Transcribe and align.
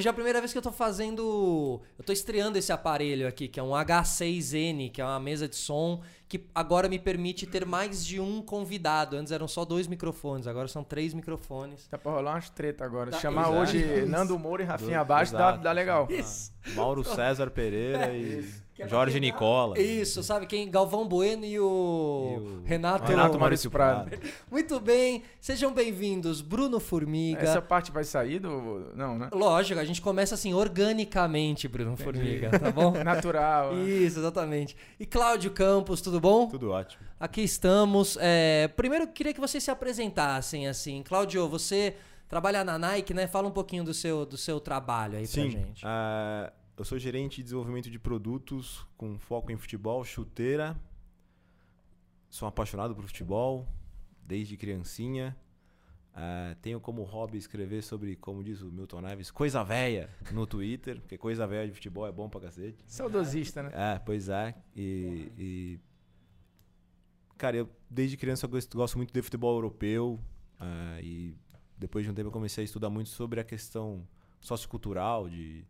hoje 0.00 0.08
é 0.08 0.10
a 0.10 0.14
primeira 0.14 0.40
vez 0.40 0.50
que 0.50 0.58
eu 0.58 0.62
tô 0.62 0.72
fazendo. 0.72 1.80
Eu 1.98 2.04
tô 2.04 2.12
estreando 2.12 2.56
esse 2.58 2.72
aparelho 2.72 3.28
aqui, 3.28 3.46
que 3.48 3.60
é 3.60 3.62
um 3.62 3.70
H6N, 3.70 4.90
que 4.90 5.00
é 5.00 5.04
uma 5.04 5.20
mesa 5.20 5.46
de 5.46 5.56
som 5.56 6.00
que 6.26 6.46
agora 6.54 6.88
me 6.88 6.98
permite 6.98 7.44
ter 7.44 7.66
mais 7.66 8.04
de 8.06 8.18
um 8.20 8.40
convidado. 8.40 9.16
Antes 9.16 9.32
eram 9.32 9.46
só 9.48 9.64
dois 9.64 9.86
microfones, 9.86 10.46
agora 10.46 10.68
são 10.68 10.82
três 10.84 11.12
microfones. 11.12 11.86
Dá 11.90 11.98
pra 11.98 12.12
rolar 12.12 12.34
umas 12.34 12.48
treta 12.48 12.84
agora. 12.84 13.10
Dá- 13.10 13.18
Chamar 13.18 13.42
Exato. 13.48 13.56
hoje 13.58 13.78
Isso. 13.78 14.06
Nando 14.08 14.38
Moura 14.38 14.62
e 14.62 14.66
Rafinha 14.66 15.00
abaixo 15.00 15.32
dá, 15.32 15.56
dá 15.56 15.72
legal. 15.72 16.06
Isso. 16.08 16.52
Mauro 16.74 17.04
César 17.04 17.50
Pereira 17.50 18.10
e 18.16 18.44
Que 18.80 18.86
é 18.86 18.88
Jorge 18.88 19.20
quebrar- 19.20 19.32
Nicola. 19.34 19.78
Isso, 19.78 20.22
sabe 20.22 20.46
quem? 20.46 20.70
Galvão 20.70 21.06
Bueno 21.06 21.44
e 21.44 21.58
o, 21.60 21.62
E 21.64 22.40
o 22.40 22.62
Renato. 22.64 23.04
Renato 23.06 23.38
Maurício 23.38 23.70
Prado. 23.70 24.10
Muito 24.50 24.80
bem, 24.80 25.22
sejam 25.40 25.72
bem-vindos, 25.72 26.40
Bruno 26.40 26.80
Formiga. 26.80 27.40
Essa 27.42 27.60
parte 27.60 27.92
vai 27.92 28.04
sair 28.04 28.38
do. 28.38 28.92
Não, 28.94 29.18
né? 29.18 29.28
Lógico, 29.32 29.78
a 29.78 29.84
gente 29.84 30.00
começa 30.00 30.34
assim 30.34 30.54
organicamente, 30.54 31.68
Bruno 31.68 31.96
Formiga, 31.96 32.50
tá 32.58 32.70
bom? 32.70 32.92
Natural. 33.04 33.76
Isso, 33.78 34.18
exatamente. 34.18 34.76
E 34.98 35.04
Cláudio 35.04 35.50
Campos, 35.50 36.00
tudo 36.00 36.18
bom? 36.20 36.46
Tudo 36.48 36.70
ótimo. 36.70 37.02
Aqui 37.18 37.42
estamos. 37.42 38.16
É, 38.20 38.68
primeiro, 38.68 39.04
eu 39.04 39.08
queria 39.08 39.34
que 39.34 39.40
vocês 39.40 39.62
se 39.62 39.70
apresentassem, 39.70 40.66
assim. 40.66 41.02
Cláudio, 41.02 41.46
você 41.48 41.94
trabalha 42.28 42.64
na 42.64 42.78
Nike, 42.78 43.12
né? 43.12 43.26
Fala 43.26 43.48
um 43.48 43.50
pouquinho 43.50 43.84
do 43.84 43.92
seu, 43.92 44.24
do 44.24 44.36
seu 44.36 44.58
trabalho 44.60 45.18
aí 45.18 45.26
Sim, 45.26 45.50
pra 45.50 45.60
gente. 45.60 45.82
ah, 45.84 46.52
eu 46.80 46.84
sou 46.84 46.98
gerente 46.98 47.36
de 47.36 47.42
desenvolvimento 47.42 47.90
de 47.90 47.98
produtos 47.98 48.86
com 48.96 49.18
foco 49.18 49.52
em 49.52 49.56
futebol, 49.58 50.02
chuteira. 50.02 50.74
Sou 52.30 52.48
apaixonado 52.48 52.94
por 52.94 53.04
futebol 53.04 53.68
desde 54.22 54.56
criancinha. 54.56 55.36
Ah, 56.14 56.56
tenho 56.62 56.80
como 56.80 57.02
hobby 57.02 57.36
escrever 57.36 57.82
sobre, 57.82 58.16
como 58.16 58.42
diz 58.42 58.62
o 58.62 58.72
Milton 58.72 59.02
Neves, 59.02 59.30
coisa 59.30 59.62
véia 59.62 60.08
no 60.32 60.46
Twitter, 60.46 60.98
porque 61.02 61.18
coisa 61.18 61.46
véia 61.46 61.66
de 61.68 61.74
futebol 61.74 62.06
é 62.06 62.12
bom 62.12 62.30
pra 62.30 62.40
cacete. 62.40 62.82
Saudosista, 62.86 63.62
né? 63.62 63.70
É, 63.74 63.98
pois 63.98 64.30
é. 64.30 64.54
E, 64.74 65.30
e- 65.36 65.80
cara, 67.36 67.58
eu 67.58 67.68
desde 67.90 68.16
criança 68.16 68.46
eu 68.46 68.50
gosto, 68.50 68.74
gosto 68.74 68.96
muito 68.96 69.12
de 69.12 69.20
futebol 69.20 69.54
europeu. 69.54 70.18
ah, 70.58 70.98
e 71.02 71.36
depois 71.76 72.06
de 72.06 72.10
um 72.10 72.14
tempo 72.14 72.28
eu 72.28 72.32
comecei 72.32 72.62
a 72.62 72.64
estudar 72.64 72.88
muito 72.88 73.10
sobre 73.10 73.38
a 73.38 73.44
questão 73.44 74.08
sociocultural 74.40 75.28
de, 75.28 75.66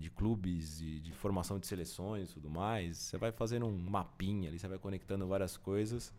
de 0.00 0.10
clubes 0.10 0.80
e 0.80 0.98
de 0.98 1.12
formação 1.12 1.58
de 1.58 1.66
seleções 1.66 2.30
e 2.30 2.34
tudo 2.34 2.50
mais. 2.50 2.96
Você 2.96 3.18
vai 3.18 3.30
fazendo 3.30 3.66
um 3.66 3.76
mapinha 3.76 4.48
ali, 4.48 4.58
você 4.58 4.66
vai 4.66 4.78
conectando 4.78 5.26
várias 5.26 5.56
coisas. 5.56 6.12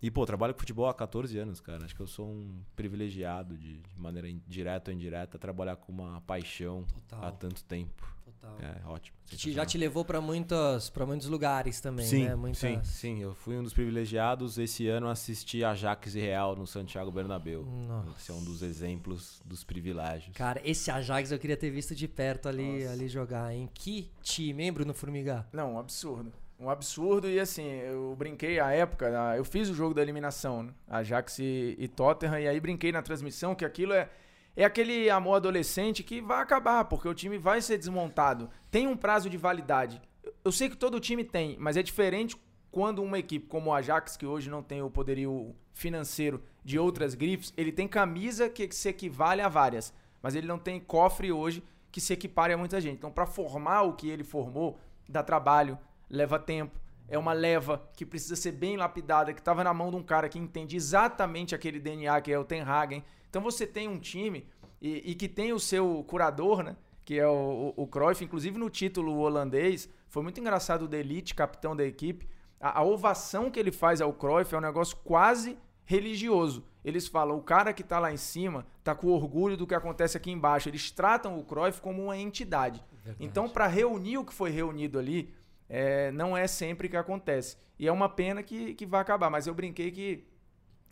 E, 0.00 0.10
pô, 0.10 0.24
trabalho 0.24 0.54
com 0.54 0.60
futebol 0.60 0.88
há 0.88 0.94
14 0.94 1.38
anos, 1.38 1.60
cara. 1.60 1.84
Acho 1.84 1.94
que 1.94 2.02
eu 2.02 2.06
sou 2.06 2.28
um 2.28 2.62
privilegiado 2.76 3.56
de, 3.56 3.78
de 3.78 4.00
maneira 4.00 4.28
direta 4.46 4.90
ou 4.90 4.94
indireta 4.94 5.38
trabalhar 5.38 5.76
com 5.76 5.90
uma 5.90 6.20
paixão 6.20 6.84
Total. 6.84 7.24
há 7.24 7.32
tanto 7.32 7.64
tempo. 7.64 8.15
Total. 8.40 8.56
É 8.60 8.86
ótimo. 8.88 9.16
Te- 9.26 9.52
já 9.52 9.66
te 9.66 9.76
levou 9.76 10.04
pra 10.04 10.20
muitos, 10.20 10.88
pra 10.90 11.04
muitos 11.04 11.26
lugares 11.28 11.80
também, 11.80 12.06
Sim, 12.06 12.24
né? 12.26 12.34
Muitas... 12.36 12.60
sim, 12.60 12.80
sim. 12.84 13.22
Eu 13.22 13.34
fui 13.34 13.56
um 13.56 13.62
dos 13.62 13.72
privilegiados. 13.72 14.56
Esse 14.58 14.86
ano 14.88 15.08
assisti 15.08 15.64
Ajax 15.64 16.14
e 16.14 16.20
Real 16.20 16.54
no 16.54 16.66
Santiago 16.66 17.10
Bernabéu. 17.10 17.64
Nossa. 17.64 18.10
Esse 18.18 18.30
é 18.30 18.34
um 18.34 18.44
dos 18.44 18.62
exemplos 18.62 19.42
dos 19.44 19.64
privilégios. 19.64 20.36
Cara, 20.36 20.60
esse 20.64 20.90
Ajax 20.90 21.32
eu 21.32 21.38
queria 21.38 21.56
ter 21.56 21.70
visto 21.70 21.94
de 21.94 22.06
perto 22.06 22.48
ali, 22.48 22.86
ali 22.86 23.08
jogar, 23.08 23.52
hein? 23.52 23.68
Que 23.74 24.10
time, 24.22 24.64
hein, 24.64 24.72
Bruno 24.72 24.94
Formiga? 24.94 25.46
Não, 25.52 25.74
um 25.74 25.78
absurdo. 25.78 26.32
Um 26.58 26.70
absurdo 26.70 27.28
e 27.28 27.38
assim, 27.38 27.66
eu 27.66 28.14
brinquei 28.16 28.58
à 28.58 28.70
época, 28.70 29.06
eu 29.36 29.44
fiz 29.44 29.68
o 29.68 29.74
jogo 29.74 29.92
da 29.92 30.00
eliminação, 30.00 30.62
né? 30.62 30.72
Ajax 30.88 31.38
e, 31.38 31.76
e 31.78 31.86
Tottenham, 31.86 32.38
e 32.38 32.48
aí 32.48 32.58
brinquei 32.58 32.90
na 32.90 33.02
transmissão 33.02 33.54
que 33.54 33.62
aquilo 33.62 33.92
é, 33.92 34.08
é 34.56 34.64
aquele 34.64 35.08
amor 35.10 35.34
adolescente 35.34 36.02
que 36.02 36.20
vai 36.20 36.40
acabar, 36.42 36.84
porque 36.86 37.08
o 37.08 37.14
time 37.14 37.38
vai 37.38 37.60
ser 37.60 37.78
desmontado. 37.78 38.48
Tem 38.70 38.86
um 38.86 38.96
prazo 38.96 39.28
de 39.28 39.36
validade. 39.36 40.00
Eu- 40.44 40.50
sei 40.50 40.68
que 40.68 40.76
todo 40.76 40.98
time 40.98 41.22
tem, 41.22 41.56
mas 41.60 41.76
é 41.76 41.82
diferente 41.82 42.36
quando 42.70 43.02
uma 43.02 43.18
equipe 43.18 43.46
como 43.46 43.70
o 43.70 43.74
Ajax, 43.74 44.16
que 44.16 44.26
hoje 44.26 44.50
não 44.50 44.62
tem 44.62 44.82
o 44.82 44.90
poderio 44.90 45.54
financeiro 45.72 46.42
de 46.64 46.78
outras 46.78 47.14
grifes, 47.14 47.52
ele 47.56 47.70
tem 47.70 47.86
camisa 47.86 48.48
que 48.48 48.68
se 48.74 48.88
equivale 48.88 49.40
a 49.40 49.48
várias, 49.48 49.94
mas 50.22 50.34
ele 50.34 50.46
não 50.46 50.58
tem 50.58 50.80
cofre 50.80 51.30
hoje 51.30 51.62
que 51.92 52.00
se 52.00 52.12
equipare 52.12 52.52
a 52.52 52.58
muita 52.58 52.80
gente. 52.80 52.96
Então, 52.96 53.10
para 53.10 53.26
formar 53.26 53.82
o 53.82 53.92
que 53.94 54.08
ele 54.08 54.24
formou, 54.24 54.78
dá 55.08 55.22
trabalho, 55.22 55.78
leva 56.10 56.38
tempo. 56.38 56.78
É 57.08 57.16
uma 57.16 57.32
leva 57.32 57.88
que 57.94 58.04
precisa 58.04 58.34
ser 58.36 58.52
bem 58.52 58.76
lapidada, 58.76 59.32
que 59.32 59.40
estava 59.40 59.62
na 59.62 59.72
mão 59.72 59.90
de 59.90 59.96
um 59.96 60.02
cara 60.02 60.28
que 60.28 60.38
entende 60.38 60.76
exatamente 60.76 61.54
aquele 61.54 61.78
DNA 61.78 62.20
que 62.20 62.32
é 62.32 62.38
o 62.38 62.44
Ten 62.44 62.62
Hagen. 62.62 63.04
Então 63.36 63.44
você 63.44 63.66
tem 63.66 63.86
um 63.86 63.98
time 63.98 64.46
e, 64.80 65.10
e 65.10 65.14
que 65.14 65.28
tem 65.28 65.52
o 65.52 65.60
seu 65.60 66.02
curador, 66.08 66.62
né? 66.62 66.74
Que 67.04 67.18
é 67.18 67.28
o, 67.28 67.74
o, 67.76 67.82
o 67.82 67.86
Cruyff, 67.86 68.24
inclusive 68.24 68.56
no 68.56 68.70
título 68.70 69.14
holandês, 69.18 69.90
foi 70.08 70.22
muito 70.22 70.40
engraçado 70.40 70.86
o 70.86 70.88
Delite, 70.88 71.34
capitão 71.34 71.76
da 71.76 71.84
equipe. 71.84 72.26
A, 72.58 72.80
a 72.80 72.82
ovação 72.82 73.50
que 73.50 73.60
ele 73.60 73.70
faz 73.70 74.00
ao 74.00 74.10
Cruyff 74.14 74.54
é 74.54 74.56
um 74.56 74.62
negócio 74.62 74.96
quase 75.04 75.58
religioso. 75.84 76.64
Eles 76.82 77.06
falam, 77.06 77.36
o 77.36 77.42
cara 77.42 77.74
que 77.74 77.84
tá 77.84 77.98
lá 77.98 78.10
em 78.10 78.16
cima 78.16 78.66
tá 78.82 78.94
com 78.94 79.08
orgulho 79.08 79.54
do 79.54 79.66
que 79.66 79.74
acontece 79.74 80.16
aqui 80.16 80.30
embaixo. 80.30 80.70
Eles 80.70 80.90
tratam 80.90 81.38
o 81.38 81.44
Cruyff 81.44 81.82
como 81.82 82.04
uma 82.04 82.16
entidade. 82.16 82.82
Então, 83.20 83.50
para 83.50 83.66
reunir 83.66 84.16
o 84.16 84.24
que 84.24 84.32
foi 84.32 84.48
reunido 84.48 84.98
ali, 84.98 85.30
é, 85.68 86.10
não 86.10 86.34
é 86.34 86.46
sempre 86.46 86.88
que 86.88 86.96
acontece. 86.96 87.58
E 87.78 87.86
é 87.86 87.92
uma 87.92 88.08
pena 88.08 88.42
que, 88.42 88.72
que 88.72 88.86
vai 88.86 89.02
acabar. 89.02 89.28
Mas 89.28 89.46
eu 89.46 89.52
brinquei 89.52 89.90
que, 89.90 90.24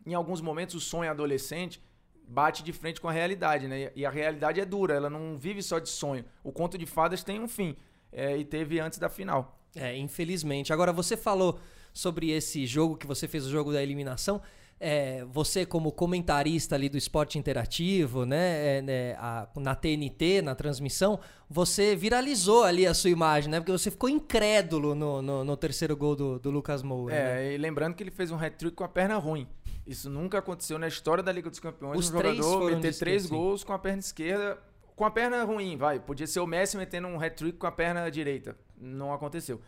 em 0.04 0.12
alguns 0.12 0.42
momentos, 0.42 0.74
o 0.74 0.80
sonho 0.80 1.10
adolescente 1.10 1.82
bate 2.26 2.62
de 2.62 2.72
frente 2.72 3.00
com 3.00 3.08
a 3.08 3.12
realidade, 3.12 3.66
né? 3.68 3.90
E 3.94 4.04
a 4.06 4.10
realidade 4.10 4.60
é 4.60 4.64
dura, 4.64 4.94
ela 4.94 5.10
não 5.10 5.38
vive 5.38 5.62
só 5.62 5.78
de 5.78 5.88
sonho. 5.88 6.24
O 6.42 6.50
conto 6.52 6.76
de 6.78 6.86
fadas 6.86 7.22
tem 7.22 7.40
um 7.40 7.48
fim. 7.48 7.76
é, 8.12 8.36
e 8.36 8.44
teve 8.44 8.78
antes 8.80 8.98
da 8.98 9.08
final. 9.08 9.58
É, 9.74 9.96
infelizmente. 9.96 10.72
Agora, 10.72 10.92
você 10.92 11.16
falou 11.16 11.58
sobre 11.92 12.30
esse 12.30 12.64
jogo 12.66 12.96
que 12.96 13.06
você 13.06 13.26
fez, 13.26 13.44
o 13.44 13.50
jogo 13.50 13.72
da 13.72 13.82
eliminação. 13.82 14.40
É, 14.80 15.24
você, 15.26 15.64
como 15.64 15.90
comentarista 15.92 16.74
ali 16.74 16.88
do 16.88 16.96
esporte 16.98 17.38
interativo, 17.38 18.24
né, 18.26 18.78
é, 18.78 18.82
né, 18.82 19.12
a- 19.14 19.48
na 19.56 19.74
TNT, 19.74 20.42
na 20.42 20.54
transmissão, 20.54 21.18
você 21.48 21.94
viralizou 21.96 22.64
ali 22.64 22.86
a 22.86 22.92
sua 22.94 23.10
imagem, 23.10 23.50
né? 23.50 23.60
Porque 23.60 23.72
você 23.72 23.90
ficou 23.90 24.08
incrédulo 24.08 24.94
no, 24.94 25.22
no, 25.22 25.44
no 25.44 25.56
terceiro 25.56 25.96
gol 25.96 26.14
do, 26.16 26.38
do 26.38 26.50
Lucas 26.50 26.82
Moura. 26.82 27.14
né? 27.14 27.46
É, 27.48 27.54
e 27.54 27.56
lembrando 27.58 27.94
que 27.94 28.02
ele 28.02 28.10
fez 28.10 28.30
um 28.30 28.36
hat-trick 28.36 28.74
com 28.76 28.84
a 28.84 28.88
perna 28.88 29.16
ruim. 29.16 29.46
Isso 29.86 30.08
nunca 30.08 30.38
aconteceu 30.38 30.78
na 30.78 30.88
história 30.88 31.22
da 31.22 31.30
Liga 31.30 31.50
dos 31.50 31.58
Campeões. 31.60 31.98
Os 31.98 32.10
um 32.12 32.18
três 32.18 32.36
jogador 32.36 32.70
meter 32.70 32.94
três 32.98 33.26
gols 33.26 33.62
com 33.62 33.72
a 33.72 33.78
perna 33.78 33.98
esquerda, 34.00 34.58
com 34.96 35.04
a 35.04 35.10
perna 35.10 35.44
ruim, 35.44 35.76
vai. 35.76 36.00
Podia 36.00 36.26
ser 36.26 36.40
o 36.40 36.46
Messi 36.46 36.76
metendo 36.76 37.08
um 37.08 37.20
hat-trick 37.20 37.58
com 37.58 37.66
a 37.66 37.72
perna 37.72 38.10
direita. 38.10 38.56
Não 38.78 39.12
aconteceu. 39.12 39.60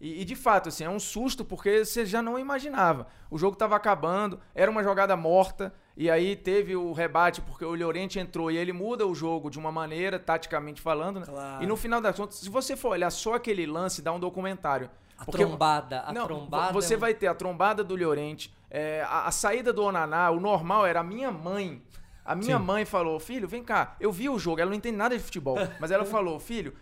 E, 0.00 0.20
e, 0.20 0.24
de 0.24 0.34
fato, 0.34 0.68
assim, 0.68 0.82
é 0.82 0.90
um 0.90 0.98
susto 0.98 1.44
porque 1.44 1.84
você 1.84 2.04
já 2.04 2.20
não 2.20 2.36
imaginava. 2.36 3.06
O 3.30 3.38
jogo 3.38 3.52
estava 3.52 3.76
acabando, 3.76 4.40
era 4.52 4.68
uma 4.68 4.82
jogada 4.82 5.16
morta, 5.16 5.72
e 5.96 6.10
aí 6.10 6.34
teve 6.34 6.74
o 6.74 6.92
rebate 6.92 7.40
porque 7.40 7.64
o 7.64 7.72
Llorente 7.76 8.18
entrou 8.18 8.50
e 8.50 8.56
ele 8.56 8.72
muda 8.72 9.06
o 9.06 9.14
jogo 9.14 9.48
de 9.48 9.60
uma 9.60 9.70
maneira, 9.70 10.18
taticamente 10.18 10.80
falando, 10.80 11.20
né? 11.20 11.26
Claro. 11.26 11.62
E 11.62 11.66
no 11.68 11.76
final 11.76 12.00
das 12.00 12.16
contas, 12.16 12.38
se 12.38 12.50
você 12.50 12.76
for 12.76 12.88
olhar 12.88 13.10
só 13.10 13.34
aquele 13.34 13.64
lance, 13.64 14.02
dá 14.02 14.12
um 14.12 14.18
documentário. 14.18 14.90
A 15.16 15.24
Porque- 15.24 15.44
trombada, 15.44 16.00
a 16.00 16.12
não, 16.12 16.26
trombada. 16.26 16.72
Você 16.72 16.94
é 16.94 16.96
um- 16.96 17.00
vai 17.00 17.14
ter 17.14 17.28
a 17.28 17.34
trombada 17.34 17.84
do 17.84 17.94
Llorente, 17.94 18.52
é, 18.74 19.02
a, 19.02 19.26
a 19.26 19.30
saída 19.30 19.70
do 19.70 19.84
Onaná, 19.84 20.30
o 20.30 20.40
normal 20.40 20.86
era 20.86 21.00
a 21.00 21.04
minha 21.04 21.30
mãe. 21.30 21.82
A 22.24 22.34
minha 22.34 22.56
Sim. 22.56 22.64
mãe 22.64 22.84
falou, 22.86 23.20
filho, 23.20 23.46
vem 23.46 23.62
cá. 23.62 23.96
Eu 24.00 24.10
vi 24.10 24.30
o 24.30 24.38
jogo, 24.38 24.60
ela 24.62 24.70
não 24.70 24.76
entende 24.76 24.96
nada 24.96 25.14
de 25.14 25.22
futebol, 25.22 25.58
mas 25.78 25.90
ela 25.90 26.06
falou, 26.06 26.40
filho, 26.40 26.74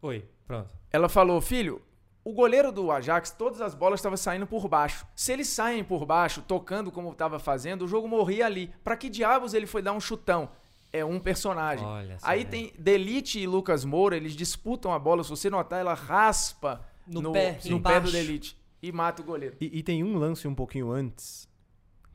Oi, 0.00 0.24
pronto. 0.46 0.72
ela 0.92 1.08
falou, 1.08 1.40
filho, 1.40 1.82
o 2.22 2.32
goleiro 2.32 2.70
do 2.70 2.92
Ajax, 2.92 3.32
todas 3.32 3.60
as 3.60 3.74
bolas 3.74 3.98
estavam 3.98 4.16
saindo 4.16 4.46
por 4.46 4.68
baixo. 4.68 5.04
Se 5.16 5.32
eles 5.32 5.48
saem 5.48 5.82
por 5.82 6.06
baixo, 6.06 6.40
tocando 6.46 6.92
como 6.92 7.10
estava 7.10 7.40
fazendo, 7.40 7.86
o 7.86 7.88
jogo 7.88 8.06
morria 8.06 8.46
ali. 8.46 8.72
Pra 8.84 8.96
que 8.96 9.10
diabos 9.10 9.52
ele 9.52 9.66
foi 9.66 9.82
dar 9.82 9.94
um 9.94 10.00
chutão? 10.00 10.48
É 10.92 11.04
um 11.04 11.18
personagem. 11.18 11.84
Olha 11.84 12.18
Aí 12.22 12.42
é. 12.42 12.44
tem 12.44 12.72
Delite 12.78 13.40
e 13.40 13.46
Lucas 13.48 13.84
Moura, 13.84 14.16
eles 14.16 14.34
disputam 14.34 14.92
a 14.92 14.98
bola. 14.98 15.24
Se 15.24 15.30
você 15.30 15.50
notar, 15.50 15.80
ela 15.80 15.94
raspa 15.94 16.86
No 17.06 17.20
no, 17.20 17.32
pé, 17.32 17.58
no 17.64 17.82
pé 17.82 18.00
do. 18.00 18.12
Delite 18.12 18.56
e 18.82 18.92
mata 18.92 19.22
o 19.22 19.24
goleiro. 19.24 19.56
E, 19.60 19.78
e 19.78 19.82
tem 19.82 20.02
um 20.04 20.16
lance 20.18 20.46
um 20.46 20.54
pouquinho 20.54 20.90
antes 20.90 21.48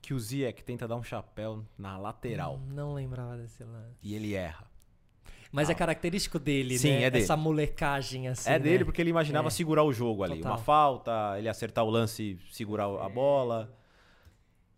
que 0.02 0.14
o 0.14 0.20
Ziyech 0.20 0.64
tenta 0.64 0.88
dar 0.88 0.96
um 0.98 1.04
chapéu 1.04 1.66
na 1.78 1.98
lateral 1.98 2.60
Não 2.68 2.94
lembrava 2.94 3.38
desse 3.38 3.64
lance. 3.64 3.98
e 4.02 4.14
ele 4.16 4.34
erra. 4.34 4.66
Mas 5.52 5.70
é 5.70 5.76
característico 5.76 6.40
dele, 6.40 6.78
Sim, 6.80 6.90
né? 6.90 7.04
é 7.04 7.10
dele. 7.12 7.24
Essa 7.24 7.38
molecagem 7.38 8.28
assim. 8.28 8.50
é 8.50 8.58
dele 8.58 8.80
né? 8.80 8.84
porque 8.86 9.00
ele 9.02 9.12
imaginava 9.12 9.48
É. 9.50 9.52
segurar 9.52 9.84
o 9.84 9.94
jogo 9.94 10.24
ali. 10.24 10.38
Total. 10.38 10.52
Uma 10.54 10.58
falta, 10.58 11.36
ele 11.38 11.48
acertar 11.48 11.84
o 11.86 11.90
lance 11.92 12.24
e 12.24 12.54
segurar 12.54 12.86
a 12.86 13.08
bola. 13.08 13.72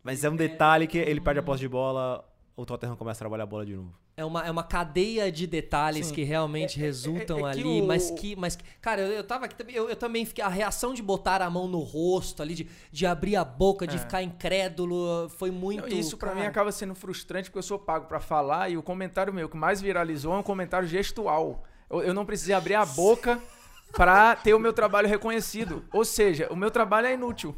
Mas 0.04 0.24
é 0.24 0.30
um 0.30 0.36
detalhe 0.36 0.86
que 0.86 0.98
ele 0.98 1.22
perde 1.22 1.40
a 1.40 1.44
posse 1.44 1.62
de 1.62 1.70
bola. 1.70 2.24
o 2.58 2.66
Tottenham 2.66 2.96
começa 2.96 3.20
a 3.20 3.24
trabalhar 3.24 3.44
a 3.44 3.48
bola 3.48 3.66
de 3.66 3.76
novo. 3.76 3.94
É 4.18 4.24
uma, 4.24 4.46
é 4.48 4.50
uma 4.50 4.64
cadeia 4.64 5.30
de 5.30 5.46
detalhes 5.46 6.08
Sim. 6.08 6.14
que 6.14 6.24
realmente 6.24 6.80
É- 6.80 6.82
resultam 6.82 7.40
é- 7.40 7.42
é 7.42 7.54
ali, 7.54 7.82
o- 7.82 7.86
mas 7.86 8.12
que. 8.12 8.34
Mas, 8.36 8.58
cara, 8.82 9.02
eu, 9.02 9.12
eu 9.12 9.24
tava 9.26 9.44
aqui 9.44 9.56
também. 9.56 9.76
Eu, 9.76 9.90
eu 9.90 9.96
também 9.96 10.26
fiquei. 10.26 10.42
A 10.44 10.48
reação 10.48 10.94
de 10.94 11.02
botar 11.02 11.42
a 11.42 11.50
mão 11.50 11.68
no 11.68 11.80
rosto 11.80 12.42
ali, 12.42 12.54
de, 12.56 12.70
de 12.92 13.06
abrir 13.06 13.36
a 13.36 13.44
boca, 13.44 13.86
de 13.86 13.98
É. 13.98 14.00
ficar 14.00 14.24
incrédulo, 14.24 15.28
foi 15.38 15.52
muito. 15.52 15.82
Não, 15.90 15.98
isso 16.00 16.16
pra 16.18 16.34
mim 16.34 16.44
acaba 16.46 16.72
sendo 16.72 16.96
frustrante 16.96 17.50
porque 17.50 17.60
eu 17.60 17.64
sou 17.64 17.78
pago 17.78 18.06
pra 18.08 18.22
falar 18.22 18.70
e 18.70 18.78
o 18.78 18.82
comentário 18.84 19.34
meu 19.34 19.50
que 19.50 19.58
mais 19.58 19.82
viralizou 19.82 20.34
é 20.34 20.38
um 20.38 20.44
comentário 20.44 20.88
gestual. 20.88 21.66
Eu, 21.90 22.02
eu 22.02 22.14
não 22.14 22.26
precisei 22.26 22.56
abrir 22.56 22.76
a 22.76 22.86
boca 22.86 23.38
pra 23.92 24.34
ter 24.36 24.54
o 24.54 24.60
meu 24.60 24.72
trabalho 24.72 25.10
reconhecido. 25.10 25.84
Ou 25.94 26.06
seja, 26.06 26.48
o 26.50 26.56
meu 26.56 26.72
trabalho 26.72 27.08
é 27.08 27.14
inútil. 27.14 27.54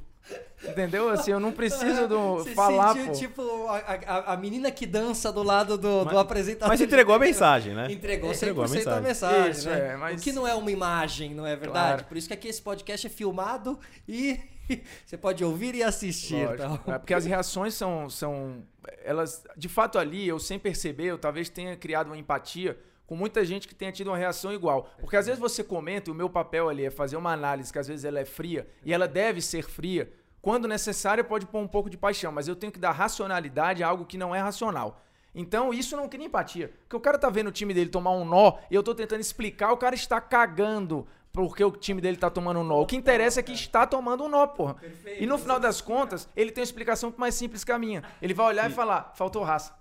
Entendeu? 0.68 1.10
Assim, 1.10 1.32
eu 1.32 1.40
não 1.40 1.52
preciso 1.52 2.08
do 2.08 2.38
Você 2.44 2.54
falar, 2.56 2.94
sentiu, 2.94 3.12
pô. 3.12 3.20
tipo, 3.20 3.68
a, 3.68 3.78
a- 3.78 4.34
a 4.34 4.38
menina 4.38 4.72
que 4.72 4.86
dança 4.86 5.32
do 5.32 5.44
lado 5.44 5.78
do, 5.78 6.04
do 6.06 6.18
apresentador. 6.18 6.68
Mas 6.70 6.82
entregou 6.82 7.14
a 7.14 7.20
mensagem, 7.20 7.74
né? 7.76 7.88
Entregou 7.92 8.32
100% 8.32 8.36
Entregou 8.36 8.64
a 8.64 8.66
a 8.66 8.70
mensagem. 8.70 9.02
mensagem, 9.04 9.52
Isso, 9.52 9.70
né? 9.70 9.94
é, 9.94 9.96
mas- 9.98 10.20
O 10.20 10.24
que 10.24 10.32
não 10.32 10.48
é 10.48 10.54
uma 10.56 10.72
imagem, 10.72 11.34
não 11.34 11.46
é 11.46 11.56
verdade? 11.56 11.88
Claro. 11.94 12.04
Por 12.06 12.18
isso 12.18 12.28
que 12.28 12.34
aqui 12.34 12.48
esse 12.48 12.62
podcast 12.62 13.06
é 13.06 13.10
filmado 13.10 13.80
e 14.08 14.40
você 15.06 15.16
pode 15.16 15.44
ouvir 15.46 15.76
e 15.76 15.84
assistir. 15.84 16.46
Lógico. 16.48 16.78
Tá? 16.80 16.96
É 16.96 17.00
porque 17.00 17.14
as 17.14 17.26
reações 17.26 17.74
são, 17.76 18.10
são. 18.10 18.64
Elas. 19.06 19.44
De 19.56 19.70
fato, 19.70 19.98
ali, 20.00 20.28
eu 20.28 20.40
sem 20.40 20.58
perceber, 20.58 21.06
eu 21.06 21.18
talvez 21.18 21.50
tenha 21.50 21.76
criado 21.78 22.08
uma 22.08 22.18
empatia 22.18 22.78
com 23.08 23.16
muita 23.16 23.44
gente 23.44 23.68
que 23.68 23.74
tenha 23.74 23.92
tido 23.92 24.10
uma 24.10 24.18
reação 24.18 24.54
igual. 24.54 24.90
Porque 25.00 25.16
às 25.16 25.26
vezes 25.26 25.40
você 25.40 25.64
comenta, 25.64 26.10
e 26.10 26.14
o 26.14 26.16
meu 26.16 26.30
papel 26.30 26.70
ali 26.70 26.86
é 26.86 26.92
fazer 26.92 27.16
uma 27.16 27.32
análise 27.32 27.72
que 27.72 27.80
às 27.80 27.88
vezes 27.88 28.06
ela 28.06 28.20
é 28.20 28.26
fria, 28.26 28.68
e 28.86 28.94
ela 28.94 29.08
deve 29.08 29.42
ser 29.42 29.64
fria. 29.64 30.12
Quando 30.42 30.68
necessário, 30.68 31.24
pode 31.24 31.46
pôr 31.46 31.60
um 31.60 31.68
pouco 31.68 31.90
de 31.90 31.98
paixão, 31.98 32.32
mas 32.32 32.48
eu 32.48 32.56
tenho 32.56 32.72
que 32.72 32.80
dar 32.80 32.92
racionalidade 32.92 33.84
a 33.84 33.88
algo 33.88 34.06
que 34.06 34.18
não 34.18 34.36
é 34.36 34.40
racional. 34.40 35.02
Então, 35.34 35.74
isso 35.74 35.96
não 35.96 36.10
cria 36.10 36.26
empatia. 36.26 36.74
Porque 36.82 36.96
o 36.96 37.00
cara 37.00 37.18
tá 37.18 37.30
vendo 37.30 37.48
o 37.48 37.52
time 37.52 37.74
dele 37.74 37.90
tomar 37.90 38.12
um 38.12 38.26
nó 38.26 38.58
e 38.70 38.76
eu 38.76 38.84
tô 38.84 38.94
tentando 38.94 39.22
explicar, 39.22 39.72
o 39.72 39.78
cara 39.78 39.96
está 39.96 40.20
cagando 40.20 41.08
porque 41.32 41.64
o 41.64 41.70
time 41.72 42.02
dele 42.02 42.18
tá 42.18 42.30
tomando 42.32 42.60
um 42.60 42.64
nó. 42.64 42.82
O 42.82 42.86
que 42.88 42.96
interessa 42.96 43.40
é 43.40 43.44
que 43.44 43.52
está 43.52 43.86
tomando 43.86 44.24
um 44.24 44.30
nó, 44.30 44.48
porra. 44.48 44.78
E 45.20 45.28
no 45.28 45.38
final 45.38 45.60
das 45.60 45.80
contas, 45.80 46.28
ele 46.36 46.52
tem 46.52 46.64
uma 46.64 46.66
explicação 46.66 47.14
mais 47.16 47.36
simples 47.36 47.64
que 47.64 47.72
a 47.72 47.78
minha. 47.78 48.04
Ele 48.20 48.34
vai 48.34 48.48
olhar 48.48 48.70
e 48.70 48.74
falar, 48.74 49.14
faltou 49.16 49.44
raça. 49.44 49.78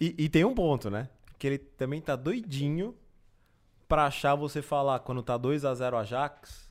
E, 0.00 0.14
e 0.16 0.28
tem 0.28 0.44
um 0.44 0.54
ponto, 0.54 0.88
né? 0.88 1.08
Que 1.38 1.46
ele 1.46 1.58
também 1.58 2.00
tá 2.00 2.16
doidinho 2.16 2.94
pra 3.88 4.06
achar 4.06 4.34
você 4.34 4.62
falar 4.62 4.98
quando 5.00 5.22
tá 5.22 5.36
2 5.36 5.64
a 5.64 5.74
0 5.74 5.96
Ajax. 5.96 6.64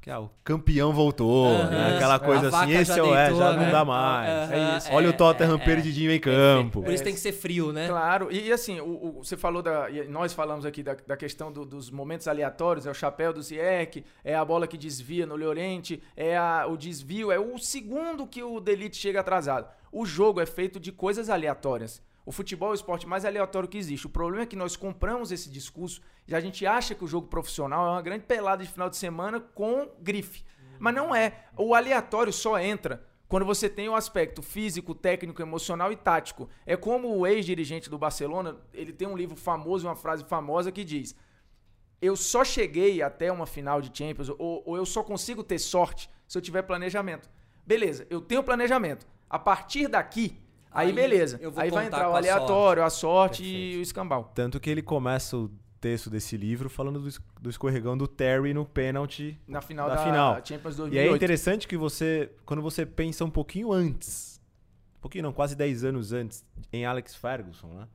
Que 0.00 0.10
ah, 0.12 0.20
o 0.20 0.30
campeão 0.44 0.92
voltou, 0.92 1.48
Aham. 1.48 1.70
né? 1.70 1.96
Aquela 1.96 2.20
coisa 2.20 2.48
assim, 2.48 2.70
esse 2.72 2.84
já 2.94 2.98
é 2.98 3.02
o 3.02 3.14
é, 3.14 3.34
já 3.34 3.52
né? 3.52 3.64
não 3.64 3.72
dá 3.72 3.84
mais. 3.84 4.30
Aham, 4.30 4.54
É 4.54 4.76
isso. 4.78 4.92
Olha 4.92 5.10
o 5.10 5.12
Tottenham 5.12 5.58
é, 5.58 5.60
é. 5.60 5.64
perdidinho 5.64 6.12
em 6.12 6.20
campo. 6.20 6.82
Por 6.84 6.92
isso 6.92 7.02
tem 7.02 7.12
que 7.12 7.18
ser 7.18 7.32
frio, 7.32 7.72
né? 7.72 7.88
Claro, 7.88 8.28
e, 8.30 8.46
e 8.46 8.52
assim, 8.52 8.78
o, 8.80 8.86
o- 9.18 9.24
você 9.24 9.36
falou 9.36 9.60
da. 9.60 9.90
e 9.90 10.06
Nós 10.06 10.32
falamos 10.32 10.64
aqui 10.64 10.84
da, 10.84 10.94
da 11.04 11.16
questão 11.16 11.50
do- 11.52 11.64
dos 11.64 11.90
momentos 11.90 12.28
aleatórios, 12.28 12.86
é 12.86 12.90
o 12.90 12.94
chapéu 12.94 13.32
do 13.32 13.42
Ziyech, 13.42 14.04
é 14.22 14.36
a 14.36 14.44
bola 14.44 14.68
que 14.68 14.78
desvia 14.78 15.26
no 15.26 15.34
Llorente, 15.34 16.00
é 16.16 16.36
a- 16.38 16.66
o 16.68 16.76
desvio, 16.76 17.32
é 17.32 17.38
o 17.38 17.58
segundo 17.58 18.24
que 18.24 18.42
o 18.42 18.60
Delite 18.60 18.96
chega 18.96 19.18
atrasado. 19.20 19.66
O 19.90 20.06
jogo 20.06 20.40
é 20.40 20.46
feito 20.46 20.78
de 20.78 20.92
coisas 20.92 21.28
aleatórias. 21.28 22.00
O 22.28 22.30
futebol 22.30 22.68
é 22.68 22.72
o 22.72 22.74
esporte 22.74 23.06
mais 23.06 23.24
aleatório 23.24 23.66
que 23.66 23.78
existe. 23.78 24.06
O 24.06 24.10
problema 24.10 24.42
é 24.42 24.46
que 24.46 24.54
nós 24.54 24.76
compramos 24.76 25.32
esse 25.32 25.48
discurso 25.48 26.02
e 26.26 26.34
a 26.34 26.40
gente 26.40 26.66
acha 26.66 26.94
que 26.94 27.02
o 27.02 27.08
jogo 27.08 27.26
profissional 27.26 27.86
é 27.86 27.90
uma 27.92 28.02
grande 28.02 28.26
pelada 28.26 28.62
de 28.62 28.70
final 28.70 28.90
de 28.90 28.98
semana 28.98 29.40
com 29.40 29.88
grife. 29.98 30.44
Mas 30.78 30.94
não 30.94 31.14
é. 31.14 31.46
O 31.56 31.74
aleatório 31.74 32.30
só 32.30 32.58
entra 32.58 33.02
quando 33.26 33.46
você 33.46 33.66
tem 33.66 33.88
o 33.88 33.94
aspecto 33.94 34.42
físico, 34.42 34.94
técnico, 34.94 35.40
emocional 35.40 35.90
e 35.90 35.96
tático. 35.96 36.50
É 36.66 36.76
como 36.76 37.16
o 37.16 37.26
ex-dirigente 37.26 37.88
do 37.88 37.96
Barcelona, 37.96 38.58
ele 38.74 38.92
tem 38.92 39.08
um 39.08 39.16
livro 39.16 39.34
famoso, 39.34 39.88
uma 39.88 39.96
frase 39.96 40.22
famosa 40.24 40.70
que 40.70 40.84
diz: 40.84 41.16
Eu 41.98 42.14
só 42.14 42.44
cheguei 42.44 43.00
até 43.00 43.32
uma 43.32 43.46
final 43.46 43.80
de 43.80 43.90
Champions, 43.96 44.28
ou, 44.28 44.62
ou 44.66 44.76
eu 44.76 44.84
só 44.84 45.02
consigo 45.02 45.42
ter 45.42 45.58
sorte 45.58 46.10
se 46.26 46.36
eu 46.36 46.42
tiver 46.42 46.60
planejamento. 46.60 47.30
Beleza, 47.66 48.06
eu 48.10 48.20
tenho 48.20 48.44
planejamento. 48.44 49.06
A 49.30 49.38
partir 49.38 49.88
daqui, 49.88 50.38
aí, 50.70 50.88
Aí 50.88 50.92
beleza. 50.92 51.38
eu 51.40 51.50
vou 51.50 51.62
Aí 51.62 51.70
vai 51.70 51.86
entrar 51.86 52.08
o 52.08 52.10
com 52.10 52.16
a 52.16 52.18
aleatório, 52.18 52.82
a 52.82 52.90
sorte 52.90 53.44
e 53.44 53.76
o 53.78 53.82
escambau. 53.82 54.30
Tanto 54.34 54.58
que 54.60 54.68
ele 54.70 54.82
começa 54.82 55.36
o 55.36 55.50
texto 55.80 56.10
desse 56.10 56.36
livro 56.36 56.68
falando 56.68 57.00
do, 57.00 57.08
do 57.40 57.48
escorregão 57.50 57.96
do 57.96 58.08
Terry 58.08 58.52
no 58.52 58.64
pênalti 58.64 59.38
Na 59.46 59.60
final 59.60 59.88
da 59.88 59.94
da, 59.96 60.04
final. 60.04 60.34
Champions 60.44 60.74
E 60.74 60.78
2008. 60.78 60.98
aí 61.06 61.12
é 61.12 61.16
interessante 61.16 61.68
que 61.68 61.76
você, 61.76 62.30
quando 62.44 62.60
você 62.62 62.84
pensa 62.84 63.24
um 63.24 63.30
pouquinho 63.30 63.72
antes, 63.72 64.40
um 64.98 65.00
pouquinho 65.00 65.22
não, 65.24 65.32
quase 65.32 65.54
10 65.54 65.84
anos 65.84 66.12
antes, 66.12 66.44
em 66.72 66.84
Alex 66.84 67.14
Ferguson, 67.14 67.68
né? 67.68 67.86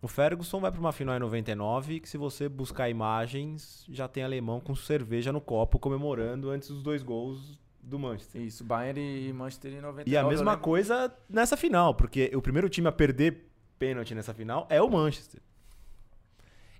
O 0.00 0.06
Ferguson 0.06 0.60
vai 0.60 0.70
para 0.70 0.78
uma 0.80 0.92
final 0.92 1.16
em 1.16 1.18
99 1.18 1.98
que 2.00 2.08
se 2.08 2.16
você 2.16 2.48
buscar 2.48 2.88
imagens, 2.88 3.84
já 3.88 4.06
tem 4.06 4.22
alemão 4.22 4.60
com 4.60 4.72
cerveja 4.74 5.32
no 5.32 5.40
copo 5.40 5.76
comemorando 5.76 6.50
antes 6.50 6.68
dos 6.68 6.84
dois 6.84 7.02
gols 7.02 7.58
do 7.88 7.98
Manchester. 7.98 8.40
Isso, 8.40 8.62
Bayern 8.62 9.00
e 9.00 9.32
Manchester 9.32 9.72
em 9.72 9.80
99. 9.80 10.10
E 10.10 10.16
a 10.16 10.24
mesma 10.24 10.56
coisa 10.56 11.12
nessa 11.28 11.56
final, 11.56 11.94
porque 11.94 12.30
o 12.34 12.42
primeiro 12.42 12.68
time 12.68 12.88
a 12.88 12.92
perder 12.92 13.48
pênalti 13.78 14.14
nessa 14.14 14.34
final 14.34 14.66
é 14.70 14.80
o 14.80 14.88
Manchester. 14.90 15.40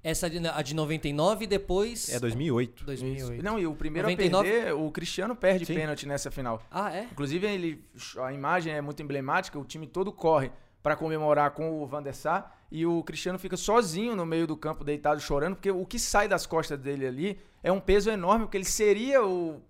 Essa 0.03 0.31
de, 0.31 0.47
a 0.47 0.63
de 0.63 0.75
99 0.75 1.45
e 1.45 1.47
depois. 1.49 2.09
É 2.09 2.21
2008. 2.21 2.85
2008. 2.85 3.33
Isso. 3.35 3.43
Não, 3.43 3.59
e 3.59 3.67
o 3.67 3.75
primeiro 3.75 4.09
99? 4.09 4.49
a 4.49 4.53
perder, 4.53 4.73
o 4.75 4.91
Cristiano 4.91 5.35
perde 5.35 5.67
Sim. 5.67 5.75
pênalti 5.75 6.07
nessa 6.07 6.31
final. 6.31 6.63
Ah, 6.71 6.95
é? 6.95 7.05
Inclusive, 7.05 7.47
ele, 7.47 7.85
a 8.23 8.33
imagem 8.33 8.73
é 8.73 8.81
muito 8.81 9.03
emblemática, 9.03 9.59
o 9.59 9.65
time 9.65 9.87
todo 9.87 10.13
corre 10.13 10.53
para 10.83 10.95
comemorar 10.95 11.51
com 11.51 11.83
o 11.83 11.87
Van 11.87 12.03
der 12.03 12.15
Sar 12.15 12.57
e 12.71 12.87
o 12.87 13.03
Cristiano 13.03 13.39
fica 13.39 13.57
sozinho 13.57 14.15
no 14.15 14.25
meio 14.25 14.47
do 14.47 14.57
campo, 14.57 14.85
deitado, 14.85 15.21
chorando, 15.21 15.57
porque 15.57 15.71
o 15.71 15.85
que 15.85 15.99
sai 15.99 16.29
das 16.29 16.47
costas 16.47 16.79
dele 16.79 17.07
ali 17.07 17.41
é 17.63 17.73
um 17.73 17.81
peso 17.81 18.09
enorme, 18.09 18.45
porque 18.45 18.57
ele 18.57 18.65
seria, 18.65 19.25
o, 19.25 19.61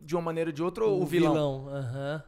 de 0.00 0.14
uma 0.14 0.22
maneira 0.22 0.50
ou 0.50 0.54
de 0.54 0.62
outra, 0.62 0.84
o, 0.86 1.04
vilão. 1.04 1.68
aham. 1.68 2.22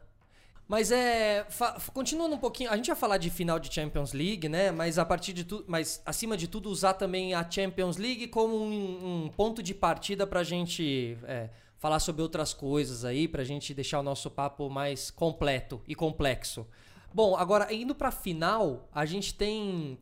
Mas 0.69 0.91
é. 0.91 1.47
continuando 1.93 2.35
um 2.35 2.39
pouquinho, 2.39 2.71
a 2.71 2.77
gente 2.77 2.87
vai 2.87 2.97
falar 2.97 3.19
de 3.19 3.29
final 3.29 3.59
de 3.59 3.73
Champions 3.73 4.13
League, 4.13 4.49
né? 4.49 4.71
Mas 4.71 4.99
a 4.99 5.05
partir 5.05 5.33
de 5.33 5.45
tudo. 5.45 5.65
Mas 5.69 6.01
acima 6.07 6.37
de 6.37 6.49
tudo, 6.49 6.71
usar 6.71 6.95
também 6.95 7.35
a 7.35 7.49
Champions 7.49 7.97
League 7.97 8.29
como 8.29 8.57
um, 8.57 9.25
um 9.25 9.29
ponto 9.29 9.63
de 9.63 9.75
partida 9.75 10.27
pra 10.27 10.43
gente 10.43 11.19
é, 11.25 11.51
falar 11.79 11.99
sobre 11.99 12.23
outras 12.23 12.55
coisas 12.55 13.05
aí, 13.05 13.29
pra 13.29 13.45
gente 13.45 13.75
deixar 13.75 14.01
o 14.01 14.03
nosso 14.03 14.31
papo 14.31 14.71
mais 14.71 15.11
completo 15.11 15.83
e 15.87 15.95
complexo. 15.95 16.67
Bom, 17.13 17.37
agora, 17.37 17.73
indo 17.75 17.95
pra 17.95 18.11
final, 18.11 18.89
a 18.95 19.05
gente 19.05 19.35
tem 19.35 19.99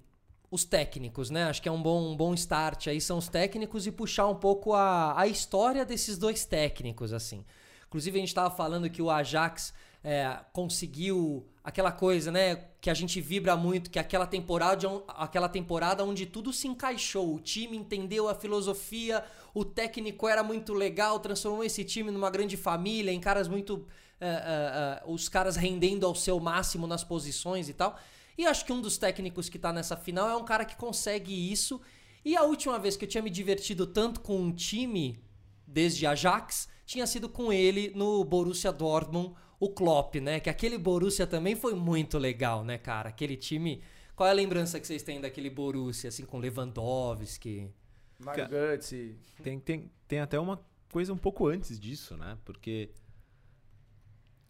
os 0.50 0.64
técnicos, 0.64 1.31
né? 1.31 1.44
Acho 1.44 1.62
que 1.62 1.69
é 1.69 1.73
um 1.73 1.82
bom, 1.82 2.12
um 2.12 2.16
bom 2.16 2.34
start 2.34 2.88
aí, 2.88 3.00
são 3.00 3.19
os 3.19 3.28
técnicos 3.28 3.87
e 3.87 3.93
puxar 3.93 4.26
um 4.26 4.34
pouco 4.34 4.73
a, 4.73 5.19
a 5.19 5.26
história 5.26 5.84
desses 5.84 6.19
dois 6.19 6.44
técnicos, 6.44 7.12
assim. 7.12 7.44
Inclusive, 7.90 8.19
a 8.19 8.20
gente 8.20 8.28
estava 8.28 8.54
falando 8.54 8.88
que 8.88 9.02
o 9.02 9.10
Ajax 9.10 9.75
é, 10.04 10.38
conseguiu 10.52 11.44
aquela 11.64 11.90
coisa, 11.90 12.31
né? 12.31 12.54
Que 12.81 12.88
a 12.88 12.94
gente 12.94 13.20
vibra 13.20 13.56
muito, 13.56 13.90
que 13.90 13.98
aquela 13.98 14.28
temporada, 14.28 14.87
aquela 15.08 15.48
temporada 15.48 16.04
onde 16.04 16.25
tudo 16.25 16.52
se 16.52 16.69
encaixou. 16.69 17.35
O 17.35 17.40
time 17.40 17.76
entendeu 17.76 18.28
a 18.28 18.35
filosofia, 18.37 19.25
o 19.52 19.64
técnico 19.64 20.28
era 20.28 20.40
muito 20.40 20.73
legal, 20.73 21.18
transformou 21.18 21.64
esse 21.64 21.82
time 21.82 22.12
numa 22.12 22.30
grande 22.30 22.56
família, 22.56 23.11
em 23.11 23.18
caras 23.18 23.49
muito. 23.49 23.85
é, 24.20 24.28
é, 24.28 24.30
é, 24.30 25.02
os 25.04 25.28
caras 25.28 25.56
rendendo 25.56 26.06
ao 26.06 26.14
seu 26.14 26.38
máximo 26.38 26.87
nas 26.87 27.02
posições 27.02 27.68
e 27.68 27.75
tal. 27.75 27.99
E 28.38 28.47
acho 28.47 28.64
que 28.64 28.73
um 28.73 28.80
dos 28.80 28.99
técnicos 28.99 29.49
que 29.49 29.59
tá 29.59 29.73
nessa 29.73 29.97
final 29.97 30.30
é 30.30 30.37
um 30.37 30.44
cara 30.44 30.64
que 30.64 30.76
consegue 30.76 31.52
isso. 31.52 31.80
E 32.25 32.37
a 32.37 32.44
última 32.44 32.78
vez 32.78 32.97
que 32.97 33.04
eu 33.04 33.09
tinha 33.09 33.23
me 33.23 33.30
divertido 33.30 33.85
tanto 33.85 34.20
com 34.20 34.38
um 34.38 34.52
time, 34.52 35.18
desde 35.66 36.06
Ajax, 36.06 36.68
tinha 36.90 37.06
sido 37.06 37.28
com 37.28 37.52
ele 37.52 37.92
no 37.94 38.25
Borussia 38.25 38.73
Dortmund, 38.73 39.37
o 39.61 39.68
Klopp, 39.68 40.16
né? 40.16 40.40
Que 40.40 40.50
aquele 40.50 40.76
Borussia 40.76 41.25
também 41.25 41.54
foi 41.54 41.73
muito 41.73 42.18
legal, 42.18 42.64
né, 42.64 42.78
cara? 42.78 43.11
Aquele 43.11 43.37
time. 43.37 43.80
Qual 44.16 44.26
é 44.26 44.32
a 44.32 44.35
lembrança 44.35 44.80
que 44.80 44.88
vocês 44.88 45.00
têm 45.00 45.20
daquele 45.20 45.49
Borussia, 45.49 46.09
assim, 46.09 46.25
com 46.25 46.38
Lewandowski? 46.38 47.70
Mario 48.18 48.49
Götze. 48.49 49.16
Tem, 49.40 49.61
tem, 49.61 49.88
tem 50.09 50.18
até 50.18 50.37
uma 50.40 50.61
coisa 50.90 51.12
um 51.12 51.16
pouco 51.16 51.47
antes 51.47 51.78
disso, 51.78 52.16
né? 52.16 52.37
Porque. 52.44 52.90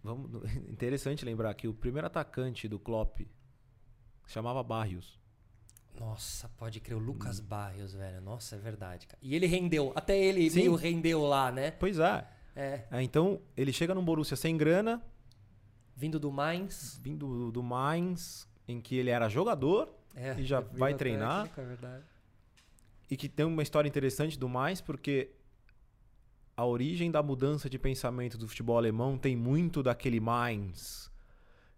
Vamos, 0.02 0.30
interessante 0.66 1.26
lembrar 1.26 1.52
que 1.52 1.68
o 1.68 1.74
primeiro 1.74 2.06
atacante 2.06 2.66
do 2.66 2.78
Klopp 2.78 3.20
chamava 4.26 4.62
Barrios. 4.62 5.20
Nossa, 6.00 6.48
pode 6.56 6.80
crer, 6.80 6.96
o 6.96 6.98
Lucas 6.98 7.38
Barrios, 7.40 7.92
velho. 7.92 8.20
Nossa, 8.22 8.56
é 8.56 8.58
verdade, 8.58 9.06
cara. 9.06 9.18
E 9.20 9.34
ele 9.34 9.46
rendeu, 9.46 9.92
até 9.94 10.18
ele 10.18 10.48
Sim. 10.50 10.60
meio 10.60 10.74
rendeu 10.74 11.22
lá, 11.22 11.52
né? 11.52 11.70
Pois 11.72 11.98
é. 11.98 12.26
É, 12.56 12.84
É, 12.90 13.02
Então, 13.02 13.38
ele 13.56 13.70
chega 13.72 13.94
num 13.94 14.02
Borussia 14.04 14.36
sem 14.36 14.56
grana, 14.56 15.00
vindo 15.94 16.18
do 16.18 16.32
Mainz. 16.32 16.98
vindo 17.02 17.50
do, 17.52 17.62
Mainz, 17.62 18.48
em 18.66 18.80
que 18.80 18.96
ele 18.96 19.10
era 19.10 19.28
jogador 19.28 19.88
É, 20.14 20.34
E 20.40 20.44
já 20.44 20.60
virou 20.60 20.78
vai 20.78 20.94
treinar. 20.94 21.42
técnico, 21.44 21.60
é 21.60 21.64
verdade. 21.64 22.04
e 23.10 23.16
que 23.16 23.28
tem 23.28 23.44
uma 23.46 23.62
história 23.62 23.86
interessante 23.88 24.38
do 24.38 24.48
Mainz, 24.48 24.80
porque 24.80 25.30
a 26.56 26.64
origem 26.64 27.10
da 27.10 27.22
mudança 27.22 27.68
de 27.70 27.78
pensamento 27.78 28.36
do 28.38 28.48
futebol 28.48 28.76
alemão 28.78 29.16
tem 29.18 29.36
muito 29.36 29.82
daquele 29.82 30.18
Mainz 30.18 31.10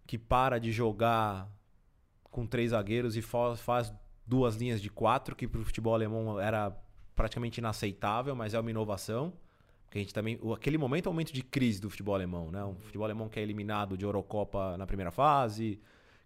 que 0.07 0.17
para 0.17 0.59
de 0.59 0.71
jogar 0.71 1.47
com 2.23 2.45
três 2.47 2.71
zagueiros 2.71 3.15
e 3.15 3.21
fa- 3.21 3.55
faz 3.55 3.93
duas 4.25 4.55
linhas 4.55 4.81
de 4.81 4.89
quatro, 4.89 5.35
que 5.35 5.47
pro 5.47 5.63
futebol 5.63 5.93
alemão 5.93 6.39
era 6.39 6.75
praticamente 7.15 7.59
inaceitável, 7.59 8.35
mas 8.35 8.53
é 8.53 8.59
uma 8.59 8.69
inovação. 8.69 9.33
Porque 9.85 9.99
a 9.99 10.01
gente 10.01 10.13
também. 10.13 10.39
o- 10.41 10.53
Aquele 10.53 10.77
momento 10.77 11.05
é 11.07 11.09
um 11.09 11.13
momento 11.13 11.31
de 11.33 11.43
crise 11.43 11.79
do 11.79 11.89
futebol 11.89 12.15
alemão, 12.15 12.49
né? 12.51 12.63
Um 12.65 12.75
futebol 12.75 13.05
alemão 13.05 13.29
que 13.29 13.39
é 13.39 13.43
eliminado 13.43 13.95
de 13.97 14.03
Eurocopa 14.05 14.75
na 14.77 14.87
primeira 14.87 15.11
fase. 15.11 15.79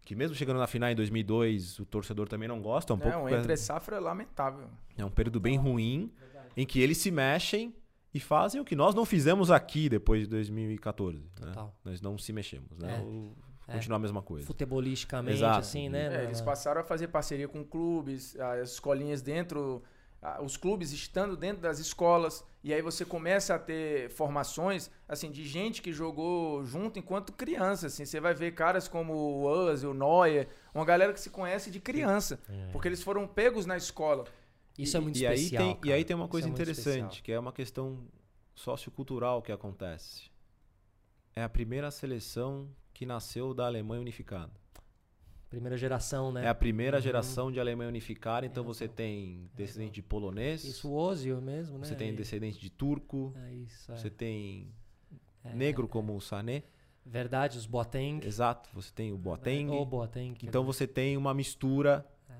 Que 0.05 0.15
mesmo 0.15 0.33
chegando 0.37 0.57
na 0.57 0.67
final 0.67 0.89
em 0.89 0.95
2002, 0.95 1.79
o 1.79 1.85
torcedor 1.85 2.29
também 2.29 2.47
não 2.47 2.61
gosta. 2.61 2.93
É 2.93 2.95
um 2.95 2.99
É, 2.99 3.01
pouco 3.11 3.17
um 3.25 3.29
entre 3.29 3.57
safra 3.57 3.99
lamentável. 3.99 4.69
é 4.97 5.03
um 5.03 5.09
período 5.11 5.37
bem 5.41 5.57
ruim 5.57 6.09
em 6.55 6.65
que 6.65 6.79
eles 6.79 6.97
se 6.97 7.11
mexem 7.11 7.75
e 8.13 8.19
fazem 8.21 8.61
o 8.61 8.63
que 8.63 8.73
nós 8.73 8.95
não 8.95 9.03
fizemos 9.03 9.51
aqui 9.51 9.89
depois 9.89 10.21
de 10.21 10.27
2014. 10.29 11.21
né? 11.41 11.51
Nós 11.83 11.99
não 12.01 12.17
se 12.17 12.31
mexemos, 12.31 12.77
né? 12.77 12.99
É. 12.99 13.01
O- 13.01 13.35
É. 13.67 13.73
Continua 13.73 13.97
a 13.97 13.99
mesma 13.99 14.21
coisa. 14.21 14.45
Futebolisticamente, 14.47 15.37
Exato. 15.37 15.59
assim, 15.59 15.89
né? 15.89 16.05
É, 16.05 16.09
na- 16.09 16.23
eles 16.23 16.39
passaram 16.41 16.79
a 16.81 16.83
fazer 16.83 17.09
parceria 17.09 17.47
com 17.47 17.63
clubes, 17.65 18.39
as 18.39 18.71
escolinhas 18.71 19.21
dentro, 19.21 19.83
os 20.41 20.55
clubes 20.57 20.91
estando 20.91 21.35
dentro 21.37 21.61
das 21.61 21.77
escolas, 21.79 22.43
e 22.63 22.73
aí 22.73 22.81
você 22.81 23.05
começa 23.05 23.55
a 23.55 23.59
ter 23.59 24.09
formações 24.09 24.89
assim 25.07 25.29
de 25.31 25.45
gente 25.45 25.81
que 25.81 25.93
jogou 25.93 26.65
junto 26.65 26.97
enquanto 26.97 27.31
criança, 27.33 27.87
assim, 27.87 28.03
você 28.05 28.19
vai 28.19 28.33
ver 28.33 28.51
caras 28.53 28.87
como 28.87 29.13
o 29.13 29.43
Ozzy, 29.43 29.85
o 29.85 29.93
Neuer, 29.93 30.47
uma 30.73 30.83
galera 30.85 31.13
que 31.13 31.19
se 31.19 31.29
conhece 31.29 31.69
de 31.69 31.79
criança, 31.79 32.39
porque 32.71 32.87
eles 32.87 33.03
foram 33.03 33.27
pegos 33.27 33.65
na 33.65 33.77
escola. 33.77 34.25
Isso 34.77 34.95
é 34.95 34.99
muito 34.99 35.17
e, 35.19 35.25
aí 35.27 35.35
especial. 35.35 35.63
tem, 35.63 35.89
e 35.89 35.93
aí 35.93 36.03
tem 36.05 36.15
uma 36.15 36.27
coisa 36.27 36.47
é 36.47 36.51
interessante, 36.51 36.85
especial. 36.87 37.23
que 37.23 37.31
é 37.31 37.39
uma 37.39 37.51
questão 37.51 37.99
sociocultural 38.55 39.41
que 39.41 39.51
acontece. 39.51 40.29
É 41.35 41.43
a 41.43 41.49
primeira 41.49 41.89
seleção 41.91 42.67
que 42.97 43.05
nasceu 43.05 43.53
da 43.53 43.67
Alemanha 43.67 44.01
unificada. 44.01 44.51
Primeira 45.51 45.77
geração, 45.77 46.31
né? 46.31 46.45
É 46.45 46.47
a 46.49 46.55
primeira 46.55 46.97
Uhum. 46.97 47.03
geração 47.03 47.51
de 47.51 47.59
Alemanha 47.59 47.87
unificada, 47.89 48.43
então 48.43 48.63
É, 48.63 48.65
você 48.67 48.85
então. 48.85 48.95
tem 48.95 49.47
descendente 49.53 49.93
de 49.93 50.01
polonês, 50.01 50.63
Isso, 50.63 50.89
o 50.89 50.95
Ozil 50.95 51.39
mesmo, 51.39 51.77
né? 51.77 51.85
você 51.85 51.95
tem 51.95 52.15
descendente 52.15 52.59
de 52.59 52.71
turco, 52.71 53.33
É 53.45 53.53
isso, 53.53 53.91
é. 53.91 53.95
você 53.95 54.09
tem 54.09 54.73
É, 55.43 55.53
negro 55.53 55.85
é. 55.85 55.87
como 55.87 56.15
o 56.15 56.19
Sané, 56.19 56.63
Verdade, 57.05 57.55
os 57.57 57.67
Boateng. 57.67 58.19
exato, 58.25 58.67
você 58.73 58.91
tem 58.91 59.13
o 59.13 59.17
Boateng. 59.17 59.69
O 59.69 59.85
Boateng. 59.85 60.35
Então 60.43 60.63
você 60.65 60.85
tem 60.87 61.15
uma 61.15 61.33
mistura, 61.35 62.03
É. 62.27 62.33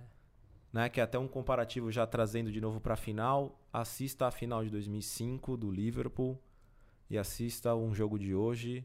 né, 0.74 0.90
que 0.90 1.00
é 1.00 1.04
até 1.04 1.18
um 1.20 1.28
comparativo 1.28 1.90
já 1.92 2.06
trazendo 2.08 2.52
de 2.52 2.60
novo 2.60 2.82
para 2.82 2.96
a 2.96 2.98
final. 2.98 3.62
Assista 3.72 4.26
a 4.26 4.32
final 4.32 4.64
de 4.66 4.72
2005 4.72 5.56
do 5.56 5.70
Liverpool 5.72 6.38
e 7.10 7.16
assista 7.18 7.74
um 7.76 7.94
jogo 7.94 8.18
de 8.20 8.34
hoje. 8.36 8.84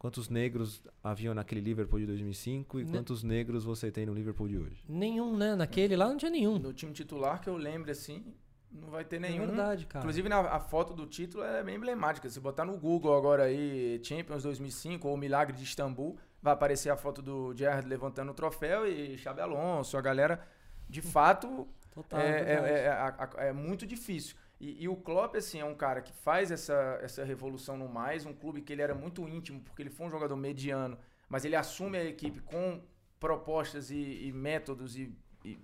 Quantos 0.00 0.30
negros 0.30 0.82
haviam 1.04 1.34
naquele 1.34 1.60
Liverpool 1.60 1.98
de 2.00 2.06
2005 2.06 2.80
e 2.80 2.84
Ne- 2.84 2.90
quantos 2.90 3.22
negros 3.22 3.64
você 3.64 3.90
tem 3.92 4.06
no 4.06 4.14
Liverpool 4.14 4.48
de 4.48 4.56
hoje? 4.56 4.82
Nenhum, 4.88 5.36
né? 5.36 5.54
Naquele 5.54 5.94
lá 5.94 6.08
não 6.08 6.16
tinha 6.16 6.30
nenhum. 6.30 6.58
No 6.58 6.72
time 6.72 6.90
titular 6.94 7.38
que 7.38 7.50
eu 7.50 7.54
lembro 7.58 7.90
assim, 7.90 8.24
não 8.72 8.88
vai 8.88 9.04
ter 9.04 9.16
É 9.16 9.18
nenhum. 9.18 9.48
verdade, 9.48 9.84
cara. 9.84 10.02
Inclusive 10.02 10.26
na, 10.30 10.38
a 10.40 10.58
foto 10.58 10.94
do 10.94 11.06
título 11.06 11.44
é 11.44 11.62
bem 11.62 11.76
emblemática. 11.76 12.30
Se 12.30 12.40
botar 12.40 12.64
no 12.64 12.78
Google 12.78 13.14
agora 13.14 13.42
aí 13.44 14.00
Champions 14.02 14.42
2005 14.42 15.06
ou 15.06 15.18
Milagre 15.18 15.54
de 15.54 15.64
Istambul, 15.64 16.16
vai 16.40 16.54
aparecer 16.54 16.88
a 16.88 16.96
foto 16.96 17.20
do 17.20 17.54
Gerrard 17.54 17.86
levantando 17.86 18.30
o 18.30 18.34
troféu 18.34 18.86
e 18.88 19.18
Xabi 19.18 19.42
Alonso, 19.42 19.98
a 19.98 20.00
galera. 20.00 20.42
De 20.88 21.02
fato, 21.02 21.68
Total, 21.94 22.20
é, 22.20 22.30
é, 22.40 22.54
é, 22.54 23.44
é, 23.44 23.48
é 23.48 23.52
muito 23.52 23.86
difícil. 23.86 24.34
E, 24.60 24.84
e 24.84 24.88
o 24.88 24.94
Klopp, 24.94 25.36
assim, 25.36 25.58
é 25.58 25.64
um 25.64 25.74
cara 25.74 26.02
que 26.02 26.12
faz 26.12 26.50
essa, 26.50 26.98
essa 27.02 27.24
revolução 27.24 27.78
no 27.78 27.88
mais, 27.88 28.26
um 28.26 28.34
clube 28.34 28.60
que 28.60 28.72
ele 28.72 28.82
era 28.82 28.94
muito 28.94 29.26
íntimo, 29.26 29.60
porque 29.60 29.82
ele 29.82 29.90
foi 29.90 30.06
um 30.06 30.10
jogador 30.10 30.36
mediano, 30.36 30.98
mas 31.28 31.44
ele 31.44 31.56
assume 31.56 31.96
a 31.96 32.04
equipe 32.04 32.40
com 32.40 32.82
propostas 33.18 33.90
e, 33.90 34.26
e 34.26 34.32
métodos 34.32 34.96
e, 34.96 35.14
e 35.44 35.58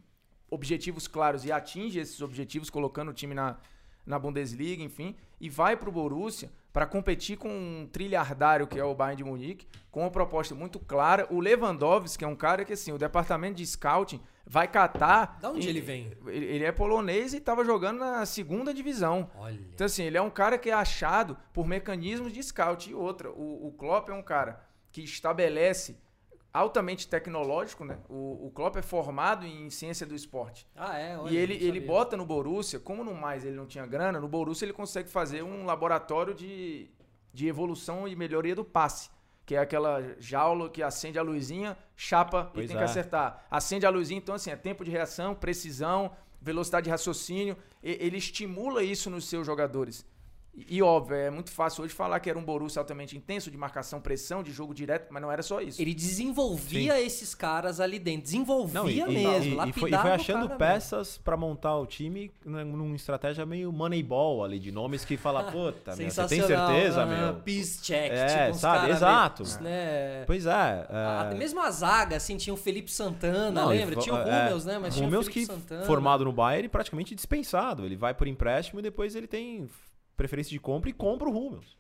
objetivos 0.50 1.06
claros 1.06 1.44
e 1.44 1.52
atinge 1.52 1.98
esses 1.98 2.22
objetivos, 2.22 2.70
colocando 2.70 3.10
o 3.10 3.14
time 3.14 3.34
na, 3.34 3.58
na 4.06 4.18
Bundesliga, 4.18 4.82
enfim, 4.82 5.14
e 5.38 5.50
vai 5.50 5.76
para 5.76 5.88
o 5.88 5.92
Borussia 5.92 6.50
para 6.72 6.86
competir 6.86 7.36
com 7.36 7.48
um 7.48 7.88
trilhardário 7.90 8.66
que 8.66 8.78
é 8.78 8.84
o 8.84 8.94
Bayern 8.94 9.16
de 9.16 9.24
Munique, 9.24 9.66
com 9.90 10.00
uma 10.00 10.10
proposta 10.10 10.54
muito 10.54 10.78
clara. 10.78 11.26
O 11.30 11.40
Lewandowski 11.40 12.24
é 12.24 12.28
um 12.28 12.36
cara 12.36 12.64
que, 12.64 12.72
assim, 12.72 12.92
o 12.92 12.98
departamento 12.98 13.56
de 13.56 13.66
scouting 13.66 14.20
vai 14.46 14.68
catar... 14.68 15.38
Da 15.40 15.50
onde 15.50 15.66
e- 15.66 15.70
ele 15.70 15.80
vem? 15.80 16.12
ele, 16.26 16.46
ele 16.46 16.64
é 16.64 16.70
polonês 16.70 17.34
e 17.34 17.38
estava 17.38 17.64
jogando 17.64 17.98
na 17.98 18.24
segunda 18.24 18.72
divisão. 18.72 19.28
Olha. 19.36 19.58
Então, 19.74 19.84
assim, 19.84 20.04
ele 20.04 20.16
é 20.16 20.22
um 20.22 20.30
cara 20.30 20.56
que 20.56 20.70
é 20.70 20.72
achado 20.72 21.36
por 21.52 21.66
mecanismos 21.66 22.32
de 22.32 22.42
scout. 22.42 22.88
E 22.88 22.94
outra, 22.94 23.30
o, 23.30 23.66
o 23.66 23.72
Klopp 23.72 24.08
é 24.08 24.12
um 24.12 24.22
cara 24.22 24.64
que 24.92 25.02
estabelece 25.02 25.98
altamente 26.56 27.06
tecnológico, 27.06 27.84
né? 27.84 27.98
O, 28.08 28.46
o 28.46 28.50
Klopp 28.50 28.76
é 28.76 28.82
formado 28.82 29.44
em 29.44 29.68
ciência 29.68 30.06
do 30.06 30.14
esporte. 30.14 30.66
Ah, 30.74 30.98
é? 30.98 31.18
Olha, 31.18 31.30
e 31.30 31.36
ele, 31.36 31.54
ele 31.54 31.80
bota 31.80 32.16
no 32.16 32.24
Borussia, 32.24 32.80
como 32.80 33.04
no 33.04 33.14
mais 33.14 33.44
ele 33.44 33.56
não 33.56 33.66
tinha 33.66 33.84
grana, 33.84 34.18
no 34.18 34.28
Borussia 34.28 34.64
ele 34.64 34.72
consegue 34.72 35.10
fazer 35.10 35.42
um 35.42 35.66
laboratório 35.66 36.32
de, 36.32 36.88
de 37.30 37.46
evolução 37.46 38.08
e 38.08 38.16
melhoria 38.16 38.54
do 38.54 38.64
passe. 38.64 39.10
Que 39.46 39.54
é 39.54 39.58
aquela 39.58 40.02
jaula 40.18 40.68
que 40.68 40.82
acende 40.82 41.18
a 41.18 41.22
luzinha, 41.22 41.76
chapa 41.96 42.50
Pois 42.52 42.64
e 42.64 42.68
tem 42.68 42.76
é. 42.76 42.78
que 42.80 42.84
acertar. 42.84 43.46
Acende 43.50 43.86
a 43.86 43.90
luzinha, 43.90 44.18
então 44.18 44.34
assim, 44.34 44.50
é 44.50 44.56
tempo 44.56 44.84
de 44.84 44.90
reação, 44.90 45.34
precisão, 45.34 46.10
velocidade 46.42 46.84
de 46.84 46.90
raciocínio. 46.90 47.56
E- 47.82 47.96
ele 48.00 48.18
estimula 48.18 48.82
isso 48.82 49.08
nos 49.08 49.28
seus 49.28 49.46
jogadores. 49.46 50.04
E, 50.56 50.76
e, 50.78 50.82
óbvio, 50.82 51.16
é 51.16 51.28
muito 51.30 51.50
fácil 51.50 51.84
hoje 51.84 51.92
falar 51.92 52.18
que 52.20 52.30
era 52.30 52.38
um 52.38 52.42
Borussia 52.44 52.80
altamente 52.80 53.14
intenso, 53.16 53.50
de 53.50 53.56
marcação, 53.58 54.00
pressão, 54.00 54.42
de 54.42 54.50
jogo 54.52 54.72
direto, 54.74 55.08
mas 55.12 55.20
não 55.20 55.30
era 55.30 55.42
só 55.42 55.60
isso. 55.60 55.80
Ele 55.82 55.92
desenvolvia 55.94 57.00
esses 57.00 57.34
caras 57.34 57.78
ali 57.80 57.98
dentro. 57.98 58.22
Desenvolvia 58.22 59.06
mesmo. 59.06 59.10
e- 59.12 59.48
e, 59.52 59.54
lapidava 59.54 59.72
foi, 59.80 59.90
e 59.90 59.96
foi 59.98 60.10
achando 60.12 60.48
peças 60.56 61.18
pra 61.18 61.36
montar 61.36 61.76
o 61.76 61.84
time 61.86 62.30
né, 62.44 62.64
numa 62.64 62.96
estratégia 62.96 63.44
meio 63.44 63.70
moneyball 63.72 64.42
ali, 64.44 64.58
de 64.58 64.72
nomes 64.72 65.04
que 65.04 65.16
fala, 65.16 65.44
puta, 65.52 65.94
meu, 65.94 66.10
você 66.10 66.26
tem 66.26 66.40
Sensacional. 66.40 66.68
certeza, 66.68 67.02
aham, 67.02 67.32
meu? 67.32 67.34
Peace 67.42 67.82
check. 67.82 68.10
É, 68.12 68.46
tipo, 68.46 68.58
sabe? 68.58 68.78
cara 68.80 68.92
Exato. 68.92 69.42
meio, 69.44 69.60
né? 69.60 70.24
Pois 70.26 70.46
é. 70.46 70.86
É... 71.30 71.34
mesmo 71.34 71.60
a 71.60 71.70
zaga, 71.70 72.16
assim, 72.16 72.36
tinha 72.36 72.54
o 72.54 72.56
Felipe 72.56 72.90
Santana, 72.90 73.50
Não, 73.62 73.68
lembra? 73.68 73.96
Tinha 73.96 74.14
o 74.14 74.18
fa- 74.18 74.28
é, 74.28 74.42
Rúmeus, 74.44 74.64
né? 74.64 74.78
Mas 74.78 74.94
tinha 74.94 75.06
o 75.06 75.10
Felipe 75.10 75.30
que, 75.32 75.46
Santana. 75.46 75.84
formado 75.84 76.24
no 76.24 76.32
Bayern, 76.32 76.68
praticamente 76.68 77.14
dispensado. 77.14 77.84
Ele 77.84 77.96
vai 77.96 78.14
por 78.14 78.26
empréstimo 78.26 78.80
e 78.80 78.82
depois 78.82 79.14
ele 79.14 79.26
tem 79.26 79.68
preferência 80.16 80.50
de 80.50 80.58
compra 80.60 80.90
e 80.90 80.92
compra 80.92 81.28
o 81.28 81.32
Rúmeus. 81.32 81.76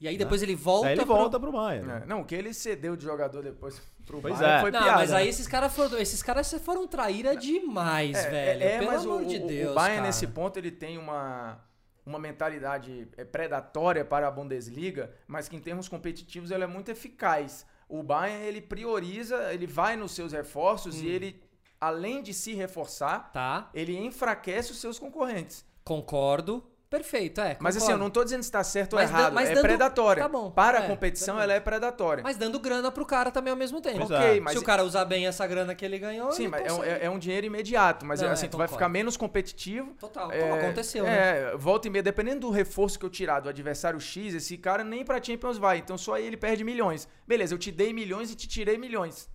E 0.00 0.06
aí 0.06 0.16
depois 0.16 0.42
ele 0.42 0.54
volta 0.54 0.86
Aí 0.88 0.92
ele 0.94 1.04
pro- 1.04 1.14
volta 1.16 1.40
pro 1.40 1.50
Bayern. 1.50 1.90
É, 1.90 2.06
não, 2.06 2.20
o 2.20 2.24
que 2.24 2.34
ele 2.34 2.54
cedeu 2.54 2.94
de 2.96 3.02
jogador 3.04 3.42
depois 3.42 3.80
pro 4.06 4.20
Pois 4.20 4.38
Bayern 4.38 4.58
é. 4.58 4.60
foi 4.60 4.70
Não, 4.70 4.80
piada. 4.82 4.96
mas 4.98 5.12
aí 5.12 5.24
né? 5.24 5.30
esses 5.30 5.48
caras 5.48 5.74
foram, 5.74 5.98
esses 5.98 6.22
caras 6.22 6.52
foram 6.64 6.86
traíra 6.86 7.34
demais, 7.36 8.16
É, 8.16 8.30
velho. 8.30 8.62
é, 8.62 8.66
é, 8.74 8.78
Pelo 8.78 8.92
mas 8.92 9.02
amor 9.04 9.22
o, 9.22 9.26
de 9.26 9.38
Deus. 9.40 9.72
o 9.72 9.74
Bayern 9.74 9.96
cara. 9.96 10.06
nesse 10.06 10.26
ponto 10.28 10.56
ele 10.56 10.70
tem 10.70 10.96
uma, 10.98 11.58
uma 12.06 12.18
mentalidade 12.18 13.08
é, 13.16 13.24
predatória 13.24 14.04
para 14.04 14.28
a 14.28 14.30
Bundesliga, 14.30 15.12
mas 15.26 15.48
que 15.48 15.56
em 15.56 15.60
termos 15.60 15.88
competitivos 15.88 16.52
ela 16.52 16.62
é 16.62 16.68
muito 16.68 16.90
eficaz. 16.92 17.66
O 17.88 18.00
Bayern 18.00 18.44
ele 18.46 18.60
prioriza, 18.60 19.52
ele 19.52 19.66
vai 19.66 19.96
nos 19.96 20.12
seus 20.12 20.32
reforços 20.32 21.00
Hum. 21.00 21.04
e 21.04 21.08
ele, 21.08 21.42
além 21.80 22.22
de 22.22 22.32
se 22.32 22.54
reforçar, 22.54 23.32
Tá, 23.32 23.68
ele 23.74 23.98
enfraquece 23.98 24.70
os 24.70 24.78
seus 24.78 24.96
concorrentes. 24.96 25.66
Concordo. 25.88 26.64
Perfeito, 26.90 27.38
é. 27.42 27.54
Mas 27.60 27.76
assim, 27.76 27.84
eu 27.84 27.98
concordo. 27.98 28.04
não 28.04 28.10
tô 28.10 28.24
dizendo 28.24 28.42
se 28.42 28.48
está 28.48 28.64
certo 28.64 28.94
ou 28.94 28.98
Mas 28.98 29.10
da- 29.10 29.18
errado, 29.18 29.34
mas 29.34 29.50
é 29.50 29.54
dando- 29.54 29.62
predatória. 29.62 30.22
tá 30.22 30.28
bom, 30.28 30.50
Para 30.50 30.78
é, 30.78 30.84
a 30.84 30.86
competição 30.86 31.38
ela 31.38 31.52
é 31.52 31.60
predatória. 31.60 32.22
Mas 32.24 32.38
dando 32.38 32.58
grana 32.58 32.90
pro 32.90 33.04
cara 33.04 33.30
também 33.30 33.50
ao 33.50 33.58
mesmo 33.58 33.78
tempo. 33.82 33.98
Pois 34.06 34.10
ok, 34.10 34.38
é. 34.38 34.40
mas 34.40 34.54
Se 34.54 34.58
o 34.58 34.62
cara 34.62 34.82
usar 34.82 35.04
bem 35.04 35.26
essa 35.26 35.46
grana 35.46 35.74
que 35.74 35.84
ele 35.84 35.98
ganhou, 35.98 36.32
Sim, 36.32 36.44
ele 36.44 36.50
mas 36.52 36.64
é 36.66 36.72
um, 36.72 36.82
é- 36.84 37.04
é 37.04 37.10
um 37.10 37.18
dinheiro 37.18 37.46
imediato, 37.46 38.06
mas 38.06 38.22
Não, 38.22 38.30
assim, 38.30 38.46
é, 38.46 38.48
tu 38.48 38.56
vai 38.56 38.66
concordo. 38.66 38.78
ficar 38.84 38.88
menos 38.88 39.18
competitivo. 39.18 39.92
Total, 40.00 40.32
É, 40.32 40.40
como 40.40 40.54
aconteceu, 40.54 41.04
né? 41.04 41.50
É, 41.52 41.56
volta 41.58 41.88
e 41.88 41.90
meia, 41.90 42.02
dependendo 42.02 42.40
do 42.40 42.50
reforço 42.50 42.98
que 42.98 43.04
eu 43.04 43.10
tirar 43.10 43.40
do 43.40 43.50
adversário 43.50 44.00
X, 44.00 44.32
esse 44.34 44.56
cara 44.56 44.82
nem 44.82 45.04
pra 45.04 45.22
Champions 45.22 45.58
vai. 45.58 45.76
Então 45.76 45.98
só 45.98 46.14
aí 46.14 46.26
ele 46.26 46.38
perde 46.38 46.64
milhões. 46.64 47.06
Beleza, 47.26 47.52
eu 47.52 47.58
te 47.58 47.70
dei 47.70 47.92
milhões 47.92 48.30
e 48.30 48.34
te 48.34 48.48
tirei 48.48 48.78
milhões. 48.78 49.28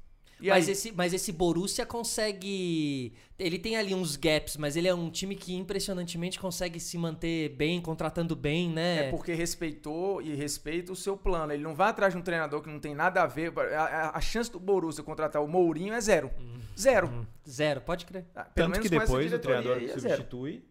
E 0.44 0.50
Mas 0.50 0.66
aí? 0.68 0.74
esse, 0.74 0.92
mas 0.92 1.14
esse 1.14 1.32
Borussia 1.32 1.86
consegue. 1.86 3.14
Ele 3.40 3.58
tem 3.58 3.78
ali 3.78 3.96
uns 3.96 4.18
gaps, 4.18 4.58
mas 4.58 4.76
ele 4.76 4.90
é 4.90 4.94
um 4.94 5.10
time 5.10 5.36
que 5.36 5.56
impressionantemente 5.56 6.38
consegue 6.38 6.82
se 6.82 6.98
manter 6.98 7.50
bem, 7.56 7.80
contratando 7.80 8.36
bem, 8.36 8.70
né? 8.70 9.08
É 9.08 9.10
porque 9.10 9.34
respeitou 9.34 10.22
e 10.22 10.36
respeita 10.36 10.92
o 10.92 10.96
seu 10.98 11.16
plano. 11.16 11.54
Ele 11.54 11.64
não 11.64 11.74
vai 11.74 11.90
atrás 11.90 12.14
de 12.14 12.20
um 12.20 12.22
treinador 12.22 12.62
que 12.62 12.70
não 12.70 12.80
tem 12.80 12.94
nada 12.94 13.22
a 13.24 13.26
ver. 13.26 13.54
A, 13.58 13.84
a- 13.84 14.18
a 14.18 14.22
chance 14.22 14.52
do 14.52 14.60
Borussia 14.60 15.02
contratar 15.02 15.42
o 15.42 15.48
Mourinho 15.48 15.94
é 15.94 16.02
zero. 16.02 16.30
Uhum. 16.38 16.60
Zero. 16.78 17.28
Zero, 17.50 17.80
pode 17.80 18.06
crer. 18.06 18.26
Ah, 18.36 18.44
Pelo 18.44 18.54
Tanto 18.68 18.72
menos 18.72 18.90
que 18.90 18.90
depois 19.00 19.32
o 19.32 19.40
treinador 19.40 19.78
é 19.78 19.88
zero. 19.88 20.02
substitui. 20.02 20.64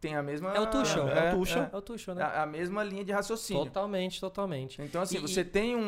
Tem 0.00 0.16
a 0.16 0.22
mesma... 0.22 0.52
É 0.54 0.60
o 0.60 0.66
Tuchel. 0.66 1.08
É 1.08 1.34
o 1.34 1.38
Tuchel. 1.38 1.68
É 1.72 1.76
o 1.76 1.82
Tuchel, 1.82 2.14
né? 2.14 2.22
A, 2.22 2.42
a 2.42 2.46
mesma 2.46 2.82
linha 2.82 3.04
de 3.04 3.12
raciocínio. 3.12 3.64
Totalmente, 3.66 4.18
totalmente. 4.20 4.80
Então, 4.80 5.02
assim, 5.02 5.18
E- 5.18 5.20
você 5.20 5.40
e- 5.40 5.44
tem 5.44 5.76
um- 5.76 5.80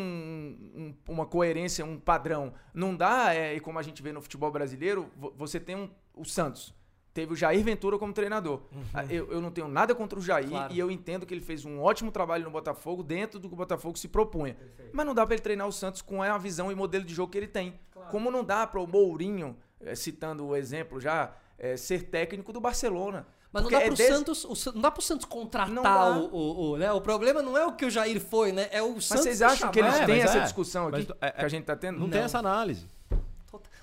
um- 0.74 0.94
uma 1.08 1.24
coerência, 1.24 1.84
um 1.84 1.98
padrão. 1.98 2.52
Não 2.74 2.94
dá, 2.94 3.34
é, 3.34 3.54
e 3.54 3.60
como 3.60 3.78
a 3.78 3.82
gente 3.82 4.02
vê 4.02 4.12
no 4.12 4.20
futebol 4.20 4.50
brasileiro, 4.50 5.10
vo- 5.16 5.32
você 5.36 5.58
tem 5.58 5.76
um- 5.76 5.88
o 6.14 6.24
Santos. 6.24 6.74
teve 7.14 7.30
o 7.34 7.36
Jair 7.36 7.62
Ventura 7.62 7.98
como 7.98 8.10
treinador. 8.10 8.62
Ah, 8.94 9.04
Eu, 9.04 9.30
eu 9.30 9.38
não 9.38 9.50
tenho 9.50 9.68
nada 9.68 9.94
contra 9.94 10.18
o 10.18 10.22
Jair 10.22 10.48
Claro. 10.48 10.72
e 10.72 10.78
eu 10.78 10.90
entendo 10.90 11.26
que 11.26 11.34
ele 11.34 11.42
fez 11.42 11.62
um 11.62 11.78
ótimo 11.78 12.10
trabalho 12.10 12.42
no 12.44 12.50
Botafogo 12.50 13.02
dentro 13.02 13.38
do 13.38 13.48
que 13.48 13.54
o 13.54 13.56
Botafogo 13.56 13.98
se 13.98 14.08
propunha. 14.08 14.56
Mas 14.94 15.04
não 15.04 15.12
dá 15.14 15.26
pra 15.26 15.34
ele 15.34 15.42
treinar 15.42 15.68
o 15.68 15.72
Santos 15.72 16.00
com 16.00 16.22
a 16.22 16.38
visão 16.38 16.72
e 16.72 16.74
modelo 16.74 17.04
de 17.04 17.12
jogo 17.14 17.30
que 17.30 17.36
ele 17.36 17.46
tem. 17.48 17.78
Como 18.10 18.30
não 18.30 18.42
dá 18.42 18.66
para 18.66 18.80
o 18.80 18.86
Mourinho, 18.86 19.54
eh, 19.80 19.94
citando 19.94 20.46
o 20.46 20.56
exemplo 20.56 20.98
já, 21.00 21.34
ser 21.76 22.04
técnico 22.04 22.50
do 22.50 22.62
Barcelona. 22.62 23.26
Mas 23.52 23.62
não 23.64 23.70
dá, 23.70 23.80
é 23.82 23.86
pro 23.86 23.94
des- 23.94 24.06
Santos, 24.08 24.44
o 24.44 24.72
não 24.74 24.80
dá 24.80 24.90
pro 24.90 25.02
Santos 25.02 25.26
contratar 25.26 25.68
Não 25.70 25.82
o, 26.24 26.34
o, 26.34 26.70
o, 26.72 26.76
né? 26.78 26.90
O 26.92 27.00
problema 27.02 27.42
não 27.42 27.56
é 27.58 27.66
o 27.66 27.72
que 27.72 27.84
o 27.84 27.90
Jair 27.90 28.18
foi, 28.20 28.50
né? 28.50 28.68
É 28.72 28.80
o 28.82 28.94
Mas 28.94 29.04
Santos 29.04 29.24
vocês 29.24 29.42
acham 29.42 29.70
que 29.70 29.78
eles 29.78 29.94
É, 29.94 30.06
têm 30.06 30.16
mas 30.20 30.24
essa 30.30 30.38
é. 30.38 30.42
discussão 30.42 30.88
aqui 30.88 31.06
Mas, 31.08 31.16
é, 31.20 31.30
que 31.32 31.44
a 31.44 31.48
gente 31.48 31.64
tá 31.64 31.76
tendo? 31.76 31.98
Não, 32.00 32.08
tem 32.08 32.22
essa 32.22 32.38
análise. 32.38 32.86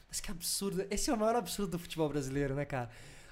Mas 0.07 0.19
que 0.19 0.31
absurdo. 0.31 0.83
Esse 0.89 1.11
é 1.11 1.13
o 1.13 1.17
maior 1.17 1.35
absurdo 1.35 1.69
do 1.71 1.77
futebol 1.79 2.09
brasileiro, 2.09 2.55
né, 2.55 2.65
cara? 2.65 2.89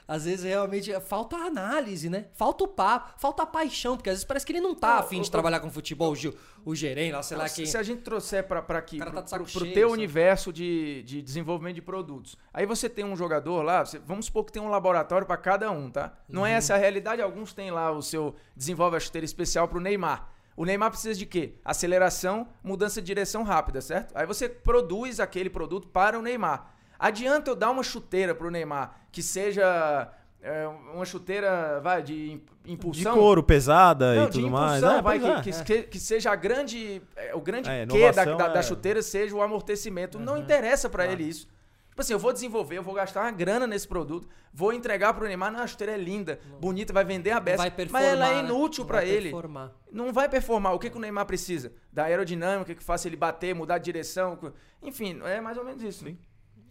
Às 0.07 0.23
vezes 0.23 0.45
realmente 0.45 0.91
falta 1.01 1.35
a 1.35 1.41
análise, 1.47 2.09
né? 2.09 2.27
Falta 2.33 2.63
o 2.63 2.67
papo, 2.67 3.19
falta 3.19 3.43
a 3.43 3.45
paixão, 3.45 3.97
porque 3.97 4.09
às 4.09 4.13
vezes 4.15 4.23
parece 4.25 4.45
que 4.45 4.53
ele 4.53 4.61
não 4.61 4.73
tá 4.73 4.99
afim 4.99 5.21
de 5.21 5.29
trabalhar 5.29 5.59
com 5.59 5.69
futebol, 5.69 6.13
o, 6.13 6.69
o 6.71 6.73
gerente, 6.75 7.11
lá, 7.11 7.21
sei 7.21 7.35
lá 7.37 7.47
Se- 7.49 7.55
quem. 7.57 7.65
Se 7.65 7.77
a 7.77 7.83
gente 7.83 8.03
trouxer 8.03 8.47
pra, 8.47 8.61
pra 8.61 8.79
aqui, 8.79 8.99
tá 8.99 9.05
pro- 9.11 9.21
pro 9.21 9.45
cheio, 9.47 9.73
teu 9.73 9.89
sabe? 9.89 9.99
universo 9.99 10.53
de, 10.53 11.03
de 11.03 11.21
desenvolvimento 11.21 11.75
de 11.75 11.81
produtos. 11.81 12.37
Aí 12.53 12.65
você 12.65 12.87
tem 12.87 13.03
um 13.03 13.17
jogador 13.17 13.61
lá, 13.63 13.83
você- 13.85 13.99
vamos 13.99 14.27
supor 14.27 14.45
que 14.45 14.51
tem 14.53 14.61
um 14.61 14.69
laboratório 14.69 15.27
pra 15.27 15.35
cada 15.35 15.69
um, 15.71 15.91
tá? 15.91 16.13
Não 16.29 16.41
Uhum. 16.43 16.47
é 16.47 16.53
essa 16.53 16.75
a 16.75 16.77
realidade, 16.77 17.21
alguns 17.21 17.53
têm 17.53 17.69
lá 17.69 17.91
o 17.91 18.01
seu 18.01 18.33
desenvolve 18.55 18.95
a 18.95 18.99
chuteira 19.01 19.25
especial 19.25 19.67
pro 19.67 19.79
Neymar. 19.81 20.29
O 20.55 20.63
Neymar 20.65 20.89
precisa 20.89 21.19
de 21.19 21.25
quê? 21.25 21.55
Aceleração, 21.63 22.47
mudança 22.63 22.99
de 23.01 23.07
direção 23.07 23.43
rápida, 23.43 23.79
certo? 23.81 24.11
Aí 24.17 24.25
você 24.25 24.49
produz 24.49 25.19
aquele 25.19 25.49
produto 25.49 25.87
para 25.87 26.17
o 26.17 26.21
Neymar. 26.21 26.73
Adianta 26.99 27.51
eu 27.51 27.55
dar 27.55 27.69
uma 27.71 27.83
chuteira 27.83 28.33
pro 28.35 28.49
Neymar 28.51 28.95
que 29.11 29.21
seja 29.23 30.11
é, 30.41 30.67
uma 30.67 31.03
chuteira, 31.05 31.79
vai, 31.81 32.01
de 32.03 32.31
im- 32.33 32.41
De 32.63 32.71
impulsão? 32.73 33.15
couro, 33.15 33.41
pesada 33.43 34.13
Não, 34.15 34.23
e 34.23 34.27
tudo 34.29 34.47
impulsão, 34.47 35.01
mais. 35.01 35.03
vai, 35.03 35.17
É, 35.17 35.19
que, 35.19 35.25
pois 35.25 35.59
é. 35.59 35.63
que- 35.63 35.73
que- 35.81 35.83
que 35.89 35.99
seja 35.99 36.31
a 36.31 36.35
grande. 36.35 37.01
é, 37.15 37.33
o 37.35 37.41
grande 37.41 37.69
É, 37.69 37.85
quê 37.87 38.11
da, 38.11 38.23
da, 38.23 38.47
da 38.49 38.59
é- 38.59 38.63
chuteira 38.63 39.01
seja 39.01 39.35
o 39.35 39.41
amortecimento. 39.41 40.19
Não 40.19 40.37
interessa 40.37 40.89
pra 40.89 41.05
ele 41.07 41.23
isso. 41.23 41.47
Tipo 41.89 42.01
assim, 42.03 42.13
eu 42.13 42.19
vou 42.19 42.31
desenvolver, 42.31 42.77
eu 42.77 42.83
vou 42.83 42.93
gastar 42.93 43.21
uma 43.23 43.31
grana 43.31 43.65
nesse 43.65 43.87
produto, 43.87 44.29
vou 44.53 44.71
entregar 44.71 45.15
pro 45.15 45.25
Neymar, 45.25 45.51
não, 45.51 45.61
a 45.61 45.65
chuteira 45.65 45.93
é 45.93 45.97
linda, 45.97 46.39
bonita, 46.61 46.93
vai 46.93 47.03
vender 47.03 47.31
a 47.31 47.35
Não 47.37 47.41
beça. 47.41 47.57
vai 47.57 47.71
performar, 47.71 48.01
mas 48.03 48.11
ela 48.13 48.27
é 48.29 48.33
né? 48.35 48.39
inútil 48.47 48.83
Não 48.83 48.87
pra 48.87 48.97
vai 48.99 49.09
ele. 49.09 49.31
performar. 49.31 49.71
Não 49.91 50.13
vai 50.13 50.29
performar. 50.29 50.73
O 50.75 50.79
que, 50.79 50.91
que 50.91 50.97
o 50.97 50.99
Neymar 50.99 51.25
precisa? 51.25 51.73
Da 51.91 52.03
aerodinâmica 52.03 52.75
que 52.75 52.83
faça 52.83 53.07
ele 53.07 53.15
bater, 53.17 53.55
mudar 53.55 53.79
de 53.79 53.85
direção. 53.85 54.37
Enfim, 54.83 55.19
é 55.23 55.41
mais 55.41 55.57
ou 55.57 55.65
menos 55.65 55.81
isso. 55.81 56.05
Sim. 56.05 56.19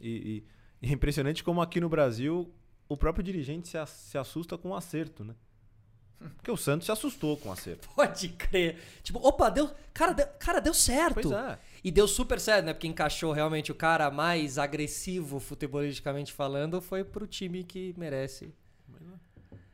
E, 0.01 0.45
e- 0.83 0.89
é 0.89 0.93
impressionante 0.93 1.43
como 1.43 1.61
aqui 1.61 1.81
no 1.81 1.89
Brasil 1.89 2.53
o 2.89 2.97
próprio 2.97 3.23
dirigente 3.25 3.69
se, 3.69 3.79
se 3.87 4.19
assusta 4.19 4.57
com 4.57 4.71
o 4.71 4.75
acerto, 4.75 5.25
né? 5.25 5.35
Porque 6.37 6.51
o 6.51 6.57
Santos 6.57 6.87
se 6.87 6.93
assustou 6.93 7.37
com 7.37 7.51
o 7.51 7.53
acerto. 7.53 7.89
Pode 7.95 8.31
crer. 8.31 8.79
Tipo, 9.03 9.19
opa, 9.27 9.51
deu. 9.51 9.71
Cara, 9.93 10.13
deu, 10.13 10.27
cara, 10.39 10.61
deu 10.61 10.73
certo. 10.73 11.15
Pois 11.15 11.31
é. 11.31 11.59
E 11.85 11.91
deu 11.91 12.09
super 12.09 12.41
certo, 12.41 12.65
né? 12.67 12.73
Porque 12.73 12.87
encaixou 12.87 13.33
realmente 13.33 13.71
o 13.71 13.75
cara 13.75 14.11
mais 14.11 14.57
agressivo, 14.59 15.39
futebolisticamente 15.39 16.33
falando, 16.33 16.81
foi 16.81 17.05
pro 17.05 17.27
time 17.27 17.63
que 17.65 17.95
merece. 17.99 18.53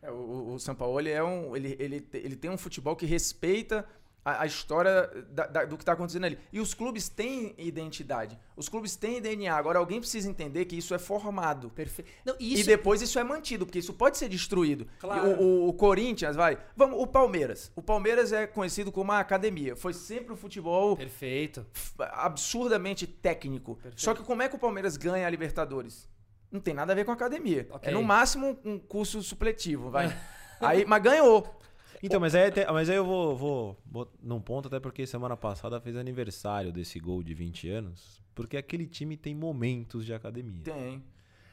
É, 0.01 0.11
o, 0.11 0.15
o, 0.15 0.55
o 0.55 0.59
Sampaoli 0.59 1.11
é 1.11 1.23
um. 1.23 1.55
Ele, 1.55 1.77
ele, 1.79 2.09
ele 2.13 2.35
tem 2.37 2.51
um 2.51 2.59
futebol 2.59 2.97
que 2.97 3.07
respeita 3.07 3.87
a, 4.25 4.43
a 4.43 4.47
história 4.47 5.09
da- 5.31 5.47
da- 5.47 5.65
do 5.65 5.77
que 5.77 5.83
está 5.83 5.93
acontecendo 5.93 6.25
ali. 6.27 6.39
E 6.53 6.61
os 6.61 6.75
clubes 6.75 7.09
têm 7.09 7.55
identidade. 7.59 8.39
Os 8.57 8.69
clubes 8.69 8.95
têm 8.97 9.21
DNA. 9.21 9.55
Agora 9.55 9.79
alguém 9.79 9.99
precisa 10.01 10.29
entender 10.29 10.65
que 10.67 10.77
isso 10.77 10.95
é 10.95 10.99
formado. 10.99 11.71
Perfeito. 11.71 12.11
Não, 12.25 12.37
E 12.39 12.55
isso, 12.55 12.67
depois 12.67 13.03
isso 13.03 13.19
é 13.19 13.25
mantido, 13.25 13.67
porque 13.67 13.79
isso 13.81 13.93
pode 13.93 14.17
ser 14.19 14.29
destruído. 14.29 14.87
Claro. 15.01 15.29
O, 15.31 15.43
o- 15.43 15.69
o 15.69 15.73
Corinthians, 15.73 16.37
vai. 16.37 16.59
Vamos, 16.77 17.01
o 17.01 17.07
Palmeiras. 17.07 17.71
O 17.75 17.83
Palmeiras 17.83 18.33
é 18.33 18.47
conhecido 18.47 18.93
como 18.93 19.11
uma 19.11 19.19
academia. 19.19 19.75
Foi 19.75 19.93
sempre 19.93 20.33
um 20.33 20.37
futebol 20.37 20.97
Perfeito. 20.97 21.67
absurdamente 21.99 23.07
técnico. 23.07 23.79
Só 23.97 24.15
que 24.15 24.23
como 24.23 24.43
é 24.43 24.49
que 24.49 24.57
o 24.57 24.59
Palmeiras 24.59 24.97
ganha 24.97 25.27
a 25.27 25.31
Libertadores? 25.31 26.09
Não 26.51 26.61
tem 26.61 26.75
nada 26.75 26.93
a 26.93 26.95
ver 26.95 27.05
com 27.05 27.11
a 27.11 27.15
academia. 27.15 27.67
Ok. 27.71 27.91
É 27.91 27.95
no 27.95 28.03
máximo 28.03 28.59
um 28.65 28.79
curso 28.79 29.23
supletivo, 29.23 29.91
vai. 29.91 30.15
Aí, 30.61 30.85
mas 30.87 31.03
ganhou. 31.03 31.59
Então, 32.03 32.19
mas 32.21 32.35
aí, 32.35 32.49
até- 32.49 32.71
mas 32.73 32.91
aí 32.91 32.97
eu 32.97 33.05
vou, 33.05 33.37
vou, 33.37 33.79
vou 33.87 34.13
num 34.23 34.41
ponto, 34.41 34.67
até 34.69 34.81
porque 34.81 35.07
semana 35.07 35.37
passada 35.37 35.81
fez 35.81 35.97
aniversário 35.97 36.73
desse 36.73 36.99
gol 36.99 37.23
de 37.23 37.33
20 37.35 37.69
anos. 37.69 38.21
Porque 38.35 38.57
aquele 38.57 38.87
time 38.87 39.17
tem 39.17 39.35
momentos 39.35 40.05
de 40.05 40.13
academia. 40.13 40.63
Tem. 40.65 41.03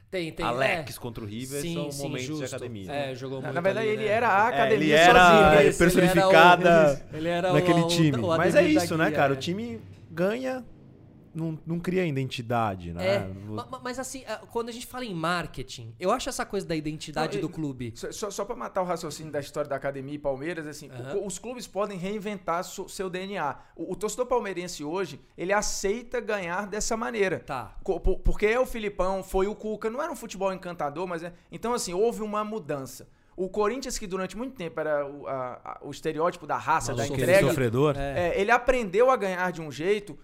Tem, 0.09 0.31
tem. 0.31 0.43
Alex 0.43 0.97
é. 0.97 0.99
contra 0.99 1.23
o 1.23 1.27
River 1.27 1.61
Sim, 1.61 1.73
são 1.75 1.91
sim, 1.91 2.01
momentos 2.03 2.25
justo. 2.25 2.39
de 2.47 2.55
academia. 2.55 2.91
É, 2.91 3.13
jogou 3.13 3.37
Na, 3.41 3.49
muito 3.49 3.55
na 3.55 3.61
verdade, 3.61 3.87
ali, 3.89 3.97
ele 3.97 4.05
né? 4.05 4.11
era 4.11 4.27
a 4.27 4.45
É, 4.45 4.53
academia 4.55 4.85
ele 4.85 4.91
era 4.93 5.19
sozinho. 5.53 5.69
Esse, 5.69 5.77
personificada 5.77 7.05
ele 7.13 7.27
era 7.27 7.51
o- 7.51 7.53
naquele 7.53 7.81
o- 7.81 7.87
time. 7.87 8.17
o 8.17 8.27
Mas 8.37 8.55
é 8.55 8.63
isso, 8.63 8.97
né, 8.97 9.11
cara? 9.11 9.33
é. 9.33 9.37
O 9.37 9.39
time 9.39 9.79
ganha, 10.09 10.65
não, 11.39 11.57
não 11.65 11.79
cria 11.79 12.05
identidade, 12.05 12.93
né? 12.93 13.15
É, 13.15 13.27
ma- 13.47 13.65
ma- 13.65 13.79
mas 13.83 13.97
assim, 13.99 14.23
quando 14.51 14.69
a 14.69 14.71
gente 14.71 14.85
fala 14.85 15.05
em 15.05 15.13
marketing, 15.13 15.95
eu 15.99 16.11
acho 16.11 16.29
essa 16.29 16.45
coisa 16.45 16.67
da 16.67 16.75
identidade 16.75 17.35
Não, 17.37 17.41
do 17.41 17.49
clube. 17.49 17.93
Só, 17.95 18.29
só, 18.29 18.45
pra 18.45 18.55
matar 18.55 18.81
o 18.81 18.85
raciocínio 18.85 19.31
da 19.31 19.39
história 19.39 19.69
da 19.69 19.75
academia 19.75 20.15
e 20.15 20.19
Palmeiras, 20.19 20.67
assim, 20.67 20.89
o- 21.15 21.25
os 21.25 21.39
clubes 21.39 21.65
podem 21.67 21.97
reinventar 21.97 22.63
seu 22.63 23.09
DNA. 23.09 23.55
O, 23.75 23.93
o 23.93 23.95
torcedor 23.95 24.25
palmeirense 24.25 24.83
hoje, 24.83 25.19
ele 25.37 25.53
aceita 25.53 26.19
ganhar 26.19 26.67
dessa 26.67 26.95
maneira. 26.97 27.39
Tá. 27.39 27.75
Porque 28.23 28.45
é 28.45 28.59
o 28.59 28.65
Filipão, 28.65 29.23
foi 29.23 29.47
o 29.47 29.55
Cuca, 29.55 29.89
não 29.89 30.01
era 30.01 30.11
um 30.11 30.15
futebol 30.15 30.51
encantador, 30.53 31.07
mas 31.07 31.23
é. 31.23 31.33
Então, 31.51 31.73
assim, 31.73 31.93
houve 31.93 32.21
uma 32.21 32.43
mudança. 32.43 33.07
O 33.35 33.47
Corinthians, 33.47 33.97
que 33.97 34.05
durante 34.05 34.35
muito 34.35 34.53
tempo 34.57 34.77
era 34.81 35.07
o, 35.09 35.25
a- 35.25 35.61
a- 35.63 35.79
o 35.81 35.91
estereótipo 35.91 36.45
da 36.45 36.57
raça, 36.57 36.93
da 36.93 37.03
Aquele 37.03 37.21
entrega, 37.23 37.47
sofredor. 37.47 37.95
É, 37.97 38.33
ele 38.39 38.51
aprendeu 38.51 39.09
a 39.09 39.15
ganhar 39.15 39.49
de 39.53 39.61
um 39.61 39.71
jeito 39.71 40.17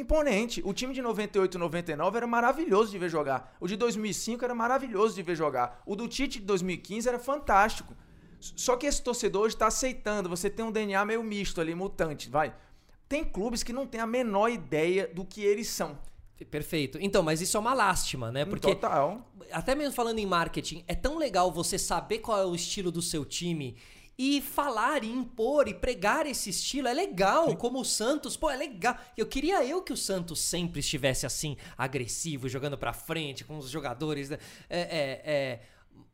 imponente. 0.00 0.62
O 0.64 0.72
time 0.72 0.94
de 0.94 1.02
98 1.02 1.56
e 1.56 1.58
99 1.58 2.16
era 2.16 2.26
maravilhoso 2.26 2.90
de 2.90 2.98
ver 2.98 3.08
jogar. 3.08 3.56
O 3.60 3.66
de 3.66 3.76
2005 3.76 4.44
era 4.44 4.54
maravilhoso 4.54 5.14
de 5.14 5.22
ver 5.22 5.36
jogar. 5.36 5.82
O 5.86 5.94
do 5.94 6.08
Tite 6.08 6.40
de 6.40 6.46
2015 6.46 7.08
era 7.08 7.18
fantástico. 7.18 7.94
Só 8.40 8.76
que 8.76 8.86
esse 8.86 9.02
torcedor 9.02 9.42
hoje 9.42 9.54
está 9.54 9.66
aceitando. 9.66 10.28
Você 10.28 10.50
tem 10.50 10.64
um 10.64 10.72
DNA 10.72 11.04
meio 11.04 11.22
misto 11.22 11.60
ali, 11.60 11.74
mutante, 11.74 12.28
vai. 12.28 12.54
Tem 13.08 13.24
clubes 13.24 13.62
que 13.62 13.72
não 13.72 13.86
têm 13.86 14.00
a 14.00 14.06
menor 14.06 14.48
ideia 14.48 15.06
do 15.06 15.24
que 15.24 15.42
eles 15.42 15.68
são. 15.68 15.98
Perfeito. 16.50 16.98
Então, 17.00 17.22
mas 17.22 17.40
isso 17.40 17.56
é 17.56 17.60
uma 17.60 17.74
lástima, 17.74 18.32
né? 18.32 18.44
Porque 18.44 18.74
Total. 18.74 19.24
até 19.52 19.76
mesmo 19.76 19.94
falando 19.94 20.18
em 20.18 20.26
marketing, 20.26 20.82
é 20.88 20.94
tão 20.94 21.16
legal 21.16 21.52
você 21.52 21.78
saber 21.78 22.18
qual 22.18 22.40
é 22.40 22.44
o 22.44 22.54
estilo 22.54 22.90
do 22.90 23.00
seu 23.00 23.24
time 23.24 23.76
e 24.18 24.40
falar 24.40 25.04
e 25.04 25.10
impor 25.10 25.68
e 25.68 25.74
pregar 25.74 26.26
esse 26.26 26.50
estilo. 26.50 26.88
É 26.88 26.94
legal, 26.94 27.56
como 27.56 27.80
o 27.80 27.84
Santos, 27.84 28.36
pô, 28.36 28.50
é 28.50 28.56
legal. 28.56 28.96
Eu 29.16 29.26
queria 29.26 29.64
eu 29.64 29.82
que 29.82 29.92
o 29.92 29.96
Santos 29.96 30.40
sempre 30.40 30.80
estivesse 30.80 31.26
assim, 31.26 31.56
agressivo, 31.76 32.48
jogando 32.48 32.76
pra 32.76 32.92
frente, 32.92 33.44
com 33.44 33.58
os 33.58 33.70
jogadores. 33.70 34.30
né? 34.30 34.38
É, 34.68 34.80
é, 34.80 35.22
é. 35.24 35.60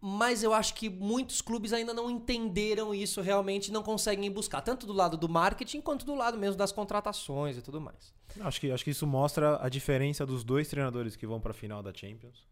Mas 0.01 0.45
eu 0.45 0.55
acho 0.55 0.75
que 0.75 0.89
muitos 0.89 1.43
clubes 1.43 1.73
ainda 1.73 1.93
não 1.93 2.09
entenderam 2.09 2.95
isso 2.95 3.21
realmente, 3.21 3.73
não 3.73 3.83
conseguem 3.83 4.31
buscar, 4.31 4.61
tanto 4.61 4.87
do 4.87 4.93
lado 4.93 5.17
do 5.17 5.29
marketing 5.29 5.81
quanto 5.81 6.07
do 6.07 6.15
lado 6.15 6.39
mesmo 6.39 6.57
das 6.57 6.71
contratações 6.71 7.57
e 7.57 7.63
tudo 7.63 7.81
mais. 7.81 8.15
Acho 8.41 8.61
que, 8.61 8.71
acho 8.71 8.85
que 8.85 8.91
isso 8.91 9.07
mostra 9.07 9.59
a 9.61 9.69
diferença 9.69 10.25
dos 10.25 10.45
dois 10.45 10.69
treinadores 10.69 11.17
que 11.17 11.27
vão 11.27 11.41
para 11.41 11.51
a 11.51 11.55
final 11.55 11.83
da 11.83 11.93
Champions. 11.93 12.47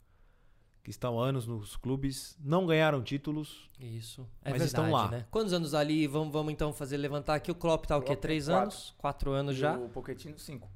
Que 0.86 0.90
estão 0.90 1.20
há 1.20 1.26
anos 1.26 1.48
nos 1.48 1.74
clubes, 1.76 2.38
não 2.38 2.64
ganharam 2.64 3.02
títulos. 3.02 3.68
Isso. 3.80 4.20
É 4.44 4.50
Mas 4.52 4.62
verdade, 4.62 4.66
estão 4.66 4.92
lá. 4.92 5.10
né? 5.10 5.26
Quantos 5.32 5.52
anos 5.52 5.74
ali? 5.74 6.06
Vamos, 6.06 6.32
vamos 6.32 6.52
então 6.52 6.72
fazer 6.72 6.96
levantar 6.96 7.34
aqui. 7.34 7.50
O 7.50 7.56
Klopp 7.56 7.86
tá 7.86 7.96
o 7.96 8.00
quê? 8.00 8.06
Klopp 8.06 8.20
Três 8.22 8.44
quatro. 8.46 8.62
anos? 8.62 8.94
Quatro 8.96 9.32
anos 9.32 9.56
E 9.56 9.58
já? 9.58 9.76
O 9.76 9.88
Pochettino, 9.88 10.38
5. 10.38 10.70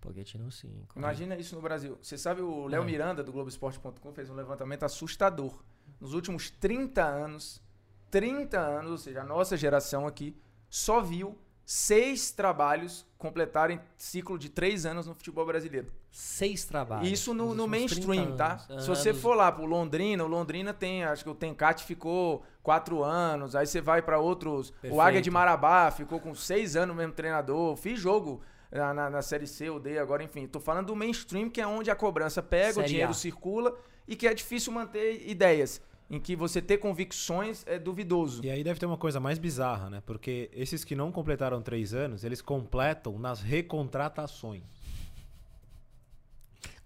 Pochettino 0.00 0.50
cinco. 0.50 0.98
né? 0.98 1.06
Imagina 1.06 1.36
isso 1.36 1.54
no 1.54 1.62
Brasil. 1.62 1.96
Você 2.02 2.18
sabe, 2.18 2.42
o 2.42 2.66
Léo 2.66 2.82
É. 2.82 2.84
Miranda, 2.84 3.22
do 3.22 3.30
Globoesporte.com, 3.30 4.12
fez 4.12 4.28
um 4.28 4.34
levantamento 4.34 4.82
assustador. 4.82 5.62
Nos 6.00 6.14
últimos 6.14 6.50
30 6.50 7.04
anos, 7.04 7.62
30 8.10 8.58
anos, 8.58 8.90
ou 8.90 8.98
seja, 8.98 9.20
a 9.20 9.24
nossa 9.24 9.56
geração 9.56 10.04
aqui, 10.04 10.36
só 10.68 11.00
viu 11.00 11.38
seis 11.64 12.30
trabalhos 12.30 13.06
completarem 13.18 13.80
ciclo 13.96 14.38
de 14.38 14.48
três 14.50 14.84
anos 14.84 15.06
no 15.06 15.14
futebol 15.14 15.46
brasileiro. 15.46 15.90
Seis 16.10 16.64
trabalhos. 16.64 17.10
Isso 17.10 17.32
no, 17.32 17.54
no 17.54 17.64
últimos 17.64 17.90
30 17.90 18.06
mainstream, 18.06 18.36
tá? 18.36 18.58
Se 18.78 18.86
você 18.86 19.14
for 19.14 19.34
lá 19.34 19.50
pro 19.50 19.64
Londrina, 19.64 20.22
o 20.22 20.28
Londrina 20.28 20.72
tem, 20.72 21.04
acho 21.04 21.24
que 21.24 21.30
o 21.30 21.34
Tencate 21.34 21.84
ficou 21.84 22.44
quatro 22.62 23.02
anos, 23.02 23.56
aí 23.56 23.66
você 23.66 23.80
vai 23.80 24.02
pra 24.02 24.18
outros, 24.18 24.72
o 24.84 25.00
Águia 25.00 25.20
de 25.20 25.30
Perfeito. 25.30 25.32
Marabá 25.32 25.90
ficou 25.90 26.20
com 26.20 26.34
seis 26.34 26.76
anos 26.76 26.94
mesmo 26.94 27.12
treinador, 27.12 27.76
fiz 27.76 27.98
jogo 27.98 28.42
na, 28.70 28.92
na, 28.92 29.10
na 29.10 29.22
Série 29.22 29.46
C, 29.46 29.70
o 29.70 29.78
D, 29.78 29.98
agora 29.98 30.22
enfim, 30.22 30.46
tô 30.46 30.60
falando 30.60 30.88
do 30.88 30.96
mainstream, 30.96 31.48
que 31.48 31.60
é 31.60 31.66
onde 31.66 31.90
a 31.90 31.96
cobrança 31.96 32.42
pega, 32.42 32.70
o 32.70 32.74
Série 32.74 32.88
dinheiro 32.88 33.10
A. 33.10 33.14
circula 33.14 33.74
e 34.06 34.14
que 34.14 34.28
é 34.28 34.34
difícil 34.34 34.72
manter 34.72 35.28
ideias, 35.28 35.80
em 36.10 36.20
que 36.20 36.36
você 36.36 36.60
ter 36.60 36.78
convicções 36.78 37.64
é 37.66 37.78
duvidoso. 37.78 38.44
E 38.44 38.50
aí 38.50 38.62
deve 38.62 38.78
ter 38.78 38.86
uma 38.86 38.96
coisa 38.96 39.18
mais 39.18 39.38
bizarra, 39.38 39.88
né? 39.88 40.02
Porque 40.04 40.50
esses 40.52 40.84
que 40.84 40.94
não 40.94 41.10
completaram 41.10 41.62
três 41.62 41.94
anos, 41.94 42.24
eles 42.24 42.42
completam 42.42 43.18
nas 43.18 43.40
recontratações. 43.40 44.62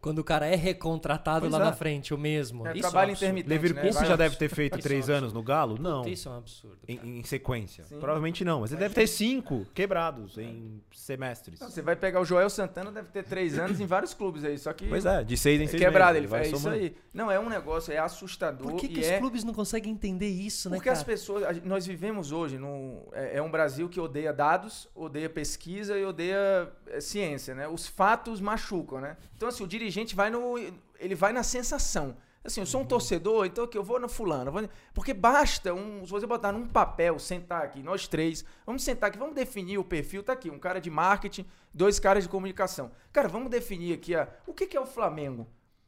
Quando 0.01 0.21
o 0.21 0.25
cara 0.25 0.47
é 0.47 0.55
recontratado 0.55 1.41
Pois 1.41 1.53
lá 1.53 1.59
é. 1.59 1.63
na 1.65 1.73
frente, 1.73 2.15
o 2.15 2.19
mesmo. 2.19 2.67
É, 2.67 2.73
Isso 2.73 2.83
trabalho 2.83 3.11
um 3.11 3.13
absurdo. 3.13 3.31
intermitente. 3.39 3.49
Leverkusen 3.69 4.03
né? 4.03 4.09
Já 4.09 4.17
deve 4.17 4.37
ter 4.37 4.49
feito 4.49 4.79
Isso 4.79 4.87
é 4.87 4.89
três 4.89 5.09
um 5.09 5.13
anos 5.13 5.33
no 5.33 5.43
Galo? 5.43 5.77
Não. 5.81 6.07
Isso 6.07 6.29
é 6.29 6.33
um 6.33 6.37
absurdo. 6.37 6.79
Em, 6.87 7.19
em 7.19 7.25
sequência. 7.25 7.83
Sim. 7.85 7.99
Provavelmente 7.99 8.45
não, 8.45 8.61
mas 8.61 8.71
ele 8.71 8.81
deve 8.81 8.95
ter 8.95 9.09
cinco 9.09 9.67
quebrados 9.75 10.39
em 10.39 10.81
semestres. 10.93 11.59
Não, 11.59 11.69
você 11.69 11.83
vai 11.83 11.97
pegar 11.97 12.21
o 12.21 12.25
Joel 12.25 12.49
Santana, 12.49 12.93
deve 12.93 13.09
ter 13.09 13.25
três 13.25 13.59
anos 13.59 13.81
em 13.81 13.87
vários 13.87 14.15
clubes 14.15 14.45
aí, 14.45 14.57
só 14.57 14.73
que 14.73 14.87
Pois 14.87 15.05
é, 15.05 15.25
de 15.25 15.37
seis 15.37 15.61
em 15.61 15.65
é 15.65 15.67
seis 15.67 15.83
quebrado. 15.83 16.13
meses. 16.13 16.19
Ele 16.19 16.27
vai 16.29 16.41
faz 16.45 16.53
é 16.53 16.57
isso 16.57 16.69
aí. 16.69 16.97
Não, 17.13 17.29
é 17.29 17.41
um 17.41 17.49
negócio, 17.49 17.93
é 17.93 17.99
assustador. 17.99 18.71
Por 18.71 18.79
que, 18.81 18.87
e 18.87 18.89
que 18.91 19.01
os 19.01 19.07
é... 19.07 19.19
clubes 19.19 19.43
não 19.43 19.53
conseguem 19.53 19.93
entender 19.93 20.29
isso, 20.29 20.71
né, 20.71 20.77
Porque 20.77 20.89
as 20.89 20.99
cara? 20.99 21.07
pessoas. 21.07 21.43
a 21.43 21.53
gente- 21.53 21.67
Nós 21.67 21.85
vivemos 21.85 22.31
hoje 22.31 22.57
num. 22.57 23.03
É, 23.13 23.39
é 23.39 23.43
um 23.43 23.51
Brasil 23.51 23.89
que 23.89 23.99
odeia 23.99 24.33
dados, 24.33 24.89
odeia 24.95 25.29
pesquisa 25.29 25.99
e 25.99 26.05
odeia 26.05 26.71
é, 26.87 27.01
ciência, 27.01 27.53
né? 27.53 27.67
Os 27.67 27.87
fatos 27.89 28.41
machucam, 28.41 29.01
né? 29.01 29.17
Então, 29.37 29.49
assim, 29.49 29.65
o 29.65 29.67
dirigente 29.67 29.88
vai 30.15 30.31
no. 30.31 30.57
Ele 30.99 31.15
vai 31.15 31.33
na 31.33 31.43
sensação. 31.43 32.17
Assim, 32.45 32.61
eu 32.61 32.67
sou 32.67 32.81
um 32.81 32.83
Uhum. 32.85 32.89
torcedor, 32.89 33.45
então 33.47 33.65
aqui 33.65 33.77
eu 33.77 33.83
vou 33.83 33.99
na 34.01 34.09
fulana. 34.09 34.49
eu 34.49 34.53
vou- 34.53 34.69
Porque 34.95 35.13
basta 35.13 35.75
um. 35.75 36.05
Se 36.07 36.11
você 36.11 36.27
botar 36.27 36.53
num 36.53 36.67
papel, 36.67 37.19
sentar 37.19 37.63
aqui, 37.63 37.83
nós 37.83 38.07
três, 38.09 38.45
vamos 38.65 38.83
sentar 38.85 39.09
aqui, 39.11 39.19
vamos 39.19 39.35
definir 39.35 39.77
o 39.79 39.85
perfil, 39.85 40.23
tá 40.23 40.33
aqui, 40.33 40.49
um 40.49 40.59
cara 40.59 40.81
de 40.81 40.89
marketing, 40.89 41.45
dois 41.75 41.99
caras 41.99 42.23
de 42.25 42.29
comunicação. 42.31 42.91
Cara, 43.13 43.29
vamos 43.29 43.51
definir 43.51 43.93
aqui 43.95 44.15
a, 44.15 44.29
o 44.47 44.55
que, 44.55 44.67
que 44.67 44.77
é 44.77 44.81
o 44.81 44.87
Flamengo. 44.87 45.43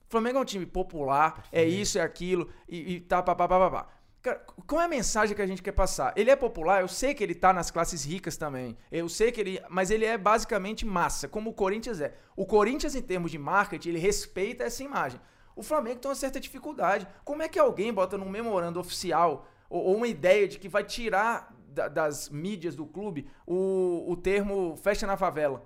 O 0.06 0.10
Flamengo 0.10 0.38
é 0.38 0.40
um 0.42 0.44
time 0.44 0.66
popular, 0.66 1.46
é 1.52 1.62
isso, 1.64 1.96
é 1.98 2.02
aquilo, 2.02 2.48
e, 2.68 2.94
e 2.96 3.00
tá, 3.00 3.22
pá, 3.22 3.34
pá, 3.34 3.46
pá, 3.46 3.58
pá, 3.58 3.70
pá. 3.70 3.88
Cara, 4.22 4.38
qual 4.66 4.82
é 4.82 4.84
a 4.84 4.88
mensagem 4.88 5.34
que 5.34 5.40
a 5.40 5.46
gente 5.46 5.62
quer 5.62 5.72
passar? 5.72 6.12
Ele 6.14 6.30
é 6.30 6.36
popular, 6.36 6.82
eu 6.82 6.88
sei 6.88 7.14
que 7.14 7.24
ele 7.24 7.34
tá 7.34 7.52
nas 7.54 7.70
classes 7.70 8.04
ricas 8.04 8.36
também. 8.36 8.76
Eu 8.92 9.08
sei 9.08 9.32
que 9.32 9.40
ele. 9.40 9.62
Mas 9.70 9.90
ele 9.90 10.04
é 10.04 10.18
basicamente 10.18 10.84
massa, 10.84 11.26
como 11.26 11.50
o 11.50 11.54
Corinthians 11.54 12.00
é. 12.00 12.14
O 12.36 12.44
Corinthians, 12.44 12.94
em 12.94 13.00
termos 13.00 13.30
de 13.30 13.38
marketing, 13.38 13.88
ele 13.90 13.98
respeita 13.98 14.64
essa 14.64 14.82
imagem. 14.82 15.18
O 15.56 15.62
Flamengo 15.62 16.00
tem 16.00 16.08
uma 16.10 16.14
certa 16.14 16.38
dificuldade. 16.38 17.06
Como 17.24 17.42
é 17.42 17.48
que 17.48 17.58
alguém 17.58 17.92
bota 17.92 18.18
num 18.18 18.28
memorando 18.28 18.78
oficial 18.78 19.46
ou, 19.70 19.82
ou 19.84 19.96
uma 19.96 20.06
ideia 20.06 20.46
de 20.46 20.58
que 20.58 20.68
vai 20.68 20.84
tirar 20.84 21.54
da- 21.68 21.88
das 21.88 22.28
mídias 22.28 22.74
do 22.76 22.84
clube 22.86 23.26
o, 23.46 24.04
o 24.06 24.16
termo 24.16 24.76
festa 24.76 25.06
na 25.06 25.16
favela? 25.16 25.62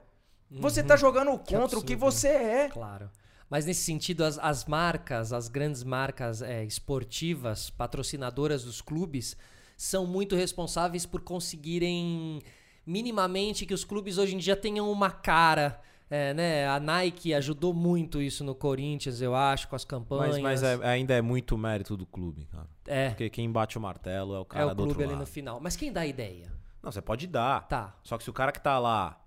Você 0.50 0.82
tá 0.84 0.94
jogando 0.96 1.30
contra 1.38 1.78
o 1.78 1.82
que 1.82 1.94
absurdo, 1.94 1.94
né? 1.94 1.96
você 1.96 2.28
é. 2.28 2.68
Claro. 2.68 3.10
Mas 3.50 3.66
nesse 3.66 3.82
sentido, 3.84 4.24
as, 4.24 4.38
as 4.38 4.64
marcas, 4.64 5.32
as 5.32 5.48
grandes 5.48 5.84
marcas 5.84 6.42
é, 6.42 6.64
esportivas, 6.64 7.70
patrocinadoras 7.70 8.64
dos 8.64 8.80
clubes, 8.80 9.36
são 9.76 10.06
muito 10.06 10.34
responsáveis 10.36 11.04
por 11.06 11.20
conseguirem 11.20 12.40
minimamente 12.86 13.64
que 13.66 13.74
os 13.74 13.84
clubes 13.84 14.18
hoje 14.18 14.34
em 14.34 14.38
dia 14.38 14.56
tenham 14.56 14.90
uma 14.90 15.10
cara. 15.10 15.80
é, 16.10 16.34
né? 16.34 16.68
A 16.68 16.78
Nike 16.78 17.32
ajudou 17.34 17.72
muito 17.72 18.20
isso 18.20 18.44
no 18.44 18.54
Corinthians, 18.54 19.20
eu 19.20 19.34
acho, 19.34 19.68
com 19.68 19.74
as 19.76 19.84
campanhas. 19.84 20.38
Mas, 20.38 20.60
mas 20.62 20.80
é- 20.80 20.86
ainda 20.88 21.14
é 21.14 21.22
muito 21.22 21.56
mérito 21.56 21.96
do 21.96 22.06
clube, 22.06 22.46
cara. 22.46 22.66
é, 22.86 23.08
Porque 23.10 23.30
quem 23.30 23.50
bate 23.50 23.78
o 23.78 23.80
martelo 23.80 24.34
é 24.34 24.38
o 24.38 24.44
cara 24.44 24.64
é 24.64 24.66
o 24.72 24.74
do 24.74 24.84
clube 24.84 25.02
ali 25.02 25.12
lado. 25.12 25.20
no 25.20 25.26
final. 25.26 25.60
Mas 25.60 25.76
quem 25.76 25.92
dá 25.92 26.02
a 26.02 26.06
ideia? 26.06 26.52
Não, 26.82 26.92
você 26.92 27.00
pode 27.00 27.26
dar. 27.26 27.66
Tá, 27.68 27.94
Só 28.02 28.18
que 28.18 28.24
se 28.24 28.30
o 28.30 28.32
cara 28.32 28.52
que 28.52 28.60
tá 28.60 28.78
lá, 28.78 29.18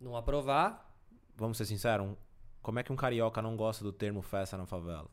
não 0.00 0.16
aprovar, 0.16 0.90
vamos 1.36 1.58
ser 1.58 1.66
sinceros, 1.66 2.08
como 2.62 2.78
é 2.78 2.82
que 2.82 2.92
um 2.92 2.96
carioca 2.96 3.42
não 3.42 3.56
gosta 3.56 3.82
do 3.84 3.92
termo 3.92 4.22
festa 4.22 4.56
na 4.56 4.64
favela? 4.66 5.08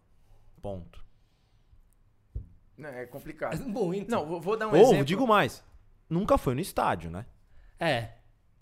Ponto. 0.61 1.03
Não, 2.77 2.89
É 2.89 3.05
complicado. 3.05 3.59
muito. 3.67 4.09
Não, 4.09 4.25
vou- 4.25 4.39
vou 4.41 4.57
dar 4.57 4.67
um 4.67 4.71
Ou, 4.75 4.77
exemplo. 4.83 5.05
digo 5.05 5.27
mais, 5.27 5.63
nunca 6.09 6.37
foi 6.37 6.55
no 6.55 6.61
estádio, 6.61 7.09
né? 7.11 7.25
É, 7.79 8.09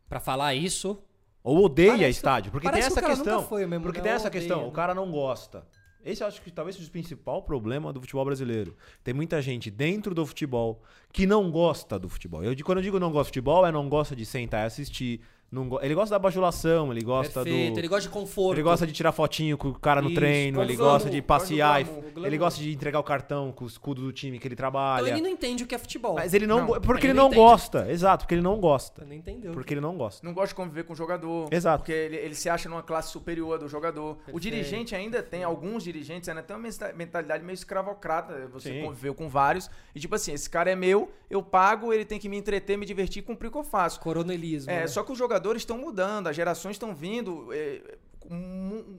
pra 0.07 0.19
falar 0.19 0.53
isso, 0.55 1.01
Ou 1.43 1.63
odeia 1.65 1.91
Parece- 1.91 2.09
estádio. 2.11 2.51
Porque 2.51 2.65
tem 2.67 2.71
parece 2.71 2.87
que 2.87 2.93
essa 2.93 2.99
o 2.99 3.03
cara 3.03 3.15
nunca 3.15 3.29
questão. 3.31 3.47
foi 3.49 3.65
mesmo, 3.65 3.83
porque 3.83 3.99
né? 3.99 4.03
tem 4.03 4.11
essa 4.13 4.27
Odeia, 4.27 4.41
questão, 4.41 4.61
né? 4.63 4.67
o 4.67 4.71
cara 4.71 4.93
não 4.93 5.09
gosta. 5.11 5.65
Esse 6.03 6.21
eu 6.23 6.27
acho 6.27 6.41
que 6.41 6.51
talvez 6.51 6.75
seja 6.75 6.87
o 6.87 6.91
principal 6.91 7.41
problema 7.41 7.91
do 7.93 7.99
futebol 8.01 8.23
brasileiro. 8.25 8.75
Tem 9.03 9.13
muita 9.13 9.41
gente 9.41 9.69
dentro 9.71 10.13
do 10.15 10.25
futebol 10.25 10.81
que 11.11 11.25
não 11.25 11.49
gosta 11.51 11.97
do 11.99 12.07
futebol. 12.09 12.43
Eu, 12.43 12.55
quando 12.63 12.77
eu 12.79 12.83
digo 12.83 12.99
não 12.99 13.11
gosta 13.11 13.25
de 13.25 13.29
futebol, 13.29 13.65
é 13.65 13.71
não 13.71 13.87
gosta 13.89 14.15
de 14.15 14.25
sentar 14.25 14.63
e 14.63 14.65
assistir. 14.67 15.21
Não 15.49 15.69
go- 15.69 15.79
ele 15.81 15.95
gosta 15.95 16.13
da 16.13 16.19
bajulação, 16.19 16.91
ele 16.91 17.01
gosta 17.01 17.41
perfeito, 17.41 17.73
do. 17.75 17.79
ele 17.79 17.87
gosta 17.87 18.01
de 18.01 18.09
conforto. 18.13 18.55
Ele 18.55 18.63
gosta 18.63 18.85
de 18.85 18.91
tirar 18.91 19.13
fotinho 19.13 19.57
com 19.57 19.69
o 19.69 19.73
cara 19.79 20.01
no 20.01 20.09
Isso, 20.09 20.15
treino, 20.15 20.61
ele 20.61 20.75
glamour, 20.75 20.93
gosta 20.95 21.09
de 21.09 21.21
passear, 21.21 21.79
e- 21.79 21.83
glamour, 21.85 21.99
o 21.99 22.11
glamour. 22.11 22.25
ele 22.27 22.37
gosta 22.37 22.61
de 22.61 22.73
entregar 22.73 22.99
o 22.99 23.03
cartão 23.03 23.51
com 23.53 23.63
o 23.63 23.67
escudo 23.67 24.01
do 24.01 24.11
time 24.11 24.39
que 24.39 24.47
ele 24.47 24.57
trabalha. 24.57 25.03
Então 25.05 25.13
ele 25.17 25.21
não 25.21 25.29
entende 25.29 25.63
o 25.63 25.67
que 25.67 25.73
é 25.73 25.77
futebol. 25.77 26.15
Mas 26.15 26.33
ele 26.33 26.45
não, 26.45 26.59
Não, 26.67 26.81
porque 26.81 27.05
ele 27.07 27.11
ele 27.11 27.13
não 27.13 27.23
não 27.23 27.27
entende. 27.31 27.41
gosta. 27.41 27.89
Exato, 27.89 28.25
porque 28.25 28.35
ele 28.35 28.41
não 28.41 28.59
gosta. 28.59 29.05
Não 29.05 29.13
entendeu. 29.13 29.53
Porque 29.53 29.73
ele 29.73 29.79
não 29.79 29.95
gosta. 29.95 30.25
Não 30.27 30.33
gosta 30.33 30.49
de 30.49 30.55
conviver 30.55 30.83
com 30.83 30.91
o 30.91 30.95
jogador. 30.97 31.47
Exato. 31.49 31.77
Porque 31.79 31.93
ele, 31.93 32.17
ele 32.17 32.35
se 32.35 32.49
acha 32.49 32.67
numa 32.67 32.83
classe 32.83 33.09
superior 33.09 33.57
do 33.57 33.69
jogador. 33.69 34.11
O 34.11 34.15
Perfeito. 34.15 34.39
dirigente 34.41 34.95
ainda 34.95 35.23
tem, 35.23 35.45
alguns 35.45 35.81
dirigentes 35.81 36.27
ainda 36.27 36.43
tem 36.43 36.57
uma 36.57 36.67
mentalidade 36.93 37.41
meio 37.45 37.53
escravocrata. 37.53 38.47
Você 38.51 38.71
Sim. 38.73 38.81
conviveu 38.83 39.15
com 39.15 39.29
vários. 39.29 39.69
E 39.95 39.99
tipo 40.01 40.13
assim, 40.13 40.33
esse 40.33 40.49
cara 40.49 40.69
é 40.69 40.75
meu, 40.75 41.09
eu 41.29 41.41
pago, 41.41 41.93
ele 41.93 42.03
tem 42.03 42.19
que 42.19 42.27
me 42.27 42.35
entreter, 42.37 42.77
me 42.77 42.85
divertir, 42.85 43.21
cumprir 43.23 43.47
o 43.47 43.51
que 43.51 43.57
eu 43.57 43.63
faço. 43.63 43.99
Coronelismo. 44.01 44.69
É, 44.71 44.81
né? 44.81 44.87
só 44.87 45.03
que 45.03 45.11
os 45.13 45.17
jogadores 45.37 45.61
estão 45.61 45.77
mudando, 45.77 46.27
as 46.27 46.35
gerações 46.35 46.75
estão 46.75 46.93
vindo 46.95 47.49
é, 47.53 47.97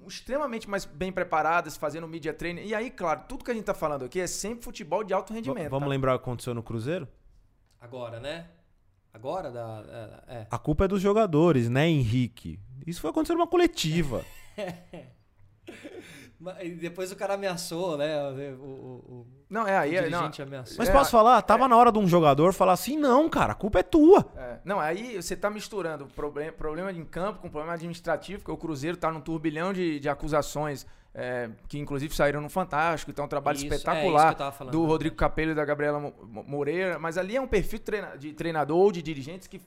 extremamente 0.07 0.69
mais 0.71 0.85
bem 0.85 1.11
preparadas, 1.13 1.77
fazendo 1.77 2.07
media 2.07 2.33
training. 2.33 2.63
E 2.63 2.75
aí, 2.75 2.91
claro, 2.91 3.23
tudo 3.29 3.45
que 3.45 3.51
a 3.51 3.55
gente 3.55 3.65
tá 3.65 3.75
falando 3.75 4.05
aqui 4.05 4.21
é 4.21 4.27
sempre 4.27 4.65
futebol 4.65 5.03
de 5.03 5.13
alto 5.13 5.33
V- 5.33 5.39
rendimento. 5.39 5.71
Vamos 5.71 5.87
tá? 5.87 5.91
lembrar 5.91 6.15
o 6.15 6.19
que 6.19 6.23
aconteceu 6.23 6.55
no 6.55 6.63
Cruzeiro? 6.63 7.09
Agora, 7.81 8.21
né? 8.21 8.47
Agora 9.13 9.51
da. 9.51 10.23
É. 10.29 10.35
é. 10.37 10.47
A 10.51 10.59
culpa 10.59 10.85
é 10.85 10.89
dos 10.89 11.01
jogadores, 11.03 11.69
né, 11.69 11.89
Henrique? 11.89 12.61
Isso 12.87 13.01
foi 13.01 13.11
acontecer 13.11 13.35
numa 13.35 13.47
coletiva. 13.47 14.25
Mas- 16.41 16.57
e 16.63 16.71
depois 16.71 17.11
o 17.11 17.17
cara 17.17 17.35
ameaçou, 17.35 17.97
né? 17.99 18.17
O, 18.55 18.65
o- 18.65 19.05
o- 19.13 19.27
Não, 19.51 19.67
é 19.67 19.77
o 19.77 19.81
aí. 19.81 19.97
é, 19.97 20.09
não, 20.09 20.31
ameaçou. 20.41 20.77
Mas 20.79 20.89
É, 20.89 20.93
posso 20.93 21.11
falar? 21.11 21.43
Tava 21.43 21.67
na 21.67 21.77
hora 21.77 21.91
de 21.91 21.99
um 21.99 22.07
jogador 22.07 22.53
falar 22.53 22.73
assim: 22.75 22.97
não, 22.97 23.29
cara, 23.29 23.53
a 23.53 23.57
culpa 23.57 23.81
é 23.81 23.83
tua. 23.83 24.25
É, 24.37 24.59
não, 24.65 24.79
aí 24.79 25.21
você 25.21 25.35
tá 25.37 25.51
misturando 25.51 26.07
problema, 26.07 26.53
problema 26.53 26.93
em 26.93 27.05
campo 27.05 27.41
com 27.41 27.49
problema 27.51 27.75
administrativo, 27.75 28.39
porque 28.41 28.53
o 28.53 28.57
Cruzeiro 28.57 28.97
tá 28.97 29.11
num 29.11 29.21
turbilhão 29.21 29.73
de, 29.73 29.99
de 29.99 30.09
acusações, 30.09 30.87
é, 31.13 31.51
que 31.67 31.79
inclusive 31.79 32.15
saíram 32.15 32.41
no 32.41 32.49
Fantástico, 32.49 33.11
então 33.11 33.25
é 33.25 33.27
um 33.27 33.29
trabalho 33.29 33.57
Isso, 33.57 33.65
é 33.67 33.69
espetacular 33.77 34.53
falando, 34.53 34.73
do 34.73 34.83
né? 34.83 34.87
Rodrigo 34.89 35.17
Capello 35.17 35.51
e 35.51 35.55
da 35.57 35.65
Gabriela 35.65 35.99
Mo- 35.99 36.15
Mo- 36.23 36.45
Moreira, 36.45 36.99
mas 37.01 37.19
ali 37.19 37.35
é 37.37 37.41
um 37.41 37.49
perfil 37.49 37.81
treina- 37.81 38.17
de 38.17 38.33
treinador 38.33 38.77
ou 38.79 38.93
de 38.93 39.03
dirigentes 39.03 39.49
que. 39.49 39.61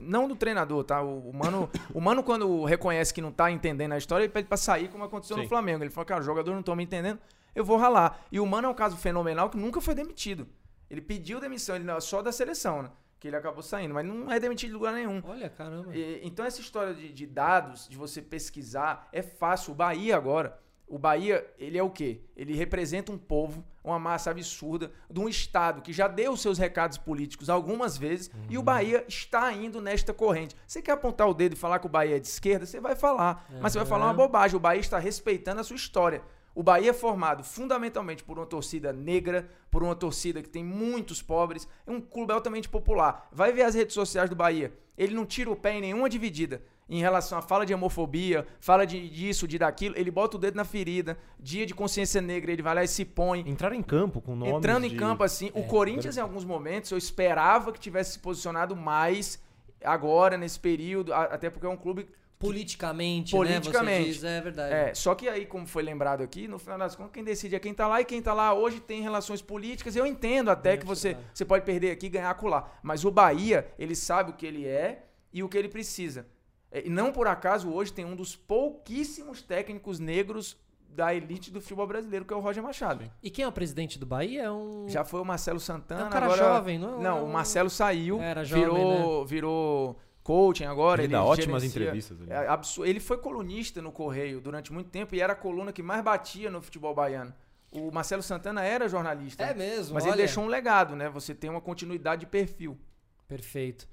Não 0.00 0.28
do 0.28 0.36
treinador, 0.36 0.84
tá? 0.84 1.00
O, 1.02 1.30
o 1.30 1.32
Mano, 1.34 1.70
o 1.94 2.00
Mano, 2.00 2.22
quando 2.22 2.64
reconhece 2.64 3.12
que 3.14 3.20
não 3.22 3.32
tá 3.32 3.50
entendendo 3.50 3.92
a 3.92 3.98
história, 3.98 4.24
ele 4.24 4.32
pede 4.32 4.46
pra 4.48 4.56
sair, 4.56 4.88
como 4.88 5.04
aconteceu 5.04 5.36
no 5.36 5.42
Sim. 5.44 5.48
Flamengo. 5.48 5.82
Ele 5.82 5.90
falou, 5.90 6.04
cara, 6.06 6.20
o 6.20 6.24
jogador 6.24 6.54
não 6.54 6.62
tô 6.62 6.74
me 6.76 6.84
entendendo, 6.84 7.18
eu 7.54 7.64
vou 7.64 7.76
ralar. 7.78 8.20
E 8.30 8.38
o 8.38 8.46
Mano 8.46 8.68
é 8.68 8.70
um 8.70 8.74
caso 8.74 8.96
fenomenal 8.96 9.48
que 9.48 9.56
nunca 9.56 9.80
foi 9.80 9.94
demitido. 9.94 10.46
Ele 10.90 11.00
pediu 11.00 11.40
demissão, 11.40 11.74
ele 11.76 11.84
não- 11.84 11.96
é 11.96 12.00
só 12.00 12.20
da 12.22 12.30
seleção, 12.32 12.82
né? 12.82 12.90
Que 13.20 13.28
ele 13.28 13.36
acabou 13.36 13.62
saindo, 13.62 13.92
mas 13.94 14.06
não 14.06 14.30
é 14.30 14.38
demitido 14.38 14.68
de 14.68 14.74
lugar 14.74 14.92
nenhum. 14.94 15.20
Olha, 15.24 15.48
caramba. 15.50 15.94
E- 15.96 16.20
então 16.22 16.44
essa 16.44 16.60
história 16.60 16.94
de, 16.94 17.12
de 17.12 17.26
dados, 17.26 17.88
de 17.88 17.96
você 17.96 18.22
pesquisar, 18.22 19.08
é 19.12 19.22
fácil. 19.22 19.72
O 19.72 19.74
Bahia 19.74 20.16
agora, 20.16 20.56
o 20.88 20.98
Bahia, 20.98 21.46
ele 21.58 21.76
é 21.76 21.82
o 21.82 21.90
quê? 21.90 22.22
Ele 22.34 22.54
representa 22.54 23.12
um 23.12 23.18
povo, 23.18 23.64
uma 23.84 23.98
massa 23.98 24.30
absurda, 24.30 24.90
de 25.10 25.20
um 25.20 25.28
estado 25.28 25.82
que 25.82 25.92
já 25.92 26.08
deu 26.08 26.36
seus 26.36 26.58
recados 26.58 26.96
políticos 26.96 27.50
algumas 27.50 27.96
vezes, 27.98 28.30
e 28.48 28.56
o 28.56 28.62
Bahia 28.62 29.04
está 29.06 29.52
indo 29.52 29.80
nesta 29.80 30.14
corrente. 30.14 30.56
Você 30.66 30.80
quer 30.80 30.92
apontar 30.92 31.28
o 31.28 31.34
dedo 31.34 31.52
e 31.52 31.56
falar 31.56 31.78
que 31.78 31.86
o 31.86 31.90
Bahia 31.90 32.16
é 32.16 32.18
de 32.18 32.26
esquerda? 32.26 32.64
Você 32.64 32.80
vai 32.80 32.96
falar, 32.96 33.46
mas 33.60 33.72
você 33.72 33.78
vai 33.78 33.86
falar 33.86 34.06
uma 34.06 34.14
bobagem. 34.14 34.56
O 34.56 34.60
Bahia 34.60 34.80
está 34.80 34.98
respeitando 34.98 35.60
a 35.60 35.64
sua 35.64 35.76
história. 35.76 36.22
O 36.54 36.62
Bahia 36.62 36.90
é 36.90 36.94
formado 36.94 37.44
fundamentalmente 37.44 38.24
por 38.24 38.38
uma 38.38 38.46
torcida 38.46 38.92
negra, 38.92 39.48
por 39.70 39.82
uma 39.82 39.94
torcida 39.94 40.42
que 40.42 40.48
tem 40.48 40.64
muitos 40.64 41.22
pobres, 41.22 41.68
é 41.86 41.90
um 41.90 42.00
clube 42.00 42.32
altamente 42.32 42.68
popular. 42.68 43.28
Vai 43.30 43.52
ver 43.52 43.62
as 43.62 43.74
redes 43.74 43.94
sociais 43.94 44.28
do 44.28 44.34
Bahia. 44.34 44.72
Ele 44.96 45.14
não 45.14 45.24
tira 45.24 45.50
o 45.50 45.56
pé 45.56 45.74
em 45.74 45.80
nenhuma 45.80 46.08
dividida 46.08 46.62
em 46.88 47.00
relação 47.00 47.36
à 47.38 47.42
fala 47.42 47.66
de 47.66 47.74
homofobia, 47.74 48.46
fala 48.60 48.86
de 48.86 49.08
disso, 49.10 49.46
de 49.46 49.58
daquilo, 49.58 49.94
ele 49.98 50.10
bota 50.10 50.36
o 50.36 50.40
dedo 50.40 50.54
na 50.56 50.64
ferida. 50.64 51.18
Dia 51.38 51.66
de 51.66 51.74
consciência 51.74 52.20
negra, 52.20 52.50
ele 52.50 52.62
vai 52.62 52.74
lá 52.74 52.82
e 52.84 52.88
se 52.88 53.04
põe. 53.04 53.40
Entrar 53.46 53.72
em 53.74 53.82
campo 53.82 54.20
com 54.20 54.34
nomes 54.34 54.54
Entrando 54.54 54.84
em 54.86 54.90
de- 54.90 54.96
campo 54.96 55.22
assim, 55.22 55.50
É, 55.54 55.60
o 55.60 55.64
Corinthians 55.64 56.16
em 56.16 56.20
alguns 56.20 56.44
momentos 56.44 56.90
eu 56.90 56.98
esperava 56.98 57.72
que 57.72 57.78
tivesse 57.80 58.12
se 58.12 58.18
posicionado 58.18 58.74
mais 58.74 59.38
agora 59.84 60.36
nesse 60.38 60.58
período, 60.58 61.12
até 61.12 61.50
porque 61.50 61.66
é 61.66 61.68
um 61.70 61.76
clube 61.76 62.08
Politicamente, 62.38 63.32
Politicamente. 63.32 63.82
né? 63.82 64.04
Você 64.04 64.12
diz, 64.12 64.24
é 64.24 64.40
verdade. 64.40 64.72
é, 64.72 64.94
só 64.94 65.12
que 65.14 65.28
aí, 65.28 65.44
como 65.44 65.66
foi 65.66 65.82
lembrado 65.82 66.22
aqui, 66.22 66.46
no 66.46 66.56
final 66.58 66.78
das 66.78 66.94
contas, 66.94 67.12
quem 67.12 67.24
decide 67.24 67.56
é 67.56 67.58
quem 67.58 67.74
tá 67.74 67.88
lá 67.88 68.00
e 68.00 68.04
quem 68.04 68.22
tá 68.22 68.32
lá 68.32 68.54
hoje 68.54 68.78
tem 68.78 69.02
relações 69.02 69.42
políticas. 69.42 69.96
Eu 69.96 70.06
entendo 70.06 70.48
até 70.48 70.74
É 70.74 70.76
que 70.76 70.86
você, 70.86 71.08
verdade. 71.08 71.30
você 71.34 71.44
pode 71.44 71.64
perder 71.64 71.90
aqui 71.90 72.06
e 72.06 72.08
ganhar 72.08 72.30
acolá. 72.30 72.70
Mas 72.80 73.04
o 73.04 73.10
Bahia, 73.10 73.66
ele 73.76 73.96
sabe 73.96 74.30
o 74.30 74.34
que 74.34 74.46
ele 74.46 74.64
é 74.66 75.04
e 75.32 75.42
o 75.42 75.48
que 75.48 75.58
ele 75.58 75.68
precisa. 75.68 76.26
É, 76.70 76.86
E 76.86 76.90
não 76.90 77.12
por 77.12 77.26
acaso 77.26 77.72
hoje 77.72 77.92
tem 77.92 78.04
um 78.04 78.16
dos 78.16 78.36
pouquíssimos 78.36 79.42
técnicos 79.42 79.98
negros 79.98 80.56
da 80.88 81.14
elite 81.14 81.50
do 81.50 81.60
futebol 81.60 81.86
brasileiro, 81.86 82.24
que 82.24 82.32
é 82.32 82.36
o 82.36 82.40
Roger 82.40 82.62
Machado. 82.62 83.10
E 83.22 83.30
quem 83.30 83.44
é 83.44 83.48
o 83.48 83.52
presidente 83.52 83.98
do 83.98 84.06
Bahia? 84.06 84.44
É 84.44 84.50
um. 84.50 84.88
Já 84.88 85.04
foi 85.04 85.20
o 85.20 85.24
Marcelo 85.24 85.60
Santana. 85.60 86.02
É 86.02 86.04
um 86.04 86.10
cara 86.10 86.26
agora... 86.26 86.42
jovem, 86.42 86.78
não 86.78 86.98
é? 86.98 87.02
Não, 87.02 87.24
o 87.24 87.28
Marcelo 87.32 87.70
saiu, 87.70 88.20
Era 88.20 88.44
jovem, 88.44 88.64
virou, 88.64 89.26
virou 89.26 90.00
coaching 90.22 90.64
agora. 90.64 91.02
Ele 91.02 91.12
dá 91.12 91.22
ótimas 91.22 91.62
entrevistas. 91.62 92.18
É, 92.28 92.46
ele 92.88 93.00
foi 93.00 93.18
colunista 93.18 93.80
no 93.80 93.92
Correio 93.92 94.40
durante 94.40 94.72
muito 94.72 94.90
tempo 94.90 95.14
e 95.14 95.20
era 95.20 95.32
a 95.34 95.36
coluna 95.36 95.72
que 95.72 95.82
mais 95.82 96.02
batia 96.02 96.50
no 96.50 96.60
futebol 96.60 96.94
baiano. 96.94 97.32
O 97.70 97.90
Marcelo 97.90 98.22
Santana 98.22 98.64
era 98.64 98.88
jornalista. 98.88 99.44
É 99.44 99.54
mesmo, 99.54 99.94
Mas 99.94 100.04
olha. 100.04 100.10
ele 100.12 100.18
deixou 100.18 100.42
um 100.42 100.46
legado, 100.46 100.96
né? 100.96 101.08
Você 101.10 101.34
tem 101.34 101.50
uma 101.50 101.60
continuidade 101.60 102.20
de 102.20 102.26
perfil. 102.26 102.78
Perfeito. 103.26 103.86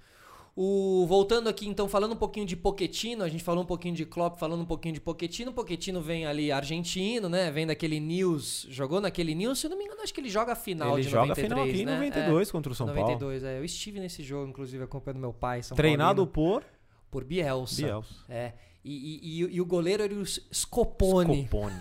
O, 0.58 1.06
voltando 1.06 1.50
aqui, 1.50 1.68
então, 1.68 1.86
falando 1.90 2.14
um 2.14 2.16
pouquinho 2.16 2.46
de 2.46 2.56
Poquetino, 2.56 3.26
a 3.26 3.28
gente 3.28 3.44
falou 3.44 3.62
um 3.64 3.68
pouquinho 3.68 3.94
de 3.94 4.06
Klopp, 4.06 4.40
falando 4.40 4.62
um 4.62 4.66
pouquinho 4.66 4.94
de 4.94 5.02
Poquetino. 5.02 5.52
Poquetino 5.52 6.00
vem 6.02 6.26
ali 6.26 6.50
argentino, 6.50 7.28
né? 7.28 7.52
Vem 7.52 7.68
daquele 7.68 8.00
News, 8.00 8.66
jogou 8.70 9.02
naquele 9.02 9.36
News, 9.36 9.60
se 9.60 9.68
eu 9.68 9.72
não 9.72 9.78
me 9.78 9.84
engano, 9.84 10.02
acho 10.02 10.14
que 10.14 10.22
ele 10.22 10.30
joga 10.30 10.54
a 10.54 10.56
final 10.56 10.94
ele 10.98 11.04
de 11.04 11.10
joga 11.10 11.28
93, 11.28 11.52
a 11.52 11.56
final 11.56 11.66
aqui 11.70 11.82
em 11.82 11.86
né? 11.86 11.94
92 11.96 12.52
contra 12.52 12.72
o 12.72 12.76
São 12.76 12.88
92, 12.88 13.44
é. 13.44 13.58
Eu 13.60 13.66
estive 13.66 14.00
nesse 14.00 14.24
jogo, 14.24 14.48
inclusive, 14.50 14.82
acompanhando 14.82 15.20
meu 15.20 15.34
pai, 15.34 15.62
São 15.62 15.76
Treinado 15.76 16.26
Paulino, 16.26 16.62
por 16.62 16.76
por 17.12 17.24
Bielsa. 17.26 17.76
Bielsa. 17.82 18.16
É. 18.30 18.54
E, 18.84 18.92
e- 18.94 19.42
e- 19.44 19.56
e 19.56 19.62
o 19.62 19.66
goleiro 19.66 20.04
era 20.04 20.14
o 20.14 20.26
Scopone. 20.26 21.44
Scopone. 21.48 21.76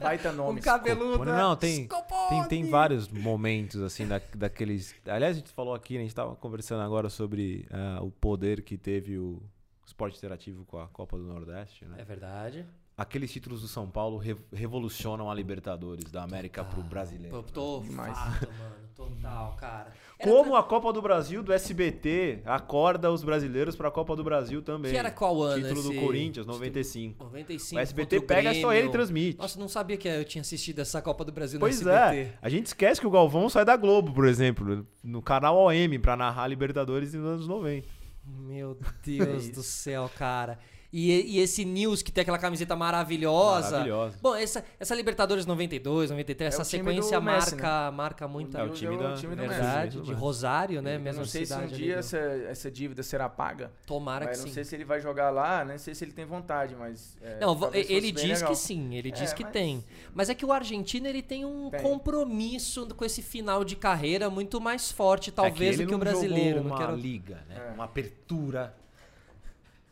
Baita 0.00 0.32
nome. 0.32 0.60
Um 0.60 0.62
cabeludo. 0.62 1.14
Scopone. 1.14 1.30
Não, 1.32 1.56
tem, 1.56 1.88
tem, 2.28 2.44
tem 2.48 2.70
vários 2.70 3.08
momentos, 3.08 3.82
assim, 3.82 4.06
da, 4.06 4.20
daqueles... 4.34 4.94
Aliás, 5.06 5.36
a 5.36 5.38
gente 5.38 5.52
falou 5.52 5.74
aqui, 5.74 5.94
né, 5.94 6.00
a 6.00 6.02
gente 6.02 6.14
tava 6.14 6.34
conversando 6.36 6.82
agora 6.82 7.08
sobre 7.08 7.66
ah, 7.70 8.00
o 8.02 8.10
poder 8.10 8.62
que 8.62 8.76
teve 8.76 9.18
o 9.18 9.42
esporte 9.84 10.18
interativo 10.18 10.64
com 10.64 10.78
a 10.78 10.88
Copa 10.88 11.16
do 11.16 11.24
Nordeste, 11.24 11.84
né? 11.84 11.96
É 11.98 12.04
verdade. 12.04 12.66
Aqueles 12.98 13.30
títulos 13.30 13.60
do 13.60 13.68
São 13.68 13.86
Paulo 13.90 14.16
re- 14.16 14.36
revolucionam 14.50 15.30
a 15.30 15.34
Libertadores 15.34 16.10
da 16.10 16.22
América 16.22 16.64
pro 16.64 16.82
brasileiro. 16.82 17.28
Pô, 17.36 17.42
tô 17.42 17.80
Demais. 17.80 18.16
fato, 18.16 18.48
mano. 18.58 18.86
Total, 18.96 19.52
cara. 19.56 19.92
Era 20.18 20.30
Como 20.32 20.56
a 20.56 20.62
Copa 20.62 20.90
do 20.94 21.02
Brasil 21.02 21.42
do 21.42 21.52
SBT 21.52 22.40
acorda 22.46 23.12
os 23.12 23.22
brasileiros 23.22 23.76
pra 23.76 23.90
Copa 23.90 24.16
do 24.16 24.24
Brasil 24.24 24.62
também. 24.62 24.90
Que 24.92 24.96
era 24.96 25.10
qual 25.10 25.42
ano 25.42 25.62
Título 25.62 25.80
esse- 25.80 25.92
do 25.94 26.00
Corinthians, 26.00 26.46
95. 26.46 27.24
95. 27.24 27.78
O 27.78 27.82
SBT 27.82 28.16
o 28.16 28.22
pega 28.22 28.54
só 28.54 28.72
ele 28.72 28.88
e 28.88 28.90
transmite. 28.90 29.36
Nossa, 29.36 29.58
não 29.60 29.68
sabia 29.68 29.98
que 29.98 30.08
eu 30.08 30.24
tinha 30.24 30.40
assistido 30.40 30.78
essa 30.78 31.02
Copa 31.02 31.22
do 31.22 31.32
Brasil 31.32 31.60
Pois 31.60 31.78
no 31.82 31.90
é, 31.90 31.94
SBT. 32.20 32.38
a 32.40 32.48
gente 32.48 32.66
esquece 32.68 32.98
que 32.98 33.06
o 33.06 33.10
Galvão 33.10 33.50
sai 33.50 33.66
da 33.66 33.76
Globo, 33.76 34.14
por 34.14 34.26
exemplo, 34.26 34.86
no 35.04 35.20
canal 35.20 35.54
OM 35.58 35.98
pra 36.00 36.16
narrar 36.16 36.44
a 36.44 36.48
Libertadores 36.48 37.12
nos 37.12 37.26
anos 37.26 37.46
90. 37.46 37.86
Meu 38.24 38.78
É 39.06 39.24
Deus 39.26 39.50
do 39.50 39.62
céu, 39.62 40.10
cara. 40.16 40.58
E, 40.98 41.36
e 41.36 41.40
esse 41.40 41.62
News 41.62 42.00
que 42.00 42.10
tem 42.10 42.22
aquela 42.22 42.38
camiseta 42.38 42.74
maravilhosa. 42.74 43.72
Maravilhosa. 43.72 44.18
Bom, 44.22 44.34
essa, 44.34 44.64
essa 44.80 44.94
Libertadores 44.94 45.44
92, 45.44 46.08
93, 46.10 46.46
É 46.46 46.48
essa 46.54 46.64
sequência 46.64 47.20
Messi, 47.20 47.54
marca, 47.54 47.90
marca 47.90 48.26
muito 48.26 48.56
O 48.56 48.60
É 48.60 48.64
o 48.64 48.70
time 48.70 48.94
é 48.94 48.98
o 48.98 49.02
da 49.02 49.14
time 49.14 49.36
do 49.36 49.42
Messi. 49.42 49.54
verdade, 49.54 50.00
de. 50.00 50.12
Rosário, 50.14 50.80
né? 50.80 50.96
Eu 50.96 51.00
Mesma 51.00 51.20
não 51.20 51.28
sei 51.28 51.44
se 51.44 51.52
um 51.54 51.66
dia 51.66 51.96
do- 51.96 51.98
essa, 51.98 52.16
essa 52.16 52.70
dívida 52.70 53.02
será 53.02 53.28
paga. 53.28 53.70
Tomara 53.86 54.24
mas 54.24 54.38
que 54.38 54.42
não 54.44 54.48
sim. 54.48 54.54
sei 54.54 54.64
se 54.64 54.74
ele 54.74 54.86
vai 54.86 54.98
jogar 54.98 55.28
lá, 55.28 55.66
nem 55.66 55.76
sei 55.76 55.94
se 55.94 56.02
ele 56.02 56.12
tem 56.12 56.24
vontade, 56.24 56.74
mas. 56.74 57.14
é, 57.20 57.40
Não, 57.40 57.58
ele 57.74 58.10
diz 58.10 58.22
legal. 58.40 58.48
que 58.50 58.56
sim, 58.56 58.94
ele 58.94 59.10
diz 59.10 59.32
É, 59.32 59.34
que 59.34 59.42
mas- 59.44 59.52
tem. 59.52 59.84
Mas 60.14 60.30
é 60.30 60.34
que 60.34 60.46
o 60.46 60.52
argentino 60.52 61.06
ele 61.06 61.20
tem 61.20 61.44
um 61.44 61.68
Tem. 61.68 61.82
compromisso 61.82 62.86
com 62.96 63.04
esse 63.04 63.20
final 63.20 63.64
de 63.64 63.76
carreira 63.76 64.30
muito 64.30 64.58
mais 64.62 64.90
forte, 64.90 65.30
talvez, 65.30 65.72
É 65.72 65.74
ele 65.74 65.84
do 65.84 65.88
que 65.88 65.94
o 65.94 65.98
não 65.98 65.98
brasileiro. 65.98 66.56
jogou 66.60 66.70
Não 66.70 66.76
uma 66.76 66.86
quero... 66.86 66.96
liga, 66.96 67.44
né? 67.48 67.66
É. 67.68 67.74
Uma 67.74 67.84
apertura, 67.84 68.74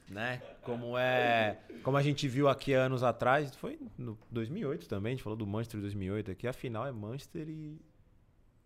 né? 0.08 0.40
Como 0.62 0.96
é, 0.98 1.58
como 1.82 1.96
a 1.96 2.02
gente 2.02 2.26
viu 2.28 2.48
aqui 2.48 2.72
anos 2.72 3.02
atrás, 3.02 3.54
foi 3.56 3.78
no 3.98 4.18
2008 4.30 4.88
também, 4.88 5.12
a 5.12 5.14
gente 5.14 5.22
falou 5.22 5.36
do 5.36 5.46
Manchester 5.46 5.80
2008 5.80 6.30
aqui, 6.30 6.46
a 6.46 6.52
final 6.52 6.86
é 6.86 6.92
Manchester 6.92 7.48
e 7.48 7.80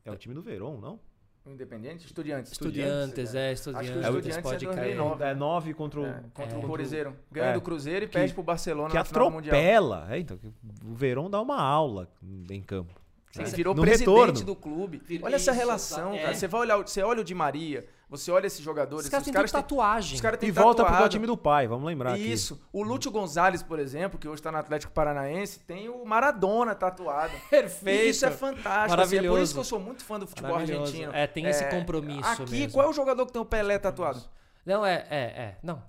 é 0.04 0.10
o 0.10 0.16
time 0.16 0.34
do 0.34 0.42
Verón, 0.42 0.78
não? 0.78 0.98
O 1.46 1.50
Independente? 1.50 2.04
Estudiantes. 2.04 2.52
Estudiantes, 2.52 3.34
é, 3.34 3.52
Acho 3.52 3.62
que 3.62 3.68
o 3.70 3.72
estudiantes. 3.72 4.04
Estudiantes 4.04 4.42
pode 4.42 4.66
é 4.66 4.68
crer. 4.70 4.96
2009. 4.96 5.24
É 5.24 5.34
9 5.34 5.74
contra 5.74 6.00
o 6.00 6.06
É, 6.06 6.22
contra 6.34 6.56
É. 6.56 6.58
o 6.58 6.62
Cruzeiro. 6.70 7.16
Ganha 7.32 7.46
É. 7.46 7.52
do 7.54 7.60
Cruzeiro 7.62 8.04
e 8.04 8.08
Que- 8.08 8.12
perde 8.14 8.34
pro 8.34 8.42
Barcelona 8.42 8.90
que 8.90 8.96
na 8.96 9.04
final 9.04 9.24
do 9.30 9.34
Mundial. 9.36 9.56
atropela. 9.56 10.06
É, 10.10 10.18
então, 10.18 10.38
o 10.84 10.94
Verón 10.94 11.30
dá 11.30 11.40
uma 11.40 11.58
aula 11.62 12.06
em 12.50 12.60
campo. 12.60 12.92
Ele 13.34 13.44
né? 13.44 13.50
virou 13.56 13.74
no 13.74 13.80
presidente 13.82 14.08
retorno. 14.10 14.42
do 14.44 14.56
clube. 14.56 15.00
Olha 15.22 15.36
essa 15.36 15.50
Isso, 15.52 15.60
relação, 15.60 16.12
é. 16.12 16.18
cara. 16.22 16.34
Você 16.34 16.48
vai 16.48 16.60
olhar, 16.60 16.76
você 16.78 17.02
olha 17.02 17.20
o 17.22 17.24
Di 17.24 17.34
Maria, 17.34 17.86
você 18.08 18.30
olha 18.30 18.46
esses 18.46 18.60
jogadores, 18.60 19.04
Os 19.04 19.10
caras 19.10 19.22
os 19.22 19.24
têm 19.26 19.34
caras 19.34 19.50
tudo 19.50 19.60
têm, 19.60 19.62
tatuagem. 19.68 20.14
os 20.14 20.20
caras 20.20 20.40
têm 20.40 20.48
E 20.48 20.52
volta 20.52 20.82
pro 20.82 20.92
tatuado. 20.92 21.10
time 21.12 21.26
do 21.26 21.36
pai, 21.36 21.66
vamos 21.68 21.86
lembrar 21.86 22.14
aqui. 22.14 22.32
Isso. 22.32 22.58
O 22.72 22.82
Lúcio 22.82 23.10
Gonzalez, 23.10 23.62
por 23.62 23.78
exemplo, 23.78 24.18
que 24.18 24.26
hoje 24.26 24.40
tá 24.40 24.50
no 24.50 24.58
Atlético 24.58 24.92
Paranaense, 24.92 25.60
tem 25.60 25.88
o 25.88 26.04
Maradona 26.06 26.74
tatuado. 26.74 27.32
Perfeito. 27.50 28.06
E 28.06 28.08
isso 28.08 28.24
é 28.24 28.30
fantástico. 28.30 28.68
assim, 28.68 28.80
é 28.80 28.86
por 28.86 28.96
Maravilhoso. 28.96 29.42
isso 29.42 29.52
que 29.54 29.60
eu 29.60 29.64
sou 29.64 29.78
muito 29.80 30.02
fã 30.04 30.18
do 30.18 30.26
futebol 30.26 30.52
Maravilhoso. 30.52 30.84
argentino. 30.92 31.12
É, 31.14 31.26
tem 31.26 31.46
esse 31.46 31.64
compromisso 31.68 32.42
Aqui, 32.42 32.50
mesmo. 32.52 32.72
qual 32.72 32.86
é 32.86 32.88
o 32.88 32.92
jogador 32.94 33.26
que 33.26 33.32
tem 33.32 33.42
o 33.42 33.44
Pelé 33.44 33.78
tatuado? 33.78 34.22
Não, 34.64 34.84
é, 34.86 35.06
é, 35.10 35.18
é. 35.20 35.56
Não. 35.62 35.82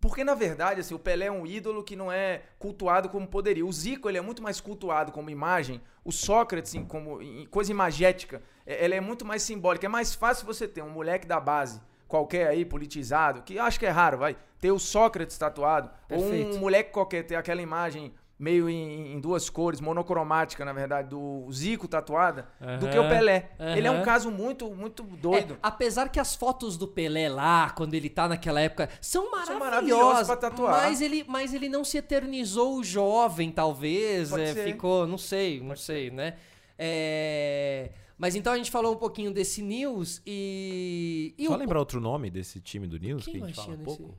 Porque, 0.00 0.24
na 0.24 0.34
verdade, 0.34 0.80
assim, 0.80 0.94
o 0.94 0.98
Pelé 0.98 1.26
é 1.26 1.30
um 1.32 1.46
ídolo 1.46 1.84
que 1.84 1.94
não 1.94 2.10
é 2.10 2.42
cultuado 2.58 3.08
como 3.08 3.24
poderia. 3.26 3.64
O 3.64 3.72
Zico, 3.72 4.08
ele 4.08 4.18
é 4.18 4.20
muito 4.20 4.42
mais 4.42 4.60
cultuado 4.60 5.12
como 5.12 5.30
imagem. 5.30 5.80
O 6.04 6.10
Sócrates, 6.10 6.72
assim, 6.72 6.84
como 6.84 7.22
em- 7.22 7.46
coisa 7.46 7.70
imagética, 7.70 8.38
é- 8.38 8.42
ela 8.66 8.94
é 8.94 9.00
muito 9.00 9.24
mais 9.24 9.42
simbólica. 9.42 9.86
É 9.86 9.88
mais 9.88 10.14
fácil 10.14 10.46
você 10.46 10.66
ter 10.68 10.82
um 10.82 10.90
moleque 10.90 11.26
da 11.26 11.40
base, 11.40 11.80
qualquer 12.06 12.48
aí, 12.48 12.64
politizado, 12.64 13.42
que 13.42 13.58
acho 13.58 13.78
que 13.78 13.86
é 13.86 13.90
raro, 13.90 14.18
vai, 14.18 14.36
ter 14.60 14.70
o 14.70 14.78
Sócrates 14.78 15.36
tatuado. 15.36 15.90
Ou 16.10 16.18
Perfeito. 16.18 16.56
um 16.56 16.60
moleque 16.60 16.92
qualquer 16.92 17.24
ter 17.24 17.36
aquela 17.36 17.62
imagem 17.62 18.12
meio 18.42 18.68
em, 18.68 19.12
em 19.12 19.20
duas 19.20 19.48
cores, 19.48 19.80
monocromática, 19.80 20.64
na 20.64 20.72
verdade, 20.72 21.08
do 21.10 21.46
Zico 21.52 21.86
tatuada, 21.86 22.48
do 22.80 22.88
que 22.88 22.98
o 22.98 23.08
Pelé. 23.08 23.50
Ele 23.76 23.86
é 23.86 23.90
um 23.90 24.02
caso 24.02 24.32
muito, 24.32 24.68
muito 24.74 25.04
doido. 25.04 25.54
É, 25.54 25.56
apesar 25.62 26.08
que 26.08 26.18
as 26.18 26.34
fotos 26.34 26.76
do 26.76 26.88
Pelé 26.88 27.28
lá, 27.28 27.70
quando 27.70 27.94
ele 27.94 28.10
tá 28.10 28.26
naquela 28.26 28.60
época, 28.60 28.88
são 29.00 29.30
maravilhosas. 29.30 29.60
maravilhosas 29.60 30.26
pra 30.26 30.36
tatuar. 30.36 30.72
Mas 30.72 31.00
ele, 31.00 31.24
mas 31.28 31.54
ele 31.54 31.68
não 31.68 31.84
se 31.84 31.98
eternizou 31.98 32.82
jovem, 32.82 33.52
talvez. 33.52 34.32
É, 34.32 34.54
ficou, 34.54 35.06
não 35.06 35.18
sei, 35.18 35.60
não 35.60 35.76
sei, 35.76 36.10
né? 36.10 36.34
É, 36.76 37.90
Mas 38.18 38.34
então 38.34 38.52
a 38.52 38.56
gente 38.56 38.70
falou 38.70 38.94
um 38.94 38.98
pouquinho 38.98 39.32
desse 39.32 39.62
news 39.62 40.22
e. 40.26 41.34
e 41.38 41.46
Só 41.46 41.54
o- 41.54 41.56
lembrar 41.56 41.78
outro 41.78 42.00
nome 42.00 42.30
desse 42.30 42.60
time 42.60 42.86
do 42.86 42.98
News, 42.98 43.24
Quem 43.24 43.34
que 43.34 43.42
a 43.42 43.46
gente 43.46 43.56
fala 43.56 43.68
tinha 43.68 43.78
pouco. 43.78 44.02
nesse? 44.02 44.14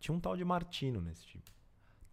Tinha 0.00 0.14
um 0.14 0.20
tal 0.20 0.36
de 0.36 0.44
Martino 0.44 1.00
nesse 1.00 1.26
time. 1.26 1.42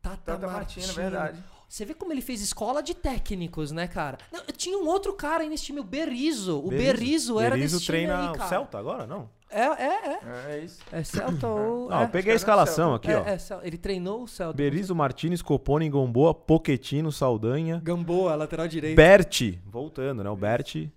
Tata, 0.02 0.18
Tata 0.18 0.48
Martino, 0.48 0.86
Martino, 0.86 0.94
verdade. 0.94 1.44
Você 1.68 1.84
vê 1.84 1.94
como 1.96 2.14
ele 2.14 2.22
fez 2.22 2.42
escola 2.42 2.82
de 2.82 2.94
técnicos, 2.94 3.72
né, 3.72 3.88
cara? 3.88 4.20
Não, 4.32 4.44
tinha 4.56 4.78
um 4.78 4.88
outro 4.88 5.14
cara 5.14 5.44
aí 5.44 5.50
nesse 5.50 5.66
time, 5.66 5.80
o 5.80 5.84
Berizzo. 5.84 6.60
O 6.64 6.70
Berizzo, 6.70 7.40
era 7.40 7.56
Berizzo 7.56 7.76
desse 7.78 7.86
time 7.86 7.98
treina 7.98 8.22
aí, 8.22 8.30
o 8.30 8.34
cara. 8.34 8.50
Celta 8.50 8.78
agora, 8.78 9.08
não? 9.08 9.30
É, 9.50 9.62
é, 9.62 9.84
é. 9.86 10.20
É, 10.24 10.56
é 10.60 10.64
isso. 10.64 10.80
É 10.92 11.04
Celta 11.04 11.48
ou... 11.48 11.90
Não, 11.90 12.02
é. 12.02 12.04
eu 12.04 12.10
peguei 12.10 12.32
a 12.34 12.36
o 12.36 12.38
escalação 12.38 12.94
aqui, 12.94 13.12
ó. 13.12 13.24
É, 13.26 13.34
é, 13.36 13.40
ele 13.64 13.78
treinou 13.78 14.24
o 14.24 14.28
Celta. 14.28 14.56
Berizzo, 14.56 14.94
Martins, 14.94 15.42
Copone, 15.42 15.90
Gomboa, 15.90 16.34
Poquetino, 16.34 17.12
Saldanha, 17.12 17.80
Gamboa, 17.84 18.36
lateral 18.36 18.68
direito. 18.68 18.96
Berti, 18.96 19.60
voltando, 19.66 20.24
né? 20.24 20.30
O 20.30 20.36
Berti, 20.36 20.92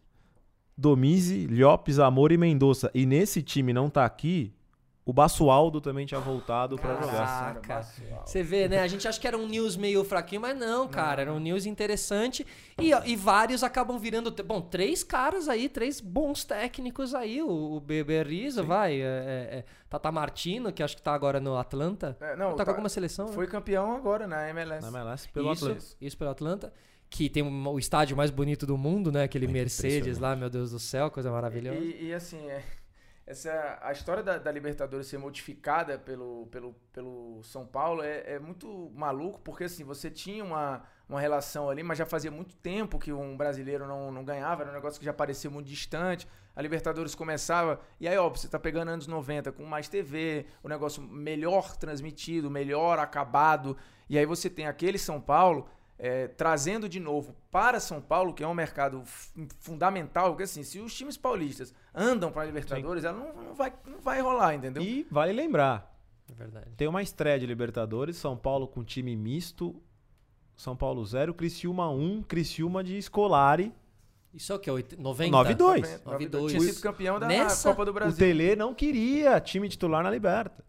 Domize, 0.78 1.48
Lopes, 1.48 1.98
Amor 1.98 2.30
e 2.30 2.36
Mendonça. 2.36 2.88
E 2.94 3.04
nesse 3.04 3.42
time 3.42 3.72
não 3.72 3.90
tá 3.90 4.04
aqui, 4.04 4.54
o 5.04 5.12
Basualdo 5.12 5.80
também 5.80 6.06
tinha 6.06 6.20
voltado 6.20 6.76
pra 6.76 6.94
jogar. 7.00 7.60
Caraca. 7.62 7.82
Você 8.24 8.44
vê, 8.44 8.68
né? 8.68 8.80
A 8.80 8.86
gente 8.86 9.08
acha 9.08 9.18
que 9.18 9.26
era 9.26 9.36
um 9.36 9.48
news 9.48 9.76
meio 9.76 10.04
fraquinho, 10.04 10.42
mas 10.42 10.56
não, 10.56 10.86
cara. 10.86 11.22
Era 11.22 11.32
um 11.32 11.40
news 11.40 11.66
interessante. 11.66 12.46
E, 12.78 12.90
e 13.06 13.16
vários 13.16 13.64
acabam 13.64 13.98
virando. 13.98 14.30
Bom, 14.44 14.60
três 14.60 15.02
caras 15.02 15.48
aí, 15.48 15.68
três 15.68 16.00
bons 16.00 16.44
técnicos 16.44 17.12
aí. 17.12 17.42
O, 17.42 17.76
o 17.76 17.80
Berizzo, 17.80 18.62
vai. 18.62 19.00
É, 19.00 19.04
é, 19.04 19.58
é, 19.58 19.64
Tata 19.88 20.12
Martino, 20.12 20.70
que 20.72 20.82
acho 20.82 20.94
que 20.94 21.02
tá 21.02 21.12
agora 21.12 21.40
no 21.40 21.56
Atlanta. 21.56 22.16
É, 22.20 22.36
não, 22.36 22.50
tá 22.50 22.58
tá- 22.58 22.64
com 22.66 22.70
alguma 22.72 22.88
seleção, 22.88 23.26
né? 23.26 23.32
Foi 23.32 23.48
campeão 23.48 23.96
agora 23.96 24.28
na 24.28 24.48
MLS. 24.50 24.82
Na 24.82 25.00
MLS 25.00 25.28
pelo 25.30 25.52
isso, 25.52 25.64
Atlanta. 25.64 25.84
isso 26.00 26.18
pelo 26.18 26.30
Atlanta. 26.30 26.72
Que 27.10 27.28
tem 27.28 27.42
o 27.42 27.78
estádio 27.78 28.16
mais 28.16 28.30
bonito 28.30 28.66
do 28.66 28.76
mundo, 28.76 29.10
né? 29.10 29.24
Aquele 29.24 29.46
É 29.46 29.50
Mercedes 29.50 30.18
lá, 30.18 30.36
meu 30.36 30.50
Deus 30.50 30.70
do 30.70 30.78
céu, 30.78 31.10
coisa 31.10 31.30
maravilhosa. 31.30 31.78
E, 31.78 32.08
e, 32.08 32.14
assim, 32.14 32.38
é, 32.48 32.62
essa, 33.28 33.78
a 33.82 33.92
história 33.92 34.22
da, 34.22 34.38
da 34.38 34.50
Libertadores 34.50 35.06
ser 35.06 35.18
modificada 35.18 35.98
pelo, 35.98 36.46
pelo, 36.46 36.74
pelo 36.94 37.42
São 37.42 37.66
Paulo 37.66 38.02
é, 38.02 38.22
é 38.24 38.38
muito 38.38 38.90
maluco, 38.94 39.38
porque 39.40 39.64
assim, 39.64 39.84
você 39.84 40.10
tinha 40.10 40.42
uma, 40.42 40.82
uma 41.06 41.20
relação 41.20 41.68
ali, 41.68 41.82
mas 41.82 41.98
já 41.98 42.06
fazia 42.06 42.30
muito 42.30 42.56
tempo 42.56 42.98
que 42.98 43.12
um 43.12 43.36
brasileiro 43.36 43.86
não, 43.86 44.10
não 44.10 44.24
ganhava, 44.24 44.62
era 44.62 44.70
um 44.70 44.74
negócio 44.74 44.98
que 44.98 45.04
já 45.04 45.12
parecia 45.12 45.50
muito 45.50 45.66
distante. 45.66 46.26
A 46.56 46.62
Libertadores 46.62 47.14
começava, 47.14 47.78
e 48.00 48.08
aí, 48.08 48.16
ó, 48.16 48.30
você 48.30 48.48
tá 48.48 48.58
pegando 48.58 48.92
anos 48.92 49.06
90 49.06 49.52
com 49.52 49.62
mais 49.66 49.88
TV, 49.88 50.46
o 50.62 50.68
negócio 50.68 51.02
melhor 51.02 51.76
transmitido, 51.76 52.50
melhor 52.50 52.98
acabado, 52.98 53.76
e 54.08 54.18
aí 54.18 54.24
você 54.24 54.48
tem 54.48 54.66
aquele 54.66 54.96
São 54.96 55.20
Paulo 55.20 55.68
é, 55.98 56.28
trazendo 56.28 56.88
de 56.88 57.00
novo 57.00 57.34
para 57.50 57.80
São 57.80 58.00
Paulo, 58.00 58.32
que 58.32 58.42
é 58.44 58.46
um 58.46 58.54
mercado 58.54 59.02
fu- 59.04 59.32
fundamental, 59.58 60.28
porque 60.30 60.44
assim, 60.44 60.62
se 60.62 60.78
os 60.78 60.94
times 60.94 61.16
paulistas 61.16 61.74
andam 61.94 62.30
para 62.30 62.42
a 62.42 62.46
Libertadores, 62.46 63.02
ela 63.04 63.18
não, 63.18 63.42
não 63.48 63.54
vai, 63.54 63.72
não 63.86 64.00
vai 64.00 64.20
rolar, 64.20 64.54
entendeu? 64.54 64.82
E 64.82 65.06
vale 65.10 65.32
lembrar, 65.32 65.92
É 66.30 66.34
verdade. 66.34 66.66
tem 66.76 66.86
uma 66.86 67.02
estreia 67.02 67.38
de 67.38 67.46
Libertadores, 67.46 68.16
São 68.16 68.36
Paulo 68.36 68.68
com 68.68 68.84
time 68.84 69.16
misto, 69.16 69.82
São 70.56 70.76
Paulo 70.76 71.04
0, 71.04 71.34
Criciúma 71.34 71.90
1, 71.90 72.22
Criciúma 72.22 72.84
de 72.84 73.00
Scolari. 73.02 73.72
Isso 74.32 74.52
é 74.52 74.56
o 74.56 74.58
que? 74.58 74.70
90? 74.70 75.30
92. 75.30 76.02
92. 76.04 76.52
Tinha 76.52 76.60
sido 76.62 76.82
campeão 76.82 77.18
da 77.18 77.26
Nessa, 77.26 77.70
Copa 77.70 77.84
do 77.84 77.90
O 77.90 77.94
Brasil. 77.94 78.16
Tele 78.18 78.54
não 78.54 78.74
queria 78.74 79.40
time 79.40 79.68
titular 79.68 80.02
na 80.04 80.10
Liberta. 80.10 80.62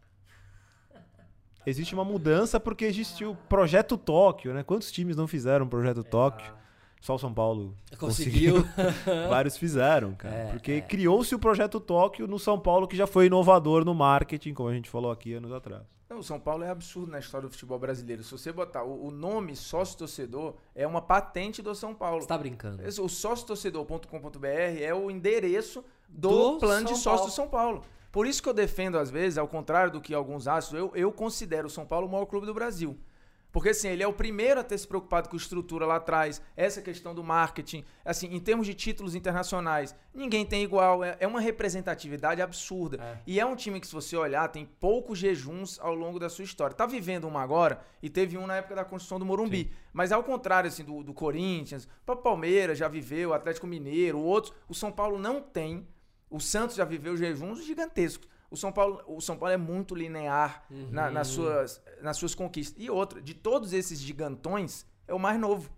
Existe 1.69 1.93
uma 1.93 2.03
mudança 2.03 2.59
porque 2.59 2.85
existiu 2.85 3.31
o 3.31 3.35
Projeto 3.35 3.97
Tóquio, 3.97 4.53
né? 4.53 4.63
Quantos 4.63 4.91
times 4.91 5.15
não 5.15 5.27
fizeram 5.27 5.65
o 5.65 5.69
Projeto 5.69 6.03
Tóquio? 6.03 6.53
Só 7.01 7.15
o 7.15 7.19
São 7.19 7.33
Paulo 7.33 7.73
Conseguiu. 7.97 8.65
Vários 9.29 9.55
fizeram, 9.55 10.13
cara. 10.15 10.35
É, 10.35 10.51
porque 10.51 10.71
é. 10.73 10.81
criou-se 10.81 11.33
o 11.33 11.39
Projeto 11.39 11.79
Tóquio 11.79 12.27
no 12.27 12.37
São 12.37 12.59
Paulo, 12.59 12.87
que 12.87 12.97
já 12.97 13.07
foi 13.07 13.27
inovador 13.27 13.85
no 13.85 13.93
marketing, 13.95 14.53
como 14.53 14.67
a 14.67 14.73
gente 14.73 14.89
falou 14.89 15.09
aqui 15.09 15.33
anos 15.33 15.51
atrás. 15.53 15.83
Não, 16.09 16.17
o 16.17 16.23
São 16.23 16.39
Paulo 16.39 16.63
é 16.63 16.69
absurdo 16.69 17.11
na 17.11 17.19
história 17.19 17.47
do 17.47 17.51
futebol 17.51 17.77
brasileiro. 17.79 18.23
Se 18.23 18.31
você 18.31 18.51
botar 18.51 18.83
o, 18.83 19.05
o 19.05 19.11
nome 19.11 19.55
sócio-torcedor, 19.55 20.55
é 20.75 20.85
uma 20.87 21.01
patente 21.01 21.61
do 21.61 21.73
São 21.75 21.93
Paulo. 21.93 22.21
Você 22.21 22.27
tá 22.27 22.37
brincando. 22.37 22.85
Esse- 22.85 22.99
O 22.99 23.07
sócio-torcedor.com.br 23.07 24.47
é 24.81 24.93
o 24.93 25.09
endereço 25.11 25.85
Do 26.09 26.53
do, 26.53 26.57
plano 26.59 26.85
de 26.87 26.93
São 26.93 26.97
sócio 26.97 27.11
Paulo. 27.17 27.25
do 27.29 27.31
São 27.33 27.47
Paulo. 27.47 27.83
Por 28.11 28.25
isso 28.25 28.41
que 28.41 28.49
eu 28.49 28.53
defendo, 28.53 28.97
às 28.97 29.11
vezes, 29.11 29.37
ao 29.37 29.47
contrário 29.47 29.91
do 29.91 30.01
que 30.01 30.13
alguns 30.13 30.47
acham, 30.47 30.77
eu, 30.77 30.91
eu 30.95 31.11
considero 31.11 31.67
o 31.67 31.69
São 31.69 31.85
Paulo 31.85 32.07
o 32.07 32.11
maior 32.11 32.25
clube 32.25 32.45
do 32.45 32.53
Brasil. 32.53 32.97
Porque, 33.51 33.69
assim, 33.69 33.87
ele 33.87 34.03
é 34.03 34.07
o 34.07 34.13
primeiro 34.13 34.59
a 34.59 34.63
ter 34.63 34.77
se 34.77 34.87
preocupado 34.87 35.27
com 35.27 35.35
estrutura 35.35 35.85
lá 35.85 35.95
atrás, 35.95 36.39
essa 36.55 36.81
questão 36.81 37.15
do 37.15 37.23
marketing. 37.23 37.83
Assim, 38.05 38.27
em 38.27 38.39
termos 38.39 38.67
de 38.67 38.75
títulos 38.75 39.15
internacionais, 39.15 39.95
ninguém 40.13 40.45
tem 40.45 40.63
igual. 40.63 41.03
É, 41.03 41.17
é 41.19 41.27
uma 41.27 41.41
representatividade 41.41 42.41
absurda. 42.41 42.97
É. 43.01 43.17
E 43.25 43.39
é 43.39 43.45
um 43.45 43.55
time 43.55 43.79
que, 43.79 43.87
se 43.87 43.93
você 43.93 44.15
olhar, 44.15 44.47
tem 44.49 44.65
poucos 44.79 45.17
jejuns 45.17 45.79
ao 45.79 45.95
longo 45.95 46.19
da 46.19 46.29
sua 46.29 46.45
história. 46.45 46.75
Tá 46.75 46.85
vivendo 46.85 47.27
uma 47.27 47.41
agora 47.41 47.81
e 48.03 48.09
teve 48.09 48.37
um 48.37 48.45
na 48.45 48.57
época 48.57 48.75
da 48.75 48.85
construção 48.85 49.17
do 49.17 49.25
Morumbi. 49.25 49.71
Mas 49.91 50.11
ao 50.11 50.23
contrário, 50.23 50.67
assim, 50.67 50.83
do, 50.83 51.01
do 51.01 51.13
Corinthians, 51.13 51.87
o 52.05 52.15
Palmeiras 52.15 52.77
já 52.77 52.87
viveu, 52.87 53.29
o 53.29 53.33
Atlético 53.33 53.65
Mineiro, 53.65 54.19
outros, 54.19 54.53
o 54.67 54.75
São 54.75 54.91
Paulo 54.91 55.17
não 55.17 55.41
tem. 55.41 55.87
O 56.29 56.39
Santos 56.39 56.75
já 56.75 56.85
viveu 56.85 57.17
jejuns 57.17 57.63
gigantescos. 57.65 58.27
O 58.51 58.57
São 58.57 58.71
Paulo, 58.71 59.01
o 59.07 59.21
São 59.21 59.37
Paulo 59.37 59.53
é 59.53 59.57
muito 59.57 59.93
linear 59.95 60.63
na- 60.91 61.09
nas, 61.11 61.27
suas, 61.27 61.81
nas 62.01 62.17
suas 62.17 62.33
conquistas. 62.33 62.81
E 62.83 62.89
outra, 62.89 63.21
de 63.21 63.33
todos 63.33 63.73
esses 63.73 63.99
gigantões, 63.99 64.85
é 65.07 65.13
o 65.13 65.19
mais 65.19 65.39
novo. 65.39 65.71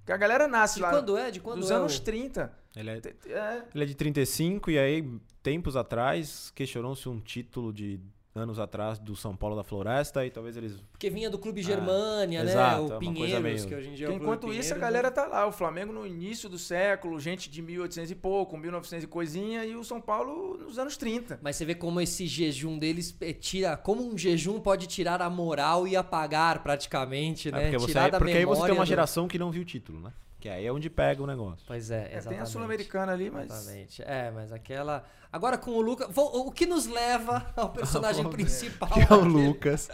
Porque 0.00 0.12
a 0.12 0.16
galera 0.16 0.46
nasce 0.48 0.76
De 0.76 0.82
lá 0.82 0.90
quando 0.90 1.16
é? 1.16 1.30
De 1.30 1.40
quando 1.40 1.60
dos 1.60 1.70
é 1.70 1.74
anos 1.74 1.96
o- 1.98 2.02
30. 2.02 2.52
Ele 2.74 2.90
é, 2.90 2.94
é, 3.26 3.64
ele 3.74 3.84
é 3.84 3.86
de 3.86 3.94
35 3.94 4.70
e 4.70 4.78
aí, 4.78 5.18
tempos 5.42 5.76
atrás, 5.76 6.50
questionou-se 6.54 7.06
um 7.08 7.20
título 7.20 7.72
de 7.72 8.00
anos 8.34 8.58
atrás 8.58 8.98
do 8.98 9.14
São 9.14 9.36
Paulo 9.36 9.54
da 9.54 9.62
Floresta 9.62 10.24
e 10.24 10.30
talvez 10.30 10.56
eles... 10.56 10.74
Porque 10.90 11.10
vinha 11.10 11.28
do 11.28 11.38
Clube 11.38 11.60
Germânia, 11.62 12.42
né? 12.42 12.50
exato, 12.50 12.92
é 12.92 12.96
o 12.96 12.98
Pinheiros, 12.98 13.42
meio- 13.42 13.66
que 13.68 13.74
hoje 13.74 13.88
em 13.90 13.94
dia 13.94 14.06
é 14.06 14.08
o 14.08 14.12
Clube 14.12 14.24
enquanto 14.24 14.44
isso, 14.48 14.72
a 14.72 14.76
Pinheiros, 14.76 14.80
galera 14.80 15.08
né? 15.08 15.14
tá 15.14 15.26
lá. 15.26 15.46
O 15.46 15.52
Flamengo 15.52 15.92
no 15.92 16.06
início 16.06 16.48
do 16.48 16.58
século, 16.58 17.20
gente 17.20 17.50
de 17.50 17.60
1800 17.60 18.10
e 18.10 18.14
pouco, 18.14 18.56
1900 18.56 19.04
e 19.04 19.06
coisinha, 19.06 19.64
e 19.66 19.76
o 19.76 19.84
São 19.84 20.00
Paulo 20.00 20.56
nos 20.56 20.78
anos 20.78 20.96
30. 20.96 21.40
Mas 21.42 21.56
você 21.56 21.64
vê 21.66 21.74
como 21.74 22.00
esse 22.00 22.26
jejum 22.26 22.78
deles 22.78 23.14
eh, 23.20 23.34
tira. 23.34 23.76
Como 23.76 24.02
um 24.02 24.16
jejum 24.16 24.58
pode 24.60 24.86
tirar 24.86 25.20
a 25.20 25.28
moral 25.28 25.86
e 25.86 25.94
apagar 25.94 26.62
praticamente, 26.62 27.48
É 27.48 27.52
né? 27.52 27.60
porque 27.64 27.78
você, 27.78 27.86
tirar 27.88 28.10
da 28.10 28.18
porque 28.18 28.32
aí 28.32 28.44
você 28.46 28.62
tem 28.62 28.72
uma 28.72 28.84
do- 28.84 28.88
geração 28.88 29.28
que 29.28 29.38
não 29.38 29.50
viu 29.50 29.62
o 29.62 29.64
título, 29.66 30.00
né? 30.00 30.12
Que 30.40 30.48
aí 30.48 30.66
é 30.66 30.72
onde 30.72 30.90
pega 30.90 31.22
o 31.22 31.26
negócio. 31.26 31.64
Pois 31.68 31.88
é, 31.90 31.98
É, 32.00 32.08
tem 32.08 32.16
exatamente. 32.18 32.42
a 32.42 32.46
Sul-Americana 32.46 33.12
ali, 33.12 33.30
mas. 33.30 33.44
Exatamente. 33.50 34.02
É, 34.02 34.30
mas 34.32 34.50
aquela. 34.52 35.04
Agora 35.32 35.56
com 35.56 35.70
o 35.70 35.80
Lucas. 35.80 36.08
O 36.14 36.52
que 36.52 36.66
nos 36.66 36.86
leva 36.86 37.46
ao 37.56 37.70
personagem 37.70 38.22
principal? 38.28 38.90
Que 38.90 39.00
é 39.00 39.16
o 39.16 39.24
Lucas. 39.24 39.88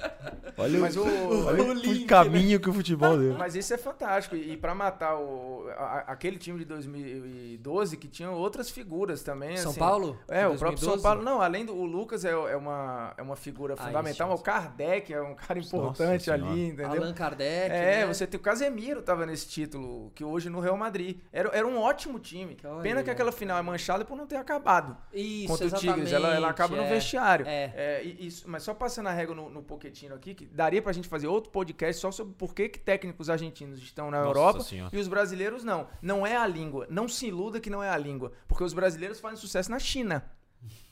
Olha, 0.57 0.79
Mas 0.81 0.97
o- 0.97 1.05
olha 1.47 1.63
o 1.63 1.69
o, 1.69 1.73
link, 1.73 2.07
caminho 2.07 2.59
que 2.59 2.69
o 2.69 2.73
futebol 2.73 3.17
deu. 3.17 3.39
Mas 3.39 3.55
isso 3.55 3.73
é 3.73 3.79
fantástico. 3.79 4.35
E, 4.35 4.53
e 4.53 4.57
para 4.57 4.75
matar 4.75 5.17
o, 5.17 5.69
a- 5.77 6.05
aquele 6.09 6.37
time 6.39 6.59
de 6.59 6.65
2012, 6.65 7.97
que 7.97 8.09
tinha 8.09 8.31
outras 8.31 8.69
figuras 8.69 9.23
também. 9.23 9.57
São 9.57 9.71
assim. 9.71 9.79
Paulo? 9.81 10.19
É, 10.27 10.49
De 10.49 10.55
o 10.57 10.59
próprio 10.59 10.79
São 10.79 10.89
2012? 10.97 11.03
Paulo. 11.03 11.23
Não, 11.23 11.41
além 11.41 11.65
do 11.65 11.75
o 11.75 11.85
Lucas 11.85 12.25
é, 12.25 12.31
é 12.33 12.57
uma, 12.57 13.15
é 13.17 13.23
uma 13.23 13.37
figura 13.37 13.75
Ah, 13.79 13.85
fundamental. 13.87 14.33
esse 14.33 14.41
o 14.41 14.43
Kardec 14.45 15.13
é 15.15 15.23
um 15.23 15.35
cara 15.37 15.59
importante 15.59 16.31
ali, 16.31 16.67
entendeu? 16.69 17.03
Allan 17.03 17.13
Kardec. 17.15 17.71
É, 17.73 18.01
né? 18.01 18.07
você 18.07 18.27
tem 18.27 18.39
o 18.39 18.43
Casemiro 18.43 19.03
tava 19.03 19.25
nesse 19.25 19.47
título, 19.49 20.11
que 20.15 20.25
hoje 20.25 20.51
no 20.51 20.59
Real 20.61 20.77
Madrid. 20.77 21.19
Era, 21.33 21.49
era 21.57 21.67
um 21.67 21.79
ótimo 21.79 22.19
time. 22.19 22.57
Pena 22.83 23.03
que 23.05 23.11
aquela 23.11 23.31
final 23.31 23.57
é 23.57 23.63
manchada 23.63 24.05
por 24.05 24.17
não 24.17 24.27
ter 24.27 24.37
acabado 24.37 24.97
Isso, 25.29 25.47
contra 25.49 25.67
o 25.67 25.73
Tigres. 25.73 26.13
Ela, 26.13 26.35
ela 26.35 26.49
acaba 26.49 26.77
no 26.77 26.83
é. 26.83 26.89
vestiário. 26.89 27.47
É. 27.47 27.73
É, 27.75 28.03
isso, 28.03 28.49
mas 28.49 28.63
só 28.63 28.73
passando 28.75 29.09
a 29.09 29.13
régua 29.13 29.35
no, 29.35 29.51
no 29.51 29.63
Pochettino 29.63 30.15
aqui, 30.15 30.35
que 30.35 30.47
daria 30.47 30.81
pra 30.81 30.93
gente 30.93 31.09
fazer 31.09 31.27
outro 31.27 31.51
podcast 31.51 32.01
só 32.01 32.11
sobre 32.11 32.35
por 32.35 32.55
que, 32.55 32.69
que 32.69 32.79
técnicos 32.79 33.29
argentinos 33.29 33.81
estão 33.81 34.11
na 34.11 34.19
Nossa 34.19 34.29
Europa 34.29 34.61
Senhora. 34.61 34.91
e 34.95 34.99
os 34.99 35.09
brasileiros 35.09 35.63
não. 35.65 35.87
Não 36.01 36.27
é 36.27 36.37
a 36.37 36.47
língua. 36.47 36.87
Não 36.91 37.09
se 37.09 37.27
iluda 37.27 37.61
que 37.61 37.71
não 37.71 37.83
é 37.83 37.91
a 37.91 37.97
língua. 37.97 38.33
Porque 38.47 38.65
os 38.65 38.73
brasileiros 38.73 39.21
fazem 39.21 39.37
sucesso 39.37 39.71
na 39.71 39.79
China. 39.79 40.25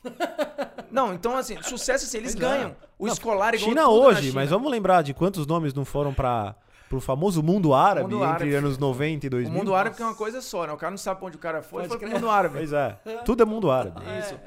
não, 0.91 1.13
então 1.13 1.37
assim, 1.37 1.61
sucesso 1.63 2.05
assim, 2.05 2.19
eles 2.19 2.35
Pois 2.35 2.45
é. 2.45 2.49
ganham. 2.49 2.77
O 2.99 3.09
escolar 3.09 3.55
igual 3.55 3.69
China 3.69 3.89
hoje, 3.89 4.23
China. 4.23 4.35
mas 4.35 4.51
vamos 4.51 4.71
lembrar 4.71 5.03
de 5.03 5.13
quantos 5.13 5.47
nomes 5.47 5.75
não 5.75 5.85
foram 5.85 6.15
para 6.15 6.55
pro 6.89 7.01
famoso 7.01 7.43
mundo 7.43 7.75
árabe 7.75 8.05
Mundo 8.13 8.25
entre 8.25 8.29
árabe. 8.29 8.55
anos 8.55 8.79
90 8.79 9.27
e 9.27 9.29
O 9.29 9.31
2000? 9.31 9.53
mundo 9.59 9.75
árabe 9.75 9.97
que 9.97 10.03
é 10.03 10.05
uma 10.05 10.15
coisa 10.15 10.41
só, 10.41 10.67
né? 10.67 10.73
O 10.73 10.77
cara 10.77 10.91
não 10.91 10.99
sabe 10.99 11.19
pra 11.19 11.27
onde 11.29 11.37
o 11.37 11.41
cara 11.41 11.63
foi, 11.63 11.83
Pode 11.83 11.89
foi 11.89 11.99
pro 11.99 12.09
crer. 12.09 12.21
mundo 12.21 12.31
árabe. 12.31 12.55
Pois 12.59 12.73
é, 12.73 12.99
tudo 13.25 13.43
é 13.43 13.47
mundo 13.47 13.71
árabe. 13.71 14.01
Isso. 14.21 14.39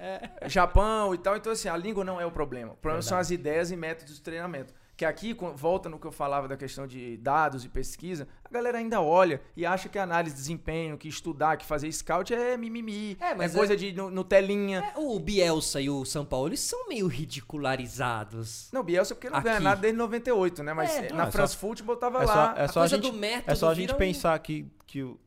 Japão 0.47 1.13
e 1.13 1.17
tal. 1.17 1.35
Então, 1.35 1.51
assim, 1.51 1.67
a 1.69 1.75
língua 1.77 2.03
não 2.03 2.19
é 2.19 2.25
o 2.25 2.31
problema. 2.31 2.73
O 2.73 2.77
problema 2.77 3.01
são 3.01 3.17
as 3.17 3.29
ideias 3.31 3.71
e 3.71 3.75
métodos 3.75 4.15
de 4.15 4.21
treinamento. 4.21 4.73
Que 4.99 5.05
aqui, 5.05 5.33
volta 5.55 5.87
no 5.87 5.97
que 5.97 6.05
eu 6.05 6.11
falava 6.11 6.45
da 6.45 6.57
questão 6.57 6.85
de 6.85 7.15
dados 7.15 7.63
e 7.63 7.69
pesquisa, 7.69 8.27
a 8.43 8.49
galera 8.49 8.79
ainda 8.79 8.99
olha 8.99 9.41
e 9.55 9.65
acha 9.65 9.87
que 9.87 9.97
análise 9.97 10.35
de 10.35 10.41
desempenho, 10.41 10.97
que 10.97 11.07
estudar, 11.07 11.55
que 11.55 11.65
fazer 11.65 11.89
scout 11.89 12.33
é 12.33 12.57
mimimi. 12.57 13.15
É, 13.17 13.27
É, 13.29 13.33
mas 13.33 13.55
coisa 13.55 13.75
é- 13.75 13.75
de 13.77 13.93
no, 13.93 14.11
no 14.11 14.25
telinha. 14.25 14.79
É, 14.93 14.99
O 14.99 15.17
Bielsa 15.17 15.79
e 15.79 15.89
o 15.89 16.03
São 16.03 16.25
Paulo, 16.25 16.49
eles 16.49 16.59
são 16.59 16.89
meio 16.89 17.07
ridicularizados. 17.07 18.69
Não, 18.73 18.83
Bielsa 18.83 19.15
porque 19.15 19.29
não 19.29 19.41
ganha 19.41 19.55
Aqui. 19.55 19.63
nada 19.63 19.79
desde 19.79 19.97
98, 19.97 20.63
né? 20.63 20.73
Mas 20.73 20.91
É, 20.93 21.09
não, 21.09 21.15
na 21.17 21.23
é 21.23 21.25
só- 21.27 21.31
France 21.31 21.55
Football 21.55 21.95
tava 21.95 22.21
É 22.23 22.27
só, 22.27 22.33
lá. 22.35 22.55
é 22.57 22.63
a 22.63 22.67
só 22.67 22.79
a 22.79 22.83
coisa 22.83 22.95
gente, 22.97 23.09
do 23.11 23.17
método 23.17 23.51
é 23.51 23.55
só 23.55 23.69
a 23.69 23.73
gente 23.73 23.93
um- 23.93 23.97
pensar 23.97 24.37
que, 24.39 24.67
que 24.85 25.01
o, 25.01 25.17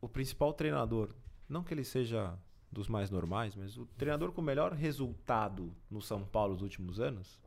o 0.00 0.08
principal 0.08 0.54
treinador, 0.54 1.10
não 1.46 1.62
que 1.62 1.74
ele 1.74 1.84
seja 1.84 2.32
dos 2.72 2.88
mais 2.88 3.10
normais, 3.10 3.54
mas 3.54 3.76
o 3.76 3.84
treinador 3.98 4.32
com 4.32 4.40
o 4.40 4.44
melhor 4.44 4.72
resultado 4.72 5.74
no 5.90 6.00
São 6.00 6.24
Paulo 6.24 6.54
nos 6.54 6.62
últimos 6.62 6.98
anos 6.98 7.38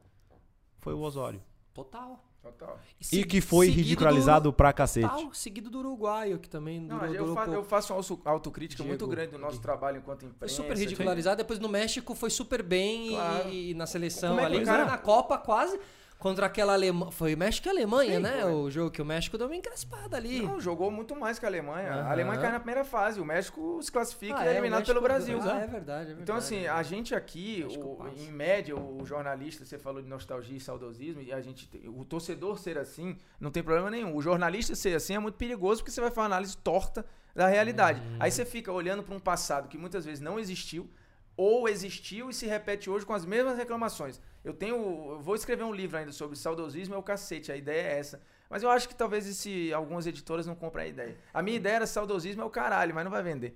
foi 0.80 0.94
o 0.94 1.00
Osório. 1.00 1.42
Total. 1.78 2.24
Total. 2.42 2.80
E 3.00 3.04
se- 3.06 3.24
que 3.24 3.40
foi 3.42 3.68
ridicularizado 3.70 4.50
do- 4.50 4.54
pra 4.54 4.72
cacete. 4.74 5.08
Total, 5.08 5.34
seguido 5.34 5.70
do 5.70 5.80
uruguaio, 5.80 6.40
que 6.40 6.50
também 6.50 6.80
Não, 6.80 6.98
durou, 6.98 7.14
eu, 7.14 7.20
durou 7.20 7.36
fa- 7.36 7.44
pouco. 7.44 7.60
eu 7.60 7.64
faço 7.64 7.94
uma 7.94 8.00
auto- 8.00 8.22
autocrítica 8.26 8.82
Diego, 8.84 8.90
muito 8.90 9.08
grande 9.08 9.32
do 9.34 9.38
nosso 9.38 9.54
Diego. 9.54 9.64
trabalho 9.64 9.98
enquanto 9.98 10.22
Foi 10.22 10.30
imprensa. 10.30 10.56
super 10.56 10.78
ridicularizado. 10.78 11.38
Depois 11.38 11.60
no 11.60 11.70
México 11.70 12.16
foi 12.16 12.30
super 12.32 12.64
bem 12.64 13.10
e- 13.10 13.16
Claro. 13.16 13.50
e, 13.50 13.74
na 13.76 13.86
seleção 13.86 14.40
é 14.40 14.46
ali. 14.46 14.64
cara- 14.66 14.86
Na 14.86 14.98
Copa 14.98 15.38
quase. 15.38 15.80
Contra 16.20 16.48
aquela 16.48 16.74
Alemanha. 16.74 17.12
Foi 17.12 17.36
México 17.36 17.68
e 17.68 17.70
Alemanha, 17.70 18.16
Sim, 18.16 18.24
né? 18.24 18.42
foi. 18.42 18.52
O 18.54 18.72
jogo 18.72 18.90
que 18.90 19.02
o 19.02 19.06
México 19.06 19.38
deu 19.38 19.46
uma 19.48 19.56
encrespada 19.56 20.18
ali. 20.18 20.42
Não, 20.42 20.60
jogou 20.60 20.90
muito 20.90 21.16
mais 21.16 21.38
que 21.38 21.46
a 21.46 21.50
Alemanha. 21.50 21.92
Aham. 21.92 22.02
A 22.08 22.12
Alemanha 22.12 22.42
cai 22.42 22.52
na 22.52 22.60
primeira 22.60 22.84
fase. 22.84 23.20
O 23.22 23.26
México 23.26 23.80
se 23.84 23.92
classifica 23.92 24.36
Ah, 24.40 24.46
e 24.46 24.48
é 24.48 24.52
eliminado 24.54 24.84
pelo 24.86 25.00
Brasil. 25.00 25.38
Ah, 25.44 25.60
é 25.60 25.68
verdade, 25.68 26.02
é 26.02 26.06
verdade. 26.06 26.22
Então, 26.24 26.36
assim, 26.36 26.66
a 26.66 26.82
gente 26.82 27.14
aqui, 27.14 27.64
o- 27.70 28.08
em 28.18 28.32
média, 28.32 28.76
o 28.76 29.06
jornalista, 29.06 29.64
você 29.64 29.78
falou 29.78 30.02
de 30.02 30.08
nostalgia 30.10 30.58
e 30.58 30.60
saudosismo, 30.60 31.22
e 31.22 31.32
a 31.32 31.40
gente, 31.40 31.70
o 31.88 32.04
torcedor 32.04 32.58
ser 32.58 32.80
assim, 32.80 33.16
não 33.40 33.52
tem 33.52 33.62
problema 33.62 33.92
nenhum. 33.92 34.16
O 34.16 34.22
jornalista 34.22 34.74
ser 34.76 34.96
assim 34.96 35.14
é 35.14 35.20
muito 35.20 35.36
perigoso 35.36 35.82
porque 35.82 35.92
você 35.92 36.02
vai 36.02 36.10
fazer 36.10 36.22
uma 36.22 36.26
análise 36.26 36.58
torta 36.58 37.06
da 37.36 37.46
realidade. 37.48 38.02
Uhum. 38.02 38.18
Aí 38.20 38.32
você 38.32 38.44
fica 38.44 38.72
olhando 38.72 39.04
para 39.04 39.14
um 39.14 39.20
passado 39.20 39.68
que 39.68 39.78
muitas 39.78 40.04
vezes 40.04 40.20
não 40.20 40.40
existiu, 40.40 40.90
ou 41.38 41.70
existiu 41.70 42.32
e 42.32 42.34
se 42.34 42.48
repete 42.48 42.90
hoje 42.90 43.06
com 43.06 43.14
as 43.14 43.24
mesmas 43.24 43.56
reclamações. 43.56 44.20
Eu 44.44 44.54
tenho, 44.54 44.76
eu 45.12 45.20
vou 45.22 45.36
escrever 45.36 45.64
um 45.64 45.74
livro 45.74 45.98
ainda 45.98 46.12
sobre 46.12 46.36
saudosismo 46.36 46.96
é 46.96 46.98
o 46.98 47.04
cacete, 47.04 47.52
a 47.52 47.56
ideia 47.56 47.82
é 47.82 48.00
essa. 48.00 48.22
Mas 48.50 48.64
eu 48.64 48.70
acho 48.70 48.88
que 48.90 48.96
talvez 48.96 49.28
esse, 49.28 49.72
algumas 49.72 50.08
editoras 50.08 50.48
não 50.48 50.56
comprem 50.56 50.86
a 50.86 50.88
ideia. 50.88 51.18
A 51.34 51.42
minha 51.42 51.58
ideia 51.58 51.76
era 51.76 51.88
saudosismo 51.88 52.42
é 52.42 52.46
o 52.46 52.50
caralho, 52.50 52.96
mas 52.96 53.04
não 53.04 53.12
vai 53.12 53.22
vender. 53.22 53.56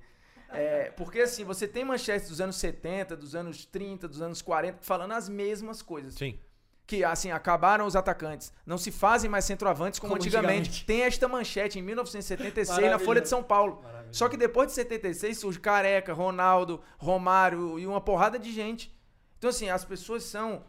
É, 0.50 0.92
porque 0.98 1.22
assim, 1.22 1.44
você 1.46 1.68
tem 1.68 1.84
manchetes 1.84 2.30
dos 2.30 2.42
anos 2.42 2.58
70, 2.58 3.16
dos 3.16 3.36
anos 3.36 3.66
30, 3.66 4.08
dos 4.08 4.22
anos 4.22 4.42
40, 4.42 4.80
falando 4.82 5.14
as 5.14 5.30
mesmas 5.30 5.82
coisas. 5.82 6.14
Sim. 6.16 6.38
Que 6.86 7.06
assim, 7.06 7.32
acabaram 7.32 7.86
os 7.86 7.96
atacantes. 7.96 8.52
Não 8.66 8.78
se 8.78 8.92
fazem 8.92 9.30
mais 9.30 9.46
centroavantes 9.46 9.98
como, 9.98 10.12
Como 10.12 10.22
antigamente. 10.22 10.70
antigamente. 10.70 10.86
Tem 10.86 11.04
esta 11.04 11.28
manchete 11.28 11.80
em 11.80 11.82
1976 11.82 12.92
na. 12.92 13.00
Folha 13.00 13.22
de 13.22 13.30
São 13.30 13.42
Paulo. 13.42 13.82
Maravilhoso. 13.82 14.01
Só 14.12 14.30
que 14.30 14.38
depois 14.38 14.68
de 14.68 14.74
76 14.74 15.38
surge 15.38 15.60
Careca, 15.60 16.14
Ronaldo, 16.14 16.82
Romário 16.98 17.80
e 17.80 17.88
uma 17.88 18.02
porrada 18.02 18.38
de 18.38 18.52
gente. 18.52 18.94
Então 19.38 19.50
assim, 19.50 19.70
as 19.70 19.84
pessoas 19.84 20.24
são 20.24 20.64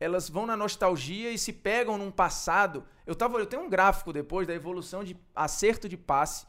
elas 0.00 0.28
vão 0.28 0.46
na 0.46 0.56
nostalgia 0.56 1.30
e 1.30 1.38
se 1.38 1.52
pegam 1.52 1.98
num 1.98 2.10
passado. 2.10 2.84
Eu 3.06 3.14
tava, 3.14 3.38
eu 3.38 3.46
tenho 3.46 3.62
um 3.62 3.68
gráfico 3.68 4.12
depois 4.12 4.46
da 4.46 4.54
evolução 4.54 5.02
de 5.02 5.16
acerto 5.34 5.88
de 5.88 5.96
passe 5.96 6.46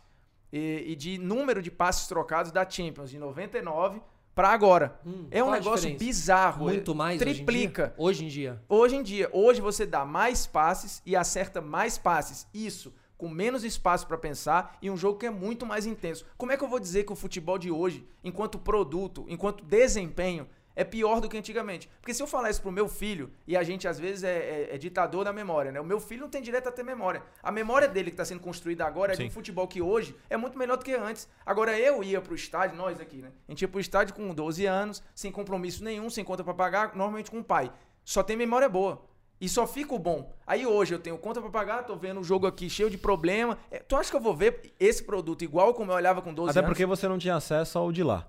e, 0.52 0.84
e 0.88 0.96
de 0.96 1.18
número 1.18 1.62
de 1.62 1.72
passes 1.72 2.08
trocados 2.08 2.52
da 2.52 2.70
Champions 2.70 3.10
de 3.10 3.18
99 3.18 4.02
pra 4.36 4.50
agora. 4.50 5.00
Hum, 5.06 5.28
é 5.32 5.44
um 5.44 5.52
negócio 5.52 5.98
bizarro. 5.98 6.66
Muito 6.66 6.92
é- 6.92 6.96
mais 6.96 7.20
triplica. 7.20 7.94
Hoje 7.98 8.26
em 8.26 8.28
dia. 8.28 8.62
Hoje 8.69 8.96
em 8.96 9.04
dia. 9.04 9.30
Hoje 9.30 9.30
em 9.30 9.30
dia, 9.30 9.30
hoje 9.34 9.62
você 9.62 9.86
dá 9.86 10.06
mais 10.06 10.46
passes 10.46 11.02
e 11.06 11.15
acerta 11.15 11.60
mais 11.60 11.98
passes. 11.98 12.48
Isso 12.54 12.94
com 13.20 13.28
menos 13.28 13.65
espaço 13.65 14.08
para 14.08 14.17
pensar 14.17 14.78
e 14.82 14.90
um 14.90 14.96
jogo 14.96 15.20
que 15.20 15.26
é 15.26 15.30
muito 15.30 15.65
mais 15.65 15.86
intenso. 15.86 16.26
Como 16.38 16.54
é 16.54 16.58
que 16.58 16.63
eu 16.63 16.70
vou 16.70 16.80
dizer 16.80 17.04
que 17.04 17.12
o 17.12 17.17
futebol 17.17 17.58
de 17.58 17.70
hoje, 17.70 18.08
enquanto 18.24 18.58
produto, 18.58 19.26
enquanto 19.28 19.62
desempenho, 19.62 20.48
é 20.74 20.86
pior 20.86 21.20
do 21.20 21.28
que 21.28 21.38
antigamente. 21.38 21.90
Porque 22.00 22.13
se 22.13 22.24
eu 22.24 22.28
falar 22.28 22.50
isso 22.50 22.62
pro 22.62 22.72
meu 22.72 22.88
filho, 22.88 23.30
e 23.46 23.58
a 23.58 23.63
gente 23.63 23.86
às 23.90 24.00
vezes 24.00 24.24
é, 24.24 24.38
é, 24.38 24.76
é 24.76 24.78
ditador 24.78 25.26
da 25.26 25.34
memória, 25.34 25.70
né? 25.70 25.82
O 25.82 25.84
meu 25.84 26.00
filho 26.00 26.22
não 26.22 26.30
tem 26.30 26.42
direito 26.42 26.70
a 26.70 26.72
ter 26.72 26.84
memória. 26.84 27.22
A 27.44 27.52
memória 27.52 27.90
dele 27.90 28.10
que 28.10 28.13
está 28.13 28.24
sendo 28.24 28.40
construída 28.40 28.86
agora 28.86 29.12
é 29.12 29.17
de 29.17 29.24
um 29.24 29.30
futebol 29.30 29.67
que 29.67 29.82
hoje 29.82 30.15
é 30.30 30.38
muito 30.38 30.58
melhor 30.58 30.78
do 30.78 30.86
que 30.86 30.94
antes. 30.94 31.28
Agora 31.46 31.78
eu 31.78 32.02
ia 32.02 32.22
pro 32.22 32.34
estádio, 32.34 32.78
nós 32.78 33.02
aqui, 33.02 33.17
né? 33.17 33.34
A 33.50 33.52
gente 33.52 33.63
ia 33.63 33.67
pro 33.67 33.82
estádio 33.82 34.15
com 34.15 34.34
12 34.34 34.65
anos, 34.65 35.04
sem 35.13 35.30
compromisso 35.30 35.84
nenhum, 35.84 36.10
sem 36.10 36.24
conta 36.24 36.42
para 36.42 36.54
pagar, 36.54 36.96
normalmente 36.96 37.30
com 37.30 37.40
o 37.40 37.44
pai. 37.44 37.70
Só 38.06 38.24
tem 38.24 38.38
memória 38.38 38.70
boa. 38.70 39.09
E 39.42 39.48
só 39.48 39.65
fica 39.65 39.94
o 39.96 40.00
bom. 40.00 40.35
Aí 40.46 40.65
hoje 40.65 40.94
eu 40.94 41.00
tenho 41.00 41.17
conta 41.17 41.40
pra 41.42 41.50
pagar, 41.50 41.83
tô 41.83 41.96
vendo 41.96 42.19
um 42.19 42.23
jogo 42.23 42.46
aqui 42.46 42.69
cheio 42.69 42.90
de 42.90 42.98
problema. 42.98 43.58
É, 43.71 43.79
tu 43.79 43.96
acha 43.96 44.10
que 44.10 44.15
eu 44.17 44.21
vou 44.21 44.35
ver 44.35 44.73
esse 44.79 45.04
produto 45.04 45.44
igual 45.44 45.73
como 45.73 45.92
eu 45.92 45.96
olhava 45.96 46.21
com 46.21 46.33
12 46.33 46.50
Até 46.52 46.60
anos? 46.60 46.69
porque 46.69 46.85
você 46.85 47.08
não 47.08 47.17
tinha 47.17 47.35
acesso 47.35 47.77
ao 47.79 47.92
de 47.92 48.04
lá. 48.04 48.27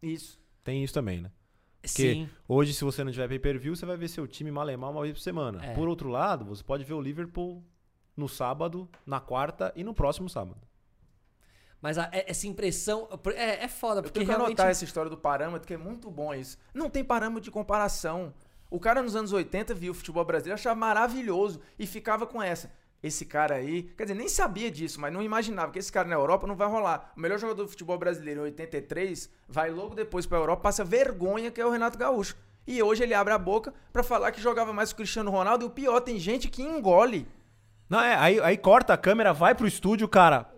Isso. 0.00 0.38
Tem 0.62 0.82
isso 0.84 0.94
também, 0.94 1.20
né? 1.20 1.30
Porque 1.82 2.12
Sim. 2.14 2.30
hoje, 2.48 2.72
se 2.72 2.84
você 2.84 3.02
não 3.04 3.10
tiver 3.12 3.28
pay-per-view, 3.28 3.74
você 3.76 3.84
vai 3.84 3.96
ver 3.96 4.08
seu 4.08 4.26
time 4.26 4.50
malemar 4.50 4.90
uma 4.90 5.02
vez 5.02 5.14
por 5.14 5.20
semana. 5.20 5.64
É. 5.64 5.74
Por 5.74 5.88
outro 5.88 6.08
lado, 6.08 6.44
você 6.44 6.62
pode 6.62 6.84
ver 6.84 6.94
o 6.94 7.00
Liverpool 7.00 7.62
no 8.16 8.28
sábado, 8.28 8.88
na 9.04 9.20
quarta 9.20 9.72
e 9.74 9.82
no 9.84 9.92
próximo 9.92 10.28
sábado. 10.30 10.60
Mas 11.82 11.98
a- 11.98 12.08
é- 12.12 12.30
essa 12.30 12.46
impressão. 12.46 13.08
É, 13.34 13.64
é 13.64 13.68
foda, 13.68 13.98
Eu 13.98 14.04
porque 14.04 14.20
tenho 14.20 14.26
que 14.26 14.30
realmente. 14.32 14.52
anotar 14.58 14.70
essa 14.70 14.84
história 14.84 15.10
do 15.10 15.18
parâmetro, 15.18 15.66
que 15.66 15.74
é 15.74 15.76
muito 15.76 16.10
bom 16.10 16.32
isso. 16.32 16.56
Não 16.72 16.88
tem 16.88 17.04
parâmetro 17.04 17.42
de 17.42 17.50
comparação. 17.50 18.32
O 18.70 18.80
cara 18.80 19.02
nos 19.02 19.14
anos 19.14 19.32
80 19.32 19.74
viu 19.74 19.92
o 19.92 19.94
futebol 19.94 20.24
brasileiro, 20.24 20.54
achava 20.54 20.74
maravilhoso 20.74 21.60
e 21.78 21.86
ficava 21.86 22.26
com 22.26 22.42
essa. 22.42 22.72
Esse 23.02 23.26
cara 23.26 23.56
aí, 23.56 23.82
quer 23.96 24.04
dizer, 24.04 24.14
nem 24.14 24.28
sabia 24.28 24.70
disso, 24.70 24.98
mas 24.98 25.12
não 25.12 25.22
imaginava 25.22 25.70
que 25.70 25.78
esse 25.78 25.92
cara 25.92 26.08
na 26.08 26.14
Europa 26.14 26.46
não 26.46 26.56
vai 26.56 26.66
rolar. 26.66 27.12
O 27.14 27.20
melhor 27.20 27.38
jogador 27.38 27.64
do 27.64 27.68
futebol 27.68 27.98
brasileiro 27.98 28.40
em 28.40 28.44
83 28.44 29.28
vai 29.46 29.70
logo 29.70 29.94
depois 29.94 30.24
pra 30.24 30.38
Europa, 30.38 30.62
passa 30.62 30.82
vergonha 30.82 31.50
que 31.50 31.60
é 31.60 31.66
o 31.66 31.70
Renato 31.70 31.98
Gaúcho. 31.98 32.34
E 32.66 32.82
hoje 32.82 33.02
ele 33.02 33.12
abre 33.12 33.34
a 33.34 33.38
boca 33.38 33.74
pra 33.92 34.02
falar 34.02 34.32
que 34.32 34.40
jogava 34.40 34.72
mais 34.72 34.88
que 34.88 34.94
o 34.94 34.96
Cristiano 34.96 35.30
Ronaldo 35.30 35.66
e 35.66 35.68
o 35.68 35.70
pior, 35.70 36.00
tem 36.00 36.18
gente 36.18 36.48
que 36.48 36.62
engole. 36.62 37.28
Não, 37.90 38.00
é, 38.00 38.14
aí, 38.14 38.40
aí 38.40 38.56
corta 38.56 38.94
a 38.94 38.96
câmera, 38.96 39.34
vai 39.34 39.54
pro 39.54 39.66
estúdio, 39.66 40.08
cara. 40.08 40.50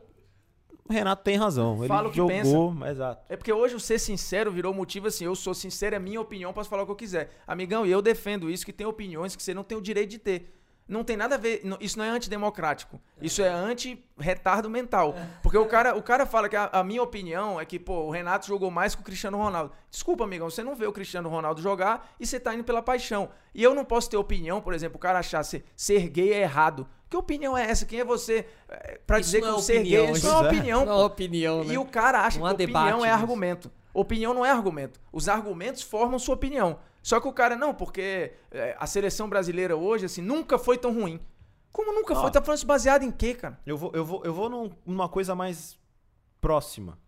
O 0.88 0.92
Renato 0.92 1.22
tem 1.22 1.36
razão. 1.36 1.78
Ele 1.78 1.88
Fala 1.88 2.08
o 2.08 2.10
que 2.10 2.16
jogou, 2.16 2.86
exato. 2.86 3.24
É 3.28 3.36
porque 3.36 3.52
hoje 3.52 3.74
o 3.74 3.80
ser 3.80 3.98
sincero 3.98 4.50
virou 4.50 4.72
motivo 4.72 5.08
assim, 5.08 5.24
eu 5.24 5.34
sou 5.34 5.54
sincero, 5.54 5.96
é 5.96 5.98
minha 5.98 6.20
opinião, 6.20 6.52
posso 6.52 6.68
falar 6.68 6.82
o 6.82 6.86
que 6.86 6.92
eu 6.92 6.96
quiser. 6.96 7.30
Amigão, 7.46 7.84
e 7.84 7.90
eu 7.90 8.00
defendo 8.00 8.50
isso, 8.50 8.64
que 8.64 8.72
tem 8.72 8.86
opiniões 8.86 9.34
que 9.34 9.42
você 9.42 9.52
não 9.52 9.64
tem 9.64 9.76
o 9.76 9.80
direito 9.80 10.10
de 10.10 10.18
ter. 10.18 10.52
Não 10.88 11.02
tem 11.02 11.16
nada 11.16 11.34
a 11.34 11.38
ver, 11.38 11.62
isso 11.80 11.98
não 11.98 12.04
é 12.04 12.10
antidemocrático. 12.10 13.00
Isso 13.20 13.42
é 13.42 13.48
anti-retardo 13.48 14.70
mental. 14.70 15.16
Porque 15.42 15.58
o 15.58 15.66
cara, 15.66 15.96
o 15.96 16.02
cara 16.02 16.24
fala 16.24 16.48
que 16.48 16.54
a, 16.54 16.70
a 16.72 16.84
minha 16.84 17.02
opinião 17.02 17.60
é 17.60 17.64
que, 17.64 17.76
pô, 17.76 18.04
o 18.04 18.10
Renato 18.10 18.46
jogou 18.46 18.70
mais 18.70 18.94
que 18.94 19.00
o 19.00 19.04
Cristiano 19.04 19.36
Ronaldo. 19.36 19.72
Desculpa, 19.90 20.22
amigão, 20.22 20.48
você 20.48 20.62
não 20.62 20.76
vê 20.76 20.86
o 20.86 20.92
Cristiano 20.92 21.28
Ronaldo 21.28 21.60
jogar 21.60 22.14
e 22.20 22.26
você 22.26 22.38
tá 22.38 22.54
indo 22.54 22.62
pela 22.62 22.80
paixão. 22.82 23.30
E 23.52 23.64
eu 23.64 23.74
não 23.74 23.84
posso 23.84 24.08
ter 24.08 24.16
opinião, 24.16 24.60
por 24.60 24.74
exemplo, 24.74 24.96
o 24.96 25.00
cara 25.00 25.18
achar 25.18 25.42
ser, 25.42 25.64
ser 25.74 26.08
gay 26.08 26.32
é 26.32 26.42
errado. 26.42 26.86
Que 27.08 27.16
opinião 27.16 27.56
é 27.56 27.70
essa? 27.70 27.86
Quem 27.86 28.00
é 28.00 28.04
você 28.04 28.46
eh, 28.68 29.00
pra 29.06 29.20
Isso 29.20 29.28
dizer 29.30 29.40
que 29.42 29.46
é 29.46 29.52
o 29.52 29.58
ser 29.60 29.78
opinião, 29.78 30.06
gay... 30.06 30.12
Isso 30.14 30.26
não 30.26 30.32
é 30.32 30.36
uma 30.38 30.44
é. 30.46 30.50
opinião, 30.50 30.84
Não 30.86 31.00
é 31.00 31.04
opinião, 31.04 31.64
né? 31.64 31.74
E 31.74 31.78
o 31.78 31.84
cara 31.84 32.20
acha 32.22 32.38
Não 32.38 32.46
que 32.48 32.54
opinião 32.64 32.82
debate 32.84 33.04
é 33.04 33.10
argumento. 33.12 33.70
Opinião 33.94 34.34
não 34.34 34.44
é 34.44 34.50
argumento. 34.50 35.00
Os 35.12 35.28
argumentos 35.28 35.82
formam 35.82 36.18
sua 36.18 36.34
opinião. 36.34 36.78
Só 37.02 37.20
que 37.20 37.28
o 37.28 37.32
cara, 37.32 37.54
não, 37.56 37.72
porque 37.72 38.32
é, 38.50 38.76
a 38.78 38.86
seleção 38.86 39.28
brasileira 39.28 39.76
hoje, 39.76 40.04
assim, 40.06 40.20
nunca 40.20 40.58
foi 40.58 40.76
tão 40.76 40.92
ruim. 40.92 41.20
Como 41.72 41.92
nunca 41.94 42.12
Ó. 42.14 42.20
foi? 42.22 42.30
Tá 42.32 42.42
falando 42.42 42.56
isso 42.58 42.66
baseado 42.66 43.04
em 43.04 43.10
quê, 43.12 43.34
cara? 43.34 43.60
Eu 43.64 43.76
vou, 43.76 43.92
eu 43.94 44.04
vou, 44.04 44.24
eu 44.24 44.34
vou 44.34 44.50
num- 44.50 44.72
numa 44.84 45.08
coisa 45.08 45.34
mais 45.34 45.78
próxima. 46.40 46.98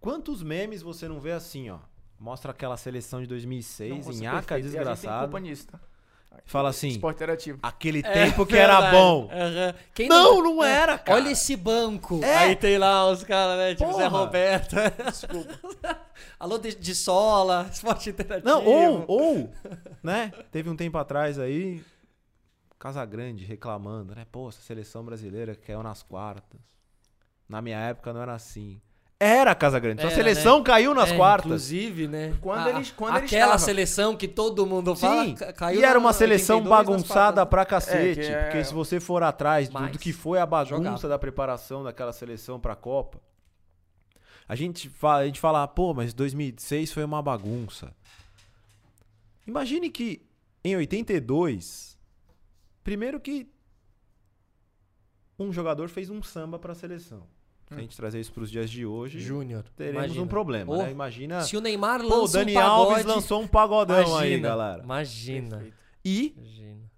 Quantos 0.00 0.42
memes 0.42 0.80
você 0.82 1.06
não 1.08 1.20
vê 1.20 1.32
assim, 1.32 1.68
ó? 1.70 1.78
Mostra 2.18 2.50
aquela 2.52 2.76
seleção 2.76 3.20
de 3.20 3.26
2006, 3.26 4.06
Não, 4.06 4.12
em 4.12 4.24
é 4.24 4.28
Aca. 4.28 4.54
E 4.58 4.60
a 4.60 4.62
gente 4.62 4.70
tem 4.72 4.80
desgraçado. 4.80 5.24
culpa 5.24 5.38
nisso, 5.40 5.66
tá? 5.68 5.80
Fala 6.44 6.68
assim, 6.68 6.88
Esporte 6.88 7.16
interativo. 7.16 7.58
aquele 7.62 8.00
É 8.00 8.12
tempo 8.12 8.44
que 8.46 8.56
era 8.56 8.74
verdade. 8.80 8.96
bom. 8.96 9.28
Aham. 9.32 9.74
Quem 9.94 10.08
Não, 10.08 10.42
não 10.42 10.62
era, 10.62 10.98
cara. 10.98 11.18
Olha 11.18 11.30
esse 11.30 11.56
banco. 11.56 12.22
É. 12.22 12.36
Aí 12.38 12.56
tem 12.56 12.78
lá 12.78 13.08
os 13.10 13.24
caras, 13.24 13.56
né? 13.58 13.74
Tipo 13.74 13.92
Zé 13.94 14.08
Porra. 14.08 14.18
Roberto. 14.18 14.76
Desculpa. 15.04 15.58
Alô 16.38 16.58
de, 16.58 16.74
de 16.74 16.94
sola, 16.94 17.68
esporte 17.72 18.10
interativo. 18.10 18.46
Não, 18.48 18.64
ou, 18.64 19.04
ou, 19.08 19.52
né? 20.02 20.32
Teve 20.50 20.68
um 20.68 20.76
tempo 20.76 20.96
atrás 20.98 21.38
aí, 21.38 21.82
Casagrande 22.78 23.44
reclamando, 23.44 24.14
né? 24.14 24.26
Pô, 24.30 24.48
essa 24.48 24.60
seleção 24.60 25.02
brasileira 25.04 25.54
caiu 25.54 25.82
nas 25.82 26.02
quartas. 26.02 26.60
Na 27.48 27.62
minha 27.62 27.78
época 27.78 28.12
não 28.12 28.20
era 28.20 28.34
assim. 28.34 28.80
Era 29.18 29.54
Casagrande. 29.54 30.02
Sua 30.02 30.10
Era, 30.10 30.16
seleção 30.16 30.62
caiu 30.62 30.94
nas 30.94 31.10
É, 31.10 31.16
quartas. 31.16 31.46
Inclusive, 31.46 32.06
né? 32.06 32.36
Quando 32.40 32.66
A- 32.66 32.70
eles- 32.70 32.90
quando 32.90 33.16
aquela 33.16 33.44
estavam- 33.54 33.58
seleção 33.64 34.14
que 34.16 34.28
todo 34.28 34.66
mundo 34.66 34.94
fala 34.94 35.24
Sim, 35.24 35.34
ca- 35.34 35.52
caiu 35.54 35.80
e 35.80 35.84
era 35.84 35.98
uma 35.98 36.12
seleção 36.12 36.56
82 36.58 36.70
nas 36.86 36.86
bagunçada 36.86 37.32
quartas. 37.36 37.48
pra 37.50 37.64
cacete. 37.64 38.20
É, 38.20 38.24
é- 38.30 38.42
Porque 38.44 38.64
se 38.64 38.74
você 38.74 39.00
for 39.00 39.22
atrás 39.22 39.68
do, 39.70 39.72
Mais. 39.72 39.92
do 39.92 39.98
que 39.98 40.12
foi 40.12 40.38
a 40.38 40.44
bagunça 40.44 40.76
Jogava. 40.76 41.08
da 41.08 41.18
preparação 41.18 41.82
daquela 41.82 42.12
seleção 42.12 42.60
pra 42.60 42.76
Copa, 42.76 43.18
a 44.46 44.54
gente, 44.54 44.90
fala, 44.90 45.22
a 45.22 45.26
gente 45.26 45.40
fala, 45.40 45.66
pô, 45.66 45.94
mas 45.94 46.12
2006 46.12 46.92
foi 46.92 47.02
uma 47.02 47.22
bagunça. 47.22 47.94
Imagine 49.46 49.88
que 49.88 50.26
em 50.62 50.76
82, 50.76 51.96
primeiro 52.84 53.18
que 53.18 53.48
um 55.38 55.50
jogador 55.50 55.88
fez 55.88 56.10
um 56.10 56.22
samba 56.22 56.58
pra 56.58 56.74
seleção. 56.74 57.26
Se 57.68 57.74
a 57.74 57.78
gente 57.78 57.96
trazer 57.96 58.20
isso 58.20 58.32
pros 58.32 58.50
dias 58.50 58.70
de 58.70 58.86
hoje, 58.86 59.18
Júnior. 59.18 59.64
teremos 59.76 60.04
imagina. 60.04 60.22
um 60.24 60.28
problema, 60.28 60.72
Oh, 60.72 60.82
né? 60.82 60.90
Imagina. 60.92 61.40
Se 61.42 61.56
o 61.56 61.60
Neymar 61.60 62.00
Pô, 62.00 62.08
lança 62.20 62.38
o 62.38 62.40
Dani 62.40 62.52
um 62.52 62.54
pagode, 62.54 62.90
Alves 62.90 63.04
lançou 63.04 63.42
um 63.42 63.46
pagodão 63.48 64.00
imagina, 64.02 64.20
aí, 64.20 64.38
galera. 64.40 64.82
Imagina. 64.84 65.56
Perfeito. 65.56 65.76
E 66.04 66.34
Imagina. 66.36 66.90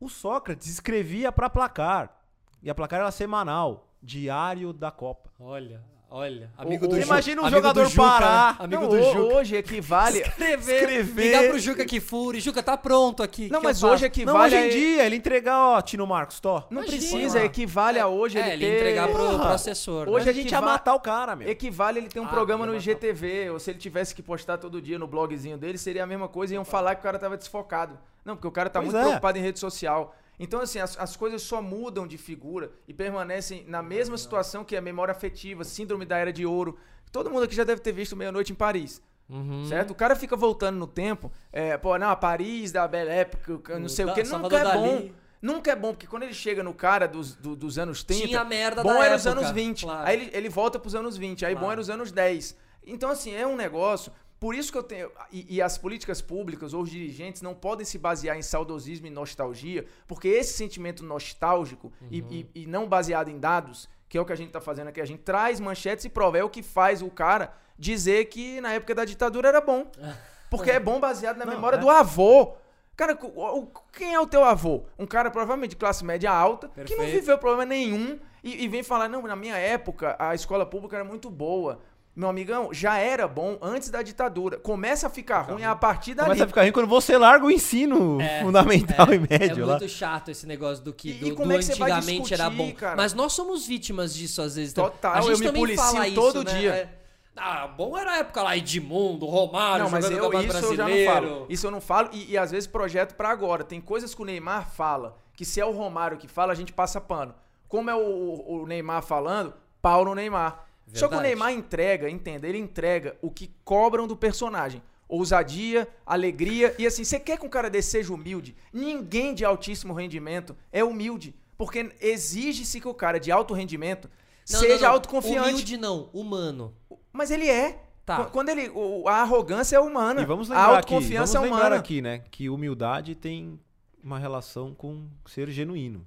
O 0.00 0.08
Sócrates 0.08 0.66
escrevia 0.68 1.30
pra 1.30 1.48
placar. 1.50 2.20
E 2.62 2.70
a 2.70 2.74
placar 2.74 3.00
era 3.00 3.10
semanal, 3.10 3.94
diário 4.02 4.72
da 4.72 4.90
Copa. 4.90 5.30
Olha, 5.38 5.82
olha. 6.10 6.50
Amigo 6.56 6.84
o- 6.84 6.88
do 6.88 6.94
Juca. 6.96 7.06
imagina 7.06 7.42
um 7.42 7.50
jogador 7.50 7.84
Juca, 7.88 7.96
parar. 7.96 8.56
Amigo 8.58 8.82
Não, 8.82 8.88
do 8.88 9.02
Juca. 9.02 9.20
Hoje 9.34 9.56
equivale... 9.56 10.20
Escrever, 10.20 10.74
escrever. 10.82 11.22
Ligar 11.24 11.48
pro 11.48 11.58
Juca 11.58 11.84
Kifuri. 11.84 12.40
Juca, 12.40 12.62
tá 12.62 12.76
pronto 12.76 13.22
aqui. 13.22 13.48
Não, 13.50 13.60
que 13.60 13.66
mas 13.66 13.82
hoje 13.82 13.90
faço? 13.90 14.00
Não, 14.02 14.06
equivale 14.06 14.56
hoje 14.56 14.66
em 14.66 14.70
dia, 14.70 15.06
ele 15.06 15.16
entregar, 15.16 15.58
ó, 15.58 15.80
Tino 15.82 16.06
Marcos, 16.06 16.38
tó. 16.40 16.66
Não 16.70 16.82
Imagina. 16.82 16.96
precisa, 16.98 17.44
equivale 17.44 17.98
a 17.98 18.06
hoje 18.06 18.38
É, 18.38 18.52
ele 18.52 18.64
ele 18.64 18.66
ter... 18.66 18.76
entregar 18.80 19.08
pro, 19.08 19.38
pro 19.38 19.48
assessor. 19.48 20.08
Hoje 20.08 20.26
né? 20.26 20.30
a 20.32 20.34
gente 20.34 20.50
ia 20.52 20.60
matar 20.60 20.94
o 20.94 21.00
cara, 21.00 21.34
meu. 21.34 21.48
Equivale 21.48 21.98
ele 21.98 22.08
ter 22.08 22.20
um 22.20 22.24
Ah, 22.24 22.28
programa 22.28 22.64
no. 22.66 22.74
IGTV, 22.76 23.50
ou 23.50 23.58
se 23.58 23.70
ele 23.70 23.78
tivesse 23.78 24.14
que 24.14 24.22
postar 24.22 24.58
todo 24.58 24.80
dia 24.80 24.98
no 24.98 25.06
blogzinho 25.06 25.56
dele, 25.58 25.78
seria 25.78 26.04
a 26.04 26.06
mesma 26.06 26.28
coisa, 26.28 26.54
iam 26.54 26.64
falar 26.64 26.94
que 26.94 27.00
o 27.00 27.04
cara 27.04 27.18
tava 27.18 27.36
desfocado. 27.36 27.98
Não, 28.24 28.36
porque 28.36 28.48
o 28.48 28.52
cara 28.52 28.70
tá 28.70 28.80
Pois 28.80 28.92
muito 28.92 29.00
é. 29.02 29.04
preocupado 29.06 29.36
em 29.38 29.42
rede 29.42 29.58
social. 29.58 30.14
Então, 30.38 30.60
assim, 30.60 30.78
as, 30.78 30.98
as 30.98 31.16
coisas 31.16 31.42
só 31.42 31.62
mudam 31.62 32.06
de 32.06 32.18
figura 32.18 32.70
e 32.88 32.92
permanecem 32.94 33.64
na 33.68 33.82
mesma 33.82 34.16
situação 34.18 34.64
que 34.64 34.74
é 34.74 34.78
a 34.78 34.82
memória 34.82 35.12
afetiva, 35.12 35.62
síndrome 35.64 36.04
da 36.04 36.16
era 36.18 36.32
de 36.32 36.44
ouro. 36.44 36.76
Todo 37.12 37.30
mundo 37.30 37.44
aqui 37.44 37.54
já 37.54 37.64
deve 37.64 37.80
ter 37.80 37.92
visto 37.92 38.16
Meia-Noite 38.16 38.52
em 38.52 38.56
Paris. 38.56 39.00
Uhum. 39.28 39.64
Certo? 39.66 39.92
O 39.92 39.94
cara 39.94 40.14
fica 40.16 40.36
voltando 40.36 40.76
no 40.76 40.86
tempo, 40.86 41.32
é, 41.52 41.78
pô, 41.78 41.96
não, 41.96 42.10
a 42.10 42.16
Paris 42.16 42.72
da 42.72 42.86
Belle 42.86 43.10
Époque, 43.10 43.72
não 43.78 43.88
sei 43.88 44.04
o 44.04 44.08
Da- 44.08 44.14
que, 44.14 44.22
nunca 44.24 44.56
é 44.58 44.64
bom. 44.74 44.86
Dali. 44.96 45.14
Nunca 45.40 45.70
é 45.72 45.76
bom, 45.76 45.92
porque 45.92 46.06
quando 46.06 46.22
ele 46.24 46.32
chega 46.34 46.62
no 46.62 46.72
cara 46.74 47.06
dos, 47.06 47.34
do- 47.34 47.54
dos 47.54 47.78
anos 47.78 48.02
30, 48.02 48.26
Tinha 48.28 48.44
merda 48.44 48.82
bom 48.82 49.02
era 49.02 49.14
os 49.16 49.24
época, 49.26 49.40
anos 49.40 49.52
20. 49.52 49.84
claro. 49.84 50.06
Aí 50.08 50.16
ele, 50.22 50.30
ele 50.32 50.48
volta 50.48 50.78
pros 50.78 50.94
anos 50.94 51.16
20, 51.16 51.44
aí 51.46 51.54
bom 51.54 51.60
Claro. 51.60 51.72
era 51.72 51.80
os 51.82 51.90
anos 51.90 52.10
10. 52.12 52.56
Então, 52.86 53.10
assim, 53.10 53.34
é 53.34 53.46
um 53.46 53.56
negócio. 53.56 54.12
Por 54.44 54.54
isso 54.54 54.70
que 54.70 54.76
eu 54.76 54.82
tenho. 54.82 55.10
E, 55.32 55.56
e 55.56 55.62
as 55.62 55.78
políticas 55.78 56.20
públicas 56.20 56.74
ou 56.74 56.82
os 56.82 56.90
dirigentes 56.90 57.40
não 57.40 57.54
podem 57.54 57.86
se 57.86 57.96
basear 57.96 58.36
em 58.36 58.42
saudosismo 58.42 59.06
e 59.06 59.10
nostalgia, 59.10 59.86
porque 60.06 60.28
esse 60.28 60.52
sentimento 60.52 61.02
nostálgico 61.02 61.90
e- 62.10 62.20
Uhum. 62.20 62.28
e, 62.30 62.50
e 62.54 62.66
não 62.66 62.86
baseado 62.86 63.30
em 63.30 63.38
dados, 63.38 63.88
que 64.06 64.18
é 64.18 64.20
o 64.20 64.24
que 64.26 64.34
a 64.34 64.36
gente 64.36 64.50
tá 64.52 64.60
fazendo 64.60 64.88
aqui, 64.88 65.00
a 65.00 65.06
gente 65.06 65.22
traz 65.22 65.58
manchetes 65.60 66.04
e 66.04 66.10
prova. 66.10 66.36
É 66.36 66.44
o 66.44 66.50
que 66.50 66.62
faz 66.62 67.00
o 67.00 67.08
cara 67.08 67.54
dizer 67.78 68.26
que 68.26 68.60
na 68.60 68.72
época 68.74 68.94
da 68.94 69.06
ditadura 69.06 69.48
era 69.48 69.62
bom. 69.62 69.90
Porque 70.50 70.70
é 70.70 70.78
bom 70.78 71.00
baseado 71.00 71.38
na 71.38 71.46
Não, 71.46 71.54
memória 71.54 71.76
é. 71.76 71.80
do 71.80 71.88
avô. 71.88 72.54
Cara, 72.94 73.18
o- 73.22 73.66
quem 73.92 74.12
é 74.14 74.20
o 74.20 74.26
teu 74.26 74.44
avô? 74.44 74.84
Um 74.98 75.06
cara 75.06 75.30
provavelmente 75.30 75.70
de 75.70 75.76
classe 75.76 76.04
média 76.04 76.30
alta, 76.30 76.68
que 76.68 76.78
não 76.80 76.84
Perfeito. 76.86 77.12
viveu 77.12 77.38
problema 77.38 77.64
nenhum 77.64 78.20
e, 78.42 78.62
e 78.62 78.68
vem 78.68 78.82
falar, 78.82 79.08
não, 79.08 79.22
na 79.22 79.34
minha 79.34 79.56
época 79.56 80.14
a 80.18 80.34
escola 80.34 80.66
pública 80.66 80.96
era 80.96 81.04
muito 81.04 81.30
boa. 81.30 81.80
Meu 82.16 82.28
amigão, 82.28 82.68
já 82.72 82.96
era 82.96 83.26
bom 83.26 83.58
antes 83.60 83.90
da 83.90 84.00
ditadura. 84.00 84.56
Começa 84.56 85.08
a 85.08 85.10
ficar 85.10 85.40
ruim 85.42 85.64
a 85.64 85.74
partir 85.74 86.14
dali. 86.14 86.28
Começa 86.28 86.44
a 86.44 86.46
ficar 86.46 86.62
ruim 86.62 86.70
quando 86.70 86.86
você 86.86 87.18
larga 87.18 87.44
o 87.44 87.50
ensino 87.50 88.20
É, 88.20 88.40
fundamental 88.40 89.08
é, 89.10 89.14
e 89.16 89.18
médio 89.18 89.62
É 89.64 89.66
lá. 89.66 89.78
muito 89.78 89.88
chato 89.88 90.30
esse 90.30 90.46
negócio 90.46 90.84
do 90.84 90.92
que 90.92 91.10
E- 91.10 91.14
do, 91.14 91.26
e 91.26 91.32
como 91.34 91.48
do 91.48 91.54
é 91.54 91.58
que 91.58 91.64
antigamente 91.72 92.32
era 92.32 92.44
bom. 92.48 92.56
discutir, 92.58 92.74
cara? 92.80 92.96
Mas 92.96 93.14
nós 93.14 93.32
somos 93.32 93.66
vítimas 93.66 94.14
disso 94.14 94.40
às 94.42 94.54
vezes. 94.54 94.72
Total, 94.72 95.12
a 95.14 95.20
gente 95.22 95.32
eu 95.32 95.38
me 95.38 95.46
também 95.46 95.62
policio 95.62 95.84
fala 95.84 96.06
isso, 96.06 96.14
todo 96.14 96.44
né? 96.44 96.58
dia. 96.60 96.70
É, 96.72 96.88
ah, 97.36 97.66
bom 97.66 97.98
era 97.98 98.12
a 98.12 98.16
época 98.18 98.42
lá, 98.44 98.56
Edmundo, 98.56 99.26
Romário, 99.26 99.82
Não, 99.86 99.90
mas 99.90 100.04
eu, 100.08 100.10
isso 100.12 100.16
eu 100.18 100.30
já 100.32 100.38
não 100.38 100.46
Brasileiro. 100.92 101.12
falo. 101.12 101.46
Isso 101.48 101.66
eu 101.66 101.70
não 101.72 101.80
falo 101.80 102.10
e, 102.12 102.30
e 102.30 102.38
às 102.38 102.52
vezes 102.52 102.68
projeto 102.68 103.16
pra 103.16 103.28
agora. 103.30 103.64
Tem 103.64 103.80
coisas 103.80 104.14
que 104.14 104.22
o 104.22 104.24
Neymar 104.24 104.70
fala, 104.70 105.16
que 105.34 105.44
se 105.44 105.60
é 105.60 105.66
o 105.66 105.72
Romário 105.72 106.16
que 106.16 106.28
fala, 106.28 106.52
a 106.52 106.54
gente 106.54 106.72
passa 106.72 107.00
pano. 107.00 107.34
Como 107.66 107.90
é 107.90 107.94
o, 107.96 108.44
o 108.62 108.66
Neymar 108.68 109.02
falando, 109.02 109.52
pau 109.82 110.04
no 110.04 110.14
Neymar. 110.14 110.64
Só 110.92 111.08
que 111.08 111.14
o 111.14 111.18
Verdade. 111.18 111.22
Neymar 111.22 111.52
entrega, 111.52 112.08
entenda, 112.10 112.46
ele 112.46 112.58
entrega 112.58 113.16
o 113.22 113.30
que 113.30 113.50
cobram 113.64 114.06
do 114.06 114.16
personagem. 114.16 114.82
Ousadia, 115.08 115.86
alegria. 116.06 116.74
E 116.78 116.86
assim, 116.86 117.04
você 117.04 117.18
quer 117.20 117.38
que 117.38 117.44
um 117.46 117.48
cara 117.48 117.68
desse 117.70 117.90
seja 117.90 118.12
humilde? 118.12 118.54
Ninguém 118.72 119.34
de 119.34 119.44
altíssimo 119.44 119.92
rendimento 119.94 120.56
é 120.72 120.82
humilde. 120.84 121.34
Porque 121.56 121.90
exige-se 122.00 122.80
que 122.80 122.88
o 122.88 122.94
cara 122.94 123.18
de 123.20 123.30
alto 123.30 123.54
rendimento 123.54 124.10
Não, 124.50 124.58
seja 124.60 124.74
não, 124.76 124.80
não. 124.82 124.90
autoconfiante. 124.94 125.50
Humilde 125.50 125.76
não, 125.76 126.10
humano. 126.12 126.74
Mas 127.12 127.30
ele 127.30 127.48
é. 127.48 127.80
Tá. 128.04 128.24
Qu- 128.24 128.30
Quando 128.32 128.48
ele. 128.50 128.70
A 129.06 129.22
arrogância 129.22 129.76
é 129.76 129.80
humana. 129.80 130.20
E 130.22 130.24
vamos 130.26 130.50
a 130.50 130.54
lembrar 130.54 130.78
aqui, 130.78 130.90
vamos 130.90 130.94
autoconfiança 130.94 131.38
é 131.38 131.40
lembrar 131.40 131.56
humana. 131.58 131.76
aqui, 131.76 132.02
né? 132.02 132.22
Que 132.30 132.48
humildade 132.50 133.14
tem 133.14 133.58
uma 134.02 134.18
relação 134.18 134.74
com 134.74 135.06
ser 135.26 135.48
genuíno. 135.50 136.04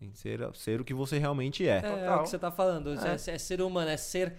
Em 0.00 0.12
ser, 0.12 0.40
ser 0.54 0.80
o 0.80 0.84
que 0.84 0.92
você 0.92 1.18
realmente 1.18 1.66
é. 1.66 1.80
É, 1.84 2.04
é 2.06 2.14
o 2.14 2.22
que 2.22 2.28
você 2.28 2.38
tá 2.38 2.50
falando. 2.50 2.92
É. 2.92 3.08
É. 3.08 3.34
é 3.34 3.38
ser 3.38 3.62
humano, 3.62 3.90
é 3.90 3.96
ser. 3.96 4.36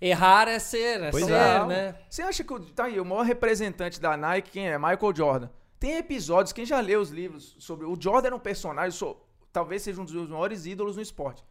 Errar 0.00 0.46
é 0.46 0.58
ser, 0.58 1.02
é 1.02 1.10
Pois 1.10 1.24
ser, 1.24 1.32
é. 1.32 1.66
né? 1.66 1.94
Você 2.08 2.22
acha 2.22 2.44
que 2.44 2.52
o, 2.52 2.60
tá 2.60 2.84
aí, 2.84 3.00
o 3.00 3.04
maior 3.04 3.22
representante 3.22 4.00
da 4.00 4.16
Nike, 4.16 4.50
quem 4.50 4.68
é? 4.68 4.78
Michael 4.78 5.14
Jordan. 5.14 5.48
Tem 5.78 5.96
episódios, 5.96 6.52
quem 6.52 6.64
já 6.64 6.80
leu 6.80 7.00
os 7.00 7.10
livros 7.10 7.56
sobre. 7.58 7.86
O 7.86 7.96
Jordan 8.00 8.28
era 8.28 8.36
um 8.36 8.40
personagem, 8.40 8.90
sou, 8.92 9.28
talvez 9.52 9.82
seja 9.82 10.00
um 10.00 10.04
dos 10.04 10.14
meus 10.14 10.28
maiores 10.28 10.66
ídolos 10.66 10.96
no 10.96 11.02
esporte. 11.02 11.44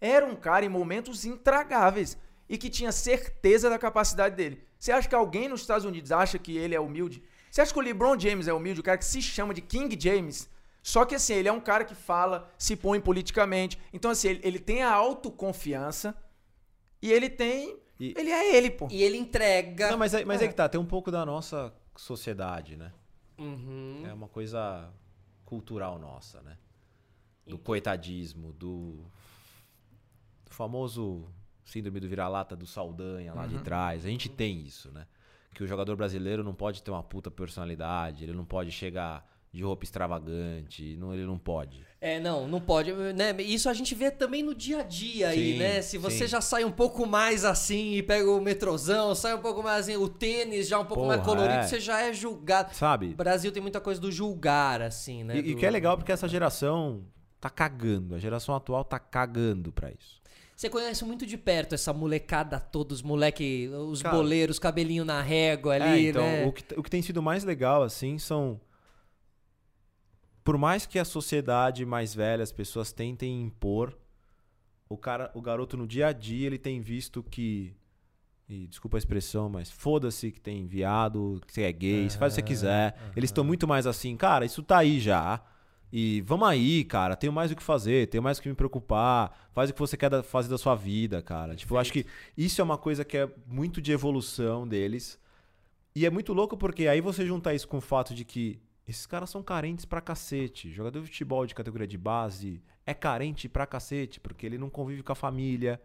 Era 0.00 0.26
um 0.26 0.34
cara 0.34 0.64
em 0.64 0.68
momentos 0.68 1.24
intragáveis 1.24 2.18
e 2.48 2.58
que 2.58 2.68
tinha 2.68 2.90
certeza 2.92 3.70
da 3.70 3.78
capacidade 3.78 4.34
dele. 4.34 4.64
Você 4.78 4.90
acha 4.90 5.08
que 5.08 5.14
alguém 5.14 5.48
nos 5.48 5.60
Estados 5.60 5.84
Unidos 5.84 6.10
acha 6.10 6.38
que 6.38 6.56
ele 6.56 6.74
é 6.74 6.80
humilde? 6.80 7.22
Você 7.50 7.60
acha 7.60 7.72
que 7.72 7.78
o 7.78 7.82
LeBron 7.82 8.18
James 8.18 8.48
é 8.48 8.52
humilde, 8.52 8.80
o 8.80 8.82
cara 8.82 8.98
que 8.98 9.04
se 9.04 9.22
chama 9.22 9.54
de 9.54 9.60
King 9.60 9.96
James? 9.98 10.48
Só 10.82 11.04
que 11.04 11.14
assim, 11.14 11.34
ele 11.34 11.48
é 11.48 11.52
um 11.52 11.60
cara 11.60 11.84
que 11.84 11.94
fala, 11.94 12.50
se 12.58 12.74
põe 12.74 13.00
politicamente. 13.00 13.78
Então, 13.92 14.10
assim, 14.10 14.28
ele, 14.28 14.40
ele 14.42 14.58
tem 14.58 14.82
a 14.82 14.92
autoconfiança 14.92 16.14
e 17.00 17.10
ele 17.12 17.30
tem. 17.30 17.78
E- 18.00 18.14
Ele 18.16 18.30
é 18.30 18.56
ele, 18.56 18.68
pô. 18.70 18.88
E 18.90 19.00
ele 19.02 19.16
entrega. 19.16 19.90
Não, 19.92 19.96
mas, 19.98 20.12
é, 20.12 20.24
mas 20.24 20.42
É. 20.42 20.46
é 20.46 20.48
que 20.48 20.54
tá, 20.54 20.68
tem 20.68 20.80
um 20.80 20.84
pouco 20.86 21.08
da 21.10 21.24
nossa 21.24 21.72
sociedade, 21.96 22.76
né? 22.76 22.92
Uhum. 23.38 24.02
É 24.04 24.12
uma 24.12 24.26
coisa 24.26 24.92
cultural 25.44 25.98
nossa, 26.00 26.42
né? 26.42 26.58
Do 27.46 27.58
coitadismo, 27.58 28.52
do, 28.52 29.04
do 30.44 30.50
famoso 30.50 31.28
síndrome 31.64 32.00
do 32.00 32.08
vira-lata 32.08 32.56
do 32.56 32.66
Saldanha 32.66 33.32
lá 33.34 33.46
de 33.46 33.58
trás. 33.62 34.04
A 34.04 34.08
gente 34.08 34.28
tem 34.28 34.60
isso, 34.62 34.90
né? 34.90 35.06
Que 35.54 35.62
o 35.62 35.66
jogador 35.66 35.94
brasileiro 35.96 36.42
não 36.42 36.54
pode 36.54 36.82
ter 36.82 36.90
uma 36.90 37.02
puta 37.02 37.30
personalidade, 37.30 38.24
ele 38.24 38.32
não 38.32 38.44
pode 38.44 38.70
chegar 38.72 39.24
de 39.52 39.62
roupa 39.62 39.84
extravagante, 39.84 40.96
não, 40.96 41.12
ele 41.12 41.26
não 41.26 41.38
pode. 41.38 41.84
É, 42.00 42.18
não, 42.18 42.48
não 42.48 42.60
pode, 42.60 42.92
né? 42.92 43.36
Isso 43.42 43.68
a 43.68 43.74
gente 43.74 43.94
vê 43.94 44.10
também 44.10 44.42
no 44.42 44.54
dia 44.54 44.80
a 44.80 44.82
dia 44.82 45.28
aí, 45.28 45.52
Sim, 45.52 45.58
né? 45.58 45.82
Se 45.82 45.98
você 45.98 46.20
sim. 46.20 46.26
já 46.26 46.40
sai 46.40 46.64
um 46.64 46.72
pouco 46.72 47.06
mais 47.06 47.44
assim 47.44 47.92
e 47.92 48.02
pega 48.02 48.28
o 48.30 48.40
metrozão, 48.40 49.14
sai 49.14 49.34
um 49.34 49.40
pouco 49.40 49.62
mais 49.62 49.82
assim, 49.88 49.96
o 49.96 50.08
tênis 50.08 50.66
já 50.68 50.78
um 50.80 50.86
pouco 50.86 51.04
mais 51.06 51.20
Porra, 51.20 51.36
colorido, 51.36 51.60
é. 51.60 51.62
você 51.64 51.78
já 51.78 52.00
é 52.00 52.12
julgado. 52.12 52.74
Sabe? 52.74 53.08
O 53.10 53.14
Brasil 53.16 53.52
tem 53.52 53.60
muita 53.62 53.80
coisa 53.80 54.00
do 54.00 54.10
julgar, 54.10 54.80
assim, 54.82 55.22
né? 55.22 55.36
E, 55.36 55.38
e 55.50 55.54
Do- 55.54 55.56
que 55.58 55.66
é 55.66 55.70
legal 55.70 55.96
porque 55.96 56.10
essa 56.12 56.26
geração 56.26 57.04
tá 57.38 57.50
cagando. 57.50 58.14
A 58.14 58.18
geração 58.18 58.54
atual 58.56 58.82
tá 58.84 58.98
cagando 58.98 59.70
pra 59.70 59.90
isso. 59.90 60.20
Você 60.56 60.70
conhece 60.70 61.04
muito 61.04 61.26
de 61.26 61.36
perto 61.36 61.74
essa 61.74 61.92
molecada 61.92 62.58
toda, 62.58 62.94
os 62.94 63.02
moleque, 63.02 63.68
os 63.68 64.00
Cara, 64.02 64.16
boleiros, 64.16 64.58
cabelinho 64.58 65.04
na 65.04 65.20
régua 65.20 65.74
ali, 65.74 66.06
é, 66.06 66.10
então, 66.10 66.22
né? 66.22 66.46
o, 66.46 66.52
que, 66.52 66.64
o 66.78 66.82
que 66.82 66.90
tem 66.90 67.02
sido 67.02 67.22
mais 67.22 67.44
legal, 67.44 67.82
assim, 67.82 68.18
são. 68.18 68.60
Por 70.44 70.58
mais 70.58 70.86
que 70.86 70.98
a 70.98 71.04
sociedade 71.04 71.84
mais 71.86 72.14
velha, 72.14 72.42
as 72.42 72.52
pessoas 72.52 72.92
tentem 72.92 73.42
impor, 73.42 73.96
o, 74.88 74.96
cara, 74.96 75.30
o 75.34 75.40
garoto 75.40 75.76
no 75.76 75.86
dia 75.86 76.08
a 76.08 76.12
dia, 76.12 76.46
ele 76.46 76.58
tem 76.58 76.80
visto 76.80 77.22
que. 77.22 77.74
E 78.48 78.66
desculpa 78.66 78.96
a 78.96 78.98
expressão, 78.98 79.48
mas 79.48 79.70
foda-se 79.70 80.30
que 80.30 80.40
tem 80.40 80.66
viado, 80.66 81.40
que 81.46 81.54
você 81.54 81.62
é 81.62 81.72
gay, 81.72 82.10
você 82.10 82.18
faz 82.18 82.32
o 82.32 82.36
que 82.36 82.42
você 82.42 82.46
quiser. 82.46 82.94
Eles 83.16 83.28
estão 83.30 83.44
muito 83.44 83.66
mais 83.66 83.86
assim, 83.86 84.16
cara, 84.16 84.44
isso 84.44 84.62
tá 84.62 84.78
aí 84.78 85.00
já. 85.00 85.40
E 85.90 86.20
vamos 86.22 86.48
aí, 86.48 86.84
cara, 86.84 87.14
tenho 87.16 87.32
mais 87.32 87.50
o 87.52 87.56
que 87.56 87.62
fazer, 87.62 88.08
tenho 88.08 88.22
mais 88.22 88.38
o 88.38 88.42
que 88.42 88.48
me 88.48 88.54
preocupar, 88.54 89.48
faz 89.52 89.70
o 89.70 89.72
que 89.74 89.78
você 89.78 89.96
quer 89.96 90.10
da- 90.10 90.22
fazer 90.22 90.48
da 90.48 90.58
sua 90.58 90.74
vida, 90.74 91.22
cara. 91.22 91.54
Tipo, 91.54 91.74
eu 91.74 91.78
acho 91.78 91.92
que 91.92 92.04
isso 92.36 92.60
é 92.60 92.64
uma 92.64 92.76
coisa 92.78 93.04
que 93.04 93.16
é 93.16 93.30
muito 93.46 93.80
de 93.80 93.92
evolução 93.92 94.66
deles. 94.66 95.18
E 95.94 96.04
é 96.04 96.10
muito 96.10 96.32
louco 96.32 96.56
porque 96.56 96.88
aí 96.88 97.00
você 97.00 97.24
junta 97.26 97.54
isso 97.54 97.68
com 97.68 97.76
o 97.78 97.80
fato 97.82 98.14
de 98.14 98.24
que 98.24 98.58
esses 98.86 99.06
caras 99.06 99.30
são 99.30 99.42
carentes 99.42 99.84
pra 99.84 100.00
cacete. 100.00 100.70
Jogador 100.70 101.00
de 101.00 101.06
futebol 101.06 101.46
de 101.46 101.54
categoria 101.54 101.86
de 101.86 101.98
base 101.98 102.62
é 102.84 102.92
carente 102.92 103.48
pra 103.48 103.66
cacete, 103.66 104.18
porque 104.20 104.44
ele 104.44 104.58
não 104.58 104.68
convive 104.68 105.02
com 105.02 105.12
a 105.12 105.16
família. 105.16 105.80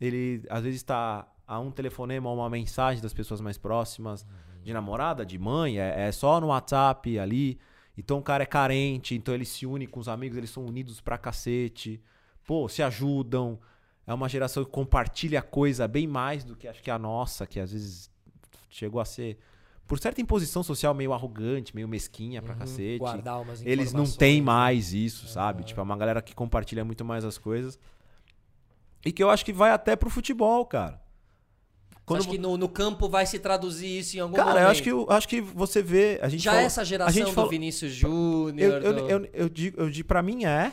Ele 0.00 0.42
às 0.48 0.62
vezes 0.62 0.80
está 0.80 1.26
a 1.46 1.60
um 1.60 1.70
telefonema 1.70 2.28
ou 2.28 2.36
uma 2.36 2.50
mensagem 2.50 3.02
das 3.02 3.14
pessoas 3.14 3.40
mais 3.40 3.56
próximas, 3.56 4.26
de 4.62 4.72
namorada, 4.72 5.24
de 5.24 5.38
mãe, 5.38 5.78
é, 5.78 6.08
é 6.08 6.12
só 6.12 6.40
no 6.40 6.48
WhatsApp 6.48 7.18
ali. 7.18 7.58
Então 7.96 8.18
o 8.18 8.22
cara 8.22 8.42
é 8.42 8.46
carente, 8.46 9.14
então 9.14 9.32
ele 9.34 9.44
se 9.44 9.64
une 9.64 9.86
com 9.86 10.00
os 10.00 10.08
amigos, 10.08 10.36
eles 10.36 10.50
são 10.50 10.66
unidos 10.66 11.00
pra 11.00 11.16
cacete. 11.16 12.02
Pô, 12.44 12.68
se 12.68 12.82
ajudam. 12.82 13.58
É 14.06 14.12
uma 14.12 14.28
geração 14.28 14.64
que 14.64 14.70
compartilha 14.70 15.42
coisa 15.42 15.88
bem 15.88 16.06
mais 16.06 16.44
do 16.44 16.54
que 16.54 16.68
acho 16.68 16.82
que 16.82 16.90
a 16.90 16.98
nossa, 16.98 17.46
que 17.46 17.58
às 17.58 17.72
vezes 17.72 18.10
chegou 18.68 19.00
a 19.00 19.04
ser, 19.04 19.38
por 19.86 19.98
certa 19.98 20.20
imposição 20.20 20.62
social, 20.62 20.92
meio 20.94 21.12
arrogante, 21.12 21.74
meio 21.74 21.86
mesquinha 21.86 22.42
pra 22.42 22.54
cacete. 22.54 22.92
Uhum. 22.94 22.98
Guardar 22.98 23.40
umas 23.40 23.64
Eles 23.64 23.92
não 23.92 24.04
têm 24.04 24.40
né? 24.40 24.46
mais 24.46 24.92
isso, 24.92 25.28
sabe? 25.28 25.62
Tipo, 25.62 25.80
é 25.80 25.82
uma 25.82 25.96
galera 25.96 26.20
que 26.20 26.34
compartilha 26.34 26.84
muito 26.84 27.04
mais 27.04 27.24
as 27.24 27.38
coisas. 27.38 27.78
E 29.04 29.12
que 29.12 29.22
eu 29.22 29.30
acho 29.30 29.44
que 29.44 29.52
vai 29.52 29.70
até 29.70 29.94
pro 29.94 30.10
futebol, 30.10 30.66
cara. 30.66 31.00
Você 32.08 32.18
acha 32.18 32.28
que 32.28 32.38
no, 32.38 32.56
no 32.56 32.68
campo 32.68 33.08
vai 33.08 33.26
se 33.26 33.38
traduzir 33.38 33.98
isso 33.98 34.16
em 34.16 34.20
algum 34.20 34.34
Cara, 34.36 34.50
momento? 34.50 34.62
eu 34.64 34.68
acho 34.70 34.82
que, 34.82 34.90
eu 34.90 35.06
acho 35.10 35.28
que 35.28 35.40
você 35.40 35.82
vê. 35.82 36.18
A 36.22 36.28
gente 36.28 36.42
Já 36.42 36.52
falou- 36.52 36.66
essa 36.66 36.80
a 36.80 36.84
geração 36.84 37.12
gente 37.12 37.26
do 37.26 37.32
falou- 37.32 37.50
Vinícius 37.50 37.92
Eu, 37.92 37.98
Júnior. 38.10 38.82
eu, 38.82 38.94
do- 38.94 39.08
eu, 39.10 39.28
eu 39.32 39.48
digo, 39.48 39.80
eu 39.80 39.90
digo, 39.90 40.06
pra 40.08 40.22
mim 40.22 40.44
é. 40.44 40.72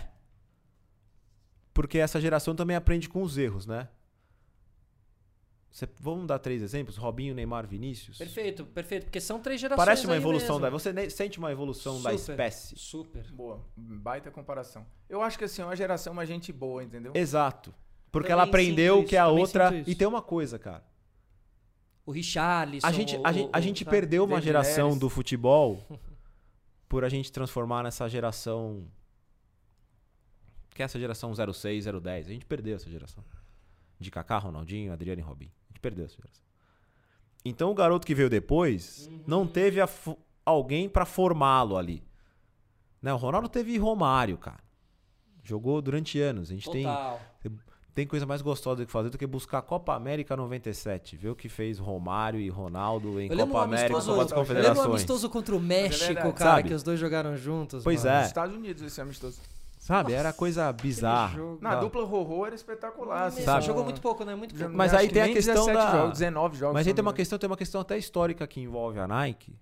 Porque 1.74 1.98
essa 1.98 2.22
geração 2.22 2.56
também 2.56 2.76
aprende 2.76 3.10
com 3.10 3.24
os 3.24 3.38
erros, 3.38 3.66
né? 3.66 3.88
Você- 5.74 5.90
vamos 6.00 6.28
dar 6.28 6.38
três 6.38 6.62
exemplos? 6.62 6.98
Robinho, 6.98 7.34
Neymar, 7.34 7.66
Vinícius. 7.66 8.20
Perfeito, 8.20 8.64
perfeito. 8.64 9.06
Porque 9.06 9.20
são 9.20 9.40
três 9.40 9.60
gerações. 9.60 9.84
Parece 9.84 10.06
uma 10.06 10.14
aí 10.14 10.20
evolução 10.20 10.60
mesmo. 10.60 10.62
da. 10.62 10.70
Você 10.70 11.10
sente 11.10 11.40
uma 11.40 11.52
evolução 11.52 11.96
da 12.00 12.12
Super, 12.16 12.32
espécie. 12.34 12.76
Super. 12.78 13.24
Boa, 13.32 13.60
baita 13.76 14.30
comparação. 14.30 14.86
Eu 15.10 15.22
acho 15.24 15.36
que 15.36 15.46
assim, 15.46 15.64
é 15.64 15.66
uma 15.66 15.76
geração 15.76 16.14
mais 16.14 16.30
gente 16.30 16.54
boa, 16.54 16.84
entendeu? 16.84 17.12
Exato. 17.16 17.74
Porque 18.12 18.28
Também 18.28 18.42
ela 18.42 18.44
aprendeu 18.44 19.00
isso, 19.00 19.08
que 19.10 19.18
a 19.18 19.28
outra. 19.28 19.74
E 19.88 19.96
tem 19.96 20.08
uma 20.08 20.22
coisa, 20.22 20.60
cara. 20.60 20.84
O 22.06 22.12
Richarlison. 22.12 22.86
A 22.86 22.92
gente, 22.92 23.16
a 23.16 23.20
o- 23.30 23.34
gente, 23.34 23.50
a 23.52 23.58
o- 23.58 23.62
gente 23.62 23.84
tá? 23.84 23.90
perdeu 23.90 24.26
uma 24.26 24.40
geração 24.40 24.90
Neres. 24.90 25.00
do 25.00 25.10
futebol 25.10 25.82
por 26.88 27.04
a 27.04 27.10
gente 27.10 27.32
transformar 27.32 27.82
nessa 27.82 28.08
geração. 28.08 28.86
Que 30.76 30.84
é 30.84 30.86
essa 30.86 31.00
geração 31.00 31.34
06, 31.34 31.86
010. 31.86 32.28
A 32.28 32.32
gente 32.32 32.46
perdeu 32.46 32.76
essa 32.76 32.88
geração. 32.88 33.24
De 34.00 34.12
Kaká, 34.12 34.38
Ronaldinho, 34.38 34.92
Adriano 34.94 35.20
e 35.22 35.24
Robin. 35.24 35.50
Perdeu 35.84 36.06
essa 36.06 36.16
geração. 36.16 36.44
Então 37.46 37.70
o 37.70 37.76
garoto 37.76 38.08
que 38.08 38.16
veio 38.16 38.30
depois 38.30 39.08
Uhum. 39.12 39.24
não 39.28 39.46
teve 39.46 39.80
alguém 40.46 40.88
pra 40.88 41.06
formá-lo 41.06 41.78
ali. 41.78 42.02
Né? 43.02 43.14
O 43.14 43.18
Ronaldo 43.18 43.50
teve 43.50 43.78
Romário, 43.78 44.38
cara. 44.38 44.64
Jogou 45.44 45.82
durante 45.82 46.20
anos. 46.22 46.50
A 46.50 46.54
gente 46.54 46.72
tem, 46.72 46.84
Total. 46.86 47.20
tem 47.94 48.08
coisa 48.08 48.26
mais 48.26 48.42
gostosa 48.42 48.78
do 48.82 48.86
que 48.86 48.92
fazer 48.94 49.10
do 49.10 49.18
que 49.18 49.28
buscar 49.28 49.58
a 49.58 49.62
Copa 49.62 49.94
América 49.94 50.38
97. 50.38 51.18
Ver 51.18 51.32
o 51.32 51.36
que 51.36 51.50
fez 51.50 51.78
Romário 51.80 52.40
e 52.40 52.48
Ronaldo 52.48 53.20
em 53.20 53.26
um 53.30 53.38
Copa 53.38 53.64
América, 53.64 53.90
Copa 53.90 53.98
das 54.00 54.08
eu 54.08 54.14
lembro 54.16 54.24
um 54.24 54.36
Confederações. 54.40 54.88
amistoso 54.88 55.30
contra 55.30 55.54
o 55.54 55.60
México, 55.60 56.06
verdade. 56.14 56.34
cara, 56.38 56.52
Sabe? 56.56 56.70
que 56.70 56.74
os 56.76 56.82
dois 56.82 56.98
jogaram 56.98 57.36
juntos. 57.36 57.84
Pois 57.84 58.06
mano. 58.06 58.16
é. 58.16 58.20
Nos 58.20 58.28
Estados 58.28 58.56
Unidos 58.56 58.82
esse 58.84 59.02
amistoso. 59.02 59.42
Sabe? 59.84 60.14
Era 60.14 60.32
coisa 60.32 60.72
bizarra. 60.72 61.36
jogo. 61.36 61.60
Na 61.62 61.72
Tá. 61.72 61.80
dupla 61.82 62.06
Rorô 62.06 62.46
era 62.46 62.56
espetacular. 62.56 63.26
assim, 63.26 63.44
Sabe? 63.44 63.66
Jogou 63.66 63.84
muito 63.84 64.00
pouco, 64.00 64.24
né? 64.24 64.34
Muito 64.34 64.56
pouco. 64.56 64.74
Mas 64.74 64.94
aí 64.94 65.10
que 65.10 65.14
tem 65.14 65.24
a 65.24 65.28
questão 65.34 65.66
17 65.66 65.74
da- 65.74 65.92
Jogos, 65.92 66.20
19 66.20 66.58
jogos. 66.58 66.74
Mas 66.74 66.88
aí 66.88 66.94
tem 66.94 67.02
uma 67.02 67.14
questão, 67.14 67.38
tem 67.38 67.50
uma 67.50 67.58
questão 67.58 67.82
até 67.82 67.98
histórica 67.98 68.48
que 68.48 68.62
envolve 68.62 68.98
a 68.98 69.06
Nike, 69.06 69.54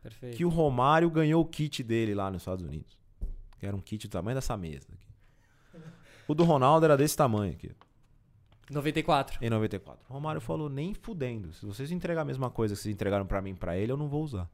Perfeito. 0.00 0.36
que 0.36 0.44
o 0.44 0.48
Romário 0.48 1.10
ganhou 1.10 1.42
o 1.42 1.44
kit 1.44 1.82
dele 1.82 2.14
lá 2.14 2.30
nos 2.30 2.42
Estados 2.42 2.64
Unidos. 2.64 2.96
Que 3.58 3.66
era 3.66 3.74
um 3.74 3.80
kit 3.80 4.06
do 4.06 4.10
tamanho 4.12 4.36
dessa 4.36 4.56
mesa 4.56 4.86
aqui. 4.92 5.82
O 6.28 6.34
do 6.34 6.44
Ronaldo 6.44 6.84
era 6.86 6.96
desse 6.96 7.16
tamanho 7.16 7.52
aqui, 7.52 7.72
94. 8.70 9.38
em 9.44 9.50
94. 9.50 10.04
O 10.08 10.12
Romário 10.12 10.40
falou, 10.40 10.68
nem 10.68 10.94
fudendo. 10.94 11.52
Se 11.52 11.66
vocês 11.66 11.90
entregar 11.90 12.22
a 12.22 12.24
mesma 12.24 12.50
coisa 12.50 12.74
que 12.76 12.80
vocês 12.80 12.94
entregaram 12.94 13.26
pra 13.26 13.42
mim 13.42 13.54
pra 13.56 13.76
ele, 13.76 13.90
eu 13.90 13.96
não 13.96 14.08
vou 14.08 14.22
usar. 14.22 14.48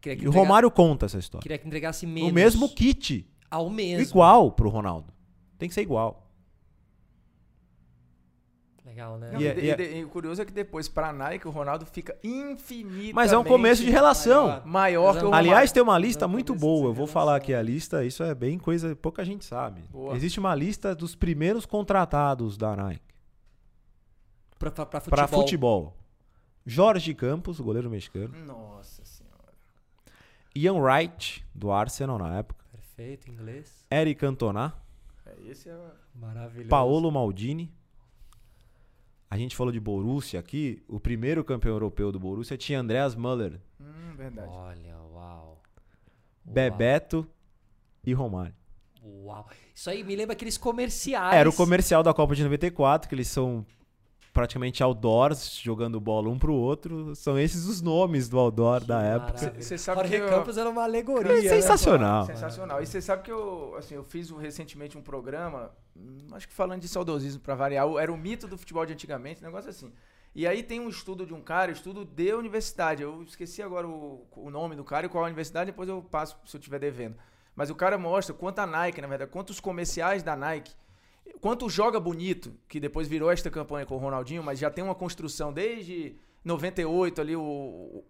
Queria 0.00 0.16
que 0.18 0.24
E 0.24 0.28
o 0.28 0.30
Romário 0.32 0.70
conta 0.70 1.06
essa 1.06 1.18
história. 1.18 1.42
Queria 1.42 1.58
que 1.58 1.66
entregasse 1.66 2.06
menos. 2.06 2.30
O 2.30 2.34
mesmo 2.34 2.68
kit. 2.74 3.28
Ao 3.50 3.68
mesmo. 3.68 4.02
Igual 4.02 4.52
pro 4.52 4.68
Ronaldo. 4.68 5.12
Tem 5.58 5.68
que 5.68 5.74
ser 5.74 5.82
igual. 5.82 6.26
Legal, 8.84 9.18
né? 9.18 9.30
Não, 9.32 9.40
E 9.40 9.44
e, 9.44 9.46
é- 9.46 9.64
e 9.64 9.70
é- 9.70 9.80
e 9.96 9.98
e 10.00 10.04
o 10.04 10.08
curioso 10.08 10.40
é 10.40 10.44
que 10.44 10.52
depois, 10.52 10.88
pra 10.88 11.12
Nike, 11.12 11.46
o 11.46 11.50
Ronaldo 11.50 11.84
fica 11.86 12.16
infinitamente 12.24 13.12
Mas 13.12 13.32
é 13.32 13.38
um 13.38 13.44
começo 13.44 13.82
de 13.84 13.90
relação. 13.90 14.46
maior. 14.46 14.66
maior 14.66 15.18
que 15.18 15.24
o 15.24 15.34
Aliás, 15.34 15.70
tem 15.70 15.82
uma 15.82 15.98
lista 15.98 16.26
Não, 16.26 16.32
muito 16.32 16.54
boa. 16.54 16.78
Eu 16.88 16.94
vou 16.94 17.04
relação. 17.04 17.06
falar 17.06 17.36
aqui 17.36 17.54
a 17.54 17.62
lista. 17.62 18.04
Isso 18.04 18.22
é 18.22 18.34
bem 18.34 18.58
coisa, 18.58 18.96
pouca 18.96 19.24
gente 19.24 19.44
sabe. 19.44 19.82
Boa. 19.90 20.16
Existe 20.16 20.40
uma 20.40 20.54
lista 20.54 20.94
dos 20.94 21.14
primeiros 21.14 21.64
contratados 21.66 22.56
da 22.56 22.74
Nike 22.74 23.02
Pra, 24.58 24.70
pra, 24.70 24.86
pra 24.86 25.00
futebol. 25.00 25.16
para 25.16 25.28
futebol. 25.28 25.96
Jorge 26.66 27.14
Campos, 27.14 27.60
goleiro 27.60 27.88
mexicano. 27.88 28.34
Nossa. 28.44 28.99
Ian 30.54 30.74
Wright, 30.80 31.44
do 31.54 31.70
Arsenal 31.70 32.18
na 32.18 32.38
época. 32.38 32.64
Perfeito, 32.72 33.30
inglês. 33.30 33.86
Eric 33.90 34.20
Cantona. 34.20 34.74
É, 35.26 35.34
esse 35.48 35.68
é... 35.68 35.76
Maravilhoso. 36.14 36.68
Paolo 36.68 37.10
Maldini. 37.10 37.72
A 39.30 39.38
gente 39.38 39.54
falou 39.54 39.72
de 39.72 39.78
Borussia 39.78 40.40
aqui. 40.40 40.82
O 40.88 40.98
primeiro 40.98 41.44
campeão 41.44 41.72
europeu 41.74 42.10
do 42.10 42.18
Borussia 42.18 42.56
tinha 42.58 42.80
Andreas 42.80 43.14
Müller, 43.14 43.60
Hum, 43.80 44.14
verdade. 44.16 44.48
Olha, 44.50 44.96
uau. 45.12 45.62
Bebeto 46.44 47.26
e 48.04 48.12
Romário. 48.12 48.54
Uau. 49.02 49.48
Isso 49.74 49.88
aí 49.88 50.02
me 50.02 50.14
lembra 50.16 50.32
aqueles 50.34 50.58
comerciais. 50.58 51.34
Era 51.34 51.48
o 51.48 51.52
comercial 51.52 52.02
da 52.02 52.12
Copa 52.12 52.34
de 52.34 52.42
94, 52.42 53.08
que 53.08 53.14
eles 53.14 53.28
são 53.28 53.64
praticamente 54.32 54.82
outdoors, 54.82 55.58
jogando 55.60 56.00
bola 56.00 56.28
um 56.28 56.38
pro 56.38 56.52
outro. 56.54 57.14
São 57.16 57.38
esses 57.38 57.66
os 57.66 57.80
nomes 57.82 58.28
do 58.28 58.38
outdoor 58.38 58.84
da 58.84 59.02
época. 59.02 59.32
Maravilha. 59.34 59.62
Cê 59.62 59.76
sabe 59.78 60.00
Jorge 60.02 60.16
que 60.16 60.22
eu- 60.22 60.28
Campos 60.28 60.56
era 60.56 60.70
uma 60.70 60.82
alegoria. 60.84 61.32
É 61.32 61.42
né? 61.42 61.48
sensacional. 61.48 62.26
Sensacional. 62.26 62.82
E 62.82 62.86
você 62.86 63.00
sabe 63.00 63.22
que 63.22 63.32
eu, 63.32 63.74
assim, 63.76 63.94
eu 63.94 64.04
fiz 64.04 64.30
recentemente 64.30 64.96
um 64.96 65.02
programa, 65.02 65.70
hum, 65.96 66.28
acho 66.32 66.46
que 66.48 66.54
falando 66.54 66.80
de 66.80 66.88
saudosismo 66.88 67.40
pra 67.40 67.54
variar, 67.54 67.86
era 67.98 68.12
o 68.12 68.16
mito 68.16 68.46
do 68.46 68.56
futebol 68.56 68.86
de 68.86 68.92
antigamente, 68.92 69.40
um 69.42 69.46
negócio 69.46 69.68
assim. 69.70 69.92
E 70.32 70.46
aí 70.46 70.62
tem 70.62 70.78
um 70.78 70.88
estudo 70.88 71.26
de 71.26 71.34
um 71.34 71.40
cara, 71.40 71.72
estudo 71.72 72.04
de 72.04 72.32
universidade. 72.32 73.02
Eu 73.02 73.22
esqueci 73.24 73.60
agora 73.62 73.88
o, 73.88 74.24
o 74.36 74.48
nome 74.48 74.76
do 74.76 74.84
cara 74.84 75.06
e 75.06 75.08
qual 75.08 75.24
a 75.24 75.26
universidade, 75.26 75.72
depois 75.72 75.88
eu 75.88 76.00
passo 76.02 76.36
se 76.46 76.56
eu 76.56 76.58
estiver 76.60 76.78
devendo. 76.78 77.16
Mas 77.56 77.68
o 77.68 77.74
cara 77.74 77.98
mostra 77.98 78.32
quanto 78.32 78.60
a 78.60 78.66
Nike, 78.66 79.00
na 79.00 79.08
verdade, 79.08 79.30
quanto 79.30 79.50
os 79.50 79.58
comerciais 79.58 80.22
da 80.22 80.36
Nike, 80.36 80.72
quanto 81.40 81.68
Joga 81.68 81.98
Bonito, 81.98 82.52
que 82.68 82.78
depois 82.78 83.08
virou 83.08 83.30
esta 83.30 83.50
campanha 83.50 83.86
com 83.86 83.94
o 83.94 83.98
Ronaldinho, 83.98 84.42
mas 84.42 84.58
já 84.58 84.70
tem 84.70 84.84
uma 84.84 84.94
construção 84.94 85.52
desde 85.52 86.16
98 86.44 87.20
ali, 87.20 87.36
o, 87.36 88.04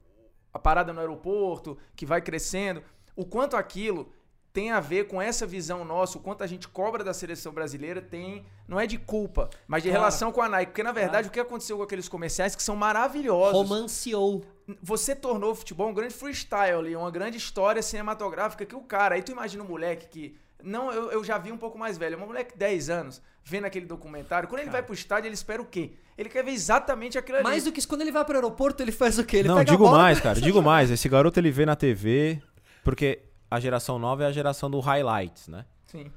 a 0.52 0.58
parada 0.58 0.92
no 0.92 1.00
aeroporto, 1.00 1.76
que 1.94 2.04
vai 2.06 2.20
crescendo. 2.20 2.82
O 3.16 3.24
quanto 3.24 3.56
aquilo 3.56 4.10
tem 4.52 4.72
a 4.72 4.80
ver 4.80 5.06
com 5.06 5.22
essa 5.22 5.46
visão 5.46 5.84
nossa, 5.84 6.18
o 6.18 6.20
quanto 6.20 6.42
a 6.42 6.46
gente 6.46 6.66
cobra 6.66 7.04
da 7.04 7.14
seleção 7.14 7.52
brasileira 7.52 8.02
tem, 8.02 8.44
não 8.66 8.80
é 8.80 8.86
de 8.86 8.98
culpa, 8.98 9.48
mas 9.68 9.82
de 9.82 9.88
Claro. 9.88 10.00
relação 10.02 10.32
com 10.32 10.42
a 10.42 10.48
Nike. 10.48 10.72
Porque, 10.72 10.82
na 10.82 10.90
verdade, 10.90 11.28
o 11.28 11.30
que 11.30 11.38
aconteceu 11.38 11.76
com 11.76 11.84
aqueles 11.84 12.08
comerciais 12.08 12.56
que 12.56 12.62
são 12.62 12.74
maravilhosos. 12.74 13.52
Romanceou. 13.52 14.44
Você 14.82 15.14
tornou 15.14 15.52
o 15.52 15.54
futebol 15.54 15.88
um 15.88 15.94
grande 15.94 16.14
freestyle 16.14 16.78
ali, 16.78 16.96
uma 16.96 17.10
grande 17.10 17.36
história 17.36 17.80
cinematográfica 17.82 18.66
que 18.66 18.74
o 18.74 18.80
cara. 18.82 19.14
Aí 19.14 19.22
tu 19.22 19.30
imagina 19.32 19.62
um 19.62 19.68
moleque 19.68 20.08
que. 20.08 20.36
Não, 20.62 20.92
eu, 20.92 21.10
eu 21.12 21.24
já 21.24 21.38
vi 21.38 21.50
um 21.52 21.56
pouco 21.56 21.78
mais 21.78 21.96
velho. 21.98 22.16
Um 22.18 22.26
moleque 22.26 22.52
de 22.52 22.58
10 22.58 22.90
anos, 22.90 23.22
vendo 23.44 23.64
aquele 23.64 23.86
documentário. 23.86 24.48
Quando 24.48 24.60
ele 24.60 24.70
vai 24.70 24.82
pro 24.82 24.94
estádio, 24.94 25.28
ele 25.28 25.34
espera 25.34 25.60
o 25.60 25.64
quê? 25.64 25.92
Ele 26.16 26.28
quer 26.28 26.44
ver 26.44 26.52
exatamente 26.52 27.16
aquilo 27.16 27.38
ali. 27.38 27.44
Mais 27.44 27.64
do 27.64 27.72
que 27.72 27.78
isso, 27.78 27.88
quando 27.88 28.02
ele 28.02 28.12
vai 28.12 28.24
pro 28.24 28.34
aeroporto, 28.34 28.82
ele 28.82 28.92
faz 28.92 29.18
o 29.18 29.24
quê? 29.24 29.38
Ele 29.38 29.48
Não, 29.48 29.56
pega 29.56 29.70
a 29.70 29.74
digo 29.74 29.84
bola, 29.84 29.98
mais, 29.98 30.18
cara. 30.20 30.40
Digo 30.40 30.62
mais. 30.62 30.90
Esse 30.90 31.08
garoto 31.08 31.40
ele 31.40 31.50
vê 31.50 31.64
na 31.64 31.74
TV, 31.76 32.42
porque 32.84 33.20
a 33.50 33.58
geração 33.58 33.98
nova 33.98 34.24
é 34.24 34.26
a 34.26 34.32
geração 34.32 34.70
do 34.70 34.78
highlights, 34.80 35.48
né? 35.48 35.64
Sim. 35.86 36.10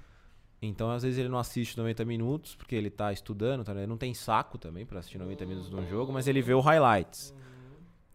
Então, 0.62 0.90
às 0.92 1.04
vezes, 1.04 1.20
ele 1.20 1.28
não 1.28 1.38
assiste 1.38 1.78
90 1.78 2.06
minutos, 2.06 2.56
porque 2.56 2.74
ele 2.76 2.90
tá 2.90 3.12
estudando, 3.12 3.64
tá? 3.64 3.74
Ele 3.74 3.88
não 3.88 3.98
tem 3.98 4.14
saco 4.14 4.58
também 4.58 4.86
pra 4.86 5.00
assistir 5.00 5.18
90 5.18 5.46
minutos 5.46 5.70
de 5.70 5.76
um 5.76 5.86
jogo, 5.88 6.14
mas 6.14 6.28
ele 6.28 6.42
vê 6.42 6.54
o 6.54 6.62
highlights. 6.62 7.34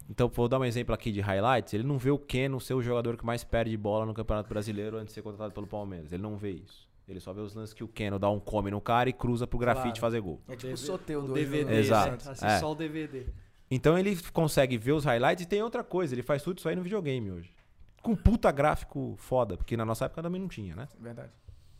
Então, 0.08 0.28
vou 0.28 0.48
dar 0.48 0.58
um 0.58 0.64
exemplo 0.64 0.94
aqui 0.94 1.12
de 1.12 1.20
highlights. 1.20 1.74
Ele 1.74 1.82
não 1.84 1.98
vê 1.98 2.10
o 2.10 2.18
Keno 2.18 2.60
ser 2.60 2.74
o 2.74 2.80
jogador 2.82 3.16
que 3.16 3.26
mais 3.26 3.44
perde 3.44 3.76
bola 3.76 4.06
no 4.06 4.14
Campeonato 4.14 4.48
Brasileiro 4.48 4.96
antes 4.96 5.08
de 5.08 5.12
ser 5.14 5.22
contratado 5.22 5.52
pelo 5.52 5.66
Palmeiras. 5.66 6.12
Ele 6.12 6.22
não 6.22 6.36
vê 6.36 6.50
isso. 6.52 6.88
Ele 7.06 7.20
só 7.20 7.32
vê 7.32 7.40
os 7.40 7.54
lances 7.54 7.74
que 7.74 7.82
o 7.84 7.88
Keno 7.88 8.18
dá 8.18 8.28
um 8.30 8.38
come 8.40 8.70
no 8.70 8.80
cara 8.80 9.08
e 9.08 9.12
cruza 9.12 9.46
pro 9.46 9.58
grafite 9.58 9.84
Claro. 9.84 10.00
fazer 10.00 10.20
gol. 10.20 10.40
É 10.48 10.52
tipo 10.56 10.66
o 10.66 10.70
DVD 10.70 10.76
Soteudo 10.76 11.28
o 11.28 11.32
hoje 11.32 11.44
no- 11.44 11.50
DVD. 11.50 11.78
Exato. 11.78 12.30
Assiste 12.30 12.44
É. 12.46 12.58
só 12.58 12.72
o 12.72 12.74
DVD. 12.74 13.26
Então 13.70 13.98
ele 13.98 14.16
consegue 14.32 14.76
ver 14.78 14.92
os 14.92 15.04
highlights 15.04 15.44
e 15.44 15.48
tem 15.48 15.62
outra 15.62 15.82
coisa, 15.82 16.14
ele 16.14 16.22
faz 16.22 16.42
tudo 16.42 16.58
isso 16.58 16.68
aí 16.68 16.76
no 16.76 16.82
videogame 16.82 17.30
hoje. 17.30 17.50
Com 18.02 18.14
puta 18.14 18.50
gráfico 18.52 19.14
foda, 19.18 19.56
porque 19.56 19.74
na 19.76 19.84
nossa 19.86 20.04
época 20.04 20.22
também 20.22 20.40
não 20.40 20.48
tinha, 20.48 20.74
né? 20.76 20.86
Verdade. 21.00 21.32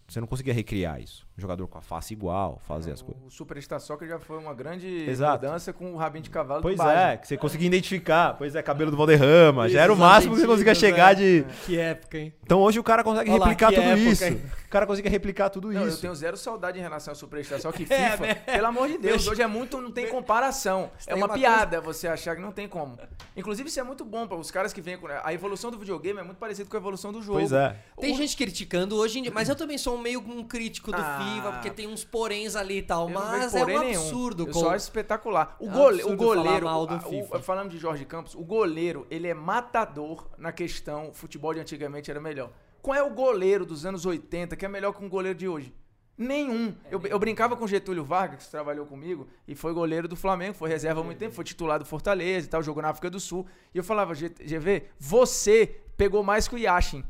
Você 0.07 0.19
não 0.21 0.27
conseguia 0.27 0.53
recriar 0.55 1.01
isso. 1.01 1.27
Jogador 1.41 1.69
com 1.69 1.79
a 1.79 1.81
face 1.81 2.13
igual, 2.13 2.61
fazer 2.67 2.91
as 2.91 3.01
coisas. 3.01 3.23
O 3.25 3.31
Superstar 3.31 3.79
Soccer 3.79 4.09
já 4.09 4.19
foi 4.19 4.37
uma 4.39 4.53
grande 4.53 4.89
Exato. 5.09 5.45
mudança 5.47 5.73
com 5.73 5.93
o 5.93 5.97
rabinho 5.97 6.25
de 6.25 6.31
cavalo 6.31 6.61
Pois 6.63 6.81
é, 6.81 7.17
que 7.17 7.29
você 7.29 7.37
conseguia 7.37 7.69
identificar. 7.69 8.35
Pois 8.35 8.57
é, 8.57 8.63
cabelo 8.63 8.91
do 8.91 8.97
Valderrama. 8.97 9.69
Já 9.69 9.83
era 9.83 9.93
o 9.93 9.97
máximo 9.97 10.35
que 10.35 10.41
você 10.41 10.47
conseguia 10.49 10.75
chegar 10.75 11.13
é. 11.13 11.15
de. 11.15 11.47
Que 11.65 11.79
época, 11.79 12.19
hein? 12.19 12.35
Então 12.43 12.61
hoje 12.61 12.81
o 12.81 12.83
cara 12.83 13.05
consegue 13.05 13.31
Olha 13.31 13.39
replicar 13.39 13.69
tudo 13.73 13.83
época, 13.83 14.01
isso. 14.11 14.25
hein? 14.25 14.43
O 14.67 14.69
cara 14.71 14.85
consegue 14.87 15.09
replicar 15.09 15.49
tudo 15.49 15.71
Não, 15.73 15.83
eu 15.83 15.89
isso. 15.89 16.01
tenho 16.01 16.15
zero 16.15 16.37
saudade 16.37 16.77
em 16.79 16.83
relação 16.83 17.13
ao 17.13 17.17
Superstar 17.17 17.61
Soccer 17.61 17.87
que 17.87 17.93
É, 17.95 18.11
FIFA. 18.11 18.27
né? 18.27 18.35
Pelo 18.35 18.67
amor 18.67 18.89
de 18.89 18.99
Deus, 18.99 19.27
hoje 19.29 19.41
é 19.41 19.47
muito, 19.47 19.81
não 19.81 19.93
tem 19.93 20.09
comparação. 20.09 20.91
É 21.07 21.15
tem 21.15 21.17
uma, 21.17 21.27
uma 21.27 21.35
piada 21.35 21.81
você 21.81 22.09
achar 22.09 22.35
que 22.35 22.43
não 22.43 22.51
tem 22.53 22.67
como. 22.69 22.99
Inclusive 23.37 23.69
isso 23.69 23.79
é 23.79 23.83
muito 23.85 24.05
bom 24.05 24.27
para 24.27 24.37
os 24.37 24.51
caras 24.51 24.73
que 24.73 24.81
vêm 24.81 24.99
com 24.99 25.07
a 25.07 25.33
evolução 25.33 25.71
do 25.71 25.79
videogame 25.79 26.19
é 26.19 26.23
muito 26.25 26.39
parecido 26.39 26.69
com 26.69 26.77
a 26.77 26.81
evolução 26.81 27.13
do 27.13 27.23
jogo. 27.23 27.39
Pois 27.39 27.53
é. 27.53 27.77
Tem 28.01 28.13
O- 28.13 28.17
gente 28.17 28.37
criticando 28.37 28.97
hoje 28.97 29.21
em 29.21 29.23
dia, 29.23 29.31
mas 29.33 29.49
eu 29.49 29.55
também 29.55 29.79
sou 29.79 29.97
meio 29.97 30.19
um 30.21 30.43
crítico 30.43 30.91
do 30.91 30.99
Ah. 31.01 31.19
FIFA, 31.19 31.28
porque 31.53 31.71
tem 31.71 31.87
uns 31.87 32.05
poréns 32.05 32.57
ali 32.57 32.79
e 32.79 32.83
tal, 32.83 33.09
mas 33.09 33.55
é 33.55 33.63
um 33.63 33.67
nenhum. 33.67 33.81
absurdo. 34.01 34.47
Eu 34.47 34.53
só 34.55 34.69
acho 34.71 34.85
espetacular. 34.85 35.57
O, 35.59 35.67
É 35.67 35.69
um 35.69 35.73
gole- 35.73 36.03
o 36.05 36.17
goleiro, 36.17 36.59
falar 36.61 36.61
mal 36.73 36.87
do 36.87 36.95
a- 36.95 36.99
o- 36.99 37.01
FIFA. 37.11 37.39
falando 37.41 37.71
de 37.71 37.79
Jorge 37.79 38.05
Campos, 38.05 38.35
o 38.35 38.43
goleiro, 38.45 39.07
ele 39.11 39.27
é 39.29 39.35
matador 39.35 40.29
na 40.39 40.53
questão 40.53 41.13
futebol 41.13 41.53
de 41.55 41.61
antigamente 41.61 42.11
era 42.11 42.21
melhor. 42.21 42.51
Qual 42.83 42.97
é 42.97 43.03
o 43.03 43.11
goleiro 43.11 43.67
dos 43.67 43.85
anos 43.85 44.07
80 44.07 44.57
que 44.57 44.65
é 44.65 44.69
melhor 44.69 44.93
que 44.93 45.05
um 45.05 45.09
goleiro 45.09 45.39
de 45.39 45.49
hoje? 45.49 45.75
Nenhum. 46.17 46.75
Eu, 46.91 47.01
eu 47.07 47.19
brincava 47.19 47.57
com 47.57 47.65
o 47.65 47.69
Getúlio 47.69 48.05
Vargas, 48.05 48.45
que 48.45 48.51
trabalhou 48.51 48.85
comigo, 48.87 49.29
e 49.47 49.55
foi 49.55 49.73
goleiro 49.73 50.09
do 50.09 50.17
Flamengo, 50.17 50.55
foi 50.55 50.69
reserva 50.69 51.01
há 51.01 51.05
muito 51.05 51.19
tempo, 51.19 51.33
foi 51.35 51.45
titular 51.45 51.79
do 51.79 51.85
Fortaleza 51.85 52.47
e 52.47 52.51
tal, 52.51 52.61
jogou 52.63 52.83
na 52.83 52.89
África 52.89 53.09
do 53.09 53.21
Sul. 53.21 53.47
E 53.73 53.79
eu 53.79 53.85
falava, 53.85 54.15
"G- 54.17 54.31
GV, 54.45 54.85
você 54.99 55.81
pegou 55.97 56.23
mais 56.25 56.49
que 56.49 56.57
o 56.57 56.59
Yashin. 56.59 57.05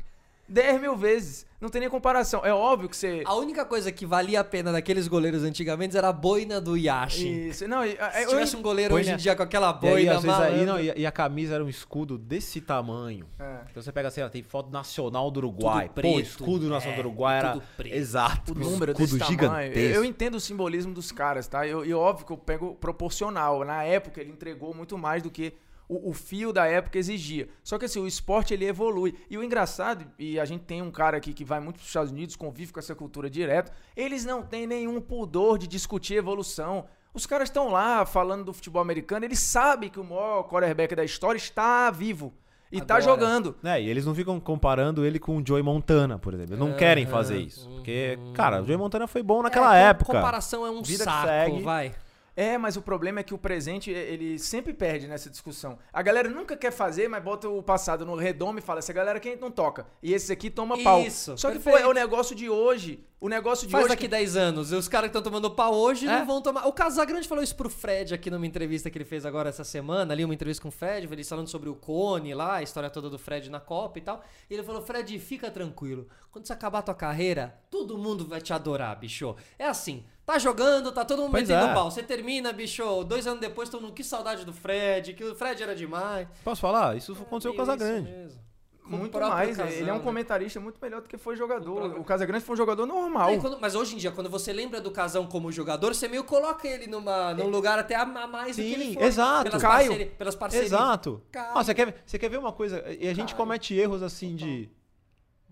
10 0.49 0.81
mil 0.81 0.95
vezes. 0.95 1.45
Não 1.61 1.67
tem 1.67 1.81
nem 1.81 1.89
comparação. 1.89 2.45
É 2.45 2.53
óbvio 2.53 2.87
que 2.87 2.95
você. 2.95 3.21
A 3.25 3.35
única 3.35 3.65
coisa 3.65 3.91
que 3.91 4.05
valia 4.05 4.39
a 4.39 4.43
pena 4.45 4.71
daqueles 4.71 5.09
goleiros 5.09 5.43
antigamente 5.43 5.97
era 5.97 6.07
a 6.07 6.13
boina 6.13 6.61
do 6.61 6.77
Yashin. 6.77 7.49
Isso. 7.49 7.67
Não, 7.67 7.83
e- 7.85 7.97
Se 7.97 8.23
eu- 8.23 8.29
tivesse 8.29 8.55
um 8.55 8.61
goleiro 8.61 8.93
Põe, 8.93 9.01
hoje 9.01 9.09
em 9.09 9.11
né? 9.13 9.17
dia 9.17 9.35
com 9.35 9.43
aquela 9.43 9.67
E 9.67 9.85
aí, 9.87 9.91
boina, 9.91 10.15
às 10.15 10.23
vezes, 10.23 10.39
aí, 10.39 10.51
malandro, 10.51 10.65
não, 10.65 10.79
e, 10.79 10.93
e 11.01 11.05
a 11.05 11.11
camisa 11.11 11.55
era 11.55 11.63
um 11.63 11.67
escudo 11.67 12.17
desse 12.17 12.61
tamanho. 12.61 13.27
É. 13.37 13.59
Então 13.69 13.83
você 13.83 13.91
pega 13.91 14.07
assim, 14.07 14.21
ó, 14.21 14.29
tem 14.29 14.41
foto 14.41 14.71
nacional 14.71 15.29
do 15.29 15.37
Uruguai. 15.39 15.87
Tudo 15.89 15.95
preto, 15.95 16.13
Pô, 16.13 16.19
escudo 16.21 16.69
nacional 16.69 16.97
é, 16.97 17.01
do 17.03 17.07
Uruguai 17.07 17.37
era. 17.39 17.51
tudo 17.51 17.63
preto. 17.75 17.93
Exato. 17.93 18.51
o 18.53 18.55
número 18.55 18.93
escudo 18.93 19.17
desse 19.17 19.37
tamanho. 19.37 19.67
gigantesco. 19.73 19.79
Eu, 19.79 19.95
eu 19.95 20.05
entendo 20.05 20.35
o 20.35 20.39
simbolismo 20.39 20.93
dos 20.93 21.11
caras, 21.11 21.45
tá? 21.45 21.67
E 21.67 21.93
óbvio 21.93 22.25
que 22.25 22.31
eu 22.31 22.37
pego 22.37 22.73
proporcional. 22.75 23.65
Na 23.65 23.83
época 23.83 24.21
ele 24.21 24.31
entregou 24.31 24.73
muito 24.73 24.97
mais 24.97 25.21
do 25.21 25.29
que 25.29 25.53
o, 25.89 26.11
o 26.11 26.13
fio 26.13 26.53
da 26.53 26.65
época 26.67 26.97
exigia. 26.97 27.49
Só 27.63 27.77
que 27.77 27.83
assim, 27.85 27.99
o 27.99 28.07
esporte 28.07 28.53
ele 28.53 28.65
evolui. 28.65 29.15
E 29.29 29.37
o 29.37 29.43
engraçado, 29.43 30.05
e 30.17 30.39
a 30.39 30.45
gente 30.45 30.63
tem 30.63 30.81
um 30.81 30.91
cara 30.91 31.17
aqui 31.17 31.33
que 31.33 31.43
vai 31.43 31.59
muito 31.59 31.75
para 31.77 31.81
os 31.81 31.87
Estados 31.87 32.11
Unidos, 32.11 32.35
convive 32.37 32.71
com 32.71 32.79
essa 32.79 32.95
cultura 32.95 33.29
direto, 33.29 33.71
eles 33.97 34.23
não 34.23 34.41
têm 34.43 34.65
nenhum 34.67 35.01
pudor 35.01 35.57
de 35.57 35.67
discutir 35.67 36.13
evolução. 36.13 36.85
Os 37.13 37.25
caras 37.25 37.49
estão 37.49 37.69
lá 37.69 38.05
falando 38.05 38.45
do 38.45 38.53
futebol 38.53 38.81
americano, 38.81 39.25
eles 39.25 39.39
sabem 39.39 39.89
que 39.89 39.99
o 39.99 40.03
maior 40.03 40.43
quarterback 40.43 40.95
da 40.95 41.03
história 41.03 41.37
está 41.37 41.89
vivo. 41.89 42.31
E 42.71 42.79
tá 42.79 42.97
Agora. 42.97 43.01
jogando. 43.11 43.55
É, 43.63 43.81
e 43.81 43.89
eles 43.89 44.05
não 44.05 44.13
ficam 44.13 44.39
comparando 44.39 45.03
ele 45.03 45.17
com 45.17 45.37
o 45.37 45.43
Joey 45.43 45.63
Montana, 45.63 46.19
por 46.19 46.35
exemplo. 46.35 46.51
Eles 46.53 46.59
não 46.59 46.67
Aham, 46.67 46.77
querem 46.77 47.07
fazer 47.07 47.39
isso. 47.39 47.67
Porque, 47.67 48.19
cara, 48.35 48.61
o 48.61 48.65
Joey 48.65 48.77
Montana 48.77 49.07
foi 49.07 49.23
bom 49.23 49.41
naquela 49.41 49.75
É, 49.75 49.85
época. 49.85 50.13
comparação 50.13 50.63
é 50.63 50.69
um 50.69 50.83
Vida 50.83 51.03
saco, 51.03 51.27
segue. 51.27 51.61
vai. 51.63 51.91
É, 52.39 52.57
mas 52.57 52.77
o 52.77 52.81
problema 52.81 53.19
é 53.19 53.23
que 53.23 53.33
o 53.33 53.37
presente, 53.37 53.91
ele 53.91 54.39
sempre 54.39 54.73
perde 54.73 55.09
nessa 55.09 55.29
discussão. 55.29 55.77
A 55.91 56.01
galera 56.01 56.29
nunca 56.29 56.55
quer 56.55 56.71
fazer, 56.71 57.09
mas 57.09 57.21
bota 57.21 57.49
o 57.49 57.61
passado 57.61 58.05
no 58.05 58.15
redomo 58.15 58.59
e 58.59 58.61
fala, 58.61 58.79
essa 58.79 58.93
galera 58.93 59.19
quem 59.19 59.35
não 59.35 59.51
toca. 59.51 59.85
E 60.01 60.13
esse 60.13 60.31
aqui 60.31 60.49
toma 60.49 60.81
pau. 60.81 61.01
Isso, 61.01 61.37
Só 61.37 61.51
que, 61.51 61.57
pô, 61.57 61.65
perfeito. 61.65 61.85
é 61.85 61.89
o 61.89 61.93
negócio 61.93 62.33
de 62.33 62.49
hoje. 62.49 63.03
O 63.21 63.27
negócio 63.27 63.67
de 63.67 63.71
Faz 63.73 63.83
hoje... 63.83 63.89
daqui 63.89 64.03
que- 64.03 64.07
10 64.07 64.37
anos. 64.37 64.71
Os 64.71 64.87
caras 64.87 65.09
que 65.11 65.17
estão 65.17 65.21
tomando 65.21 65.51
pau 65.51 65.73
hoje 65.75 66.07
É. 66.07 66.19
não 66.19 66.25
vão 66.25 66.41
tomar. 66.41 66.65
O 66.67 66.71
Casagrande 66.71 67.27
falou 67.27 67.43
isso 67.43 67.53
pro 67.53 67.69
Fred 67.69 68.13
aqui 68.13 68.31
numa 68.31 68.47
entrevista 68.47 68.89
que 68.89 68.97
ele 68.97 69.03
fez 69.03 69.25
agora 69.25 69.49
essa 69.49 69.65
semana, 69.65 70.13
ali, 70.13 70.23
uma 70.23 70.33
entrevista 70.33 70.61
com 70.61 70.69
o 70.69 70.71
Fred, 70.71 71.05
ele 71.11 71.23
falando 71.25 71.49
sobre 71.49 71.67
o 71.67 71.75
Cone 71.75 72.33
lá, 72.33 72.55
a 72.55 72.63
história 72.63 72.89
toda 72.89 73.09
do 73.09 73.19
Fred 73.19 73.49
na 73.49 73.59
Copa 73.59 73.99
e 73.99 74.01
tal. 74.01 74.23
E 74.49 74.53
ele 74.53 74.63
falou: 74.63 74.81
Fred, 74.81 75.19
fica 75.19 75.51
tranquilo. 75.51 76.07
Quando 76.31 76.45
você 76.47 76.53
acabar 76.53 76.79
a 76.79 76.81
tua 76.81 76.95
carreira, 76.95 77.59
todo 77.69 77.97
mundo 77.97 78.25
vai 78.25 78.39
te 78.39 78.53
adorar, 78.53 78.97
bicho. 78.97 79.35
É 79.57 79.65
assim. 79.65 80.05
Tá 80.25 80.37
jogando, 80.39 80.91
tá 80.91 81.03
todo 81.03 81.23
mundo 81.23 81.31
Pois 81.31 81.47
metendo 81.49 81.71
é. 81.71 81.73
pau. 81.73 81.89
Você 81.91 82.03
termina, 82.03 82.53
bicho. 82.53 83.03
Dois 83.03 83.27
anos 83.27 83.41
depois, 83.41 83.67
todo 83.67 83.81
mundo. 83.81 83.93
Que 83.93 84.03
saudade 84.03 84.45
do 84.45 84.53
Fred, 84.53 85.13
que 85.13 85.23
o 85.25 85.35
Fred 85.35 85.61
era 85.61 85.75
demais. 85.75 86.25
Posso 86.43 86.61
falar? 86.61 86.95
Isso 86.95 87.11
aconteceu 87.13 87.53
com 87.53 87.63
o 87.63 87.65
Meio 87.65 87.75
isso 87.75 87.79
Casagrande. 87.85 88.09
mesmo. 88.11 88.48
O 88.95 88.99
muito 88.99 89.19
mais. 89.19 89.57
Casão, 89.57 89.67
ele 89.71 89.89
é 89.89 89.93
um 89.93 89.97
né? 89.97 90.03
comentarista 90.03 90.59
muito 90.59 90.77
melhor 90.81 91.01
do 91.01 91.07
que 91.09 91.17
foi 91.17 91.35
O 91.35 91.37
jogador. 91.37 91.75
próprio- 91.75 92.01
O 92.01 92.03
Casagrande 92.03 92.43
foi 92.43 92.53
um 92.53 92.57
jogador 92.57 92.85
normal. 92.85 93.37
Quando- 93.39 93.59
mas 93.59 93.75
hoje 93.75 93.95
em 93.95 93.97
dia, 93.97 94.11
quando 94.11 94.29
você 94.29 94.51
lembra 94.53 94.79
do 94.81 94.91
Casão 94.91 95.25
como 95.27 95.51
jogador, 95.51 95.93
você 95.93 96.07
meio 96.07 96.23
coloca 96.23 96.67
ele 96.67 96.87
numa, 96.87 97.33
num 97.33 97.47
lugar 97.49 97.77
até 97.79 97.95
a 97.95 98.05
mais 98.05 98.55
do 98.57 98.61
que 98.63 98.73
ele 98.73 98.85
Sim, 98.85 98.93
foi. 98.95 99.03
exato. 99.03 99.43
Pelas, 99.45 99.61
Caio. 99.61 99.87
parceri- 99.89 100.05
pelas 100.17 100.35
parcerias. 100.35 100.71
Exato. 100.71 101.21
Caio. 101.31 101.51
Ah, 101.57 101.63
você, 101.63 101.73
quer, 101.73 102.03
você 102.05 102.17
quer 102.19 102.29
ver 102.29 102.39
uma 102.39 102.51
coisa? 102.51 102.83
E 102.99 103.07
a 103.07 103.13
gente 103.13 103.29
Caio. 103.33 103.37
comete 103.37 103.73
erros 103.75 104.01
assim 104.03 104.35
de. 104.35 104.69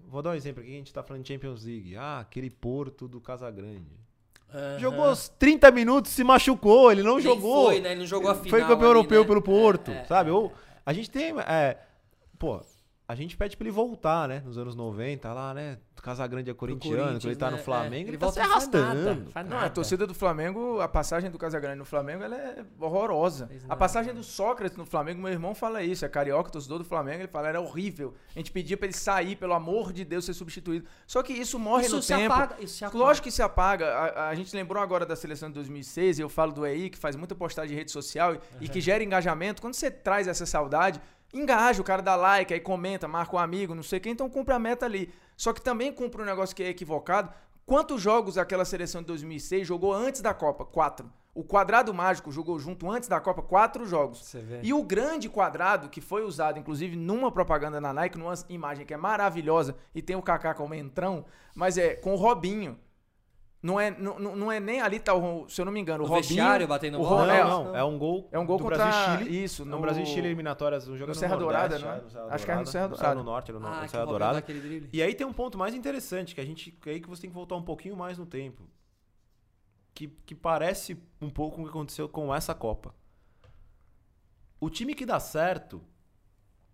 Vou 0.10 0.22
dar 0.22 0.30
um 0.30 0.36
exemplo 0.36 0.62
aqui, 0.64 0.72
a 0.72 0.76
gente 0.78 0.94
tá 0.94 1.04
falando 1.04 1.24
de 1.24 1.34
Champions 1.34 1.66
League. 1.66 1.96
Ah, 1.98 2.20
aquele 2.20 2.50
Porto 2.50 3.08
do 3.08 3.20
Casagrande. 3.20 3.92
Aham. 4.54 4.80
Jogou 4.80 5.12
os 5.12 5.28
30 5.28 5.70
minutos, 5.72 6.12
se 6.14 6.24
machucou, 6.24 6.90
ele 6.90 7.04
não 7.04 7.16
Nem 7.16 7.24
jogou. 7.24 7.66
Foi, 7.66 7.82
né? 7.82 7.92
Ele 7.92 8.00
não 8.00 8.06
jogou 8.08 8.32
a 8.32 8.36
final. 8.36 8.50
Foi 8.50 8.62
campeão 8.62 8.78
ali, 8.92 9.00
europeu 9.00 9.22
né? 9.22 9.28
pelo 9.28 9.42
Porto, 9.42 9.92
É, 9.92 9.98
é, 9.98 10.04
sabe? 10.06 10.30
é, 10.30 10.34
Ou 10.34 10.48
é. 10.48 10.52
a 10.86 10.94
gente 10.94 11.12
tem. 11.12 11.34
É, 11.42 11.78
pô, 12.40 12.62
a 13.08 13.16
gente 13.16 13.38
pede 13.38 13.56
pra 13.56 13.66
ele 13.66 13.72
voltar, 13.74 14.28
né? 14.28 14.42
Nos 14.46 14.58
anos 14.58 14.76
90, 14.76 15.32
lá, 15.34 15.54
né? 15.54 15.78
Casagrande 16.02 16.50
é 16.50 16.54
corintiano, 16.54 17.14
quando 17.20 17.26
ele 17.26 17.36
tá 17.36 17.50
no 17.50 17.58
né? 17.58 17.64
Flamengo, 17.64 18.06
É, 18.06 18.10
ele, 18.12 18.18
tá 18.18 18.32
se 18.32 18.40
arrastando. 18.40 19.32
nada, 19.34 19.50
Não, 19.50 19.58
a 19.58 19.70
torcida 19.70 20.06
do 20.06 20.14
Flamengo, 20.14 20.80
a 20.80 20.88
passagem 20.88 21.30
do 21.32 21.38
Casagrande 21.40 21.78
no 21.78 21.86
Flamengo, 21.86 22.24
ela 22.24 22.36
é 22.36 22.64
horrorosa. 22.80 23.50
A 23.68 23.76
passagem 23.76 24.14
do 24.14 24.24
Sócrates 24.24 24.78
no 24.78 24.86
Flamengo, 24.86 25.22
meu 25.22 25.32
irmão 25.32 25.56
fala 25.56 25.82
isso, 25.84 26.06
é 26.06 26.10
carioca, 26.10 26.50
torcedor 26.52 26.78
do 26.80 26.86
Flamengo, 26.86 27.22
ele 27.22 27.28
fala, 27.28 27.48
era 27.50 27.60
horrível. 27.60 28.14
A 28.36 28.40
gente 28.40 28.52
pedia 28.52 28.78
pra 28.78 28.86
ele 28.86 28.94
sair, 28.96 29.36
pelo 29.36 29.54
amor 29.54 29.92
de 29.92 30.06
Deus, 30.06 30.24
ser 30.26 30.34
substituído. 30.34 30.86
Só 31.06 31.24
que 31.24 31.34
isso 31.34 31.58
morre 31.58 31.86
Isso 31.88 31.96
no 31.96 32.02
se 32.02 32.14
tempo. 32.16 32.34
apaga. 32.34 32.56
Isso 32.62 32.78
se 32.78 32.86
apaga. 32.86 33.00
Lógico 33.04 33.24
que 33.26 33.32
se 33.32 33.42
apaga. 33.42 33.88
A, 33.88 34.30
a 34.30 34.36
gente 34.36 34.56
lembrou 34.56 34.82
agora 34.82 35.06
da 35.06 35.16
seleção 35.16 35.50
de 35.50 35.56
2006, 35.56 36.20
e 36.20 36.22
eu 36.22 36.30
falo 36.30 36.52
do 36.52 36.66
EI, 36.66 36.90
que 36.90 36.98
faz 36.98 37.16
muita 37.16 37.34
postagem 37.36 37.72
de 37.72 37.76
rede 37.76 37.92
social 37.92 38.36
e- 38.36 38.40
e 38.66 38.70
que 38.70 38.80
gera 38.80 39.04
engajamento. 39.04 39.62
Quando 39.62 39.74
você 39.74 39.90
traz 39.90 40.28
essa 40.28 40.46
saudade, 40.46 41.02
engaja, 41.34 41.82
o 41.82 41.86
cara 41.86 42.02
dá 42.02 42.16
like, 42.16 42.54
aí 42.54 42.60
comenta, 42.60 43.08
marca 43.08 43.36
um 43.36 43.40
amigo, 43.40 43.76
não 43.76 43.84
sei 43.84 44.00
quem, 44.00 44.14
então 44.14 44.30
cumpre 44.30 44.54
a 44.54 44.60
meta 44.60 44.86
ali. 44.86 45.14
Só 45.36 45.54
que 45.54 45.62
também 45.62 45.92
cumpre 45.92 46.22
um 46.22 46.26
negócio 46.26 46.56
que 46.56 46.64
é 46.64 46.70
equivocado. 46.70 47.32
Quantos 47.66 48.02
jogos 48.02 48.38
aquela 48.38 48.66
seleção 48.66 49.02
de 49.02 49.08
2006 49.08 49.68
jogou 49.68 49.94
antes 49.94 50.22
da 50.22 50.34
Copa? 50.34 50.66
Quatro. 50.66 51.12
O 51.36 51.44
quadrado 51.44 51.94
mágico 51.94 52.32
jogou 52.32 52.58
junto 52.58 52.90
antes 52.90 53.08
da 53.08 53.20
Copa 53.20 53.44
quatro 53.44 53.86
jogos. 53.86 54.26
Você 54.26 54.40
vê. 54.40 54.60
E 54.64 54.74
o 54.74 54.82
grande 54.82 55.30
quadrado, 55.30 55.88
que 55.88 56.02
foi 56.02 56.24
usado, 56.24 56.58
inclusive, 56.58 56.96
numa 56.96 57.32
propaganda 57.32 57.80
na 57.80 57.94
Nike, 57.94 58.18
numa 58.18 58.34
imagem 58.50 58.88
que 58.88 58.94
é 58.94 58.98
maravilhosa, 58.98 59.76
e 59.94 60.02
tem 60.02 60.16
o 60.16 60.22
Kaká 60.22 60.56
como 60.56 60.74
entrão, 60.74 61.26
mas 61.54 61.78
é 61.78 61.94
com 61.94 62.14
o 62.14 62.16
Robinho. 62.16 62.80
Não 63.68 63.80
é, 63.80 63.92
não, 63.92 64.18
não 64.18 64.52
é 64.52 64.60
nem 64.60 64.80
ali, 64.80 64.98
tá 65.00 65.14
o, 65.14 65.48
se 65.50 65.60
eu 65.60 65.66
não 65.66 65.72
me 65.74 65.80
engano, 65.82 66.04
o, 66.04 66.06
O 66.06 66.10
Robinho. 66.10 66.24
vestiário 66.26 66.68
batendo 66.68 67.00
o? 67.00 67.04
Ro- 67.04 67.26
Não, 67.26 67.30
é, 67.34 67.44
não, 67.44 67.76
é 67.76 67.84
um 67.84 67.98
gol. 67.98 68.30
É 68.32 68.40
um 68.40 68.46
gol 68.46 68.58
do 68.58 68.64
contra 68.64 68.78
Brasil 68.86 69.16
e 69.16 69.18
Chile. 69.26 69.44
isso, 69.44 69.66
No, 69.66 69.72
no 69.72 69.82
Brasil 69.82 70.04
e 70.04 70.06
Chile 70.06 70.28
eliminatórias, 70.28 70.88
um 70.88 70.94
jogo 70.94 71.02
no 71.02 71.08
no 71.08 71.16
Serra 71.16 71.36
Nordeste, 71.36 71.82
Dourada, 71.84 72.06
é? 72.06 72.10
Serra 72.10 72.28
Acho 72.30 72.46
que 72.46 72.52
era 72.52 72.60
no 72.62 72.66
Serra 72.68 72.88
Dourada. 72.88 73.16
no 73.16 73.24
Norte, 73.24 73.52
no, 73.52 73.68
Ah, 73.68 73.82
no 73.82 73.90
Serra 73.90 74.06
Dourada. 74.06 74.44
E 74.94 75.02
aí 75.04 75.14
tem 75.14 75.28
um 75.28 75.34
ponto 75.34 75.58
mais 75.58 75.76
interessante, 75.76 76.34
que 76.34 76.40
a 76.42 76.46
gente. 76.46 76.72
que 76.72 76.90
aí 76.90 77.02
que 77.02 77.10
você 77.10 77.24
tem 77.24 77.30
que 77.30 77.36
voltar 77.36 77.56
um 77.56 77.62
pouquinho 77.64 77.98
mais 77.98 78.18
no 78.18 78.26
tempo. 78.26 78.64
Que, 79.94 80.08
que 80.08 80.34
parece 80.36 80.98
um 81.22 81.30
pouco 81.30 81.56
com 81.58 81.62
o 81.64 81.66
que 81.66 81.72
aconteceu 81.72 82.08
com 82.08 82.34
essa 82.34 82.56
Copa. 82.56 82.96
O 84.60 84.70
time 84.70 84.94
que 84.96 85.06
dá 85.06 85.20
certo 85.20 85.82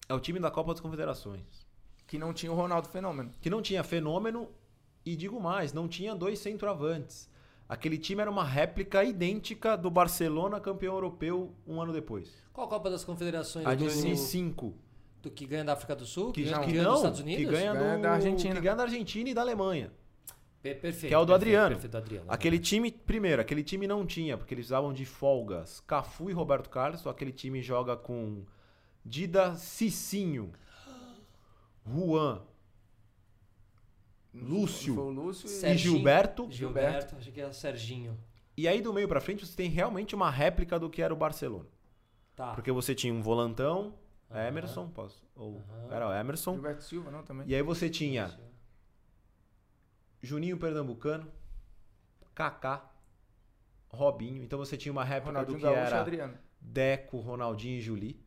é 0.07 0.13
o 0.13 0.19
time 0.19 0.39
da 0.39 0.51
Copa 0.51 0.73
das 0.73 0.79
Confederações. 0.81 1.65
Que 2.05 2.17
não 2.19 2.33
tinha 2.33 2.51
o 2.51 2.55
Ronaldo 2.55 2.87
Fenômeno. 2.89 3.31
Que 3.41 3.49
não 3.49 3.61
tinha 3.61 3.83
fenômeno, 3.83 4.49
e 5.05 5.15
digo 5.15 5.39
mais, 5.39 5.73
não 5.73 5.87
tinha 5.87 6.15
dois 6.15 6.39
centroavantes. 6.39 7.29
Aquele 7.67 7.97
time 7.97 8.21
era 8.21 8.29
uma 8.29 8.43
réplica 8.43 9.03
idêntica 9.03 9.75
do 9.77 9.89
Barcelona 9.89 10.59
campeão 10.59 10.93
europeu 10.95 11.53
um 11.65 11.81
ano 11.81 11.91
depois. 11.93 12.31
Qual 12.51 12.67
a 12.67 12.69
Copa 12.69 12.89
das 12.89 13.03
Confederações? 13.03 13.65
A 13.65 13.71
de 13.73 13.83
do, 13.83 13.85
2005. 13.85 14.73
do 15.21 15.31
que 15.31 15.45
ganha 15.45 15.63
da 15.63 15.73
África 15.73 15.95
do 15.95 16.05
Sul? 16.05 16.31
Que, 16.33 16.43
ganha, 16.43 16.59
que 16.59 16.71
ganha 16.71 16.83
dos 16.83 16.91
não, 16.91 16.95
Estados 16.97 17.19
Unidos? 17.21 17.45
que 17.45 17.51
ganha, 17.51 17.73
Ganha 17.73 17.95
do- 17.97 18.01
da 18.03 18.11
Argentina. 18.11 18.55
Que 18.55 18.61
ganha 18.61 18.75
da 18.75 18.83
Argentina 18.83 19.29
e 19.29 19.33
da 19.33 19.41
Alemanha. 19.41 19.91
Pe- 20.61 20.75
Perfeito. 20.75 21.07
Que 21.09 21.13
é 21.13 21.17
o 21.17 21.25
do 21.25 21.33
perfeito, 21.33 21.41
Adriano. 21.47 21.69
Perfeito, 21.75 21.91
do 21.91 21.97
Adriano. 21.97 22.25
Aquele 22.29 22.59
time, 22.59 22.91
primeiro, 22.91 23.41
aquele 23.41 23.63
time 23.63 23.87
não 23.87 24.05
tinha, 24.05 24.37
porque 24.37 24.53
eles 24.53 24.67
usavam 24.67 24.93
de 24.93 25.05
folgas 25.05 25.79
Cafu 25.87 26.29
e 26.29 26.33
Roberto 26.33 26.69
Carlos. 26.69 26.99
Então 26.99 27.11
aquele 27.11 27.31
time 27.31 27.61
joga 27.61 27.97
com 27.97 28.43
Dida 29.03 29.55
Cicinho, 29.55 30.51
Juan 31.85 32.41
Lúcio. 34.33 34.95
Foi 34.95 35.03
o 35.03 35.09
Lúcio 35.09 35.47
e... 35.49 35.73
E 35.73 35.77
Gilberto. 35.77 36.47
Gilberto, 36.51 37.15
achei 37.15 37.31
que 37.31 37.39
era 37.41 37.53
Serginho. 37.53 38.17
E 38.57 38.67
aí 38.67 38.81
do 38.81 38.93
meio 38.93 39.07
pra 39.07 39.21
frente 39.21 39.45
você 39.45 39.55
tem 39.55 39.69
realmente 39.69 40.15
uma 40.15 40.29
réplica 40.29 40.79
do 40.79 40.89
que 40.89 41.01
era 41.01 41.13
o 41.13 41.17
Barcelona. 41.17 41.67
Tá. 42.35 42.53
Porque 42.53 42.71
você 42.71 42.95
tinha 42.95 43.13
um 43.13 43.21
volantão, 43.21 43.93
Aham. 44.31 44.47
Emerson, 44.47 44.89
posso, 44.89 45.23
ou 45.35 45.57
Aham. 45.69 45.93
era 45.95 46.07
o 46.09 46.13
Emerson. 46.13 46.53
Gilberto 46.53 46.83
Silva, 46.83 47.11
não, 47.11 47.23
também. 47.23 47.47
E 47.47 47.53
aí 47.55 47.61
você 47.61 47.89
tinha 47.89 48.31
Juninho 50.21 50.57
Pernambucano, 50.57 51.31
Kaká, 52.33 52.89
Robinho. 53.89 54.41
Então 54.43 54.57
você 54.57 54.75
tinha 54.77 54.91
uma 54.91 55.03
réplica 55.03 55.39
Ronaldinho 55.39 55.57
do 55.59 55.61
que 55.61 55.65
Gaúcho 55.73 55.87
era 55.93 56.01
Adriano. 56.01 56.37
Deco, 56.59 57.19
Ronaldinho 57.19 57.77
e 57.77 57.81
Juli. 57.81 58.23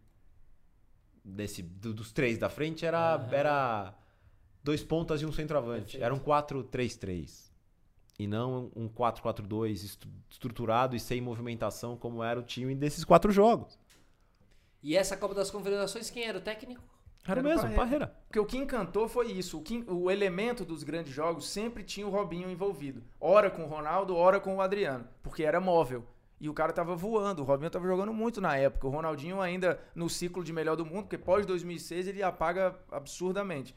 Desse, 1.25 1.63
do- 1.63 1.93
dos 1.93 2.13
três 2.13 2.39
da 2.39 2.49
frente 2.49 2.87
era, 2.87 3.15
Aham. 3.17 3.29
era 3.33 3.95
dois 4.67 4.83
pontas 4.83 5.23
e 5.23 5.27
um 5.27 5.31
centroavante. 5.33 5.93
Perfeito. 5.99 6.05
Era 6.05 6.13
um 6.15 6.19
4-3-3. 6.19 7.47
E 8.19 8.27
não 8.27 8.71
um 8.75 8.89
4-4-2 8.89 9.85
estru- 9.85 10.11
estruturado 10.29 10.97
e 10.97 11.01
sem 11.01 11.21
movimentação 11.21 11.97
como 11.97 12.23
era 12.25 12.41
o 12.41 12.43
time 12.43 12.75
desses 12.75 13.05
quatro 13.05 13.31
jogos. 13.31 13.79
E 14.83 14.97
essa 14.97 15.17
Copa 15.17 15.35
das 15.35 15.51
Confederações, 15.51 16.11
quem 16.11 16.25
era 16.25 16.39
o 16.39 16.41
técnico? 16.41 16.83
Era 17.25 17.41
Era 17.41 17.43
mesmo, 17.43 17.61
Parreira. 17.63 17.77
Parreira. 17.83 18.07
Porque 18.27 18.39
o 18.41 18.47
que 18.47 18.57
encantou 18.57 19.09
foi 19.09 19.33
isso. 19.33 19.59
O, 19.59 19.63
que- 19.63 19.85
o 19.89 20.11
elemento 20.11 20.65
dos 20.65 20.83
grandes 20.83 21.13
jogos 21.13 21.49
sempre 21.49 21.83
tinha 21.85 22.07
o 22.07 22.11
Robinho 22.11 22.49
envolvido. 22.51 23.03
Ora 23.21 23.51
com 23.51 23.65
o 23.65 23.67
Ronaldo, 23.67 24.17
ora 24.17 24.41
com 24.41 24.57
o 24.57 24.61
Adriano. 24.61 25.07
Porque 25.23 25.43
era 25.43 25.61
móvel. 25.61 26.05
E 26.41 26.49
o 26.49 26.55
cara 26.55 26.73
tava 26.73 26.95
voando. 26.95 27.43
O 27.43 27.45
Robinho 27.45 27.71
tava 27.71 27.87
jogando 27.87 28.13
muito 28.15 28.41
na 28.41 28.57
época. 28.57 28.87
O 28.87 28.91
Ronaldinho 28.91 29.41
ainda 29.41 29.79
no 29.95 30.09
ciclo 30.09 30.45
de 30.45 30.53
melhor 30.53 30.77
do 30.77 30.87
mundo, 30.87 31.03
porque 31.03 31.19
pós 31.19 31.45
2006 31.45 32.07
ele 32.09 32.23
apaga 32.23 32.79
absurdamente. 32.93 33.75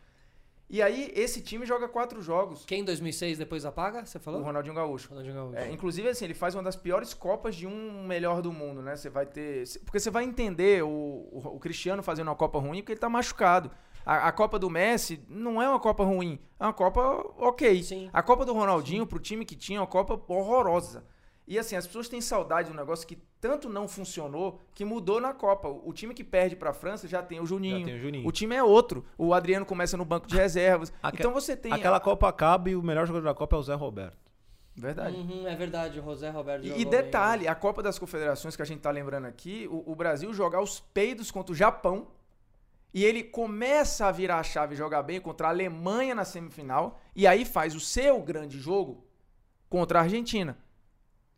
E 0.70 0.82
aí 0.84 1.12
esse 1.16 1.42
time 1.42 1.66
joga 1.66 1.88
quatro 1.88 2.22
jogos. 2.22 2.64
Quem 2.64 2.82
em 2.82 2.86
2006 2.86 3.40
depois 3.40 3.66
apaga? 3.66 4.06
Você 4.06 4.20
O 4.20 4.22
falou? 4.22 4.44
Ronaldinho 4.44 4.76
Gaúcho. 4.76 5.10
Ronaldinho 5.10 5.34
Gaúcho. 5.36 5.58
É, 5.58 5.72
inclusive, 5.72 6.08
assim, 6.08 6.26
ele 6.26 6.36
faz 6.36 6.54
uma 6.54 6.62
das 6.62 6.76
piores 6.76 7.14
Copas 7.14 7.56
de 7.56 7.66
um 7.66 8.06
melhor 8.06 8.42
do 8.42 8.54
mundo, 8.54 8.82
né? 8.82 8.96
Você 8.96 9.10
vai 9.10 9.26
ter. 9.26 9.64
Porque 9.84 10.00
você 10.00 10.12
vai 10.12 10.24
entender 10.24 10.84
o, 10.84 10.88
o, 10.88 11.42
o 11.56 11.60
Cristiano 11.60 12.04
fazendo 12.04 12.28
uma 12.28 12.36
Copa 12.36 12.60
ruim 12.60 12.82
porque 12.82 12.92
ele 12.92 13.00
tá 13.00 13.10
machucado. 13.10 13.72
A, 14.06 14.28
a 14.28 14.32
Copa 14.32 14.60
do 14.60 14.70
Messi 14.70 15.24
não 15.28 15.62
é 15.62 15.68
uma 15.68 15.80
Copa 15.80 16.04
ruim, 16.04 16.40
é 16.60 16.64
uma 16.64 16.74
Copa 16.74 17.02
ok. 17.38 17.84
Sim. 17.84 18.10
A 18.14 18.22
Copa 18.22 18.46
do 18.46 18.54
Ronaldinho, 18.54 19.06
pro 19.06 19.20
time 19.20 19.46
que 19.46 19.56
tinha, 19.56 19.80
é 19.80 19.82
uma 19.82 19.88
Copa 19.88 20.20
horrorosa. 20.32 21.04
E 21.50 21.58
assim, 21.58 21.76
as 21.76 21.88
pessoas 21.88 22.08
têm 22.08 22.22
saudade 22.22 22.68
de 22.68 22.74
um 22.74 22.78
negócio 22.78 23.08
que 23.08 23.18
tanto 23.42 23.68
não 23.68 23.88
funcionou 23.88 24.62
que 24.76 24.86
mudou 24.86 25.20
na 25.20 25.34
Copa. 25.34 25.68
O, 25.68 25.92
time 25.92 26.14
que 26.14 26.24
perde 26.24 26.56
pra 26.56 26.74
França 26.74 27.08
já 27.08 27.24
tem 27.24 27.40
o 27.40 27.46
Juninho. 27.48 27.80
Já 27.80 27.86
tem 27.86 27.96
o 27.96 28.00
Juninho. 28.00 28.28
O 28.28 28.32
time 28.32 28.56
é 28.56 28.64
outro. 28.64 29.04
O 29.18 29.34
Adriano 29.34 29.66
começa 29.66 29.98
no 29.98 30.06
banco 30.06 30.28
de 30.28 30.36
reservas. 30.36 30.94
Aque- 31.02 31.18
então 31.18 31.34
você 31.34 31.58
tem. 31.58 31.74
Aquela 31.74 32.00
Copa 32.00 32.30
acaba 32.30 32.70
e 32.70 32.76
o 32.76 32.84
melhor 32.84 33.08
jogador 33.08 33.26
da 33.26 33.34
Copa 33.34 33.56
é 33.56 33.60
o 33.60 33.64
Zé 33.64 33.74
Roberto. 33.74 34.30
Verdade. 34.76 35.18
Uhum, 35.18 35.48
é 35.48 35.56
verdade, 35.56 36.00
o 36.00 36.04
José 36.04 36.30
Roberto 36.30 36.64
E, 36.64 36.68
jogou 36.68 36.82
e 36.82 36.86
bem, 36.86 37.02
detalhe, 37.02 37.48
a 37.48 37.56
Copa 37.56 37.82
das 37.82 37.98
Confederações 37.98 38.56
que 38.56 38.62
a 38.62 38.66
gente 38.66 38.80
tá 38.80 38.92
lembrando 38.92 39.26
aqui, 39.26 39.68
o, 39.70 39.92
o 39.92 39.96
Brasil 39.96 40.32
jogar 40.34 40.62
os 40.62 40.80
peidos 40.80 41.32
contra 41.32 41.52
o 41.52 41.56
Japão 41.56 42.08
e 42.94 43.04
ele 43.04 43.24
começa 43.24 44.06
a 44.06 44.12
virar 44.12 44.38
a 44.38 44.44
chave 44.44 44.76
e 44.76 44.78
jogar 44.78 45.02
bem 45.02 45.20
contra 45.20 45.48
a 45.48 45.50
Alemanha 45.50 46.14
na 46.14 46.24
semifinal 46.24 47.00
e 47.16 47.26
aí 47.28 47.44
faz 47.44 47.76
o 47.76 47.80
seu 47.80 48.22
grande 48.22 48.60
jogo 48.60 49.04
contra 49.68 50.00
a 50.00 50.04
Argentina. 50.04 50.58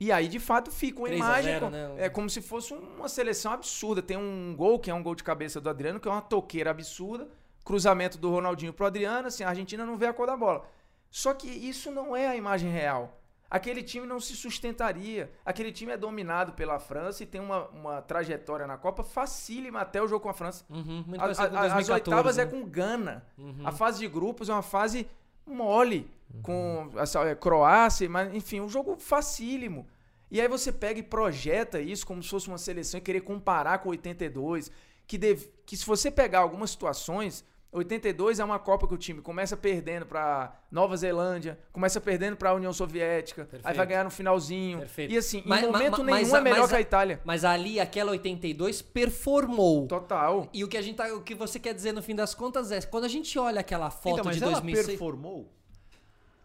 E 0.03 0.11
aí, 0.11 0.27
de 0.27 0.39
fato, 0.39 0.71
fica 0.71 0.97
uma 0.99 1.07
3 1.09 1.21
a 1.21 1.25
imagem. 1.25 1.51
0, 1.53 1.65
com- 1.67 1.71
né? 1.71 1.91
É 1.97 2.09
como 2.09 2.27
se 2.27 2.41
fosse 2.41 2.73
uma 2.73 3.07
seleção 3.07 3.51
absurda. 3.53 4.01
Tem 4.01 4.17
um 4.17 4.55
gol, 4.57 4.79
que 4.79 4.89
é 4.89 4.93
um 4.95 5.03
gol 5.03 5.13
de 5.13 5.23
cabeça 5.23 5.61
do 5.61 5.69
Adriano, 5.69 5.99
que 5.99 6.07
é 6.07 6.11
uma 6.11 6.23
toqueira 6.23 6.71
absurda. 6.71 7.27
Cruzamento 7.63 8.17
do 8.17 8.31
Ronaldinho 8.31 8.73
pro 8.73 8.87
Adriano, 8.87 9.27
assim, 9.27 9.43
a 9.43 9.49
Argentina 9.49 9.85
não 9.85 9.95
vê 9.95 10.07
a 10.07 10.13
cor 10.13 10.25
da 10.25 10.35
bola. 10.35 10.65
Só 11.11 11.35
que 11.35 11.47
isso 11.47 11.91
não 11.91 12.15
é 12.15 12.27
a 12.27 12.35
imagem 12.35 12.71
real. 12.71 13.19
Aquele 13.47 13.83
time 13.83 14.07
não 14.07 14.19
se 14.19 14.35
sustentaria. 14.35 15.29
Aquele 15.45 15.71
time 15.71 15.91
é 15.91 15.97
dominado 15.97 16.53
pela 16.53 16.79
França 16.79 17.21
e 17.21 17.25
tem 17.27 17.39
uma, 17.39 17.67
uma 17.67 18.01
trajetória 18.01 18.65
na 18.65 18.77
Copa 18.77 19.03
facílima 19.03 19.81
até 19.81 20.01
o 20.01 20.07
jogo 20.07 20.23
com 20.23 20.29
a 20.29 20.33
França. 20.33 20.65
Uhum, 20.67 21.03
muito 21.05 21.17
A- 21.17 21.23
parecido 21.25 21.49
com 21.49 21.55
a- 21.57 21.59
as 21.59 21.73
2014, 21.73 21.93
oitavas 21.93 22.37
né? 22.37 22.43
é 22.43 22.45
com 22.47 22.63
Gana. 22.67 23.23
Uhum. 23.37 23.61
A 23.67 23.71
fase 23.71 23.99
de 23.99 24.07
grupos 24.07 24.49
é 24.49 24.53
uma 24.53 24.61
fase 24.63 25.05
mole, 25.51 26.09
com 26.41 26.89
essa, 26.95 27.23
é, 27.27 27.35
Croácia, 27.35 28.09
mas 28.09 28.33
enfim, 28.33 28.61
um 28.61 28.69
jogo 28.69 28.95
facílimo. 28.97 29.87
E 30.29 30.39
aí 30.39 30.47
você 30.47 30.71
pega 30.71 30.99
e 30.99 31.03
projeta 31.03 31.79
isso 31.79 32.07
como 32.07 32.23
se 32.23 32.29
fosse 32.29 32.47
uma 32.47 32.57
seleção 32.57 32.97
e 32.97 33.01
querer 33.01 33.21
comparar 33.21 33.79
com 33.79 33.89
82, 33.89 34.71
que, 35.05 35.17
deve, 35.17 35.51
que 35.65 35.75
se 35.75 35.85
você 35.85 36.09
pegar 36.09 36.39
algumas 36.39 36.71
situações, 36.71 37.43
82 37.71 38.39
é 38.39 38.43
uma 38.43 38.59
Copa 38.59 38.85
que 38.87 38.93
o 38.93 38.97
time 38.97 39.21
começa 39.21 39.55
perdendo 39.55 40.05
pra 40.05 40.53
Nova 40.69 40.97
Zelândia, 40.97 41.57
começa 41.71 42.01
perdendo 42.01 42.35
pra 42.35 42.53
União 42.53 42.73
Soviética, 42.73 43.43
aí 43.43 43.47
Perfeito. 43.47 43.75
vai 43.77 43.85
ganhar 43.87 44.03
no 44.03 44.09
finalzinho. 44.11 44.79
Perfeito. 44.79 45.13
E 45.13 45.17
assim, 45.17 45.41
Mas- 45.45 45.63
em 45.63 45.67
momento 45.67 45.91
ma- 45.91 45.97
ma- 45.99 46.03
nenhum 46.03 46.17
mas 46.19 46.33
é 46.33 46.37
a- 46.37 46.41
melhor 46.41 46.59
mas 46.61 46.69
que 46.69 46.75
a 46.75 46.77
a- 46.77 46.81
Itália. 46.81 47.21
Mas 47.23 47.45
ali, 47.45 47.79
aquela 47.79 48.11
82 48.11 48.81
performou. 48.81 49.87
Total. 49.87 50.49
E 50.53 50.63
o 50.63 50.67
que 50.67 50.75
a 50.77 50.81
gente 50.81 50.95
tá, 50.97 51.13
o 51.13 51.21
que 51.21 51.33
você 51.33 51.59
quer 51.59 51.73
dizer 51.73 51.93
no 51.93 52.01
fim 52.03 52.13
das 52.15 52.35
contas 52.35 52.71
é, 52.71 52.81
quando 52.81 53.05
a 53.05 53.09
gente 53.09 53.39
olha 53.39 53.61
aquela 53.61 53.89
foto 53.89 54.15
Então, 54.15 54.25
mas 54.25 54.35
de 54.37 54.43
ela 54.43 54.51
2006, 54.53 54.87
performou? 54.87 55.49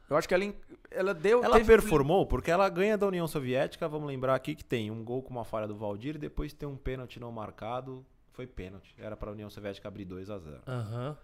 Eu 0.09 0.17
acho 0.17 0.29
que 0.29 0.35
ela, 0.35 0.45
ela 0.93 1.13
deu. 1.13 1.43
Ela 1.43 1.57
teve- 1.57 1.67
performou 1.73 2.25
porque 2.27 2.49
ela 2.53 2.69
ganha 2.69 2.97
da 2.97 3.09
União 3.09 3.27
Soviética. 3.27 3.89
Vamos 3.89 4.07
lembrar 4.07 4.37
aqui 4.37 4.55
que 4.55 4.65
tem 4.65 4.89
um 4.93 5.03
gol 5.03 5.21
com 5.21 5.31
uma 5.31 5.45
falha 5.45 5.67
do 5.67 5.75
Valdir 5.75 6.15
e 6.15 6.19
depois 6.19 6.53
tem 6.53 6.69
um 6.69 6.77
pênalti 6.77 7.19
não 7.19 7.33
marcado. 7.33 8.07
Foi 8.37 8.47
pênalti. 8.47 8.95
Era 8.99 9.17
pra 9.17 9.33
União 9.33 9.49
Soviética 9.51 9.89
abrir 9.89 10.05
2 10.05 10.29
a 10.31 10.39
0 10.39 10.61
Aham. 10.69 11.17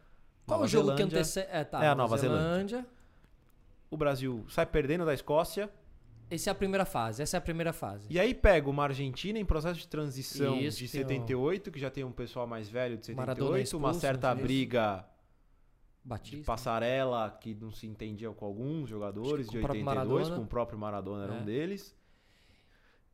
Qual 0.47 0.59
Nova 0.59 0.65
o 0.65 0.69
jogo 0.69 0.91
que 0.93 0.97
Zelândia. 0.97 1.19
antecede? 1.19 1.49
É, 1.53 1.63
tá, 1.63 1.85
É 1.85 1.89
a 1.89 1.95
Nova 1.95 2.17
Zelândia. 2.17 2.49
Zelândia. 2.79 2.87
O 3.91 3.97
Brasil 3.97 4.45
sai 4.49 4.65
perdendo 4.67 5.05
da 5.05 5.13
Escócia. 5.15 5.71
Essa 6.31 6.49
é 6.49 6.53
a 6.53 6.55
primeira 6.55 6.87
fase, 6.87 7.23
essa 7.23 7.37
é 7.37 7.39
a 7.39 7.41
primeira 7.43 7.73
fase. 7.75 8.07
E 8.11 8.19
aí 8.19 8.33
pega 8.35 8.69
uma 8.71 8.85
Argentina 8.85 9.39
em 9.39 9.45
processo 9.45 9.79
de 9.79 9.87
transição 9.87 10.57
Isso, 10.59 10.79
de 10.79 10.89
tem 10.91 11.03
o- 11.03 11.09
78, 11.09 11.71
que 11.71 11.79
já 11.79 11.91
tem 11.91 12.03
um 12.03 12.11
pessoal 12.11 12.47
mais 12.47 12.71
velho 12.71 12.97
de 12.97 13.15
Maradona 13.15 13.51
78, 13.59 13.77
uma 13.77 13.89
expulso, 13.91 14.01
certa 14.01 14.29
não 14.29 14.37
foi 14.37 14.41
isso? 14.41 14.47
briga 14.47 15.05
de 16.03 16.09
Batista. 16.09 16.45
passarela 16.47 17.31
que 17.39 17.55
não 17.55 17.71
se 17.71 17.87
entendia 17.87 18.31
com 18.31 18.47
alguns 18.47 18.89
jogadores 18.89 19.45
de 19.45 19.53
que 19.53 19.59
com 19.59 19.63
próprio 19.63 19.83
82, 19.87 20.11
Maradona. 20.23 20.37
com 20.37 20.43
o 20.43 20.47
próprio 20.49 20.79
Maradona 20.79 21.25
era 21.25 21.35
É. 21.35 21.37
um 21.41 21.45
deles. 21.45 21.95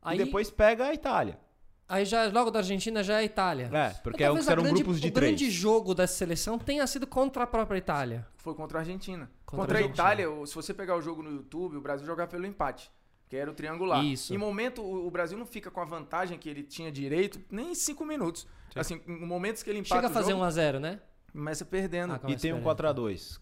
Aí, 0.01 0.17
E 0.21 0.25
depois 0.25 0.49
pega 0.49 0.87
a 0.87 0.95
Itália. 0.95 1.41
Aí 1.89 2.05
já 2.05 2.29
logo 2.29 2.51
da 2.51 2.59
Argentina 2.61 3.03
já 3.03 3.15
é 3.15 3.19
a 3.19 3.25
Itália. 3.25 3.71
É, 3.73 3.91
porque 4.03 4.29
Mas 4.29 4.47
é, 4.47 4.51
a 4.51 4.53
eram 4.53 4.63
grande- 4.65 4.83
grupos 4.83 5.01
de 5.01 5.09
o 5.09 5.13
três. 5.13 5.31
grande 5.33 5.51
jogo 5.51 5.95
dessa 5.95 6.15
seleção 6.15 6.59
tenha 6.59 6.87
sido 6.87 7.07
contra 7.07 7.45
a 7.45 7.47
própria 7.47 7.79
Itália. 7.79 8.27
Foi 8.37 8.55
contra 8.55 8.79
a 8.79 8.81
Argentina. 8.83 9.31
Contra 9.47 9.65
Contra, 9.67 9.79
a 9.79 9.81
a. 9.83 9.85
Itália, 9.91 10.31
o- 10.31 10.47
se 10.47 10.55
você 10.55 10.75
pegar 10.75 10.97
o 10.97 11.01
jogo 11.03 11.23
no 11.23 11.31
YouTube, 11.31 11.77
o 11.77 11.81
Brasil 11.81 12.07
jogava 12.07 12.31
pelo 12.31 12.47
empate. 12.47 12.91
Que 13.29 13.37
era 13.37 13.51
o 13.51 13.55
triangular. 13.55 14.03
Isso. 14.05 14.33
Em 14.35 14.39
momento, 14.39 14.81
o 14.83 15.07
o 15.07 15.11
Brasil 15.11 15.37
não 15.37 15.45
fica 15.47 15.71
com 15.71 15.81
a 15.81 15.85
vantagem 15.85 16.39
que 16.39 16.49
ele 16.49 16.63
tinha 16.63 16.91
direito 16.91 17.39
nem 17.51 17.73
em 17.73 17.75
cinco 17.75 18.05
minutos. 18.07 18.47
Assim, 18.75 19.03
em 19.07 19.27
momentos 19.27 19.63
que 19.63 19.69
ele 19.69 19.79
empata 19.81 19.97
Chega 19.97 20.07
a 20.07 20.11
o 20.11 20.15
fazer 20.15 20.31
jogo, 20.31 20.43
1 20.43 20.47
a 20.47 20.51
0, 20.51 20.81
né? 20.81 21.01
começa 21.33 21.65
perdendo. 21.65 22.13
Ah, 22.15 22.17
E 22.17 22.19
Começa 22.21 22.41
tem 22.43 22.53
um 22.53 22.63
perdendo. 22.63 22.95
4x2. 22.95 23.39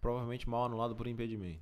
Provavelmente 0.00 0.48
mal 0.48 0.64
anulado 0.64 0.94
por 0.96 1.06
impedimento. 1.06 1.60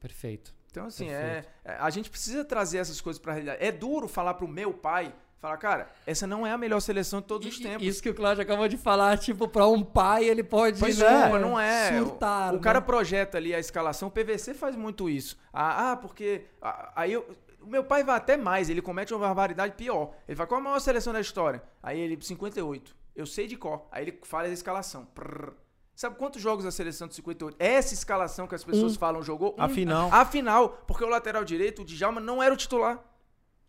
Perfeito. 0.00 0.54
Então, 0.70 0.86
assim, 0.86 1.08
é, 1.10 1.44
é- 1.64 1.76
a 1.80 1.90
gente 1.90 2.08
precisa 2.10 2.44
trazer 2.44 2.78
essas 2.78 3.00
coisas 3.00 3.20
pra 3.20 3.32
realidade. 3.32 3.62
É 3.64 3.72
duro 3.72 4.06
falar 4.08 4.34
pro 4.34 4.46
meu 4.46 4.72
pai, 4.72 5.12
falar, 5.40 5.56
cara, 5.56 5.90
essa 6.06 6.26
não 6.26 6.46
é 6.46 6.52
a 6.52 6.58
melhor 6.58 6.80
seleção 6.80 7.20
de 7.20 7.26
todos 7.26 7.48
os 7.48 7.58
E- 7.58 7.62
tempos. 7.62 7.86
Isso 7.86 8.02
que 8.02 8.10
o 8.10 8.14
Cláudio 8.14 8.42
acabou 8.42 8.68
de 8.68 8.76
falar, 8.76 9.18
tipo, 9.18 9.48
pra 9.48 9.66
um 9.66 9.82
pai 9.82 10.24
ele 10.24 10.42
pode 10.44 10.78
Pois 10.78 10.98
né, 10.98 11.26
é, 11.26 11.28
Pô, 11.30 11.38
não 11.38 11.58
é. 11.58 11.98
surtar. 11.98 12.54
o, 12.54 12.58
o 12.58 12.60
cara 12.60 12.80
né? 12.80 12.86
projeta 12.86 13.38
ali 13.38 13.54
a 13.54 13.58
escalação. 13.58 14.08
O 14.08 14.10
PVC 14.10 14.54
faz 14.54 14.76
muito 14.76 15.08
isso. 15.08 15.36
Ah, 15.52 15.92
ah, 15.92 15.96
porque. 15.96 16.46
ah, 16.62 16.92
aí 16.94 17.12
eu- 17.12 17.26
o 17.62 17.66
meu 17.66 17.84
pai 17.84 18.02
vai 18.02 18.16
até 18.16 18.36
mais, 18.38 18.70
ele 18.70 18.80
comete 18.80 19.12
uma 19.12 19.20
barbaridade 19.20 19.74
pior. 19.74 20.14
Ele 20.26 20.34
fala, 20.36 20.46
qual 20.46 20.60
a 20.60 20.64
maior 20.64 20.78
seleção 20.78 21.12
da 21.12 21.20
história? 21.20 21.62
Aí 21.82 21.98
ele, 22.00 22.16
58. 22.22 22.96
Eu 23.14 23.26
sei 23.26 23.46
de 23.46 23.56
cor. 23.56 23.86
Aí 23.92 24.04
ele 24.04 24.18
fala 24.22 24.44
a 24.44 24.48
escalação. 24.50 25.04
Prrr. 25.04 25.52
Sabe 26.00 26.16
quantos 26.16 26.40
jogos 26.40 26.64
da 26.64 26.70
seleção 26.70 27.06
de 27.06 27.14
58? 27.16 27.56
Essa 27.58 27.92
escalação 27.92 28.46
que 28.46 28.54
as 28.54 28.64
pessoas 28.64 28.96
falam 28.96 29.22
jogou? 29.22 29.54
A 29.58 29.66
Um. 29.66 29.68
final. 29.68 30.08
A 30.10 30.24
final, 30.24 30.70
porque 30.86 31.04
o 31.04 31.08
lateral 31.10 31.44
direito, 31.44 31.82
o 31.82 31.84
Djalma, 31.84 32.18
não 32.22 32.42
era 32.42 32.54
o 32.54 32.56
titular. 32.56 32.98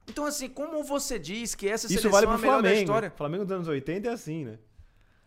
Então, 0.08 0.26
assim, 0.26 0.48
como 0.48 0.82
você 0.82 1.20
diz 1.20 1.54
que 1.56 1.68
essa 1.68 1.88
Isso 1.88 1.96
seleção 2.04 2.12
vale 2.12 2.26
é 2.26 2.30
a 2.30 2.32
pro 2.32 2.40
melhor 2.42 2.54
da 2.56 2.62
Flamengo. 2.62 2.82
história? 2.84 3.14
Flamengo 3.18 3.44
dos 3.44 3.52
anos 3.52 3.68
80 3.68 4.08
é 4.08 4.14
assim, 4.14 4.46
né? 4.46 4.60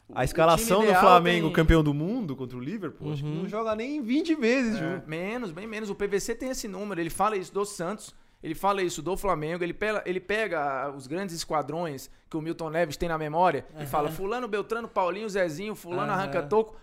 O- 0.08 0.16
A 0.16 0.22
o 0.22 0.24
escalação 0.24 0.80
do 0.82 0.94
Flamengo, 0.94 1.48
tem- 1.48 1.52
campeão 1.56 1.84
do 1.84 1.92
mundo, 1.92 2.34
contra 2.34 2.56
o 2.56 2.60
Liverpool, 2.60 3.12
acho 3.12 3.22
que 3.22 3.28
Uhum. 3.28 3.42
não 3.42 3.48
joga 3.50 3.76
nem 3.76 4.00
20 4.00 4.34
vezes 4.34 4.80
É, 4.80 5.02
menos, 5.06 5.52
bem 5.52 5.66
menos. 5.66 5.90
O 5.90 5.94
PVC 5.94 6.34
tem 6.34 6.48
esse 6.48 6.66
número. 6.66 6.98
Ele 6.98 7.10
fala 7.10 7.36
isso 7.36 7.52
do 7.52 7.66
Santos, 7.66 8.14
ele 8.42 8.54
fala 8.54 8.80
isso 8.82 9.02
do 9.02 9.14
Flamengo, 9.14 9.62
ele 9.62 9.74
pega, 9.74 10.02
ele 10.06 10.20
pega 10.20 10.90
os 10.96 11.06
grandes 11.06 11.34
esquadrões 11.36 12.08
que 12.30 12.36
o 12.38 12.40
Milton 12.40 12.70
Neves 12.70 12.96
tem 12.96 13.10
na 13.10 13.18
memória 13.18 13.66
e 13.78 13.84
fala: 13.84 14.10
Fulano, 14.10 14.48
Beltrano, 14.48 14.88
Paulinho, 14.88 15.28
Zezinho, 15.28 15.74
Fulano 15.74 16.10
Aham. 16.10 16.22
arranca 16.22 16.42
toco. 16.42 16.82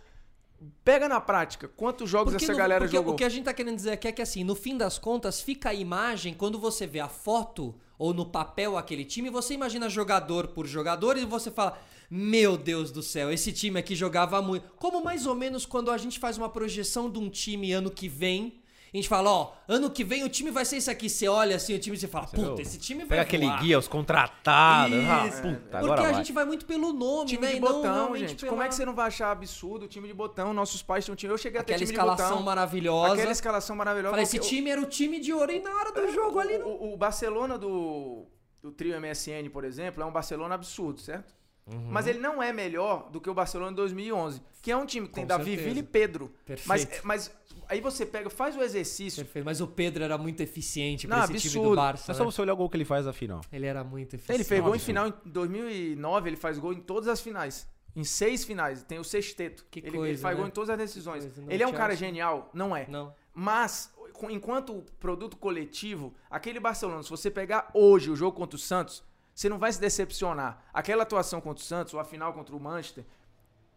Pega 0.84 1.09
na 1.09 1.20
prática 1.20 1.68
quantos 1.68 2.09
jogos 2.09 2.34
Porque 2.34 2.45
essa 2.45 2.51
no- 2.53 2.57
galera 2.59 2.86
porque 2.86 2.95
jogou. 2.95 3.14
O 3.14 3.18
que 3.18 3.24
a 3.24 3.30
gente 3.30 3.45
tá 3.45 3.53
querendo 3.53 3.76
dizer 3.76 3.91
aqui 3.91 4.07
é 4.07 4.12
que, 4.12 4.22
assim, 4.22 4.43
no 4.43 4.55
fim 4.55 4.78
das 4.78 4.97
contas, 4.99 5.41
fica 5.41 5.70
a 5.70 5.74
imagem, 5.74 6.34
quando 6.34 6.59
você 6.59 6.86
vê 6.86 6.99
a 6.99 7.07
foto 7.07 7.76
ou 7.97 8.14
no 8.14 8.26
papel 8.26 8.78
aquele 8.78 9.03
time, 9.03 9.30
você 9.30 9.53
imagina 9.55 9.89
jogador 9.89 10.47
por 10.49 10.68
jogador 10.68 11.18
e 11.18 11.26
você 11.26 11.49
fala: 11.49 11.78
Meu 12.09 12.57
Deus 12.57 12.91
do 12.91 13.01
céu, 13.01 13.32
esse 13.32 13.51
time 13.51 13.80
aqui 13.80 13.95
jogava 13.95 14.41
muito. 14.41 14.72
Como 14.78 15.03
mais 15.03 15.26
ou 15.26 15.34
menos 15.34 15.66
quando 15.66 15.89
a 15.89 15.97
gente 15.97 16.20
faz 16.20 16.38
uma 16.38 16.49
projeção 16.49 17.09
de 17.09 17.18
um 17.18 17.30
time 17.30 17.72
ano 17.72 17.89
que 17.89 18.07
vem. 18.07 18.61
A 18.94 18.98
gente 18.98 19.08
fala, 19.08 19.32
ó, 19.32 19.54
ano 19.70 19.89
que 19.89 20.04
vem 20.04 20.26
o 20.26 20.28
time 20.30 20.52
vai 20.52 20.66
ser 20.66 20.76
esse 20.76 20.92
aqui. 20.92 21.10
Você 21.10 21.26
olha 21.28 21.56
assim 21.56 21.74
o 21.74 21.80
time 21.80 21.96
e 21.96 22.00
você 22.00 22.10
fala, 22.10 22.28
puta, 22.28 22.62
esse 22.62 22.78
time 22.78 23.00
vai 23.00 23.08
Pega 23.10 23.22
aquele 23.22 23.46
voar. 23.46 23.62
guia, 23.62 23.80
os 23.80 23.88
contratados. 23.88 24.94
Ah, 25.10 25.28
Isso. 25.28 25.42
puta, 25.42 25.56
Porque 25.62 25.76
agora 25.78 26.02
a 26.02 26.04
vai. 26.06 26.14
gente 26.16 26.34
vai 26.34 26.44
muito 26.44 26.66
pelo 26.66 26.92
nome, 26.92 27.30
Time 27.30 27.48
né? 27.48 27.54
de 27.54 27.60
não 27.62 27.72
botão, 27.72 27.94
realmente 27.94 28.28
gente. 28.32 28.39
pela- 28.42 28.50
Como 28.50 28.62
é 28.64 28.68
que 28.68 28.76
você 28.76 28.86
não 28.86 28.94
vai 28.94 29.08
achar 29.08 29.32
absurdo 29.32 29.86
o 29.86 29.88
time 29.88 30.08
de 30.10 30.14
botão? 30.14 30.54
Nossos 30.54 30.82
pais 30.84 31.06
tinham 31.06 31.14
um 31.14 31.16
time. 31.16 31.32
Eu 31.32 31.38
cheguei 31.38 31.62
até 31.62 31.74
Aquela 31.74 31.88
time 31.88 31.92
escalação 31.98 32.26
de 32.26 32.32
botão. 32.34 32.46
maravilhosa. 32.46 33.14
Aquela 33.14 33.32
escalação 33.32 33.76
maravilhosa. 33.78 34.10
Falei, 34.12 34.24
esse 34.24 34.38
o- 34.38 34.42
time 34.42 34.70
era 34.70 34.82
o 34.82 34.86
time 34.86 35.20
de 35.22 35.32
ouro 35.32 35.52
e 35.54 35.60
na 35.62 35.74
hora 35.74 35.92
do 35.94 36.12
jogo 36.12 36.39
ali 36.39 36.58
não. 36.58 36.68
O, 36.68 36.94
o 36.94 36.98
Barcelona 36.98 37.58
do, 37.58 38.26
do 38.62 38.72
trio 38.74 38.94
MSN, 39.00 39.50
por 39.54 39.64
exemplo, 39.64 40.04
é 40.04 40.06
um 40.06 40.12
Barcelona 40.12 40.56
absurdo, 40.56 41.00
certo? 41.00 41.34
Uhum. 41.68 41.88
Mas 41.89 42.07
ele 42.07 42.20
não 42.20 42.41
é 42.41 42.51
melhor 42.51 43.09
do 43.12 43.22
que 43.22 43.30
o 43.30 43.34
Barcelona 43.34 43.72
de 43.72 43.78
2011, 43.78 44.41
que 44.62 44.72
é 44.72 44.76
um 44.76 44.86
time 44.86 45.07
que 45.07 45.14
tem 45.14 45.24
Com 45.24 45.28
Davi 45.28 45.51
certeza. 45.51 45.68
Villa 45.68 45.80
e 45.80 45.84
Pedro. 45.84 46.34
Perfeito. 46.45 46.68
Mas, 46.68 47.01
mas 47.03 47.32
aí 47.68 47.80
você 47.80 48.05
pega, 48.05 48.30
faz 48.30 48.55
o 48.55 48.62
exercício. 48.62 49.24
Perfeito. 49.24 49.45
Mas 49.45 49.62
o 49.62 49.68
Pedro 49.68 50.03
era 50.03 50.18
muito 50.18 50.41
eficiente 50.41 51.07
pra 51.07 51.24
esse 51.26 51.49
time 51.49 51.53
do 51.53 51.59
absurdo. 51.59 51.76
Barça. 51.76 52.12
É 52.12 52.16
só 52.16 52.26
né? 52.26 52.32
você 52.32 52.41
olhar 52.41 52.53
o 52.53 52.57
gol 52.57 52.70
que 52.70 52.78
ele 52.78 52.86
faz 52.86 53.05
na 53.05 53.14
final. 53.14 53.41
Ele 53.51 53.66
era 53.66 53.84
muito 53.84 54.16
eficiente. 54.16 54.38
Ele 54.38 54.43
fez 54.43 54.62
gol 54.62 54.72
em 54.72 54.76
absurdo. 54.76 54.86
final 54.86 55.07
em 55.07 55.14
2009, 55.26 56.30
ele 56.30 56.38
faz 56.38 56.57
gol 56.57 56.74
em 56.74 56.82
todas 56.82 57.07
as 57.07 57.22
finais. 57.22 57.68
Em 57.95 58.03
seis 58.03 58.43
finais, 58.43 58.84
tem 58.84 58.99
o 58.99 59.03
sexteto. 59.03 59.66
Que 59.70 59.80
ele, 59.80 59.89
ele 59.89 59.97
coisa, 59.97 60.22
faz 60.22 60.36
né? 60.36 60.41
gol 60.41 60.47
em 60.47 60.51
todas 60.51 60.70
as 60.70 60.78
decisões. 60.78 61.30
Ele 61.47 61.64
é 61.64 61.68
um 61.68 61.74
cara 61.74 61.95
genial? 61.95 62.49
Não 62.53 62.76
é. 62.76 62.88
Não. 62.88 63.14
Mas, 63.34 63.93
enquanto 64.30 64.84
produto 64.99 65.38
coletivo, 65.38 66.14
aquele 66.30 66.59
Barcelona, 66.59 67.03
se 67.03 67.09
você 67.09 67.30
pegar 67.30 67.70
hoje 67.74 68.09
o 68.09 68.16
jogo 68.16 68.36
contra 68.36 68.55
o 68.55 68.59
Santos, 68.59 69.03
você 69.34 69.50
não 69.50 69.58
vai 69.58 69.72
se 69.72 69.80
decepcionar. 69.80 70.64
Aquela 70.74 71.04
atuação 71.04 71.42
contra 71.42 71.64
o 71.64 71.66
Santos, 71.66 71.94
ou 71.94 72.00
a 72.00 72.06
final 72.06 72.34
contra 72.34 72.56
o 72.56 72.60
Manchester, 72.60 73.06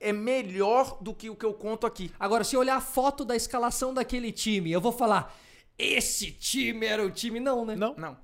é 0.00 0.12
melhor 0.12 0.98
do 1.00 1.14
que 1.14 1.30
o 1.30 1.36
que 1.36 1.46
eu 1.46 1.54
conto 1.54 1.86
aqui. 1.86 2.12
Agora, 2.18 2.44
se 2.44 2.54
eu 2.54 2.60
olhar 2.60 2.76
a 2.76 2.80
foto 2.80 3.24
da 3.24 3.34
escalação 3.34 3.94
daquele 3.94 4.32
time, 4.32 4.70
eu 4.70 4.80
vou 4.80 4.92
falar. 4.92 5.34
Esse 5.78 6.30
time 6.30 6.86
era 6.86 7.04
o 7.04 7.10
time, 7.10 7.40
não, 7.40 7.64
né? 7.64 7.74
Não. 7.74 7.94
Não. 7.96 8.16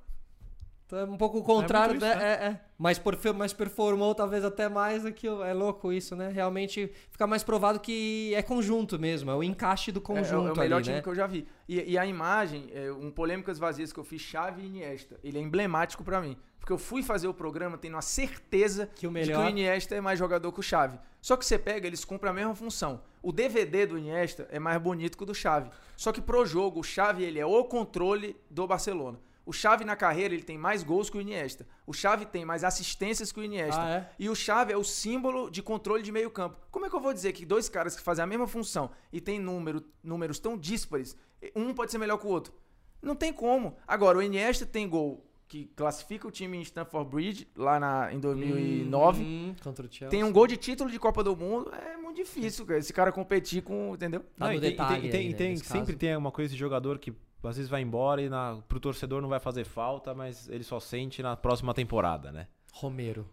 Então 0.90 0.98
é 0.98 1.04
um 1.04 1.16
pouco 1.16 1.38
o 1.38 1.42
contrário, 1.44 1.90
muito 1.94 2.04
né? 2.04 2.12
É, 2.20 2.46
é. 2.46 2.60
Mas, 2.76 2.98
por, 2.98 3.16
mas 3.36 3.52
performou 3.52 4.12
talvez 4.12 4.44
até 4.44 4.68
mais 4.68 5.04
do 5.04 5.12
que. 5.12 5.28
o- 5.28 5.44
É 5.44 5.52
louco 5.54 5.92
isso, 5.92 6.16
né? 6.16 6.30
Realmente 6.32 6.90
fica 7.10 7.26
mais 7.28 7.44
provado 7.44 7.78
que 7.78 8.34
é 8.34 8.42
conjunto 8.42 8.98
mesmo, 8.98 9.30
é 9.30 9.34
o 9.36 9.42
encaixe 9.44 9.92
do 9.92 10.00
É- 10.00 10.02
conjunto 10.02 10.48
é, 10.48 10.52
o 10.52 10.56
melhor 10.58 10.76
ali, 10.76 10.84
time 10.84 10.96
né? 10.96 11.02
que 11.02 11.08
eu 11.08 11.14
já 11.14 11.28
vi. 11.28 11.46
E, 11.68 11.92
e 11.92 11.96
a 11.96 12.04
imagem, 12.04 12.68
é, 12.74 12.90
um 12.90 13.08
Polêmicas 13.10 13.56
Vazias 13.56 13.92
que 13.92 14.00
eu 14.00 14.04
fiz, 14.04 14.20
Chave 14.20 14.62
e 14.62 14.66
Iniesta, 14.66 15.16
ele 15.22 15.38
é 15.38 15.40
emblemático 15.40 16.02
pra 16.02 16.20
mim. 16.20 16.36
Porque 16.58 16.72
eu 16.72 16.78
fui 16.78 17.02
fazer 17.02 17.28
o 17.28 17.32
programa 17.32 17.78
tendo 17.78 17.96
a 17.96 18.02
certeza 18.02 18.86
Que 18.96 19.06
o 19.06 19.10
de 19.10 19.20
que 19.20 19.26
melhor- 19.28 19.46
o 19.46 19.48
Iniesta 19.48 19.94
é 19.94 20.00
mais 20.00 20.18
jogador 20.18 20.50
que 20.52 20.60
o 20.60 20.62
Chave. 20.62 20.98
Só 21.20 21.36
que 21.36 21.46
você 21.46 21.58
pega, 21.58 21.86
eles 21.86 22.04
cumprem 22.04 22.30
a 22.30 22.34
mesma 22.34 22.54
função. 22.54 23.00
O 23.22 23.30
DVD 23.32 23.86
do 23.86 23.96
Iniesta 23.96 24.48
é 24.50 24.58
mais 24.58 24.80
bonito 24.80 25.16
que 25.16 25.22
o 25.22 25.26
do 25.26 25.34
Chave. 25.34 25.70
Só 25.96 26.12
que 26.12 26.20
pro 26.20 26.44
jogo, 26.44 26.80
o 26.80 26.82
Chave 26.82 27.22
ele 27.22 27.38
é 27.38 27.46
o 27.46 27.64
controle 27.64 28.36
do 28.50 28.66
Barcelona. 28.66 29.18
O 29.50 29.52
Xavi 29.52 29.84
na 29.84 29.96
carreira 29.96 30.32
ele 30.32 30.44
tem 30.44 30.56
mais 30.56 30.84
gols 30.84 31.10
que 31.10 31.18
o 31.18 31.20
Iniesta. 31.20 31.66
O 31.84 31.92
Xavi 31.92 32.24
tem 32.24 32.44
mais 32.44 32.62
assistências 32.62 33.32
que 33.32 33.40
o 33.40 33.42
Iniesta. 33.42 33.82
Ah, 33.82 33.90
é? 33.90 34.10
E 34.16 34.28
o 34.30 34.34
Xavi 34.36 34.72
é 34.72 34.76
o 34.76 34.84
símbolo 34.84 35.50
de 35.50 35.60
controle 35.60 36.04
de 36.04 36.12
meio 36.12 36.30
campo. 36.30 36.56
Como 36.70 36.86
é 36.86 36.88
que 36.88 36.94
eu 36.94 37.00
vou 37.00 37.12
dizer 37.12 37.32
que 37.32 37.44
dois 37.44 37.68
caras 37.68 37.96
que 37.96 38.00
fazem 38.00 38.22
a 38.22 38.26
mesma 38.28 38.46
função 38.46 38.92
e 39.12 39.20
têm 39.20 39.40
número, 39.40 39.82
números 40.04 40.38
tão 40.38 40.56
díspares, 40.56 41.16
um 41.56 41.74
pode 41.74 41.90
ser 41.90 41.98
melhor 41.98 42.16
que 42.18 42.28
o 42.28 42.30
outro? 42.30 42.54
Não 43.02 43.16
tem 43.16 43.32
como. 43.32 43.76
Agora, 43.88 44.18
o 44.18 44.22
Iniesta 44.22 44.64
tem 44.64 44.88
gol 44.88 45.26
que 45.48 45.64
classifica 45.74 46.28
o 46.28 46.30
time 46.30 46.56
em 46.58 46.62
Stamford 46.62 47.10
Bridge, 47.10 47.48
lá 47.56 47.80
na, 47.80 48.12
em 48.14 48.20
2009. 48.20 49.20
Hum, 49.24 49.56
contra 49.64 49.84
o 49.84 49.88
Chelsea. 49.92 50.10
Tem 50.10 50.22
um 50.22 50.30
gol 50.30 50.46
de 50.46 50.56
título 50.56 50.88
de 50.88 50.96
Copa 51.00 51.24
do 51.24 51.34
Mundo. 51.36 51.74
É 51.74 51.96
muito 51.96 52.14
difícil, 52.18 52.64
cara, 52.64 52.78
esse 52.78 52.92
cara 52.92 53.10
competir 53.10 53.64
com, 53.64 53.94
entendeu? 53.96 54.20
Tá 54.38 54.46
Não, 54.46 54.52
e 54.52 54.60
tem, 54.60 54.74
e 54.74 54.76
tem, 54.76 54.86
aí, 54.86 55.26
e 55.26 55.30
né, 55.32 55.36
tem- 55.36 55.56
sempre 55.56 55.86
caso. 55.86 55.98
tem 55.98 56.16
uma 56.16 56.30
coisa 56.30 56.52
de 56.52 56.56
jogador 56.56 57.00
que 57.00 57.12
às 57.48 57.56
vezes 57.56 57.70
vai 57.70 57.80
embora 57.82 58.20
e 58.22 58.28
na, 58.28 58.56
pro 58.68 58.78
torcedor 58.80 59.20
não 59.22 59.28
vai 59.28 59.40
fazer 59.40 59.64
falta, 59.64 60.14
mas 60.14 60.48
ele 60.48 60.64
só 60.64 60.78
sente 60.80 61.22
na 61.22 61.36
próxima 61.36 61.72
temporada, 61.74 62.30
né? 62.30 62.46
Romero. 62.72 63.28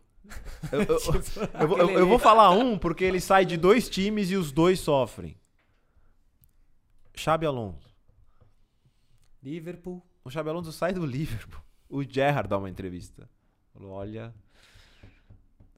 Eu, 0.72 0.82
eu- 0.82 0.97
Tipo, 1.22 1.58
eu 1.62 1.68
vou- 1.68 1.78
eu- 1.78 1.89
eu 1.91 2.08
vou 2.08 2.20
falar 2.20 2.51
um 2.51 2.78
porque 2.78 3.03
ele 3.03 3.20
sai 3.22 3.45
de 3.45 3.55
dois 3.58 3.89
times 3.89 4.30
e 4.32 4.36
os 4.36 4.51
dois 4.51 4.80
sofrem. 4.80 5.38
Xabi 7.16 7.45
Alonso. 7.45 7.88
Liverpool. 9.41 10.05
O 10.24 10.30
Xabi 10.30 10.49
Alonso 10.49 10.72
sai 10.72 10.93
do 10.93 11.05
Liverpool. 11.05 11.62
O 11.89 12.03
Gerrard 12.03 12.49
dá 12.49 12.58
uma 12.58 12.70
entrevista. 12.70 13.30
Falou, 13.74 13.91
olha... 13.91 14.34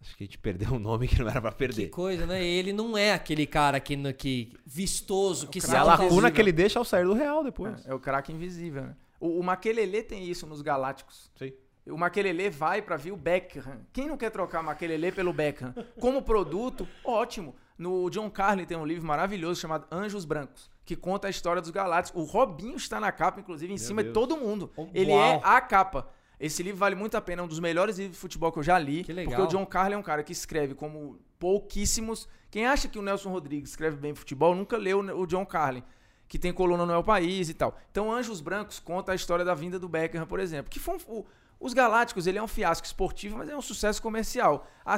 Acho 0.02 0.16
que 0.16 0.24
a 0.24 0.26
gente 0.28 0.38
perdeu 0.38 0.72
um 0.74 0.80
nome 0.80 1.08
que 1.08 1.20
não 1.20 1.30
era 1.30 1.42
pra 1.42 1.52
Que 1.52 1.58
perder. 1.58 1.90
coisa, 1.90 2.26
né? 2.26 2.44
Ele 2.44 2.72
não 2.72 2.98
é 2.98 3.12
aquele 3.14 3.46
cara 3.46 3.80
que, 3.80 3.96
que 4.14 4.54
vistoso, 4.66 5.48
que 5.48 5.60
E 5.60 5.62
a 5.62 5.66
salta 5.66 5.84
lacuna 5.92 6.06
invisível. 6.08 6.32
que 6.32 6.42
ele 6.42 6.52
deixa 6.52 6.80
ao 6.80 6.86
sair 6.86 7.04
do 7.06 7.14
Real 7.14 7.44
depois. 7.44 7.86
É, 7.86 7.92
é 7.92 7.94
o 7.94 8.00
craque 8.00 8.32
invisível, 8.32 8.84
né? 8.84 8.96
O, 9.20 9.40
o 9.40 9.44
Makelele 9.44 10.02
tem 10.04 10.24
isso 10.24 10.48
nos 10.48 10.62
Galácticos. 10.62 11.30
Sim. 11.36 11.52
O 11.86 11.98
Makelele 11.98 12.50
vai 12.50 12.82
pra 12.82 12.96
vir 12.98 13.12
o 13.12 13.18
Beckham. 13.18 13.82
Quem 13.92 14.08
não 14.08 14.16
quer 14.16 14.30
trocar 14.30 14.62
Makelele 14.64 15.12
pelo 15.12 15.34
Beckham? 15.34 15.74
Como 16.00 16.22
produto, 16.22 16.88
ótimo. 17.04 17.56
No 17.78 18.10
John 18.10 18.30
Carlin 18.30 18.66
tem 18.66 18.78
um 18.78 18.86
livro 18.86 19.06
maravilhoso 19.08 19.60
chamado 19.60 19.88
Anjos 19.92 20.24
Brancos, 20.26 20.70
que 20.86 20.96
conta 20.96 21.28
a 21.28 21.30
história 21.30 21.62
dos 21.62 21.72
Galácticos. 21.72 22.22
O 22.22 22.26
Robinho 22.26 22.76
está 22.76 23.00
na 23.00 23.12
capa, 23.12 23.40
inclusive, 23.40 23.74
em 23.74 23.78
cima 23.78 24.04
de 24.04 24.12
Deus. 24.12 24.14
todo 24.14 24.38
mundo. 24.38 24.70
Uau. 24.78 24.90
Ele 24.94 25.12
é 25.12 25.40
a 25.44 25.60
capa. 25.62 26.08
Esse 26.40 26.64
livro 26.64 26.80
vale 26.80 26.96
muito 26.96 27.16
a 27.18 27.22
pena, 27.22 27.42
é 27.42 27.46
um 27.46 27.48
dos 27.48 27.60
melhores 27.60 27.98
livros 27.98 28.16
de 28.16 28.22
futebol 28.22 28.52
que 28.52 28.60
eu 28.60 28.64
já 28.64 28.78
li. 28.80 29.04
Que 29.04 29.12
legal. 29.12 29.36
Porque 29.36 29.56
o 29.56 29.60
John 29.60 29.66
Carlin 29.66 29.96
é 29.96 29.98
um 29.98 30.04
cara 30.04 30.24
que 30.24 30.32
escreve 30.32 30.74
como 30.74 31.20
pouquíssimos. 31.38 32.28
Quem 32.50 32.66
acha 32.66 32.88
que 32.88 32.98
o 32.98 33.02
Nelson 33.02 33.30
Rodrigues 33.30 33.72
escreve 33.72 33.98
bem 33.98 34.16
futebol 34.16 34.56
nunca 34.56 34.78
leu 34.78 35.00
o 35.00 35.26
John 35.28 35.46
Carlin, 35.46 35.84
que 36.28 36.40
tem 36.40 36.54
coluna 36.54 36.86
no 36.86 36.94
El 36.94 37.04
País 37.04 37.50
e 37.50 37.54
tal. 37.54 37.78
Então, 37.92 38.12
Anjos 38.12 38.40
Brancos 38.40 38.80
conta 38.80 39.12
a 39.12 39.16
história 39.16 39.44
da 39.44 39.54
vinda 39.54 39.78
do 39.78 39.90
Beckham, 39.90 40.26
por 40.26 40.40
exemplo. 40.40 40.70
Que 40.72 40.80
foi 40.80 40.98
um- 41.08 41.24
os 41.60 41.74
Galácticos, 41.74 42.26
ele 42.26 42.38
é 42.38 42.42
um 42.44 42.48
fiasco 42.48 42.86
esportivo, 42.88 43.38
mas 43.38 43.50
é 43.50 43.58
um 43.58 43.62
sucesso 43.62 44.02
comercial. 44.02 44.66
A, 44.86 44.96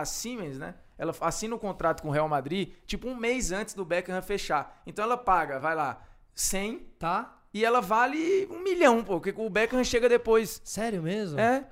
a 0.00 0.04
Siemens, 0.04 0.56
né? 0.58 0.76
Ela 0.96 1.12
assina 1.20 1.54
um 1.54 1.58
contrato 1.58 2.00
com 2.00 2.08
o 2.08 2.12
Real 2.12 2.28
Madrid, 2.28 2.72
tipo 2.86 3.08
um 3.08 3.16
mês 3.16 3.50
antes 3.52 3.74
do 3.74 3.84
Beckham 3.84 4.22
fechar. 4.22 4.80
Então 4.86 5.04
ela 5.04 5.16
paga, 5.16 5.58
vai 5.58 5.74
lá, 5.74 6.00
100 6.34 6.86
Tá? 6.98 7.36
E 7.58 7.64
ela 7.64 7.80
vale 7.80 8.46
um 8.50 8.62
milhão, 8.62 9.02
pô, 9.04 9.20
porque 9.20 9.32
o 9.40 9.48
Beckham 9.50 9.82
chega 9.84 10.08
depois. 10.08 10.60
Sério 10.64 11.02
mesmo? 11.02 11.38
É. 11.40 11.64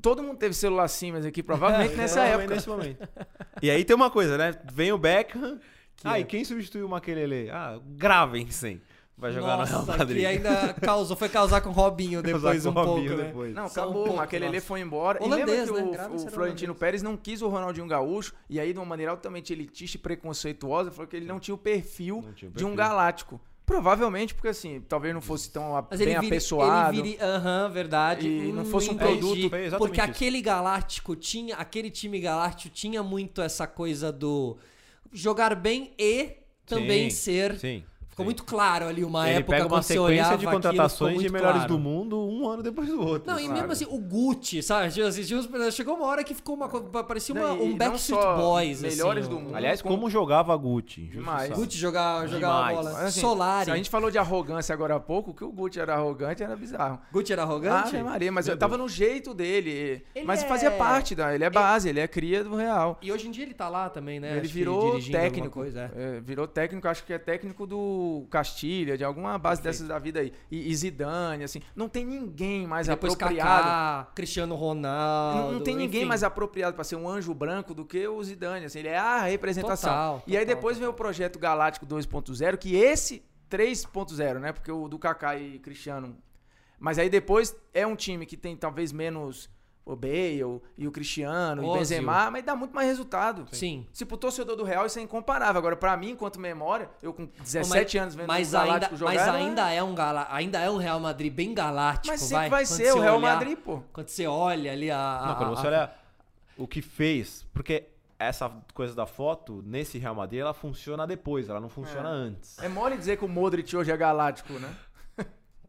Todo 0.00 0.22
mundo 0.22 0.38
teve 0.38 0.54
celular 0.54 0.88
Siemens 0.88 1.26
aqui, 1.26 1.42
provavelmente 1.42 1.94
nessa 1.96 2.24
É, 2.24 2.30
época. 2.30 2.54
Nesse 2.54 2.68
momento. 2.68 3.06
E 3.60 3.70
aí 3.70 3.84
tem 3.84 3.94
uma 3.94 4.10
coisa, 4.10 4.38
né? 4.38 4.58
Vem 4.72 4.92
o 4.92 4.98
Beckham. 4.98 5.58
ah, 6.04 6.18
e 6.18 6.24
quem 6.24 6.44
substituiu 6.44 6.86
o 6.86 6.88
Makelele? 6.88 7.50
Ah, 7.50 7.78
Gravensen. 7.84 8.80
Vai 9.18 9.32
jogar 9.32 9.58
Nossa, 9.58 9.80
no 9.80 9.84
Real 9.84 9.98
Madrid. 9.98 10.18
que 10.20 10.24
ainda 10.26 10.72
causou, 10.80 11.14
foi 11.14 11.28
causar 11.28 11.60
com 11.60 11.68
o 11.68 11.72
Robinho 11.72 12.22
depois 12.24 12.42
Causar 12.64 12.70
um 12.70 12.72
pouco, 12.72 12.90
Robinho 12.92 13.16
né? 13.18 13.24
depois. 13.24 13.54
Não, 13.54 13.68
Só 13.68 13.80
um 13.80 13.84
acabou, 13.84 14.04
pouco, 14.16 14.60
foi 14.62 14.80
embora. 14.80 15.22
Holandês, 15.22 15.68
e 15.68 15.72
lembra 15.72 15.90
que 15.92 15.98
né? 15.98 16.08
o- 16.08 16.14
o, 16.14 16.30
Florentino. 16.30 16.74
Pérez 16.74 17.02
não 17.02 17.18
quis 17.18 17.42
o 17.42 17.48
Ronaldinho 17.48 17.86
Gaúcho, 17.86 18.32
e 18.48 18.58
aí, 18.58 18.72
de 18.72 18.78
uma 18.78 18.86
maneira 18.86 19.12
altamente 19.12 19.52
elitista 19.52 19.98
e 19.98 20.00
preconceituosa, 20.00 20.90
falou 20.90 21.06
que 21.06 21.16
ele 21.16 21.26
não 21.26 21.38
tinha 21.38 21.54
o 21.54 21.58
perfil, 21.58 22.24
tinha 22.34 22.48
o 22.48 22.54
de 22.54 22.64
um 22.64 22.68
perfil. 22.68 22.74
galáctico. 22.76 23.38
Provavelmente, 23.70 24.34
porque 24.34 24.48
assim, 24.48 24.80
talvez 24.88 25.14
não 25.14 25.20
fosse 25.20 25.48
tão 25.50 25.76
a- 25.76 25.86
Mas 25.88 26.00
bem 26.00 26.08
ele 26.08 26.18
vira, 26.20 26.26
apessoado. 26.34 26.98
ele 26.98 27.16
aham, 27.20 27.68
verdade. 27.70 28.26
E 28.26 28.52
não 28.52 28.64
fosse 28.64 28.90
um 28.90 28.94
entendi. 28.94 29.18
produto- 29.48 29.50
Porque 29.78 30.00
isso. 30.00 30.10
aquele 30.10 30.42
galáctico 30.42 31.14
tinha, 31.14 31.54
aquele 31.54 31.88
time 31.90 32.18
galáctico 32.20 32.74
tinha 32.74 33.00
muito 33.02 33.40
essa 33.40 33.66
coisa 33.68 34.10
do 34.10 34.58
jogar 35.12 35.54
bem 35.54 35.92
e 35.96 36.32
também 36.66 37.08
Sim, 37.10 37.16
ser. 37.16 37.58
Sim. 37.60 37.84
Ficou 38.20 38.24
muito 38.24 38.44
claro 38.44 38.86
ali 38.86 39.04
uma 39.04 39.28
Ele 39.28 39.38
época 39.38 39.52
pega 39.56 39.66
uma 39.66 39.82
sequência 39.82 40.02
olhava 40.02 40.28
de 40.38 40.46
aquilo, 40.46 40.52
contratações 40.52 41.12
ficou 41.14 41.26
de 41.26 41.32
melhores 41.32 41.56
claro. 41.62 41.72
do 41.74 41.78
mundo 41.78 42.18
um 42.20 42.48
ano 42.48 42.62
depois 42.62 42.88
do 42.88 43.00
outro. 43.00 43.30
Não, 43.32 43.40
e 43.40 43.48
mesmo 43.48 43.72
assim, 43.72 43.86
o 43.88 43.98
Gucci, 43.98 44.62
sabe? 44.62 44.90
Tipo 44.92 45.06
assim, 45.06 45.34
uns- 45.34 45.74
chegou 45.74 45.94
uma 45.96 46.06
hora 46.06 46.22
que 46.22 46.34
ficou 46.34 46.54
uma 46.54 46.68
coisa. 46.68 46.86
Parecia 47.04 47.34
uma, 47.34 47.48
Não, 47.48 47.62
um 47.62 47.76
Backstreet 47.76 48.20
Boys. 48.36 48.82
melhores 48.82 49.24
assim, 49.26 49.34
do 49.34 49.40
mundo. 49.40 49.54
Aliás, 49.56 49.80
como- 49.82 49.94
como 49.96 50.10
jogava 50.10 50.56
Gucci. 50.56 51.02
Demais. 51.02 51.50
Gucci 51.52 51.78
jogava, 51.78 52.26
jogava 52.28 52.54
Demais. 52.68 52.76
bola. 52.76 52.90
Mas, 52.92 53.02
assim, 53.04 53.20
Solari. 53.20 53.64
Se 53.64 53.70
a 53.70 53.76
gente 53.76 53.90
falou 53.90 54.10
de 54.10 54.18
arrogância 54.18 54.72
agora 54.72 54.96
há 54.96 55.00
pouco, 55.00 55.32
que 55.34 55.44
o 55.44 55.50
Gucci 55.50 55.80
era 55.80 55.94
arrogante 55.94 56.42
era 56.42 56.56
bizarro. 56.56 56.98
Gucci 57.12 57.32
era 57.32 57.42
arrogante? 57.42 57.96
Ave 57.96 58.02
Maria, 58.02 58.30
mas 58.32 58.46
Meu 58.46 58.54
eu 58.54 58.58
tava 58.58 58.76
no 58.76 58.88
jeito 58.88 59.32
dele. 59.32 60.02
Ele 60.14 60.24
mas 60.26 60.42
é- 60.42 60.46
fazia 60.46 60.70
parte, 60.70 61.14
da, 61.14 61.34
ele 61.34 61.44
é 61.44 61.50
base, 61.50 61.88
ele 61.88 62.00
é 62.00 62.06
cria 62.08 62.44
do 62.44 62.54
Real. 62.56 62.98
E 63.00 63.10
hoje 63.10 63.28
em 63.28 63.30
dia 63.30 63.44
ele 63.44 63.54
tá 63.54 63.68
lá 63.68 63.88
também, 63.88 64.20
né? 64.20 64.32
Ele 64.32 64.40
Acho 64.40 64.52
virou 64.54 65.00
técnico. 65.00 65.50
Coisa, 65.60 65.90
é. 65.96 66.16
É, 66.16 66.20
virou 66.20 66.46
técnico, 66.46 66.86
acho 66.88 67.04
que 67.04 67.12
é 67.12 67.18
técnico 67.18 67.66
do 67.66 68.09
Castilha, 68.30 68.96
de 68.96 69.04
alguma 69.04 69.38
base 69.38 69.62
dessas 69.62 69.86
da 69.88 69.98
vida 69.98 70.20
aí. 70.20 70.32
E, 70.50 70.70
e 70.70 70.74
Zidane, 70.74 71.44
assim. 71.44 71.60
Não 71.74 71.88
tem 71.88 72.04
ninguém 72.04 72.66
mais 72.66 72.86
Depois 72.86 73.14
apropriado. 73.14 73.62
Kaká, 73.62 74.12
Cristiano 74.14 74.54
Ronaldo. 74.54 75.38
Não, 75.38 75.52
não 75.52 75.60
tem 75.60 75.76
ninguém 75.76 76.00
enfim. 76.00 76.08
mais 76.08 76.22
apropriado 76.22 76.74
pra 76.74 76.84
ser 76.84 76.96
um 76.96 77.08
anjo 77.08 77.32
branco 77.34 77.74
do 77.74 77.84
que 77.84 78.06
o 78.06 78.22
Zidane. 78.22 78.66
Assim, 78.66 78.80
ele 78.80 78.88
é 78.88 78.98
a 78.98 79.22
representação. 79.22 79.90
Total, 79.90 80.22
e 80.26 80.36
aí 80.36 80.44
total, 80.44 80.56
depois 80.56 80.78
vem 80.78 80.86
o 80.86 80.90
total. 80.90 81.04
projeto 81.04 81.38
Galáctico 81.38 81.86
2.0, 81.86 82.56
que 82.56 82.76
esse 82.76 83.22
3.0, 83.50 84.38
né? 84.38 84.52
Porque 84.52 84.70
o 84.70 84.88
do 84.88 84.98
Kaká 84.98 85.36
e 85.36 85.58
Cristiano. 85.58 86.16
Mas 86.78 86.98
aí 86.98 87.10
depois 87.10 87.54
é 87.74 87.86
um 87.86 87.96
time 87.96 88.24
que 88.24 88.36
tem 88.36 88.56
talvez 88.56 88.92
menos 88.92 89.50
o 89.84 89.96
Bale 89.96 90.60
e 90.78 90.86
o 90.86 90.92
Cristiano 90.92 91.62
e 91.64 91.66
o. 91.66 91.72
Benzema, 91.72 92.30
mas 92.30 92.44
dá 92.44 92.54
muito 92.54 92.74
mais 92.74 92.86
resultado. 92.86 93.46
Sim. 93.50 93.86
Se 93.92 94.04
pro 94.04 94.16
torcedor 94.16 94.54
do 94.56 94.62
Real 94.62 94.86
isso 94.86 94.98
é 94.98 95.02
incomparável. 95.02 95.58
Agora, 95.58 95.74
pra 95.76 95.96
mim, 95.96 96.10
enquanto 96.10 96.38
memória, 96.38 96.88
eu 97.02 97.12
com 97.12 97.26
17 97.42 97.98
anos 97.98 98.14
vendo 98.14 98.28
mas 98.28 98.52
o 98.54 98.58
ainda, 98.58 98.90
jogar... 98.94 99.12
mas 99.14 99.22
era- 99.22 99.32
ainda 99.32 99.70
é 99.72 99.82
um 99.82 99.94
gala, 99.94 100.26
ainda 100.30 100.60
é 100.60 100.70
um 100.70 100.76
Real 100.76 101.00
Madrid 101.00 101.32
bem 101.32 101.52
galáctico, 101.54 102.08
Mas 102.08 102.20
sempre 102.20 102.36
vai, 102.36 102.50
vai 102.50 102.64
Quando 102.64 102.76
ser 102.76 102.84
você 102.92 102.98
o 102.98 103.00
Real 103.00 103.16
olhar- 103.18 103.34
Madrid, 103.34 103.58
pô. 103.58 103.82
Quando 103.92 104.08
você 104.08 104.26
olha 104.26 104.72
ali 104.72 104.90
a, 104.90 104.98
a- 104.98 105.26
Não, 105.28 105.34
quando 105.36 105.50
você 105.56 105.66
a- 105.66 105.70
olha 105.70 105.90
o 106.58 106.68
que 106.68 106.82
fez, 106.82 107.46
porque 107.52 107.86
essa 108.18 108.52
coisa 108.74 108.94
da 108.94 109.06
foto, 109.06 109.62
nesse 109.66 109.96
Real 109.98 110.14
Madrid, 110.14 110.40
ela 110.40 110.52
funciona 110.52 111.06
depois, 111.06 111.48
ela 111.48 111.58
não 111.58 111.70
funciona 111.70 112.08
É. 112.08 112.12
antes. 112.12 112.58
É 112.58 112.68
mole 112.68 112.96
dizer 112.98 113.16
que 113.16 113.24
o 113.24 113.28
Modric 113.28 113.74
hoje 113.74 113.90
é 113.90 113.96
galáctico, 113.96 114.52
né? 114.54 114.68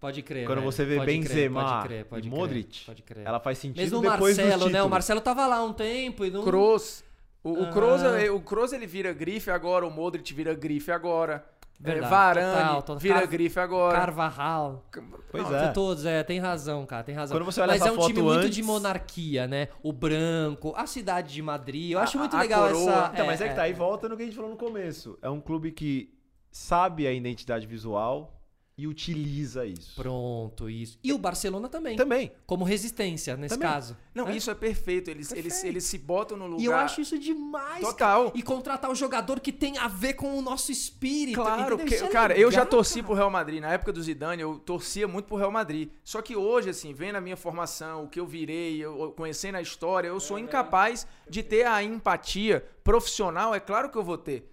Pode 0.01 0.21
crer. 0.23 0.45
Quando 0.47 0.57
velho, 0.59 0.71
você 0.71 0.83
vê 0.83 0.95
pode 0.97 1.05
crer, 1.11 1.21
Benzema 1.21 1.63
pode 1.63 1.87
crer, 1.87 2.01
e 2.01 2.03
pode 2.03 2.21
crer, 2.27 2.37
Modric, 2.39 2.85
pode 2.87 3.01
crer. 3.03 3.23
ela 3.25 3.39
faz 3.39 3.57
sentido 3.59 3.81
Mesmo 3.81 3.99
o 3.99 4.01
depois 4.01 4.35
Marcelo, 4.35 4.63
dos 4.63 4.71
né? 4.73 4.81
O. 4.83 4.89
Marcelo 4.89 5.21
tava 5.21 5.45
lá 5.47 5.63
um 5.63 5.71
tempo 5.71 6.25
e 6.25 6.31
não. 6.31 6.43
Kroos. 6.43 7.03
O, 7.43 7.51
o 7.53 7.63
Ah. 7.65 7.69
Kroos, 7.69 8.01
é- 8.03 8.29
o 8.31 8.41
Kroos 8.41 8.73
ele 8.73 8.87
vira 8.87 9.13
grife 9.13 9.49
agora, 9.51 9.85
o 9.87 9.91
Modric 9.91 10.33
vira 10.33 10.53
grife 10.55 10.91
agora. 10.91 11.45
Verdade, 11.79 12.05
é, 12.05 12.09
Varane 12.09 12.57
total, 12.65 12.81
total. 12.83 12.97
vira 12.99 13.19
Car- 13.21 13.27
grife 13.27 13.59
agora. 13.59 13.97
Carvajal. 13.97 14.85
Pois 15.31 15.43
Não, 15.49 15.55
é. 15.55 15.67
Todos, 15.71 16.05
é, 16.05 16.21
tem 16.23 16.39
razão, 16.39 16.85
cara, 16.85 17.03
tem 17.03 17.15
razão. 17.15 17.35
Quando 17.35 17.45
você 17.45 17.59
olha 17.61 17.71
Mas 17.71 17.81
essa 17.81 17.89
é 17.89 17.91
um 17.91 17.95
foto 17.95 18.07
time 18.07 18.21
muito 18.21 18.39
antes- 18.39 18.55
de 18.55 18.61
monarquia, 18.61 19.47
né? 19.47 19.67
O 19.81 19.91
branco, 19.91 20.73
a 20.77 20.85
cidade 20.85 21.33
de 21.33 21.41
Madrid. 21.41 21.91
Eu 21.91 21.99
A- 21.99 22.03
acho 22.03 22.19
muito 22.19 22.35
a 22.35 22.39
legal 22.41 22.67
coroa. 22.67 22.91
essa. 22.91 23.09
Então, 23.13 23.25
mas 23.25 23.41
é 23.41 23.49
que 23.49 23.55
tá 23.55 23.63
aí 23.63 23.73
volta 23.73 24.07
no 24.07 24.15
que 24.15 24.21
a 24.21 24.25
gente 24.25 24.35
falou 24.35 24.51
no 24.51 24.57
começo. 24.57 25.17
É 25.23 25.29
um 25.29 25.39
clube 25.41 25.71
que 25.71 26.13
sabe 26.51 27.07
a 27.07 27.11
identidade 27.13 27.65
visual 27.65 28.39
e 28.77 28.87
utiliza 28.87 29.65
isso. 29.65 29.93
Pronto, 29.95 30.69
isso. 30.69 30.97
E 31.03 31.13
o 31.13 31.17
Barcelona 31.17 31.69
também. 31.69 31.95
Também. 31.95 32.31
Como 32.47 32.63
resistência, 32.63 33.35
nesse 33.37 33.55
Também. 33.55 33.69
caso. 33.69 33.95
Não, 34.15 34.27
É. 34.27 34.35
isso 34.35 34.49
é 34.49 34.55
perfeito. 34.55 35.09
Eles, 35.09 35.31
Eles, 35.31 35.63
eles 35.63 35.83
se 35.83 35.97
botam 35.97 36.35
no 36.37 36.45
lugar. 36.47 36.61
E 36.61 36.65
eu 36.65 36.75
acho 36.75 37.01
isso 37.01 37.17
demais. 37.19 37.81
Total. 37.81 38.25
cara. 38.25 38.37
E 38.37 38.41
contratar 38.41 38.89
o 38.89 38.95
jogador 38.95 39.39
que 39.39 39.51
tem 39.51 39.77
a 39.77 39.87
ver 39.87 40.13
com 40.13 40.37
o 40.37 40.41
nosso 40.41 40.71
espírito. 40.71 41.35
Claro, 41.41 41.77
que, 41.77 41.93
é 41.95 42.07
cara, 42.07 42.33
eu 42.35 42.49
já 42.49 42.59
legal, 42.61 42.71
torci 42.71 42.95
cara. 42.95 43.05
pro 43.05 43.15
Real 43.15 43.29
Madrid. 43.29 43.61
Na 43.61 43.71
época 43.73 43.93
do 43.93 44.01
Zidane, 44.01 44.41
eu 44.41 44.57
torcia 44.57 45.07
muito 45.07 45.25
pro 45.25 45.37
Real 45.37 45.51
Madrid. 45.51 45.89
Só 46.03 46.21
que 46.21 46.35
hoje, 46.35 46.69
assim, 46.69 46.93
vendo 46.93 47.17
a 47.17 47.21
minha 47.21 47.37
formação, 47.37 48.05
o 48.05 48.07
que 48.07 48.19
eu 48.19 48.25
virei, 48.25 48.77
eu, 48.83 48.99
eu 48.99 49.11
conhecendo 49.11 49.55
a 49.57 49.61
história, 49.61 50.07
eu 50.07 50.19
sou 50.19 50.39
incapaz 50.39 51.05
de 51.29 51.43
ter 51.43 51.65
a 51.65 51.83
empatia 51.83 52.65
profissional. 52.83 53.53
É 53.53 53.59
claro 53.59 53.89
que 53.89 53.97
eu 53.97 54.03
vou 54.03 54.17
ter. 54.17 54.50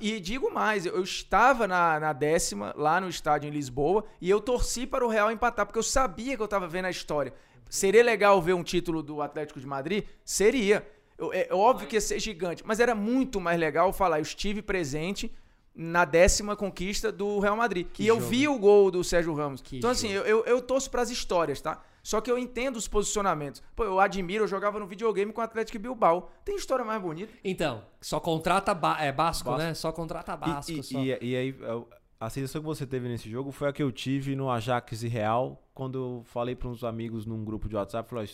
E, 0.00 0.14
e 0.14 0.20
digo 0.20 0.52
mais, 0.52 0.86
eu 0.86 1.02
estava 1.02 1.66
na, 1.66 1.98
na 2.00 2.12
décima, 2.12 2.72
lá 2.76 3.00
no 3.00 3.08
estádio 3.08 3.48
em 3.48 3.50
Lisboa, 3.50 4.04
e 4.20 4.28
eu 4.30 4.40
torci 4.40 4.86
para 4.86 5.04
o 5.04 5.08
Real 5.08 5.30
empatar, 5.30 5.66
porque 5.66 5.78
eu 5.78 5.82
sabia 5.82 6.36
que 6.36 6.42
eu 6.42 6.46
estava 6.46 6.66
vendo 6.68 6.86
a 6.86 6.90
história. 6.90 7.32
Seria 7.68 8.02
legal 8.02 8.40
ver 8.40 8.52
um 8.54 8.62
título 8.62 9.02
do 9.02 9.20
Atlético 9.20 9.58
de 9.60 9.66
Madrid? 9.66 10.04
Seria. 10.24 10.86
Eu- 11.18 11.32
É 11.32 11.48
óbvio 11.50 11.88
que 11.88 11.96
ia 11.96 12.00
ser 12.00 12.18
gigante, 12.20 12.62
mas 12.66 12.78
era 12.78 12.94
muito 12.94 13.40
mais 13.40 13.58
legal 13.58 13.92
falar, 13.92 14.18
eu 14.18 14.22
estive 14.22 14.62
presente 14.62 15.32
na 15.74 16.04
décima 16.04 16.56
conquista 16.56 17.10
do 17.12 17.38
Real 17.38 17.56
Madrid. 17.56 17.86
e 17.98 18.06
eu 18.06 18.16
jogo. 18.16 18.26
vi 18.28 18.48
o 18.48 18.58
gol 18.58 18.90
do 18.90 19.02
Sérgio 19.04 19.34
Ramos. 19.34 19.60
Que 19.60 19.78
então, 19.78 19.90
assim, 19.90 20.08
eu, 20.10 20.22
eu, 20.24 20.44
eu 20.44 20.60
torço 20.62 20.90
pras 20.90 21.10
histórias, 21.10 21.60
tá? 21.60 21.82
Só 22.06 22.20
que 22.20 22.30
eu 22.30 22.38
entendo 22.38 22.76
os 22.76 22.86
posicionamentos. 22.86 23.60
Pô, 23.74 23.82
eu 23.82 23.98
admiro, 23.98 24.44
eu 24.44 24.48
jogava 24.48 24.78
no 24.78 24.86
videogame 24.86 25.32
com 25.32 25.40
o 25.40 25.44
Atlético 25.44 25.76
Bilbao. 25.76 26.30
Tem 26.44 26.54
história 26.54 26.84
mais 26.84 27.02
bonita. 27.02 27.32
Então, 27.42 27.84
só 28.00 28.20
contrata 28.20 28.72
ba 28.72 28.96
é 29.00 29.10
Basco, 29.10 29.50
Basco. 29.50 29.60
né? 29.64 29.74
Só 29.74 29.90
contrata 29.90 30.36
Basco. 30.36 30.70
E, 30.70 30.78
e- 30.78 30.82
só. 30.84 30.98
e- 31.00 31.18
e 31.20 31.36
aí, 31.36 31.56
eu- 31.58 31.88
a 32.20 32.30
sensação 32.30 32.60
que 32.60 32.66
você 32.68 32.86
teve 32.86 33.08
nesse 33.08 33.28
jogo 33.28 33.50
foi 33.50 33.68
a 33.68 33.72
que 33.72 33.82
eu 33.82 33.90
tive 33.90 34.36
no 34.36 34.48
Ajax 34.48 35.02
e 35.02 35.08
Real, 35.08 35.60
quando 35.74 35.98
eu 35.98 36.22
falei 36.26 36.54
para 36.54 36.68
uns 36.68 36.84
amigos 36.84 37.26
num 37.26 37.44
grupo 37.44 37.68
de 37.68 37.74
WhatsApp, 37.74 38.08
falei, 38.08 38.30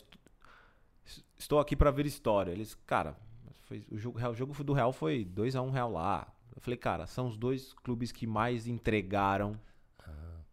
estou 1.39 1.59
aqui 1.59 1.75
para 1.75 1.91
ver 1.91 2.05
história. 2.05 2.53
Eles, 2.53 2.75
cara, 2.87 3.17
foi- 3.63 3.87
o 3.91 3.97
jogo, 3.97 4.19
o 4.19 4.35
jogo 4.35 4.65
do 4.65 4.75
Real 4.75 4.93
foi 4.93 5.25
2 5.25 5.57
a 5.57 5.63
1 5.63 5.71
Real 5.71 5.91
lá. 5.91 6.31
Eu 6.55 6.61
falei, 6.61 6.77
cara, 6.77 7.07
são 7.07 7.27
os 7.27 7.39
dois 7.39 7.73
clubes 7.73 8.13
que 8.13 8.27
mais 8.27 8.67
entregaram 8.67 9.59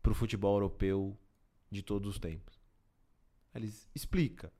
pro 0.01 0.15
futebol 0.15 0.55
europeu 0.55 1.17
de 1.70 1.84
todos 1.84 2.09
os 2.11 2.17
tempos. 2.17 2.59
Eles 3.60 3.89
explica. 3.93 4.51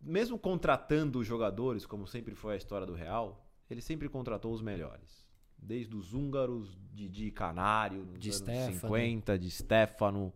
Mesmo 0.00 0.38
contratando 0.38 1.22
jogadores, 1.24 1.84
como 1.84 2.06
sempre 2.06 2.34
foi 2.34 2.54
a 2.54 2.56
história 2.56 2.86
do 2.86 2.94
Real, 2.94 3.46
ele 3.68 3.80
sempre 3.80 4.08
contratou 4.08 4.52
os 4.52 4.62
melhores. 4.62 5.26
Desde 5.58 5.96
os 5.96 6.14
húngaros, 6.14 6.78
de, 6.92 7.08
de 7.08 7.30
Canário, 7.30 8.04
De 8.18 8.28
anos 8.28 8.38
Stefano. 8.38 8.80
50, 8.80 9.38
de 9.38 9.50
Stefano, 9.50 10.32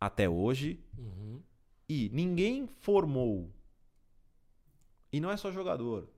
até 0.00 0.28
hoje. 0.28 0.82
Uhum. 0.96 1.42
E 1.88 2.08
ninguém 2.12 2.66
formou. 2.66 3.52
E 5.12 5.20
não 5.20 5.30
é 5.30 5.36
só 5.36 5.52
jogador. 5.52 6.08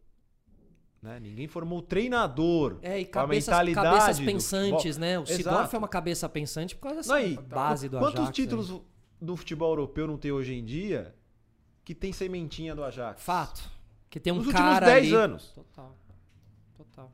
Né? 1.03 1.20
Ninguém 1.20 1.47
formou 1.47 1.82
treinador. 1.82 2.78
É, 2.82 3.01
e 3.01 3.05
com 3.05 3.18
a 3.18 3.22
cabeças, 3.22 3.49
mentalidade 3.49 3.88
cabeças 3.88 4.18
do 4.18 4.24
pensantes, 4.24 4.99
né? 4.99 5.18
O 5.18 5.22
Exato. 5.22 5.36
Sidorf 5.36 5.74
é 5.74 5.78
uma 5.78 5.88
cabeça 5.88 6.28
pensante 6.28 6.74
por 6.74 6.82
causa 6.82 6.97
dessa 6.97 7.12
Não, 7.12 7.20
e 7.20 7.36
base 7.36 7.88
do 7.88 7.99
Quantos 7.99 8.20
Ajax. 8.20 8.28
né? 8.28 8.32
títulos 8.32 8.82
do 9.20 9.36
futebol 9.36 9.70
europeu 9.70 10.07
não 10.07 10.16
tem 10.18 10.32
hoje 10.32 10.55
em 10.55 10.64
dia 10.64 11.14
que 11.84 11.94
tem 11.94 12.12
sementinha 12.12 12.74
do 12.74 12.82
Ajax? 12.82 13.22
Fato. 13.22 13.70
Que 14.11 14.18
tem 14.18 14.32
um 14.32 14.36
Nos 14.36 14.47
últimos 14.47 14.68
cara 14.68 14.86
10 14.86 15.07
ali... 15.07 15.14
anos. 15.14 15.53
Total. 15.53 15.97
Total. 16.76 17.12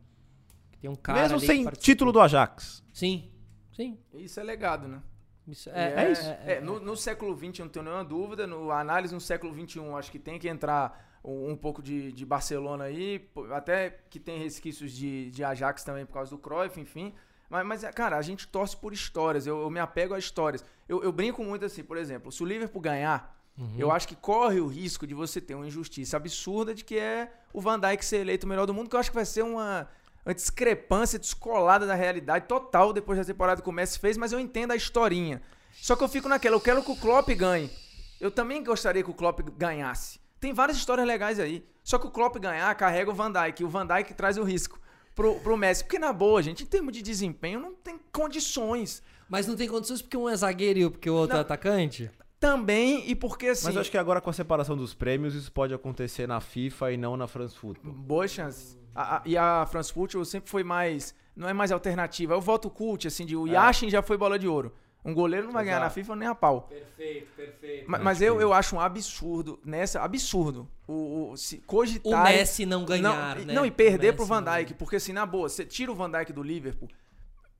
Que 0.71 0.79
tem 0.79 0.91
um 0.91 0.95
cara 0.95 1.23
Mesmo 1.23 1.37
ali 1.37 1.47
sem 1.47 1.65
título 1.73 2.13
do 2.13 2.21
Ajax. 2.21 2.83
Sim. 2.93 3.31
Sim. 3.73 3.99
Isso 4.15 4.41
é 4.41 4.43
legado, 4.43 4.89
né? 4.89 5.03
Isso 5.47 5.69
E 5.69 5.73
é, 5.73 6.05
é 6.05 6.13
isso. 6.13 6.23
É, 6.47 6.61
no, 6.61 6.81
no 6.81 6.97
século 6.97 7.37
XX, 7.37 7.59
eu 7.59 7.65
não 7.65 7.73
tenho 7.73 7.85
nenhuma 7.85 8.05
dúvida. 8.05 8.47
No 8.47 8.71
a 8.71 8.81
análise 8.81 9.13
no 9.13 9.21
século 9.21 9.53
XXI, 9.53 9.81
acho 9.99 10.11
que 10.11 10.19
tem 10.19 10.39
que 10.39 10.49
entrar 10.49 11.12
um, 11.25 11.57
pouco 11.57 11.83
de, 11.83 12.13
de 12.13 12.25
Barcelona 12.27 12.85
aí. 12.85 13.29
Até 13.53 13.91
que 14.11 14.19
tem 14.19 14.39
resquícios 14.39 14.93
de, 14.93 15.31
de 15.31 15.45
Ajax 15.45 15.85
também 15.85 16.05
por 16.05 16.15
causa 16.15 16.31
do 16.31 16.39
Cruyff, 16.39 16.81
enfim. 16.81 17.15
Mas, 17.49 17.67
mas, 17.67 17.85
cara, 17.95 18.17
a 18.17 18.23
gente 18.23 18.49
torce 18.49 18.77
por 18.77 18.93
histórias. 18.93 19.47
Eu, 19.47 19.61
eu 19.63 19.71
me 19.71 19.79
apego 19.81 20.15
a 20.15 20.19
histórias. 20.19 20.65
Eu, 20.89 21.03
eu 21.03 21.13
brinco 21.13 21.45
muito 21.45 21.65
assim, 21.65 21.85
por 21.85 21.97
exemplo, 21.97 22.33
se 22.33 22.43
o 22.43 22.47
Liverpool 22.47 22.81
ganhar, 22.81 23.39
Uhum. 23.59 23.75
eu 23.77 23.91
acho 23.91 24.09
que 24.09 24.17
corre 24.17 24.61
o 24.61 24.67
risco 24.67 25.07
de 25.07 25.13
você 25.13 25.39
ter 25.39 25.55
uma 25.55 25.67
injustiça 25.67 26.17
absurda 26.17 26.75
de 26.75 26.83
que 26.83 26.99
é 26.99 27.31
o 27.53 27.61
Van 27.61 27.79
Dijk 27.79 28.03
ser 28.03 28.19
eleito 28.21 28.47
o 28.47 28.49
melhor 28.49 28.65
do 28.65 28.73
mundo, 28.73 28.89
que 28.89 28.97
eu 28.97 29.01
acho 29.01 29.11
que 29.11 29.15
vai 29.15 29.27
ser 29.27 29.43
uma, 29.43 29.87
uma 30.25 30.35
discrepância 30.35 31.19
descolada 31.19 31.87
da 31.87 31.95
realidade 31.95 32.47
total 32.47 32.95
depois 32.95 33.19
da 33.19 33.25
temporada 33.27 33.61
que 33.61 33.69
o 33.69 33.73
Messi 33.73 33.99
fez, 33.99 34.17
mas 34.17 34.33
eu 34.33 34.41
entendo 34.41 34.71
a 34.73 34.77
historinha. 34.77 35.43
Só 35.71 35.95
que 35.95 36.03
eu 36.03 36.09
fico 36.09 36.29
naquela, 36.31 36.57
eu 36.57 36.61
quero 36.61 36.83
que 36.83 36.91
o 36.91 36.97
Klopp 36.97 37.29
ganhe. 37.35 37.71
Eu 38.19 38.31
também 38.31 38.65
gostaria 38.65 39.03
que 39.03 39.11
o 39.11 39.15
Klopp 39.15 39.41
ganhasse. 39.59 40.19
Tem 40.43 40.53
várias 40.53 40.77
histórias 40.77 41.07
legais 41.07 41.39
aí. 41.39 41.65
Só 41.85 42.01
que 42.01 42.07
o 42.09 42.11
Klopp 42.11 42.37
ganhar 42.39 42.75
carrega 42.75 43.09
o 43.11 43.15
Van 43.15 43.31
Dijk, 43.31 43.63
e 43.63 43.65
o 43.65 43.69
Van 43.69 43.87
Dijk 43.87 44.13
traz 44.15 44.37
o 44.37 44.43
risco 44.43 44.81
pro, 45.15 45.37
pro 45.37 45.57
Messi. 45.57 45.85
Porque 45.85 46.01
na 46.01 46.13
boa, 46.13 46.43
gente, 46.43 46.65
em 46.65 46.67
termos 46.67 46.93
de 46.93 47.01
desempenho, 47.01 47.61
não 47.61 47.73
tem 47.75 47.97
condições. 48.13 49.03
Mas 49.29 49.47
não 49.47 49.55
tem 49.55 49.69
condições 49.69 50.03
porque 50.03 50.17
um 50.17 50.29
é 50.29 50.35
zagueiro 50.37 50.79
e 50.81 50.85
o- 50.87 50.91
porque 50.91 51.09
o 51.09 51.15
outro 51.15 51.35
é 51.37 51.39
Não. 51.39 51.43
atacante? 51.43 52.11
Também, 52.41 53.09
e 53.09 53.15
porque 53.15 53.47
assim... 53.47 53.67
Mas 53.67 53.75
eu 53.77 53.81
acho 53.83 53.91
que 53.91 53.97
agora 53.97 54.21
com 54.21 54.31
a 54.31 54.33
separação 54.33 54.77
dos 54.77 54.93
prêmios, 54.95 55.33
isso 55.37 55.53
pode 55.53 55.73
acontecer 55.73 56.27
na 56.27 56.41
FIFA 56.41 56.91
e 56.93 56.97
não 56.97 57.17
na 57.17 57.29
France 57.29 57.57
Football. 57.57 57.93
Boa 57.93 58.27
chance. 58.27 58.77
A- 58.93 59.19
a- 59.19 59.23
e 59.25 59.37
a 59.39 59.65
France 59.71 59.93
Football 59.93 60.25
sempre 60.25 60.51
foi 60.51 60.65
mais. 60.65 61.15
Não 61.37 61.49
é 61.49 61.53
mais 61.53 61.71
alternativa. 61.71 62.35
É 62.35 62.37
o 62.37 62.41
voto 62.41 62.69
cult, 62.69 63.07
assim, 63.07 63.25
de 63.25 63.37
o 63.37 63.47
Yashin 63.47 63.89
já 63.89 64.03
foi 64.03 64.17
bola 64.19 64.37
de 64.39 64.49
ouro. 64.49 64.75
Um 65.05 65.13
goleiro 65.13 65.47
não 65.47 65.53
vai 65.53 65.65
ganhar 65.65 65.81
na 65.81 65.87
Exato. 65.87 65.95
FIFA 65.95 66.17
nem 66.17 66.29
a 66.29 66.35
pau. 66.35 66.63
Perfeito, 66.69 67.27
perfeito. 67.35 67.91
Ma- 67.91 67.99
Mas, 67.99 68.23
eu, 68.23 68.41
eu 68.41 68.53
acho 68.53 68.77
um 68.77 68.81
absurdo 68.81 69.59
nessa. 69.65 70.01
Absurdo. 70.01 70.69
O, 70.87 71.31
o, 71.33 71.37
se 71.37 71.57
O 71.57 71.63
cogitar. 71.67 72.25
Messi 72.25 72.65
não 72.65 72.85
ganhar, 72.85 73.37
não, 73.37 73.45
né? 73.45 73.53
não, 73.53 73.67
e 73.67 73.71
perder 73.71 74.11
O 74.13 74.17
pro 74.17 74.25
Van 74.27 74.43
Dijk. 74.43 74.75
Porque 74.75 74.97
assim, 74.97 75.13
na 75.13 75.27
boa, 75.27 75.49
você 75.49 75.65
tira 75.65 75.91
o 75.91 75.95
Van 75.95 76.09
Dijk 76.11 76.33
do 76.33 76.43
Liverpool, 76.43 76.89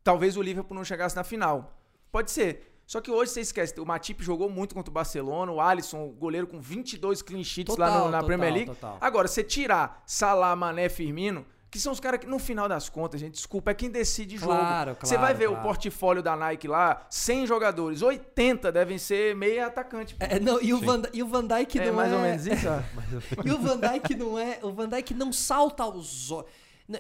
talvez 0.05 0.37
o 0.37 0.43
Liverpool 0.43 0.77
não 0.77 0.85
chegasse 0.85 1.17
na 1.17 1.25
final. 1.25 1.77
Pode 2.13 2.31
ser. 2.31 2.69
Só 2.87 3.01
que 3.01 3.11
hoje 3.11 3.31
você 3.33 3.41
esquece, 3.41 3.81
o 3.81 3.87
Matip 3.87 4.23
jogou 4.23 4.51
muito 4.51 4.75
contra 4.75 4.91
o 4.91 4.93
Barcelona, 4.93 5.51
o 5.51 5.61
Alisson, 5.61 6.05
o 6.05 6.11
goleiro 6.13 6.47
com 6.47 6.61
22 6.61 7.23
clean 7.23 7.43
sheets 7.43 7.77
lá 7.77 7.87
no- 7.87 7.93
Total, 7.93 8.05
na 8.11 8.19
total, 8.19 8.27
Premier 8.27 8.53
League. 8.53 8.67
total. 8.71 8.99
Agora, 9.01 9.27
você 9.29 9.43
tirar 9.43 10.03
Salah, 10.05 10.55
Mané, 10.55 10.89
Firmino, 10.89 11.47
que 11.73 11.81
são 11.81 11.91
os 11.91 11.99
caras 11.99 12.21
que, 12.21 12.27
no 12.27 12.39
final 12.39 12.69
das 12.69 12.91
contas, 12.91 13.19
gente, 13.19 13.33
desculpa, 13.33 13.71
é 13.71 13.75
quem 13.75 13.91
decide 13.91 14.37
jogo. 14.37 14.53
Claro, 14.53 14.95
você 15.01 15.15
vai 15.17 15.35
claro, 15.35 15.39
ver 15.39 15.47
claro. 15.47 15.61
o 15.61 15.63
portfólio 15.63 16.23
da 16.23 16.37
Nike 16.37 16.69
lá, 16.69 17.07
100 17.09 17.47
jogadores, 17.47 18.03
80 18.03 18.71
devem 18.71 18.99
ser 18.99 19.35
meia 19.35 19.69
atacante. 19.69 20.15
pô. 20.15 20.23
É, 20.23 20.39
não, 20.39 20.61
e, 20.63 20.75
o 20.75 20.81
Van, 20.81 21.01
e 21.15 21.23
o 21.23 21.27
Van 21.27 21.47
Dijk 21.47 21.79
É 21.79 21.87
não 21.87 21.95
mais 21.95 22.13
é... 22.13 22.15
ou 22.15 22.21
menos 22.21 22.47
isso. 22.47 22.67
E 23.43 23.51
o 23.51 23.59
Van 23.59 23.79
Dijk 23.79 24.15
não 24.15 24.39
é. 24.39 24.59
O 24.63 24.71
Van 24.71 24.87
Dijk 24.87 25.15
não 25.15 25.33
salta 25.33 25.83
aos 25.83 26.31
olhos. 26.31 26.51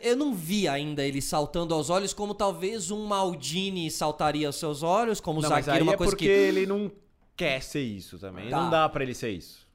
Eu 0.01 0.17
não 0.17 0.33
vi 0.33 0.67
ainda 0.67 1.05
ele 1.05 1.21
saltando 1.21 1.75
aos 1.75 1.91
olhos 1.91 2.15
como 2.15 2.35
talvez 2.35 2.91
um 2.91 3.05
Maldini 3.05 3.91
saltaria 3.91 4.47
aos 4.47 4.57
seus 4.57 4.83
olhos, 4.83 5.21
como 5.21 5.43
mas 5.43 5.51
zagueiro, 5.51 5.73
aí 5.73 5.83
uma 5.83 5.93
é 5.93 5.97
coisa 5.99 6.13
porque 6.13 6.25
que. 6.25 6.31
ele 6.31 6.65
não 6.65 6.91
quer 7.37 7.63
ser 7.63 7.83
isso 7.83 8.19
também. 8.19 8.49
Tá. 8.49 8.57
Não 8.59 8.71
dá 8.71 8.89
pra 8.89 9.03
ele 9.03 9.13
ser 9.13 9.33
isso. 9.33 9.69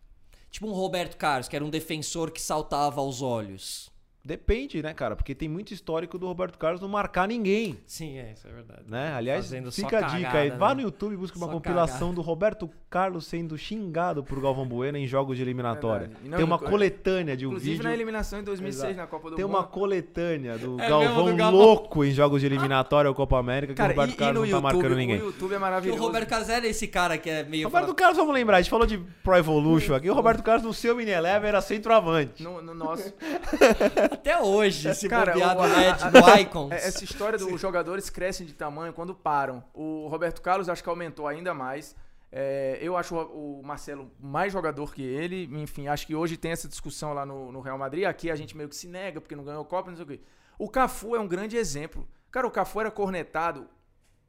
Tipo 0.49 0.65
um 0.65 0.71
Roberto 0.71 1.17
Carlos, 1.17 1.47
que 1.47 1.55
era 1.55 1.63
um 1.63 1.69
defensor 1.69 2.31
que 2.31 2.41
saltava 2.41 2.99
aos 2.99 3.21
olhos. 3.21 3.95
Depende, 4.27 4.83
né, 4.83 4.93
cara? 4.93 5.15
Porque 5.15 5.33
tem 5.33 5.47
muito 5.47 5.73
histórico 5.73 6.17
do 6.19 6.27
Roberto 6.27 6.57
Carlos 6.57 6.81
não 6.81 6.89
marcar 6.89 7.29
ninguém. 7.29 7.77
Sim, 7.85 8.17
é, 8.17 8.33
isso 8.33 8.45
é 8.45 8.51
verdade. 8.51 8.81
Né? 8.85 9.13
Aliás, 9.15 9.45
Fazendo 9.45 9.71
fica 9.71 9.99
a 9.99 10.01
dica 10.01 10.37
aí. 10.37 10.49
cagada, 10.49 10.57
Vá 10.57 10.69
né? 10.69 10.75
no 10.75 10.81
YouTube 10.81 11.13
e 11.13 11.17
busque 11.17 11.37
uma 11.37 11.45
Só 11.47 11.53
compilação 11.53 12.13
do 12.13 12.19
Roberto 12.19 12.69
Carlos 12.89 13.25
sendo 13.25 13.57
xingado 13.57 14.25
por 14.25 14.41
Galvão 14.41 14.67
Bueno 14.67 14.97
em 14.97 15.07
jogos 15.07 15.37
de 15.37 15.43
eliminatória. 15.43 16.11
E 16.21 16.27
não, 16.27 16.35
Tem 16.35 16.45
uma 16.45 16.59
coletânea 16.59 17.37
de 17.37 17.45
um 17.45 17.51
Inclusive 17.51 17.71
vídeo. 17.71 17.83
na 17.85 17.93
eliminação 17.93 18.39
em 18.39 18.43
2006 18.43 18.83
Exato. 18.83 18.97
na 18.97 19.07
Copa 19.07 19.29
do 19.29 19.35
Tem 19.37 19.45
Mundo. 19.45 19.55
uma 19.55 19.63
coletânea 19.63 20.57
do 20.57 20.77
É 20.81 20.89
Galvão 20.89 21.31
do 21.31 21.35
Galvão. 21.37 21.59
louco 21.61 22.03
em 22.03 22.11
jogos 22.11 22.41
de 22.41 22.47
eliminatória 22.47 23.07
ou 23.09 23.15
Copa 23.15 23.37
América 23.39 23.71
que 23.73 23.77
Cara, 23.77 23.93
o 23.93 23.95
Roberto 23.95 24.11
e, 24.11 24.13
e 24.13 24.17
Carlos 24.17 24.35
no 24.35 24.41
não 24.41 24.61
tá 24.61 24.67
YouTube, 24.67 24.73
marcando 24.73 24.91
o 24.93 24.97
ninguém. 24.97 25.17
YouTube 25.19 25.45
é 25.47 25.49
Que 25.51 25.55
o 25.55 25.59
maravilhoso. 25.61 26.01
Roberto 26.01 26.27
Carlos 26.29 26.49
era 26.49 26.67
esse 26.67 26.87
cara 26.87 27.17
que 27.17 27.29
é 27.29 27.43
meio. 27.45 27.67
Roberto 27.69 27.95
Carlos, 27.95 28.17
vamos 28.17 28.33
lembrar, 28.33 28.57
a 28.57 28.61
gente 28.61 28.69
falou 28.69 28.85
de 28.85 28.97
Pro 29.23 29.37
Evolution 29.37 29.93
aqui. 29.95 30.09
O 30.09 30.13
Roberto 30.13 30.43
Carlos 30.43 30.63
no 30.65 30.73
seu 30.73 30.95
Mini 30.97 31.11
Eleven 31.11 31.47
era 31.47 31.61
centroavante. 31.61 32.43
No, 32.43 32.61
no 32.61 32.73
nosso. 32.73 33.13
Até 34.17 34.39
hoje, 34.41 34.93
se 34.95 35.07
Cara, 35.07 35.33
bobear 35.33 35.51
o- 35.51 35.55
do 35.55 35.63
a- 35.63 35.67
Red, 35.67 35.89
a- 36.01 36.09
do 36.09 36.39
Icons. 36.41 36.71
É, 36.71 36.75
Essa 36.87 37.03
história 37.03 37.37
dos 37.37 37.59
jogadores 37.59 38.09
crescem 38.09 38.45
de 38.45 38.53
tamanho 38.53 38.93
quando 38.93 39.13
param. 39.15 39.63
O 39.73 40.07
Roberto 40.07 40.41
Carlos 40.41 40.67
acho 40.69 40.83
que 40.83 40.89
aumentou 40.89 41.27
ainda 41.27 41.53
mais. 41.53 41.95
É, 42.31 42.77
eu 42.81 42.97
acho 42.97 43.15
o 43.15 43.59
o 43.59 43.63
Marcelo 43.63 44.11
mais 44.19 44.51
jogador 44.51 44.93
que 44.93 45.01
ele. 45.01 45.49
Enfim, 45.53 45.87
acho 45.87 46.05
que 46.05 46.13
hoje 46.15 46.35
tem 46.37 46.51
essa 46.51 46.67
discussão 46.67 47.13
lá 47.13 47.25
no, 47.25 47.51
no 47.51 47.61
Real 47.61 47.77
Madrid. 47.77 48.03
Aqui 48.05 48.29
a 48.29 48.35
gente 48.35 48.55
meio 48.55 48.67
que 48.69 48.75
se 48.75 48.87
nega 48.87 49.21
porque 49.21 49.35
não 49.35 49.43
ganhou 49.45 49.63
Copa, 49.65 49.89
não 49.89 49.95
sei 49.97 50.05
o 50.05 50.07
quê. 50.07 50.19
O 50.59 50.69
Cafu 50.69 51.15
é 51.15 51.19
um 51.19 51.27
grande 51.27 51.55
exemplo. 51.55 52.07
Cara, 52.29 52.45
o 52.45 52.51
Cafu 52.51 52.81
era 52.81 52.91
cornetado, 52.91 53.67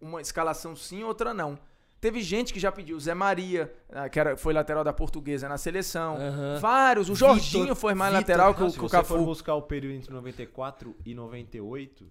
uma 0.01 0.21
escalação 0.21 0.77
sim, 0.77 1.03
outra 1.03 1.35
não. 1.35 1.59
Teve 2.01 2.21
gente 2.23 2.53
que 2.53 2.61
já 2.61 2.71
pediu, 2.71 2.99
Zé 3.01 3.13
Maria, 3.13 3.73
ah, 3.91 4.09
que 4.09 4.21
era, 4.21 4.37
foi 4.37 4.53
lateral 4.53 4.85
da 4.85 4.93
portuguesa 4.93 5.49
na 5.49 5.59
seleção. 5.59 6.17
Aham. 6.17 6.59
Vários. 6.61 7.09
O 7.09 7.15
Vitor- 7.15 7.29
Jorginho 7.31 7.75
foi 7.75 7.93
mais 7.95 8.13
Vitor- 8.15 8.21
lateral 8.37 8.55
que, 8.55 8.63
o- 8.63 8.71
Se 8.71 8.79
que 8.79 8.85
o 8.85 8.89
você 8.89 8.97
for 9.03 9.15
Cafu. 9.15 9.25
buscar 9.25 9.55
o 9.55 9.63
período 9.63 9.95
entre 9.97 10.13
94 10.13 10.95
e 11.05 11.13
98, 11.15 12.09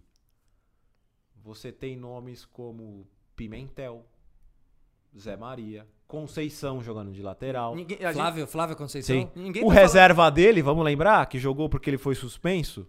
você 1.43 1.71
tem 1.71 1.95
nomes 1.95 2.43
como 2.45 3.07
Pimentel, 3.35 4.05
Zé 5.17 5.38
Maria, 5.38 5.88
Conceição 6.05 6.81
jogando 6.81 7.11
de 7.11 7.21
lateral. 7.21 7.75
Ninguém, 7.75 7.97
a 7.99 8.07
gente- 8.11 8.15
Flávio, 8.21 8.47
Flávio 8.47 8.75
Conceição? 8.75 9.15
Sim. 9.15 9.29
ninguém 9.35 9.61
O 9.63 9.67
tá 9.67 9.73
falando- 9.73 9.81
reserva 9.83 10.29
dele, 10.31 10.61
vamos 10.61 10.83
lembrar, 10.85 11.25
que 11.27 11.38
jogou 11.39 11.69
porque 11.69 11.89
ele 11.89 11.97
foi 11.97 12.15
suspenso, 12.15 12.88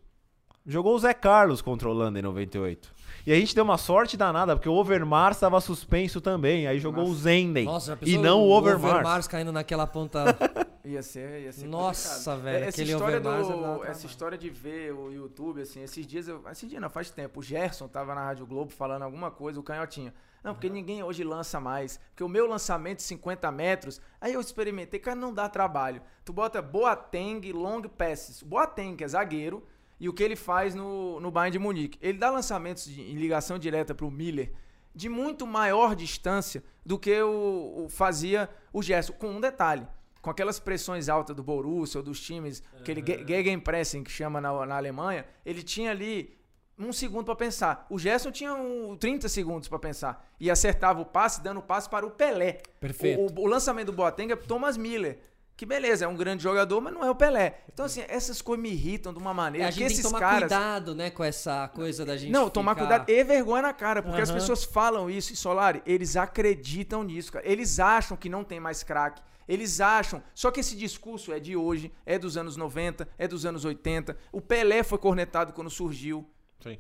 jogou 0.69 0.95
o 0.95 0.99
Zé 0.99 1.15
Carlos 1.15 1.63
contra 1.63 1.89
a 1.89 1.91
Holanda 1.91 2.19
em 2.19 2.23
98. 2.23 2.95
E 3.27 3.33
a 3.33 3.35
gente 3.35 3.55
deu 3.55 3.65
uma 3.65 3.79
sorte 3.79 4.17
danada, 4.17 4.55
porque 4.55 4.69
o 4.69 4.73
Overmars 4.73 5.37
estava 5.37 5.61
suspenso 5.61 6.21
também, 6.21 6.67
aí 6.67 6.79
jogou 6.79 7.05
o 7.05 7.15
Zenden. 7.15 7.65
Nossa, 7.65 7.99
e 8.03 8.17
não 8.17 8.43
o 8.43 8.51
Overmars. 8.51 8.95
Overmars 8.95 9.27
caindo 9.27 9.51
naquela 9.51 9.87
ponta. 9.87 10.25
Ia 10.85 11.03
ser, 11.03 11.43
ia 11.43 11.53
ser 11.53 11.67
Nossa, 11.67 12.09
complicado. 12.09 12.43
velho, 12.45 12.65
Essa 12.65 12.69
aquele 12.81 12.93
história, 12.93 13.19
Overmars 13.19 13.49
do, 13.49 13.85
é 13.85 13.91
essa 13.91 14.07
história 14.07 14.39
de 14.39 14.49
ver 14.49 14.95
o 14.95 15.13
YouTube, 15.13 15.61
assim, 15.61 15.83
esses 15.83 16.07
dias, 16.07 16.29
eu, 16.29 16.43
esse 16.51 16.67
dia 16.67 16.81
não, 16.81 16.89
faz 16.89 17.11
tempo, 17.11 17.41
o 17.41 17.43
Gerson 17.43 17.87
tava 17.89 18.15
na 18.15 18.25
Rádio 18.25 18.47
Globo 18.47 18.73
falando 18.73 19.03
alguma 19.03 19.31
coisa, 19.31 19.61
o 19.61 19.63
Canhotinha. 19.63 20.15
Não, 20.43 20.55
porque 20.55 20.71
ninguém 20.71 21.03
hoje 21.03 21.23
lança 21.25 21.61
mais. 21.61 22.01
Porque 22.09 22.25
o 22.25 22.29
meu 22.29 22.47
lançamento 22.47 22.99
de 22.99 23.03
50 23.03 23.53
metros, 23.53 24.01
aí 24.19 24.33
eu 24.33 24.41
experimentei, 24.41 24.99
cara, 24.99 25.17
não 25.17 25.35
dá 25.35 25.47
trabalho. 25.47 26.01
Tu 26.25 26.33
bota 26.33 26.63
Boateng, 26.63 27.53
long 27.53 27.83
passes. 27.83 28.43
Boateng, 28.43 28.97
que 28.97 29.05
é 29.05 29.09
zagueiro, 29.09 29.67
e 30.01 30.09
o 30.09 30.13
que 30.13 30.23
ele 30.23 30.37
faz 30.37 30.75
no, 30.75 31.19
no 31.21 31.31
Bayern 31.31 31.53
de 31.53 31.59
Munique. 31.59 31.99
Ele 32.01 32.19
dá 32.19 32.31
lançamentos 32.31 32.85
de- 32.85 33.01
em 33.03 33.15
ligação 33.15 33.59
direta 33.59 33.95
pro 33.95 34.11
Miller 34.11 34.53
de 34.95 35.09
muito 35.09 35.47
maior 35.47 35.95
distância 35.95 36.63
do 36.85 36.99
que 36.99 37.21
o, 37.23 37.85
o 37.85 37.89
fazia 37.89 38.49
o 38.73 38.83
Gerson, 38.83 39.13
com 39.13 39.29
um 39.31 39.41
detalhe. 39.41 39.87
Com 40.21 40.31
aquelas 40.31 40.59
pressões 40.59 41.09
altas 41.09 41.35
do 41.37 41.43
Borussia 41.43 41.99
ou 41.99 42.05
dos 42.05 42.21
times, 42.21 42.63
aquele 42.81 43.01
ge- 43.07 43.25
Gegenpressing 43.27 44.03
que 44.03 44.11
chama 44.11 44.41
na, 44.41 44.67
na 44.67 44.77
Alemanha, 44.77 45.25
ele 45.47 45.63
tinha 45.63 45.91
ali 45.93 46.37
um 46.77 46.93
segundo 46.93 47.25
pra 47.25 47.37
pensar. 47.37 47.87
O 47.91 47.99
Gerson 47.99 48.31
tinha 48.33 48.53
um, 48.55 48.97
30 48.97 49.29
segundos 49.29 49.69
pra 49.69 49.79
pensar. 49.79 50.29
E 50.41 50.51
acertava 50.51 51.01
o 51.01 51.05
passe, 51.07 51.43
dando 51.43 51.59
o 51.59 51.63
passe 51.63 51.89
para 51.89 52.05
o 52.07 52.11
Pelé. 52.11 52.59
Perfeito. 52.81 53.21
O, 53.21 53.41
o- 53.41 53.45
o 53.45 53.47
lançamento 53.47 53.87
do 53.87 53.93
Boateng 53.93 54.33
é 54.33 54.37
pro 54.37 54.47
Thomas 54.47 54.77
Miller. 54.77 55.19
Que 55.59 55.67
beleza, 55.67 56.05
é 56.05 56.09
um 56.09 56.15
grande 56.15 56.41
jogador, 56.41 56.81
mas 56.81 56.95
não 56.95 57.05
é 57.05 57.11
o 57.11 57.17
Pelé. 57.17 57.63
Então, 57.75 57.85
assim, 57.85 58.01
essas 58.07 58.41
coisas 58.41 58.63
me 58.63 58.71
irritam 58.71 59.13
de 59.13 59.19
uma 59.19 59.35
maneira 59.35 59.67
a 59.67 59.73
que 59.73 59.81
gente 59.81 59.89
tem 59.89 59.97
que 59.97 60.01
esses 60.01 60.05
tomar 60.07 60.21
caras. 60.21 60.41
cuidado, 60.43 60.95
né, 60.95 61.11
com 61.11 61.25
essa 61.25 61.67
coisa 61.67 62.05
da 62.07 62.17
gente. 62.17 62.31
Não, 62.31 62.49
tomar 62.49 62.77
ficar- 62.77 62.87
cuidado 62.87 63.11
e 63.11 63.25
vergonha 63.25 63.63
na 63.63 63.73
cara, 63.73 64.01
porque 64.01 64.21
as 64.21 64.31
Aham. 64.31 64.39
pessoas 64.39 64.63
falam 64.63 65.11
isso, 65.11 65.33
e 65.33 65.37
Solari, 65.37 65.83
eles 65.85 66.17
acreditam 66.17 67.03
nisso, 67.03 67.33
cara. 67.33 67.45
Eles 67.45 67.81
acham 67.81 68.17
que 68.17 68.29
não 68.29 68.45
tem 68.45 68.61
mais 68.61 68.85
craque. 68.85 69.21
Eles 69.49 69.81
acham. 69.81 70.23
Só 70.33 70.53
que 70.53 70.61
esse 70.61 70.77
discurso 70.77 71.33
é 71.33 71.41
de 71.41 71.57
hoje, 71.57 71.91
é 72.07 72.21
dos 72.21 72.37
anos 72.37 72.57
90, 72.57 73.09
é 73.19 73.27
dos 73.27 73.45
anos 73.45 73.65
80. 73.65 74.17
O 74.31 74.41
Pelé 74.41 74.85
foi 74.85 74.99
cornetado 74.99 75.53
quando 75.53 75.71
surgiu. 75.71 76.25
Sim. 76.61 76.79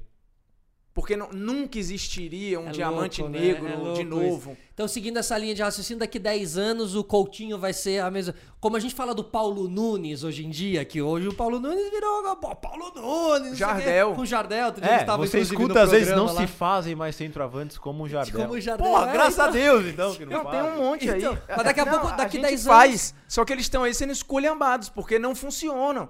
Porque 0.98 1.16
não- 1.16 1.28
nunca 1.32 1.78
existiria 1.78 2.58
um 2.58 2.66
É 2.70 2.72
diamante 2.72 3.20
louco, 3.20 3.32
né? 3.32 3.40
negro 3.40 3.90
É 3.90 3.92
de 3.92 4.02
novo. 4.02 4.56
Então, 4.74 4.88
seguindo 4.88 5.16
essa 5.16 5.38
linha 5.38 5.54
de 5.54 5.62
raciocínio, 5.62 6.00
daqui 6.00 6.18
10 6.18 6.58
anos 6.58 6.96
o 6.96 7.04
Coutinho 7.04 7.56
vai 7.56 7.72
ser 7.72 8.00
a 8.02 8.10
mesma. 8.10 8.34
Como 8.60 8.76
a 8.76 8.80
gente 8.80 8.96
fala 8.96 9.14
do 9.14 9.22
Paulo 9.22 9.68
Nunes 9.68 10.24
hoje 10.24 10.44
em 10.44 10.50
dia, 10.50 10.84
que 10.84 11.00
hoje 11.00 11.28
o 11.28 11.32
Paulo 11.34 11.60
Nunes 11.60 11.88
virou. 11.88 12.34
Pô, 12.34 12.52
Paulo 12.56 12.92
Nunes! 12.96 13.50
não 13.50 13.56
Jardel. 13.56 14.12
Com 14.16 14.22
o 14.22 14.26
Jardel. 14.26 14.66
outro 14.66 14.82
dia 14.82 14.90
a 14.90 14.94
É, 15.02 15.16
você 15.16 15.38
escuta 15.38 15.74
no 15.74 15.80
às 15.82 15.90
vezes 15.92 16.08
não 16.08 16.24
programa 16.26 16.40
se 16.46 16.52
lá. 16.52 16.58
fazem 16.58 16.96
mais 16.96 17.14
centroavantes 17.14 17.78
como 17.78 18.02
o 18.02 18.08
Jardel. 18.08 18.40
Como 18.40 18.54
o 18.54 18.60
Jardel. 18.60 18.86
Porra, 18.88 19.08
É, 19.08 19.12
graças 19.12 19.38
a 19.38 19.42
então. 19.50 19.52
Deus, 19.52 19.86
então, 19.86 20.14
que 20.16 20.26
não 20.26 20.44
tenho 20.46 20.64
um 20.66 20.76
monte 20.78 21.08
aí. 21.08 21.18
Então, 21.20 21.38
mas 21.48 21.64
daqui 21.64 21.78
a 21.80 21.86
pouco- 21.86 22.08
daqui 22.16 22.38
a 22.38 22.42
10 22.42 22.60
gente 22.60 22.68
faz. 22.68 23.14
Só 23.28 23.44
que 23.44 23.52
eles 23.52 23.66
estão 23.66 23.84
aí 23.84 23.94
sendo 23.94 24.12
esculhambados, 24.12 24.88
porque 24.88 25.16
não 25.16 25.32
funcionam. 25.36 26.08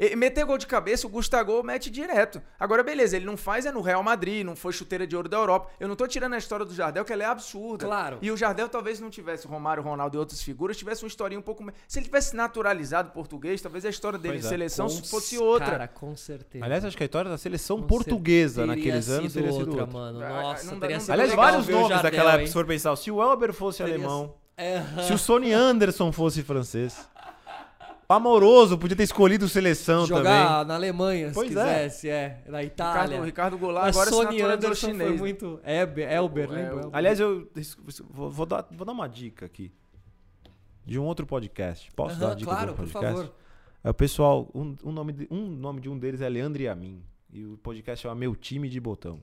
E- 0.00 0.16
Meter 0.16 0.44
gol 0.46 0.56
de 0.56 0.66
cabeça, 0.66 1.06
o 1.06 1.10
Gustavo 1.10 1.62
mete 1.62 1.90
direto. 1.90 2.40
Agora, 2.58 2.82
beleza, 2.82 3.16
ele 3.16 3.26
não 3.26 3.36
faz 3.36 3.66
é 3.66 3.70
no 3.70 3.82
Real 3.82 4.02
Madrid, 4.02 4.44
não 4.46 4.56
foi 4.56 4.72
chuteira 4.72 5.06
de 5.06 5.14
ouro 5.14 5.28
da 5.28 5.36
Europa. 5.36 5.70
Eu 5.78 5.86
não 5.86 5.94
tô 5.94 6.06
tirando 6.06 6.32
a 6.32 6.38
história 6.38 6.64
do 6.64 6.74
Jardel, 6.74 7.04
que 7.04 7.12
ela 7.12 7.22
é 7.22 7.26
absurda. 7.26 7.84
Claro. 7.84 8.18
E 8.22 8.30
o 8.30 8.36
Jardel 8.36 8.68
talvez 8.68 8.98
não 8.98 9.10
tivesse 9.10 9.46
o 9.46 9.50
Romário, 9.50 9.82
Ronaldo 9.82 10.16
e 10.16 10.18
outras 10.18 10.42
figuras, 10.42 10.76
tivesse 10.76 11.02
uma 11.04 11.08
historinha 11.08 11.38
um 11.38 11.42
pouco... 11.42 11.62
mais- 11.62 11.76
Se 11.86 11.98
ele 11.98 12.06
tivesse 12.06 12.34
naturalizado 12.34 13.10
português, 13.10 13.60
talvez 13.60 13.84
a 13.84 13.90
história 13.90 14.18
dele 14.18 14.34
Pois 14.34 14.44
em 14.44 14.48
é. 14.48 14.50
seleção 14.50 14.86
Com- 14.88 15.04
fosse 15.04 15.36
outra. 15.36 15.66
Cara, 15.70 15.88
com 15.88 16.16
certeza. 16.16 16.64
Aliás, 16.64 16.84
acho 16.84 16.96
que 16.96 17.02
a 17.02 17.06
história 17.06 17.30
da 17.30 17.36
seleção 17.36 17.80
Com 17.80 17.86
portuguesa 17.86 18.64
certeza 18.64 18.66
naqueles 18.66 19.04
teria 19.06 19.20
anos 19.20 19.32
sido 19.32 19.42
teria 19.42 19.58
sido 19.58 19.68
outra, 19.68 19.80
outra. 19.82 19.98
mano. 19.98 20.24
Ah, 20.24 20.42
Nossa, 20.42 20.64
não 20.64 20.74
dá- 20.74 20.80
teria 20.80 20.96
não 20.96 21.00
sido 21.04 21.12
Aliás, 21.12 21.34
vários 21.34 21.68
nomes 21.68 21.88
Jardel, 21.88 22.02
daquela 22.10 22.32
época, 22.32 22.46
se 22.46 22.52
for 22.54 22.66
pensar. 22.66 22.96
Se 22.96 23.10
o 23.10 23.22
Elber 23.22 23.52
fosse 23.52 23.78
Teria 23.78 23.94
alemão, 23.96 24.34
É, 24.56 24.82
se 25.06 25.12
o 25.12 25.18
Sony 25.18 25.52
Anderson 25.52 26.10
fosse 26.12 26.42
francês, 26.42 27.06
Amoroso 28.12 28.76
podia 28.78 28.96
ter 28.96 29.04
escolhido 29.04 29.48
seleção 29.48 30.06
também. 30.06 30.18
Jogar 30.24 30.64
na 30.66 30.74
Alemanha, 30.74 31.28
se 31.28 31.34
Pois 31.34 31.54
é. 31.54 31.64
quisesse, 31.88 32.08
é. 32.08 32.42
Na 32.48 32.62
Itália. 32.62 33.02
Ricardo, 33.22 33.24
Ricardo 33.24 33.58
Goulart 33.58 33.86
Mas 33.86 33.96
agora 33.96 34.10
se 34.10 34.16
Sony 34.16 34.42
Anderson 34.42 34.74
chinês. 34.88 35.08
foi 35.10 35.18
muito... 35.18 35.60
Elber, 35.64 36.10
Elber 36.12 36.44
É, 36.44 36.52
lembra? 36.54 36.74
o- 36.74 36.78
Elber? 36.80 36.90
Aliás, 36.92 37.20
eu 37.20 37.48
vou, 38.10 38.30
vou 38.30 38.46
dar, 38.46 38.66
vou 38.72 38.84
dar 38.84 38.92
uma 38.92 39.08
dica 39.08 39.46
aqui. 39.46 39.72
De 40.84 40.98
um 40.98 41.04
outro 41.04 41.26
podcast. 41.26 41.90
Posso 41.92 42.18
dar 42.18 42.26
Aham, 42.26 42.32
a 42.32 42.36
dica 42.36 42.50
claro, 42.50 42.66
do 42.72 42.74
por 42.76 42.88
podcast? 42.88 43.16
favor. 43.16 43.34
É 43.84 43.90
o 43.90 43.94
pessoal, 43.94 44.50
um, 44.54 44.76
um 44.84 44.92
nome 44.92 45.12
de, 45.12 45.28
um 45.30 45.46
nome 45.46 45.80
de 45.80 45.88
um 45.88 45.98
deles 45.98 46.20
é 46.20 46.28
Leandro 46.28 46.60
e 46.60 46.68
Amin. 46.68 47.02
E 47.32 47.44
o 47.44 47.56
podcast 47.58 48.02
chama 48.02 48.14
Meu 48.14 48.34
Time 48.34 48.68
de 48.68 48.80
Botão. 48.80 49.20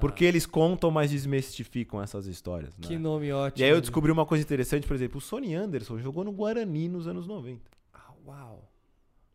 Porque 0.00 0.24
eles 0.24 0.44
contam, 0.44 0.90
mas 0.90 1.10
desmistificam 1.10 2.02
essas 2.02 2.26
histórias. 2.26 2.70
Né? 2.76 2.82
Ah, 2.84 2.88
Que 2.88 2.98
nome 2.98 3.32
ótimo. 3.32 3.62
E 3.62 3.64
aí 3.64 3.70
eu 3.70 3.80
descobri 3.80 4.10
uma 4.10 4.26
coisa 4.26 4.42
interessante, 4.44 4.86
por 4.86 4.94
exemplo, 4.94 5.18
o 5.18 5.20
Sony 5.20 5.54
Anderson 5.54 5.98
jogou 5.98 6.22
no 6.24 6.32
Guarani 6.32 6.88
nos 6.88 7.06
anos 7.06 7.26
90. 7.26 7.62
Uau. 8.26 8.70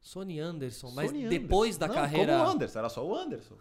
Sony 0.02 0.40
Anderson, 0.40 0.91
mas 0.95 1.10
Sony 1.11 1.28
depois 1.28 1.76
Anderson. 1.76 1.80
da 1.80 1.88
Não, 1.88 1.95
carreira... 1.95 2.34
Como 2.38 2.45
o 2.45 2.52
Anderson, 2.52 2.80
era 2.80 2.90
só 2.90 3.06
o 3.06 3.16
Anderson. 3.16 3.56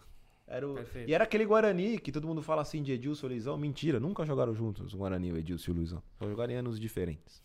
Era 0.47 0.67
o- 0.67 0.73
Perfeito. 0.73 1.09
E 1.09 1.13
era 1.13 1.23
aquele 1.25 1.45
Guarani 1.45 1.99
que 1.99 2.11
todo 2.11 2.27
mundo 2.27 2.41
fala 2.41 2.61
assim 2.61 2.81
de 2.81 2.91
Edilson 2.93 3.27
e 3.27 3.29
Luizão. 3.31 3.57
Mentira, 3.57 3.99
nunca 3.99 4.25
jogaram 4.25 4.53
juntos 4.55 4.93
o 4.93 4.97
Guarani, 4.97 5.31
o 5.31 5.37
Edilson 5.37 5.71
e 5.71 5.73
o 5.73 5.77
Luizão. 5.77 6.01
Só 6.17 6.27
jogaram 6.27 6.53
em 6.53 6.55
anos 6.55 6.79
diferentes. 6.79 7.41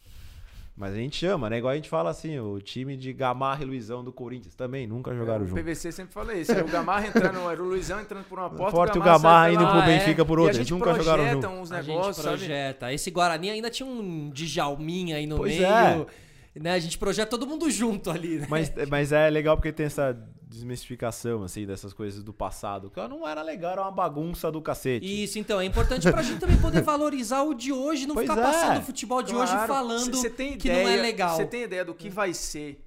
Mas 0.77 0.93
a 0.93 0.97
gente 0.97 1.15
chama, 1.17 1.49
né? 1.49 1.59
Igual 1.59 1.73
a 1.73 1.77
gente 1.77 1.89
fala 1.89 2.11
assim, 2.11 2.37
o 2.41 2.61
time 2.61 2.97
de 2.97 3.13
Gamarra 3.13 3.63
e 3.63 3.67
Luizão 3.67 4.03
do 4.03 4.13
Corinthians 4.13 4.57
também 4.57 4.87
nunca 4.89 5.15
jogaram 5.15 5.45
o 5.45 5.47
juntos. 5.47 5.63
PVC 5.63 5.93
sempre 5.93 6.13
fala 6.13 6.35
isso. 6.35 6.51
Era 6.51 6.65
o 6.65 6.69
Gamarra 6.69 7.07
entrando, 7.07 7.49
era 7.49 7.63
o 7.63 7.67
Luizão 7.67 8.01
entrando 8.01 8.25
por 8.25 8.39
uma 8.41 8.51
porta, 8.51 8.73
Porta 8.77 8.99
e 8.99 9.01
o 9.01 9.05
Gamarra 9.05 9.19
Gamarra 9.23 9.45
saindo 9.47 9.63
indo 9.63 9.71
pro 9.71 9.81
Ah, 9.81 9.85
é. 9.93 9.99
Benfica 9.99 10.25
por 10.25 10.39
E 10.39 10.41
a 10.41 10.43
outra. 10.43 10.55
gente 10.55 10.73
Eles 10.73 10.81
nunca 10.81 10.95
jogaram 10.99 11.23
projeta 11.25 11.47
juntos. 11.47 11.61
uns 11.61 11.73
A 11.73 11.77
gente 11.83 11.89
negócios, 11.95 12.17
sabe? 12.25 12.39
projeta. 12.39 12.93
Esse 12.93 13.11
Guarani 13.13 13.51
ainda 13.51 13.71
tinha 13.71 13.87
um 13.89 14.31
Djalminha 14.31 15.17
aí 15.17 15.27
no 15.29 15.37
Pois 15.37 15.53
meio. 15.55 15.65
é. 15.67 16.07
Né? 16.55 16.73
A 16.73 16.79
gente 16.79 16.97
projeta 16.97 17.31
todo 17.31 17.47
mundo 17.47 17.69
junto 17.71 18.11
ali, 18.11 18.39
né? 18.39 18.47
Mas, 18.49 18.73
mas 18.89 19.11
é 19.13 19.29
legal 19.29 19.57
porque 19.57 19.73
tem 19.73 19.87
essa 19.87 20.17
desmistificação, 20.47 21.43
assim, 21.43 21.67
dessas 21.67 21.93
coisas 21.93 22.23
do 22.23 22.33
passado. 22.33 22.91
Que 22.91 23.01
não 23.09 23.27
era 23.27 23.43
legal, 23.43 23.73
era 23.73 23.83
uma 23.83 23.91
bagunça 23.91 24.53
do 24.53 24.63
cacete. 24.63 25.05
Isso, 25.25 25.39
então, 25.39 25.61
é 25.61 25.65
importante 25.65 26.09
pra 26.11 26.23
gente 26.23 26.39
também 26.39 26.57
poder 26.59 26.81
valorizar 26.83 27.43
o 27.43 27.55
de 27.55 27.73
hoje, 27.73 28.07
não 28.07 28.15
Pois 28.15 28.29
ficar 28.29 28.41
é. 28.41 28.45
passando 28.45 28.79
o 28.79 28.83
futebol 28.83 29.23
de 29.23 29.35
hoje 29.35 29.53
Claro. 29.53 29.73
falando 29.73 30.17
Cê 30.17 30.31
tem 30.31 30.57
que 30.57 30.69
ideia, 30.69 30.85
não 30.85 30.91
é 30.91 30.97
legal. 31.03 31.37
Você 31.37 31.45
tem 31.45 31.63
ideia 31.65 31.85
do 31.85 31.93
que 31.95 32.09
vai 32.09 32.33
ser 32.33 32.81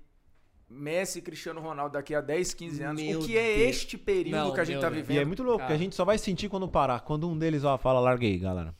Messi 0.69 1.19
e 1.19 1.21
Cristiano 1.21 1.59
Ronaldo 1.61 1.93
daqui 1.93 2.15
a 2.15 2.21
10, 2.21 2.53
15 2.53 2.83
anos? 2.83 3.01
Meu 3.01 3.19
o 3.19 3.25
que 3.25 3.37
é 3.37 3.55
Deus. 3.57 3.69
este 3.69 3.97
período 3.97 4.37
Não, 4.37 4.53
que 4.53 4.59
a 4.59 4.63
gente 4.63 4.79
tá 4.79 4.89
Deus. 4.89 4.99
E 4.99 5.01
vivendo? 5.01 5.21
é 5.21 5.25
muito 5.25 5.43
louco, 5.43 5.59
Cara. 5.59 5.67
que 5.69 5.73
a 5.73 5.77
gente 5.77 5.95
só 5.95 6.05
vai 6.05 6.17
sentir 6.17 6.47
quando 6.49 6.67
parar. 6.69 7.01
Quando 7.01 7.29
um 7.29 7.37
deles 7.37 7.63
ó, 7.63 7.77
fala, 7.77 7.99
larguei, 7.99 8.37
galera. 8.37 8.73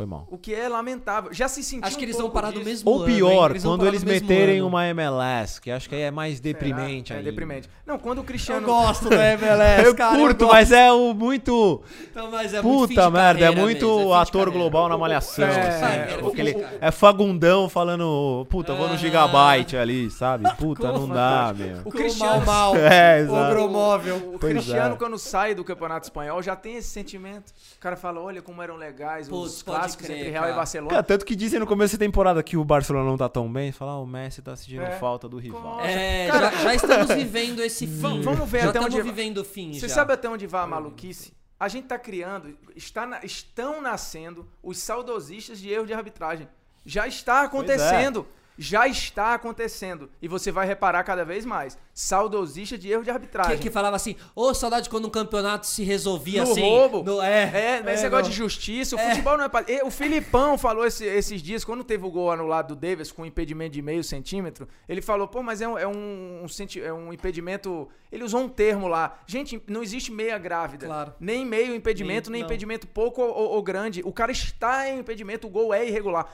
Foi 0.00 0.06
mal. 0.06 0.26
O 0.30 0.38
que 0.38 0.54
é 0.54 0.66
lamentável. 0.66 1.30
Já 1.30 1.46
se 1.46 1.62
sentiu 1.62 1.86
Acho 1.86 1.98
que 1.98 2.04
um 2.04 2.06
eles 2.06 2.16
vão 2.16 2.30
parar 2.30 2.52
disso. 2.52 2.64
mesmo 2.64 2.90
Ou 2.90 3.00
ano, 3.02 3.08
hein? 3.10 3.16
pior, 3.16 3.50
Eles 3.50 3.62
quando 3.62 3.86
eles 3.86 4.02
meterem 4.02 4.60
ano. 4.60 4.68
uma 4.68 4.86
MLS, 4.86 5.60
que 5.60 5.70
acho 5.70 5.90
que 5.90 5.94
aí 5.94 6.00
é 6.00 6.10
mais 6.10 6.40
deprimente 6.40 7.08
Será? 7.08 7.18
É 7.18 7.20
ainda. 7.20 7.30
deprimente. 7.30 7.68
Não, 7.84 7.98
quando 7.98 8.16
o 8.18 8.20
Eu 8.22 8.24
Cristiano... 8.24 8.66
gosto 8.66 9.10
da 9.10 9.16
MLS, 9.34 9.84
Eu 9.84 9.94
cara. 9.94 10.16
curto, 10.16 10.46
gosto. 10.46 10.54
mas 10.54 10.72
é 10.72 10.90
o 10.90 11.12
muito. 11.12 11.82
Então, 12.10 12.30
mas 12.30 12.54
é 12.54 12.62
Puta 12.62 13.10
merda, 13.10 13.44
é 13.44 13.50
muito 13.54 13.86
mesmo, 13.94 14.14
é 14.14 14.16
ator 14.22 14.50
global 14.50 14.88
na 14.88 14.96
malhação. 14.96 15.44
É, 15.44 15.68
assim. 15.68 15.84
é, 15.84 16.26
aquele- 16.26 16.52
o- 16.52 16.64
é 16.80 16.90
Fagundão 16.90 17.68
falando, 17.68 18.46
puta, 18.48 18.72
vou 18.74 18.88
no 18.88 18.94
Ah. 18.94 18.96
Gigabyte 18.96 19.76
ali, 19.76 20.10
sabe? 20.10 20.44
Puta, 20.56 20.90
não 20.92 21.06
dá, 21.08 21.52
meu. 21.54 21.82
O 21.84 21.90
Cristiano- 21.90 22.46
mal, 22.46 22.72
mal. 22.72 22.76
É, 22.80 23.20
exato. 23.20 23.60
O 23.66 24.38
Pois 24.38 24.52
Cristiano, 24.54 24.94
é. 24.94 24.98
quando 24.98 25.18
sai 25.18 25.54
do 25.54 25.62
Campeonato 25.62 26.06
Espanhol, 26.06 26.42
já 26.42 26.56
tem 26.56 26.76
esse 26.76 26.88
sentimento. 26.88 27.50
O 27.76 27.80
cara 27.80 27.96
fala, 27.96 28.18
olha 28.20 28.40
como 28.40 28.62
eram 28.62 28.76
legais 28.76 29.28
os 29.28 29.62
pode 29.62 29.89
clássicos 29.96 30.06
crer, 30.06 30.18
entre 30.18 30.30
Real 30.30 30.42
cara. 30.42 30.52
e 30.52 30.56
Barcelona. 30.56 30.90
Cara, 30.90 31.02
tanto 31.02 31.24
que 31.24 31.36
dizem 31.36 31.60
no 31.60 31.66
começo 31.66 31.96
da 31.96 32.04
temporada 32.04 32.42
que 32.42 32.56
o 32.56 32.64
Barcelona 32.64 33.08
não 33.08 33.16
tá 33.16 33.28
tão 33.28 33.50
bem, 33.52 33.72
fala, 33.72 33.92
ah, 33.92 33.98
o 34.00 34.06
Messi 34.06 34.42
tá 34.42 34.54
sentindo 34.56 34.82
É. 34.82 34.92
falta 34.98 35.28
do 35.28 35.38
rival. 35.38 35.80
É, 35.80 36.28
Cara- 36.28 36.50
já, 36.50 36.62
já 36.62 36.74
estamos 37.04 37.08
vivendo 37.14 37.60
esse 37.62 37.86
fim. 37.86 38.00
Vamos- 38.22 38.48
ver 38.50 38.60
já 38.62 38.70
até 38.70 38.78
estamos 38.78 38.94
onde- 38.94 39.02
vivendo 39.02 39.38
o 39.38 39.44
fim 39.44 39.72
Você 39.74 39.88
já. 39.88 39.94
sabe 39.94 40.12
até 40.12 40.28
onde 40.28 40.46
vai 40.46 40.62
a 40.62 40.66
maluquice? 40.66 41.32
A 41.58 41.68
gente 41.68 41.86
tá 41.88 41.98
criando, 41.98 42.56
está 42.74 43.06
na- 43.06 43.20
estão 43.24 43.82
nascendo 43.82 44.48
os 44.62 44.78
saudosistas 44.78 45.58
de 45.58 45.68
erro 45.70 45.86
de 45.86 45.92
arbitragem. 45.92 46.48
Já 46.86 47.06
está 47.06 47.42
acontecendo. 47.42 48.26
Já 48.62 48.86
está 48.86 49.32
acontecendo. 49.32 50.10
E 50.20 50.28
você 50.28 50.52
vai 50.52 50.66
reparar 50.66 51.02
cada 51.02 51.24
vez 51.24 51.46
mais. 51.46 51.78
Saudosista 51.94 52.76
de 52.76 52.90
erro 52.90 53.02
de 53.02 53.10
arbitragem. 53.10 53.56
Que, 53.56 53.62
que 53.62 53.70
falava 53.70 53.96
assim, 53.96 54.14
ô, 54.36 54.52
saudade 54.52 54.90
quando 54.90 55.06
um 55.06 55.10
campeonato 55.10 55.66
se 55.66 55.82
resolvia 55.82 56.44
No 56.44 56.52
assim. 56.52 56.60
roubo. 56.60 57.02
No, 57.02 57.22
é, 57.22 57.76
É, 57.78 57.82
mas 57.82 57.94
esse 57.94 58.02
negócio 58.02 58.24
no- 58.26 58.30
de 58.30 58.36
justiça, 58.36 58.96
o 58.96 58.98
É. 58.98 59.08
futebol 59.10 59.38
não 59.38 59.44
é 59.44 59.48
pra... 59.48 59.64
O 59.84 59.90
Filipão 59.90 60.58
falou 60.58 60.84
esse- 60.84 61.06
esses 61.06 61.40
dias, 61.42 61.64
quando 61.64 61.82
teve 61.82 62.04
o 62.04 62.10
gol 62.10 62.30
anulado 62.30 62.74
do 62.74 62.76
Davis 62.76 63.10
com 63.10 63.22
um 63.22 63.26
impedimento 63.26 63.72
de 63.72 63.80
meio 63.80 64.04
centímetro, 64.04 64.68
ele 64.86 65.00
falou, 65.00 65.26
pô, 65.26 65.42
mas 65.42 65.62
é 65.62 65.66
um, 65.68 65.78
é 65.78 65.86
um, 65.86 66.42
um 66.44 66.48
senti- 66.48 66.82
é 66.82 66.92
um 66.92 67.10
impedimento... 67.14 67.88
Ele 68.12 68.24
usou 68.24 68.40
um 68.42 68.48
termo 68.48 68.88
lá. 68.88 69.20
Gente, 69.26 69.62
não 69.66 69.82
existe 69.82 70.12
meia 70.12 70.36
grávida. 70.36 70.84
Claro. 70.86 71.14
Nem 71.18 71.46
meio 71.46 71.74
impedimento, 71.74 72.28
nem, 72.30 72.40
Nem- 72.40 72.42
não. 72.42 72.46
impedimento 72.46 72.86
pouco 72.86 73.22
ou, 73.22 73.52
ou- 73.52 73.62
grande. 73.62 74.02
O 74.04 74.12
cara 74.12 74.32
está 74.32 74.86
em 74.86 74.98
impedimento, 74.98 75.46
o 75.46 75.50
gol 75.50 75.72
é 75.72 75.86
irregular. 75.88 76.30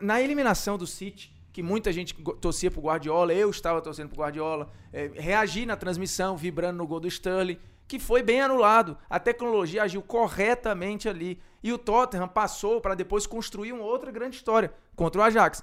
Na 0.00 0.22
eliminação 0.22 0.78
do 0.78 0.86
City, 0.86 1.33
que 1.54 1.62
muita 1.62 1.92
gente 1.92 2.12
torcia 2.40 2.68
pro 2.68 2.80
Guardiola, 2.80 3.32
eu 3.32 3.48
estava 3.48 3.80
torcendo 3.80 4.08
pro 4.08 4.18
Guardiola, 4.18 4.72
é, 4.92 5.08
reagi 5.14 5.64
na 5.64 5.76
transmissão, 5.76 6.36
vibrando 6.36 6.78
no 6.78 6.86
gol 6.86 6.98
do 6.98 7.06
Sterling, 7.06 7.56
que 7.86 8.00
foi 8.00 8.24
bem 8.24 8.40
anulado. 8.40 8.98
A 9.08 9.20
tecnologia 9.20 9.84
agiu 9.84 10.02
corretamente 10.02 11.08
ali. 11.08 11.38
E 11.62 11.72
o 11.72 11.78
Tottenham 11.78 12.26
passou 12.26 12.80
para 12.80 12.96
depois 12.96 13.24
construir 13.24 13.72
uma 13.72 13.84
outra 13.84 14.10
grande 14.10 14.34
história 14.34 14.74
contra 14.96 15.20
o 15.20 15.24
Ajax. 15.24 15.62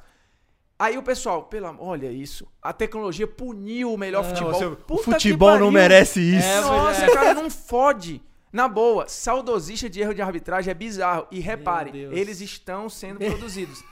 Aí 0.79 0.97
o 0.97 1.03
pessoal, 1.03 1.43
pelo 1.43 1.67
amor, 1.67 1.89
olha 1.89 2.09
isso. 2.09 2.47
A 2.61 2.71
tecnologia 2.71 3.27
puniu 3.27 3.93
o 3.93 3.97
melhor 3.97 4.23
futebol. 4.23 4.53
Você- 4.53 4.77
o 4.89 4.97
futebol 4.97 5.59
não 5.59 5.69
merece 5.69 6.21
isso. 6.21 6.47
É, 6.47 6.61
Nossa, 6.61 7.05
cara, 7.11 7.33
não 7.33 7.49
fode. 7.49 8.21
Na 8.53 8.67
boa, 8.69 9.09
saudosista 9.09 9.89
de 9.89 9.99
erro 9.99 10.13
de 10.13 10.21
arbitragem 10.21 10.71
é 10.71 10.73
bizarro. 10.73 11.27
E 11.31 11.41
repare, 11.41 11.91
Deus. 11.91 12.15
eles 12.17 12.39
estão 12.39 12.87
sendo 12.89 13.19
produzidos 13.19 13.83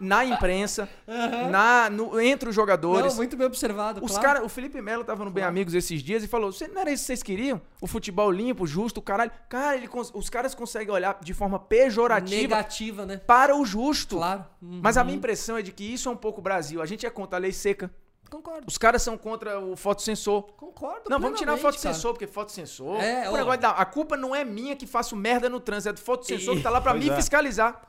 na 0.00 0.24
imprensa, 0.24 0.88
na, 1.50 1.88
no- 1.90 2.20
entre 2.20 2.48
os 2.48 2.54
jogadores. 2.54 3.12
Não, 3.12 3.16
muito 3.16 3.36
bem 3.36 3.46
observado, 3.46 4.04
Os 4.04 4.12
claro. 4.12 4.26
cara, 4.26 4.44
o 4.44 4.48
Felipe 4.48 4.80
Melo 4.80 5.04
tava 5.04 5.24
no 5.24 5.30
Bem 5.30 5.44
Amigos 5.44 5.74
esses 5.74 6.02
dias 6.02 6.22
e 6.22 6.28
falou: 6.28 6.52
"Cê- 6.52 6.68
não 6.68 6.80
era 6.80 6.90
isso 6.92 7.02
que 7.02 7.06
vocês 7.06 7.22
queriam? 7.22 7.60
O 7.80 7.86
futebol 7.86 8.30
limpo, 8.30 8.66
justo, 8.66 8.98
o 8.98 9.02
caralho. 9.02 9.30
Cara, 9.48 9.76
ele 9.76 9.88
os 10.14 10.28
caras 10.30 10.54
conseguem 10.54 10.92
olhar 10.92 11.18
de 11.22 11.32
forma 11.34 11.58
pejorativa 11.58 12.42
Negativa, 12.56 13.06
né? 13.06 13.16
para 13.18 13.56
o 13.56 13.64
justo. 13.64 14.16
Claro. 14.16 14.44
Uhum. 14.60 14.80
Mas 14.82 14.96
a 14.96 15.04
minha 15.04 15.16
impressão 15.16 15.56
é 15.56 15.62
de 15.62 15.72
que 15.72 15.84
isso 15.84 16.08
é 16.08 16.12
um 16.12 16.16
pouco 16.16 16.40
Brasil. 16.40 16.80
A 16.82 16.86
gente 16.86 17.06
é 17.06 17.10
contra 17.10 17.38
a 17.38 17.40
lei 17.40 17.52
seca. 17.52 17.90
Concordo. 18.30 18.64
Os 18.66 18.78
caras 18.78 19.02
são 19.02 19.18
contra 19.18 19.60
o 19.60 19.76
fotossensor. 19.76 20.42
Concordo. 20.56 21.02
Não, 21.10 21.20
vamos 21.20 21.38
tirar 21.38 21.54
fotossensor, 21.58 22.12
porque 22.14 22.26
fotossensor. 22.26 22.98
É, 22.98 23.28
o 23.28 23.36
negócio 23.36 23.60
da- 23.60 23.70
a 23.72 23.84
culpa 23.84 24.16
não 24.16 24.34
é 24.34 24.42
minha 24.42 24.74
que 24.74 24.86
faço 24.86 25.14
merda 25.14 25.50
no 25.50 25.60
trânsito, 25.60 25.90
é 25.90 25.92
do 25.92 26.00
fotossensor 26.00 26.54
E- 26.54 26.56
que 26.56 26.62
tá 26.62 26.70
lá 26.70 26.80
pra 26.80 26.92
Pois 26.92 27.04
me 27.04 27.10
é. 27.10 27.16
fiscalizar. 27.16 27.82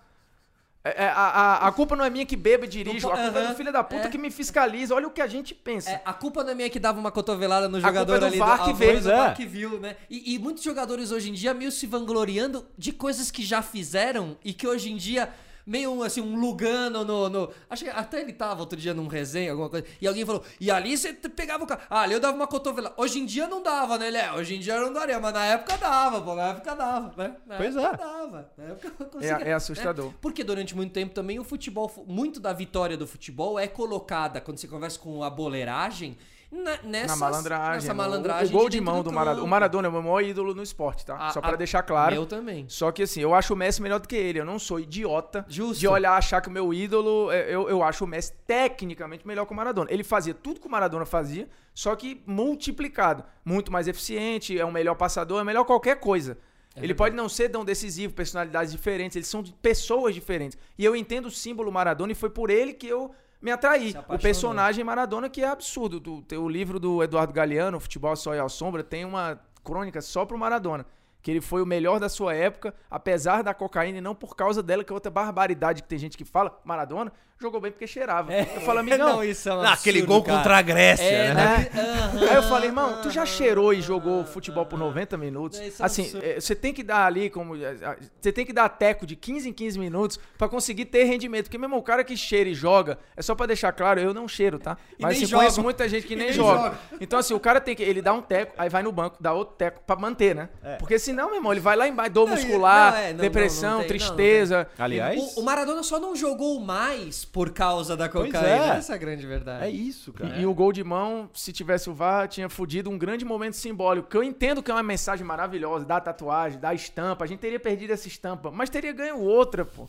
É, 0.85 1.05
é, 1.05 1.07
a, 1.07 1.13
a, 1.13 1.67
a 1.69 1.71
culpa 1.71 1.95
não 1.95 2.03
é 2.03 2.09
minha 2.09 2.25
que 2.25 2.35
bebo 2.35 2.65
e 2.65 2.67
dirijo, 2.67 3.07
a 3.07 3.11
culpa 3.11 3.39
é 3.39 3.41
aham, 3.41 3.51
do 3.51 3.55
filho 3.55 3.71
da 3.71 3.81
puta 3.81 4.07
é. 4.07 4.09
que 4.09 4.17
me 4.17 4.29
fiscaliza. 4.29 4.93
Olha 4.93 5.07
o 5.07 5.11
que 5.11 5.21
a 5.21 5.27
gente 5.27 5.55
pensa. 5.55 5.89
É, 5.89 6.01
a 6.03 6.11
culpa 6.11 6.43
não 6.43 6.51
é 6.51 6.55
minha 6.55 6.69
que 6.69 6.77
dava 6.79 6.99
uma 6.99 7.09
cotovelada 7.09 7.69
no 7.69 7.77
culpa 7.77 7.87
jogador 7.87 8.15
é 8.15 8.19
do 8.19 8.25
ali. 8.25 8.37
VAR 8.37 8.65
que 8.65 8.71
a 8.71 8.99
do 8.99 9.11
é. 9.11 9.15
VAR 9.15 9.33
que 9.33 9.45
viu, 9.45 9.79
né? 9.79 9.95
E, 10.09 10.35
e 10.35 10.39
muitos 10.39 10.61
jogadores 10.61 11.11
hoje 11.11 11.29
em 11.29 11.33
dia 11.33 11.53
meio 11.53 11.71
se 11.71 11.87
vangloriando 11.87 12.65
de 12.77 12.91
coisas 12.91 13.31
que 13.31 13.43
já 13.43 13.61
fizeram 13.61 14.37
e 14.43 14.51
que 14.51 14.67
hoje 14.67 14.91
em 14.91 14.97
dia 14.97 15.29
meio 15.65 15.91
um, 15.91 16.03
assim, 16.03 16.21
um 16.21 16.35
Lugano 16.39 17.03
no, 17.05 17.29
no- 17.29 17.49
Acho 17.69 17.83
que 17.85 17.89
até 17.89 18.21
ele 18.21 18.33
tava 18.33 18.59
outro 18.61 18.77
dia 18.79 18.93
num 18.93 19.07
resenha, 19.07 19.51
alguma 19.51 19.69
coisa. 19.69 19.85
E 20.01 20.07
alguém 20.07 20.25
falou, 20.25 20.43
e 20.59 20.69
ali 20.71 20.97
você 20.97 21.13
pegava 21.13 21.63
o 21.63 21.67
cara. 21.67 21.81
Ah, 21.89 22.01
ali 22.01 22.13
eu 22.13 22.19
dava 22.19 22.35
uma 22.35 22.47
cotovela. 22.47 22.93
Hoje 22.97 23.19
em 23.19 23.25
dia 23.25 23.47
não 23.47 23.61
dava, 23.63 23.97
né? 23.97 24.07
Ele 24.07 24.17
é, 24.17 24.31
hoje 24.33 24.55
em 24.55 24.59
dia 24.59 24.75
eu 24.75 24.85
não 24.87 24.93
daria, 24.93 25.19
mas 25.19 25.33
na 25.33 25.45
época 25.45 25.77
dava, 25.77 26.21
pô. 26.21 26.35
Na 26.35 26.49
época 26.49 26.75
dava, 26.75 27.13
né? 27.17 27.35
Na 27.45 27.57
Pois 27.57 27.75
época 27.75 27.93
é. 27.95 27.97
dava. 27.97 28.51
Na 28.57 28.63
época 28.65 28.91
eu 28.99 29.05
conseguia, 29.07 29.45
É, 29.45 29.49
é 29.49 29.53
assustador. 29.53 30.07
né? 30.07 30.13
Porque 30.21 30.43
durante 30.43 30.75
muito 30.75 30.91
tempo 30.91 31.13
também 31.13 31.39
o 31.39 31.43
futebol, 31.43 31.91
muito 32.07 32.39
da 32.39 32.53
vitória 32.53 32.97
do 32.97 33.07
futebol 33.07 33.57
é 33.59 33.67
colocada, 33.67 34.41
quando 34.41 34.57
você 34.57 34.67
conversa 34.67 34.99
com 34.99 35.23
a 35.23 35.29
boleiragem, 35.29 36.17
na, 36.53 36.77
nessas, 36.83 37.07
Na 37.19 37.25
malandragem. 37.25 37.73
Nessa 37.81 37.93
malandragem 37.93 38.47
o 38.49 38.51
gol 38.51 38.69
de, 38.69 38.77
dentro 38.77 38.85
mão 38.93 39.01
do, 39.01 39.05
campo. 39.05 39.15
Maradona. 39.15 39.43
O 39.43 39.47
Maradona 39.47 39.87
é 39.87 39.89
o 39.89 39.91
meu 39.91 40.01
maior 40.03 40.21
ídolo 40.21 40.53
no 40.53 40.61
esporte, 40.61 41.05
tá? 41.05 41.15
A- 41.17 41.31
Só 41.31 41.41
pra 41.41 41.51
a- 41.53 41.55
deixar 41.55 41.81
claro. 41.83 42.13
Eu 42.15 42.25
também. 42.25 42.65
Só 42.69 42.91
que 42.91 43.03
assim, 43.03 43.21
eu 43.21 43.33
acho 43.33 43.53
o 43.53 43.57
Messi 43.57 43.81
melhor 43.81 43.99
do 43.99 44.07
que 44.07 44.15
ele. 44.15 44.39
Eu 44.39 44.45
não 44.45 44.59
sou 44.59 44.79
idiota 44.79 45.43
Justo. 45.49 45.79
de 45.79 45.87
olhar 45.87 46.13
achar 46.13 46.41
que 46.41 46.49
o 46.49 46.51
meu 46.51 46.73
ídolo. 46.73 47.31
é, 47.31 47.53
Eu, 47.53 47.67
eu 47.67 47.81
acho 47.81 48.03
o 48.03 48.07
Messi 48.07 48.33
tecnicamente 48.45 49.25
melhor 49.27 49.45
que 49.45 49.51
o 49.53 49.55
Maradona. 49.55 49.91
Ele 49.91 50.03
fazia 50.03 50.33
tudo 50.33 50.59
que 50.59 50.67
o 50.67 50.71
Maradona 50.71 51.05
fazia, 51.05 51.49
só 51.73 51.95
que 51.95 52.21
multiplicado. 52.25 53.23
Muito 53.43 53.71
mais 53.71 53.87
eficiente, 53.87 54.57
é 54.59 54.65
um 54.65 54.71
melhor 54.71 54.95
passador, 54.95 55.41
é 55.41 55.43
melhor 55.43 55.65
qualquer 55.65 55.99
coisa. 55.99 56.37
ele 56.75 56.95
pode 56.95 57.15
não 57.15 57.29
ser 57.29 57.49
tão 57.49 57.63
decisivo, 57.63 58.13
personalidades 58.15 58.71
diferentes, 58.71 59.15
eles 59.15 59.27
são 59.27 59.43
de 59.43 59.53
pessoas 59.53 60.15
diferentes. 60.15 60.57
E 60.77 60.83
eu 60.83 60.95
entendo 60.95 61.27
o 61.27 61.31
símbolo 61.31 61.71
Maradona 61.71 62.11
e 62.11 62.15
foi 62.15 62.31
por 62.31 62.49
ele 62.49 62.73
que 62.73 62.87
eu 62.87 63.11
me 63.43 63.51
atraí. 63.51 63.91
Se 63.91 63.97
O 63.97 64.17
personagem 64.19 64.83
Maradona, 64.83 65.29
que 65.29 65.41
é 65.43 65.47
absurdo. 65.47 65.99
Tu- 65.99 66.21
tem 66.23 66.37
o 66.39 66.47
livro 66.49 66.79
do 66.79 67.03
Eduardo 67.03 67.33
Galeano, 67.33 67.79
Futebol 67.79 68.15
Só 68.15 68.33
e 68.33 68.39
ao 68.39 68.49
Sombra, 68.49 68.83
tem 68.83 69.05
uma 69.05 69.39
crônica 69.63 70.01
só 70.01 70.25
pro 70.25 70.37
Maradona. 70.37 70.85
Que 71.21 71.31
ele 71.31 71.39
foi 71.41 71.61
o 71.61 71.65
melhor 71.65 71.99
da 71.99 72.09
sua 72.09 72.33
época, 72.33 72.73
apesar 72.91 73.43
da 73.43 73.53
cocaína 73.53 73.99
e 73.99 74.01
não 74.01 74.13
por 74.15 74.35
causa 74.35 74.61
dela, 74.63 74.83
que 74.83 74.91
é 74.91 74.93
outra 74.93 75.09
barbaridade 75.11 75.81
que 75.81 75.87
tem 75.87 75.97
gente 75.99 76.17
que 76.17 76.25
fala. 76.25 76.59
Maradona 76.65 77.13
jogou 77.43 77.61
bem 77.61 77.71
porque 77.71 77.85
cheirava. 77.85 78.33
Eu 78.33 78.61
falo, 78.61 78.79
amigão. 78.79 79.17
não, 79.17 79.23
isso 79.23 79.47
é 79.49 79.53
um 79.55 79.61
aquele 79.61 79.99
absurdo, 79.99 80.05
gol 80.07 80.23
cara. 80.23 80.37
contra 80.37 80.57
a 80.57 80.61
Grécia, 80.61 81.03
É, 81.03 81.33
né? 81.33 81.69
aham. 81.75 82.29
Aí 82.29 82.35
eu 82.35 82.43
falei, 82.43 82.69
irmão, 82.69 83.01
tu 83.01 83.09
já 83.11 83.25
cheirou 83.25 83.73
e 83.73 83.81
jogou 83.81 84.25
futebol 84.25 84.65
por 84.65 84.79
90 84.79 85.17
minutos? 85.17 85.59
É 85.59 85.69
Assim, 85.79 86.03
absurdo. 86.03 86.25
eh, 86.25 86.39
você 86.39 86.55
tem 86.55 86.73
que 86.73 86.81
dar 86.83 87.05
ali 87.05 87.29
como. 87.29 87.53
ah, 87.55 87.95
Você 88.19 88.31
tem 88.31 88.45
que 88.45 88.53
dar 88.53 88.69
teco 88.69 89.05
de 89.05 89.15
15 89.15 89.49
em 89.49 89.53
15 89.53 89.77
minutos 89.79 90.19
pra 90.37 90.47
conseguir 90.49 90.85
ter 90.85 91.03
rendimento. 91.03 91.45
Porque, 91.45 91.57
meu 91.57 91.65
irmão, 91.67 91.79
o 91.79 91.83
cara 91.83 92.03
que 92.03 92.15
cheira 92.17 92.49
e 92.49 92.53
joga, 92.53 92.97
é 93.15 93.21
só 93.21 93.35
pra 93.35 93.45
deixar 93.45 93.71
claro, 93.73 93.99
eu 93.99 94.13
não 94.13 94.27
cheiro, 94.27 94.57
tá? 94.57 94.77
Mas 94.99 95.17
assim, 95.21 95.33
conheço 95.35 95.61
muita 95.61 95.87
gente 95.89 96.07
que 96.07 96.15
nem, 96.15 96.27
nem 96.27 96.33
joga. 96.33 96.63
joga. 96.63 96.77
Então, 97.01 97.19
assim, 97.19 97.33
o 97.33 97.39
cara 97.39 97.59
tem 97.59 97.75
que. 97.75 97.83
Ele 97.83 98.01
dá 98.01 98.13
um 98.13 98.21
teco, 98.21 98.53
aí 98.57 98.69
vai 98.69 98.81
no 98.81 98.91
banco, 98.91 99.17
dá 99.19 99.33
outro 99.33 99.55
teco 99.55 99.81
pra 99.85 99.95
manter, 99.95 100.33
né? 100.33 100.49
Porque 100.79 100.97
senão, 100.97 101.27
meu 101.27 101.35
irmão, 101.37 101.51
ele 101.51 101.59
vai 101.61 101.75
lá 101.75 101.87
embaixo, 101.87 102.11
dor 102.11 102.27
muscular, 102.29 102.91
não, 102.93 102.99
é, 102.99 103.13
não, 103.13 103.19
depressão, 103.19 103.71
não, 103.71 103.77
não 103.79 103.87
tem, 103.87 103.97
não, 103.99 104.07
não 104.07 104.15
tristeza. 104.15 104.67
Aliás, 104.77 105.19
O, 105.35 105.41
o 105.41 105.43
Maradona 105.43 105.83
só 105.83 105.99
não 105.99 106.15
jogou 106.15 106.59
mais 106.59 107.25
por 107.33 107.49
causa 107.51 107.97
da 107.97 108.07
Pois 108.07 108.27
cocaína. 108.31 108.47
é. 108.75 108.77
Essa 108.77 108.93
é 108.93 108.95
a 108.95 108.97
grande 108.99 109.25
verdade. 109.25 109.65
é 109.65 109.69
isso, 109.69 110.13
cara. 110.13 110.37
E 110.37 110.45
o 110.45 110.53
gol 110.53 110.71
de 110.71 110.83
mão, 110.83 111.27
se 111.33 111.51
tivesse 111.51 111.89
o 111.89 111.93
VAR, 111.93 112.27
tinha 112.27 112.47
fudido 112.47 112.89
um 112.91 112.97
grande 112.97 113.25
momento 113.25 113.55
simbólico. 113.55 114.07
Que 114.07 114.15
eu 114.15 114.23
entendo 114.23 114.61
que 114.61 114.69
é 114.69 114.73
uma 114.73 114.83
mensagem 114.83 115.25
maravilhosa, 115.25 115.83
da 115.83 115.99
tatuagem, 115.99 116.59
da 116.59 116.75
estampa. 116.75 117.25
A 117.25 117.27
gente 117.27 117.39
teria 117.39 117.59
perdido 117.59 117.91
essa 117.91 118.07
estampa, 118.07 118.51
mas 118.51 118.69
teria 118.69 118.93
ganho 118.93 119.19
outra, 119.19 119.65
pô. 119.65 119.87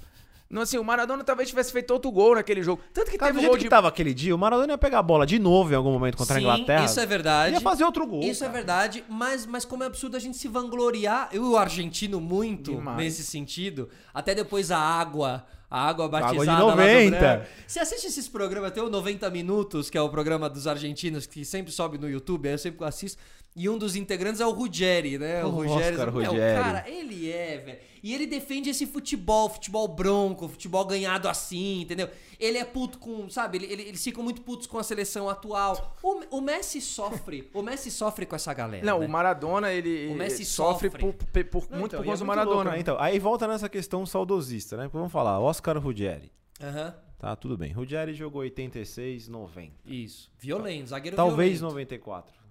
Não, 0.49 0.63
assim, 0.63 0.79
o 0.79 0.85
Maradona 0.85 1.25
talvez 1.25 1.49
tivesse 1.49 1.73
feito 1.73 1.91
outro 1.91 2.11
gol 2.13 2.35
naquele 2.35 2.63
jogo. 2.63 2.81
Tanto 2.93 3.11
que 3.11 3.19
Cara, 3.19 3.33
teve 3.33 3.39
do 3.39 3.39
o 3.39 3.41
jeito 3.43 3.51
gol 3.51 3.59
que 3.59 3.65
de. 3.65 3.69
tava 3.71 3.89
aquele 3.89 4.15
dia, 4.15 4.35
o 4.35 4.39
Maradona 4.39 4.73
ia 4.75 4.79
pegar 4.79 5.01
a 5.01 5.03
bola 5.03 5.27
de 5.27 5.39
novo 5.39 5.73
em 5.73 5.77
algum 5.77 5.91
momento 5.93 6.17
contra 6.17 6.35
Sim, 6.39 6.41
a 6.41 6.43
Inglaterra. 6.55 6.85
isso 6.85 7.01
é 7.01 7.05
verdade. 7.07 7.55
Ia 7.55 7.61
fazer 7.61 7.85
outro 7.85 8.07
gol. 8.07 8.21
Isso 8.23 8.43
é 8.45 8.47
cara. 8.47 8.59
verdade, 8.59 9.05
mas, 9.09 9.45
mas 9.47 9.65
como 9.65 9.83
é 9.83 9.87
absurdo 9.87 10.17
a 10.17 10.21
gente 10.21 10.37
se 10.37 10.47
vangloriar, 10.49 11.29
eu 11.33 11.45
e 11.45 11.49
o 11.49 11.57
argentino 11.57 12.21
muito 12.21 12.73
Demais. 12.73 12.97
nesse 12.99 13.25
sentido, 13.25 13.89
até 14.15 14.35
depois 14.35 14.71
a 14.71 14.79
água, 14.79 15.45
a 15.75 15.89
água 15.89 16.09
batizada 16.09 16.33
Água 16.33 16.45
de 16.45 16.51
lá 16.53 16.59
do 16.61 16.81
90. 16.81 17.19
Breno. 17.19 17.47
Você 17.67 17.81
assiste 17.81 18.07
esses 18.07 18.29
programas, 18.29 18.71
tem 18.71 18.81
o 18.81 18.89
90 18.89 19.29
Minutos, 19.31 19.91
que 19.91 19.99
é 19.99 20.01
o 20.01 20.09
programa 20.09 20.49
dos 20.49 20.69
argentinos, 20.69 21.27
que 21.27 21.45
sempre 21.45 21.73
sobe 21.73 21.99
no 21.99 22.09
YouTube, 22.09 22.47
aí 22.47 22.55
eu 22.55 22.59
sempre 22.59 22.85
assisto, 22.85 23.21
e 23.57 23.69
um 23.69 23.79
dos 23.79 23.95
integrantes 23.97 24.41
é 24.41 24.47
o 24.47 24.51
Ruggeri, 24.51 25.17
né? 25.19 25.45
O 25.45 25.49
O 25.49 25.51
Ruggeri, 25.51 25.93
Oscar 25.97 26.13
meu, 26.13 26.31
Ruggeri. 26.31 26.61
cara, 26.63 26.85
ele 26.89 27.31
é, 27.31 27.59
velho. 27.59 27.79
E 28.03 28.13
ele 28.15 28.27
defende 28.27 28.69
esse 28.69 28.87
futebol, 28.87 29.49
futebol 29.49 29.89
bronco, 29.89 30.47
futebol 30.49 30.85
ganhado 30.85 31.27
assim, 31.29 31.81
entendeu? 31.83 32.09
Ele 32.39 32.59
é 32.59 32.65
puto 32.65 32.99
com, 32.99 33.31
sabe? 33.31 33.57
Ele, 33.59 33.67
ele- 33.73 33.83
eles 33.85 34.05
ficam 34.05 34.23
muito 34.23 34.43
putos 34.43 34.67
com 34.67 34.79
a 34.79 34.83
seleção 34.83 35.31
atual. 35.31 35.97
O, 36.03 36.37
o 36.37 36.41
Messi 36.43 36.81
sofre, 36.83 37.49
o 37.55 37.63
Messi 37.63 37.91
sofre 37.91 38.27
com 38.27 38.37
essa 38.37 38.53
galera. 38.53 38.85
Não, 38.85 38.99
né? 38.99 39.07
o 39.07 39.09
Maradona, 39.09 39.73
ele, 39.73 40.09
O 40.13 40.15
Messi 40.17 40.39
ele 40.43 40.45
sofre, 40.45 40.91
sofre. 40.91 41.01
por- 41.01 41.15
por- 41.15 41.45
por- 41.45 41.71
Não, 41.71 41.79
muito 41.79 41.93
então, 41.95 42.01
por 42.01 42.05
e 42.05 42.09
é 42.09 42.11
causa 42.11 42.25
do 42.25 42.27
Maradona. 42.27 42.57
louco, 42.57 42.71
né? 42.73 42.79
Então, 42.81 42.97
aí 43.01 43.19
volta 43.19 43.49
nessa 43.49 43.69
questão 43.71 44.05
saudosista, 44.05 44.77
né? 44.77 44.83
Porque 44.85 44.99
Vamos 44.99 45.13
falar, 45.13 45.41
Oscar 45.41 45.79
Ruggeri. 45.79 46.31
Aham, 46.63 46.95
Tá, 47.17 47.35
tudo 47.35 47.57
bem. 47.57 47.73
Ruggeri 47.73 48.13
jogou 48.13 48.43
86, 48.43 49.29
90. 49.29 49.73
isso. 49.87 50.31
Violento, 50.39 50.89
zagueiro 50.91 51.17
Talvez 51.17 51.53
violento. 51.61 51.73
94. 51.73 52.44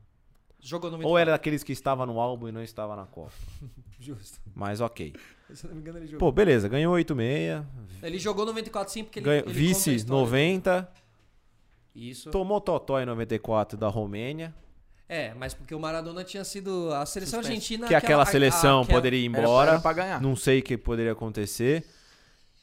Jogou 0.66 0.90
94. 0.90 1.10
Ou 1.12 1.18
era 1.18 1.32
daqueles 1.32 1.62
que 1.64 1.74
estava 1.74 2.06
no 2.06 2.20
álbum 2.22 2.48
e 2.48 2.52
não 2.52 2.64
estava 2.64 2.96
na 2.96 3.06
Copa. 3.06 3.34
Justo. 4.00 4.40
Mas 4.56 4.80
ok. 4.82 5.14
Se 5.54 5.68
não 5.68 5.76
me 5.76 5.82
engano, 5.82 5.98
ele 6.00 6.08
jogou. 6.08 6.20
Pô, 6.20 6.32
beleza, 6.32 6.68
ganhou 6.70 6.94
86. 6.94 7.66
ele 8.02 8.18
jogou 8.18 8.46
94 8.46 8.92
sim, 8.94 9.04
porque 9.04 9.20
ele, 9.20 9.26
ganhou- 9.26 9.40
ele 9.40 9.46
conta 9.54 9.60
a 9.60 9.62
vice 9.62 9.96
história. 9.96 10.22
90. 10.22 10.92
Isso. 11.96 12.32
Tomou 12.32 12.60
Totó 12.62 13.00
em 13.00 13.06
94 13.06 13.78
da 13.78 13.88
Romênia. 13.88 14.54
É, 15.08 15.34
mas 15.36 15.54
porque 15.54 15.76
o 15.76 15.80
Maradona 15.80 16.24
tinha 16.24 16.44
sido 16.44 16.92
a 16.94 17.06
seleção 17.06 17.40
Suspenso. 17.42 17.48
argentina... 17.54 17.88
Que 17.88 17.94
aquela 17.94 18.24
a- 18.24 18.26
seleção 18.26 18.82
aquela- 18.82 18.98
poderia 18.98 19.20
ir 19.20 19.26
embora. 19.26 19.72
era 19.72 19.80
pra 19.82 19.94
ganhar. 19.94 20.22
Não 20.22 20.36
sei 20.36 20.60
o 20.60 20.64
que 20.64 20.78
poderia 20.78 21.12
acontecer. 21.12 21.86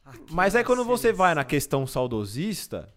aquela 0.05 0.25
Mas 0.31 0.57
aí 0.57 0.65
quando 0.65 0.85
você 0.85 1.13
vai 1.13 1.35
na 1.35 1.43
seleção. 1.43 1.49
questão 1.49 1.87
saudosista, 1.87 2.93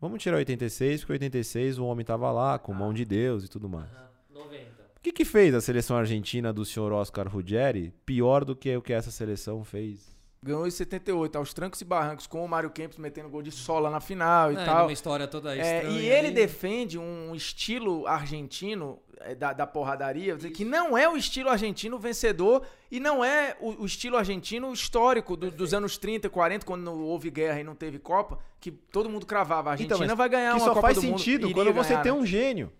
vamos 0.00 0.22
tirar 0.22 0.36
86, 0.36 1.00
porque 1.00 1.12
86 1.12 1.78
o 1.78 1.84
homem 1.84 2.04
tava 2.04 2.30
lá 2.32 2.58
com 2.58 2.72
mão 2.72 2.92
de 2.92 3.04
Deus 3.04 3.44
e 3.44 3.48
tudo 3.48 3.68
mais. 3.68 3.90
Aham, 3.90 4.08
90. 4.34 4.60
O 4.96 5.00
que 5.02 5.12
que 5.12 5.24
fez 5.24 5.54
a 5.54 5.60
seleção 5.60 5.96
argentina 5.96 6.52
do 6.52 6.64
senhor 6.64 6.92
Oscar 6.92 7.28
Ruggeri 7.28 7.92
pior 8.04 8.44
do 8.44 8.54
que 8.54 8.76
o 8.76 8.82
que 8.82 8.92
essa 8.92 9.10
seleção 9.10 9.64
fez? 9.64 10.19
Ganhou 10.42 10.66
em 10.66 10.70
78, 10.70 11.36
aos 11.36 11.52
trancos 11.52 11.82
e 11.82 11.84
barrancos, 11.84 12.26
com 12.26 12.42
o 12.42 12.48
Mário 12.48 12.70
Kempis 12.70 12.96
metendo 12.96 13.28
gol 13.28 13.42
de 13.42 13.52
sola 13.52 13.90
na 13.90 14.00
final 14.00 14.50
e 14.50 14.56
É, 14.56 14.64
tal. 14.64 14.86
uma 14.86 14.92
história 14.92 15.28
toda 15.28 15.54
É, 15.54 15.60
estranha 15.60 16.00
e 16.00 16.06
ele 16.08 16.28
ali. 16.28 16.30
defende 16.34 16.98
um 16.98 17.34
estilo 17.34 18.06
argentino 18.06 18.98
é, 19.18 19.34
da, 19.34 19.52
da 19.52 19.66
porradaria, 19.66 20.34
que 20.38 20.64
não 20.64 20.96
é 20.96 21.06
o 21.06 21.14
estilo 21.14 21.50
argentino 21.50 21.98
vencedor 21.98 22.62
e 22.90 22.98
não 22.98 23.22
é 23.22 23.54
o, 23.60 23.82
o 23.82 23.84
estilo 23.84 24.16
argentino 24.16 24.72
histórico 24.72 25.36
do- 25.36 25.50
dos 25.50 25.74
anos 25.74 25.98
30, 25.98 26.30
40, 26.30 26.64
quando 26.64 26.80
não 26.84 26.98
houve 27.02 27.30
guerra 27.30 27.60
e 27.60 27.64
não 27.64 27.74
teve 27.74 27.98
Copa, 27.98 28.38
que 28.58 28.70
todo 28.70 29.10
mundo 29.10 29.26
cravava. 29.26 29.68
A 29.68 29.72
Argentina 29.72 30.04
Então, 30.06 30.16
vai 30.16 30.28
ganhar 30.30 30.52
que 30.54 30.60
uma 30.62 30.64
só 30.68 30.70
Copa 30.72 30.80
faz 30.86 30.96
do 30.96 31.02
Mundo. 31.02 31.18
sentido 31.18 31.42
Iria 31.50 31.54
quando 31.54 31.74
você 31.74 31.90
ganhar, 31.90 32.02
tem 32.02 32.12
né? 32.12 32.18
um 32.18 32.24
gênio. 32.24 32.72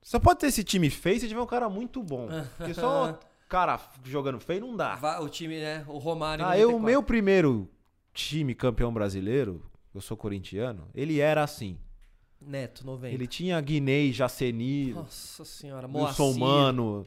Só 0.00 0.20
pode 0.20 0.38
ter 0.38 0.46
esse 0.46 0.62
time 0.62 0.88
feio 0.90 1.18
se 1.18 1.26
tiver 1.26 1.40
um 1.40 1.46
cara 1.46 1.68
muito 1.68 2.00
bom. 2.04 2.28
Porque 2.56 2.72
só 2.72 3.18
cara 3.52 3.78
jogando 4.04 4.40
feio 4.40 4.62
não 4.62 4.74
dá. 4.74 4.98
O 5.20 5.28
time, 5.28 5.60
né? 5.60 5.84
O 5.86 5.98
Romário. 5.98 6.44
Ah, 6.44 6.56
eu, 6.58 6.68
o 6.68 6.72
94. 6.80 6.86
meu 6.86 7.02
primeiro 7.02 7.68
time 8.14 8.54
campeão 8.54 8.92
brasileiro, 8.92 9.64
eu 9.94 10.00
sou 10.00 10.16
corintiano, 10.16 10.88
ele 10.94 11.20
era 11.20 11.42
assim. 11.42 11.78
Neto, 12.40 12.84
90. 12.86 13.14
Ele 13.14 13.26
tinha 13.26 13.60
Guinei, 13.60 14.10
Jaceni, 14.12 14.94
Nossa 14.94 15.44
senhora, 15.44 15.86
Moacir. 15.86 16.24
Wilson 16.24 16.38
Mano. 16.40 17.06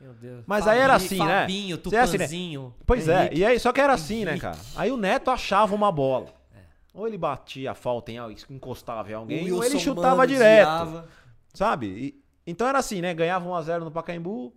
Meu 0.00 0.12
Deus. 0.12 0.44
Mas 0.46 0.66
aí 0.66 0.78
era 0.80 0.96
assim, 0.96 1.18
né? 1.18 1.40
Fabinho, 1.42 1.80
é 1.92 1.98
assim, 1.98 2.56
né? 2.58 2.72
Pois 2.84 3.08
Henrique. 3.08 3.34
é, 3.34 3.38
e 3.38 3.44
aí, 3.44 3.58
só 3.58 3.72
que 3.72 3.80
era 3.80 3.94
assim, 3.94 4.24
né, 4.24 4.32
Henrique. 4.32 4.42
cara? 4.42 4.58
Aí 4.76 4.90
o 4.90 4.96
Neto 4.96 5.30
achava 5.30 5.74
uma 5.74 5.90
bola. 5.92 6.26
Ou 6.92 7.06
ele 7.08 7.16
batia 7.16 7.70
a 7.70 7.74
falta 7.74 8.12
em 8.12 8.18
alguém, 8.18 8.36
encostava 8.50 9.10
em 9.10 9.14
alguém, 9.14 9.50
ou 9.52 9.64
ele 9.64 9.78
chutava 9.78 10.16
Mano 10.16 10.26
direto. 10.28 10.68
desviava. 10.68 11.08
Sabe? 11.54 11.86
E- 11.86 12.24
então 12.46 12.66
era 12.68 12.78
assim, 12.78 13.00
né? 13.00 13.14
Ganhava 13.14 13.48
1x0 13.48 13.84
no 13.84 13.90
Pacaembu, 13.90 14.52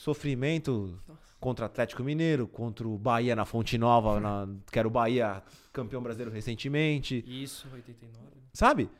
sofrimento 0.00 1.00
contra 1.40 1.64
o 1.64 1.66
Atlético 1.66 2.02
Mineiro, 2.02 2.46
contra 2.46 2.86
o 2.86 2.98
Bahia 2.98 3.34
na 3.34 3.44
Fonte 3.44 3.78
Nova, 3.78 4.20
na- 4.20 4.48
que 4.70 4.78
era 4.78 4.86
o 4.86 4.90
Bahia 4.90 5.42
campeão 5.72 6.02
brasileiro 6.02 6.30
recentemente. 6.32 7.24
Isso, 7.26 7.66
89. 7.72 8.20
Sabe? 8.52 8.90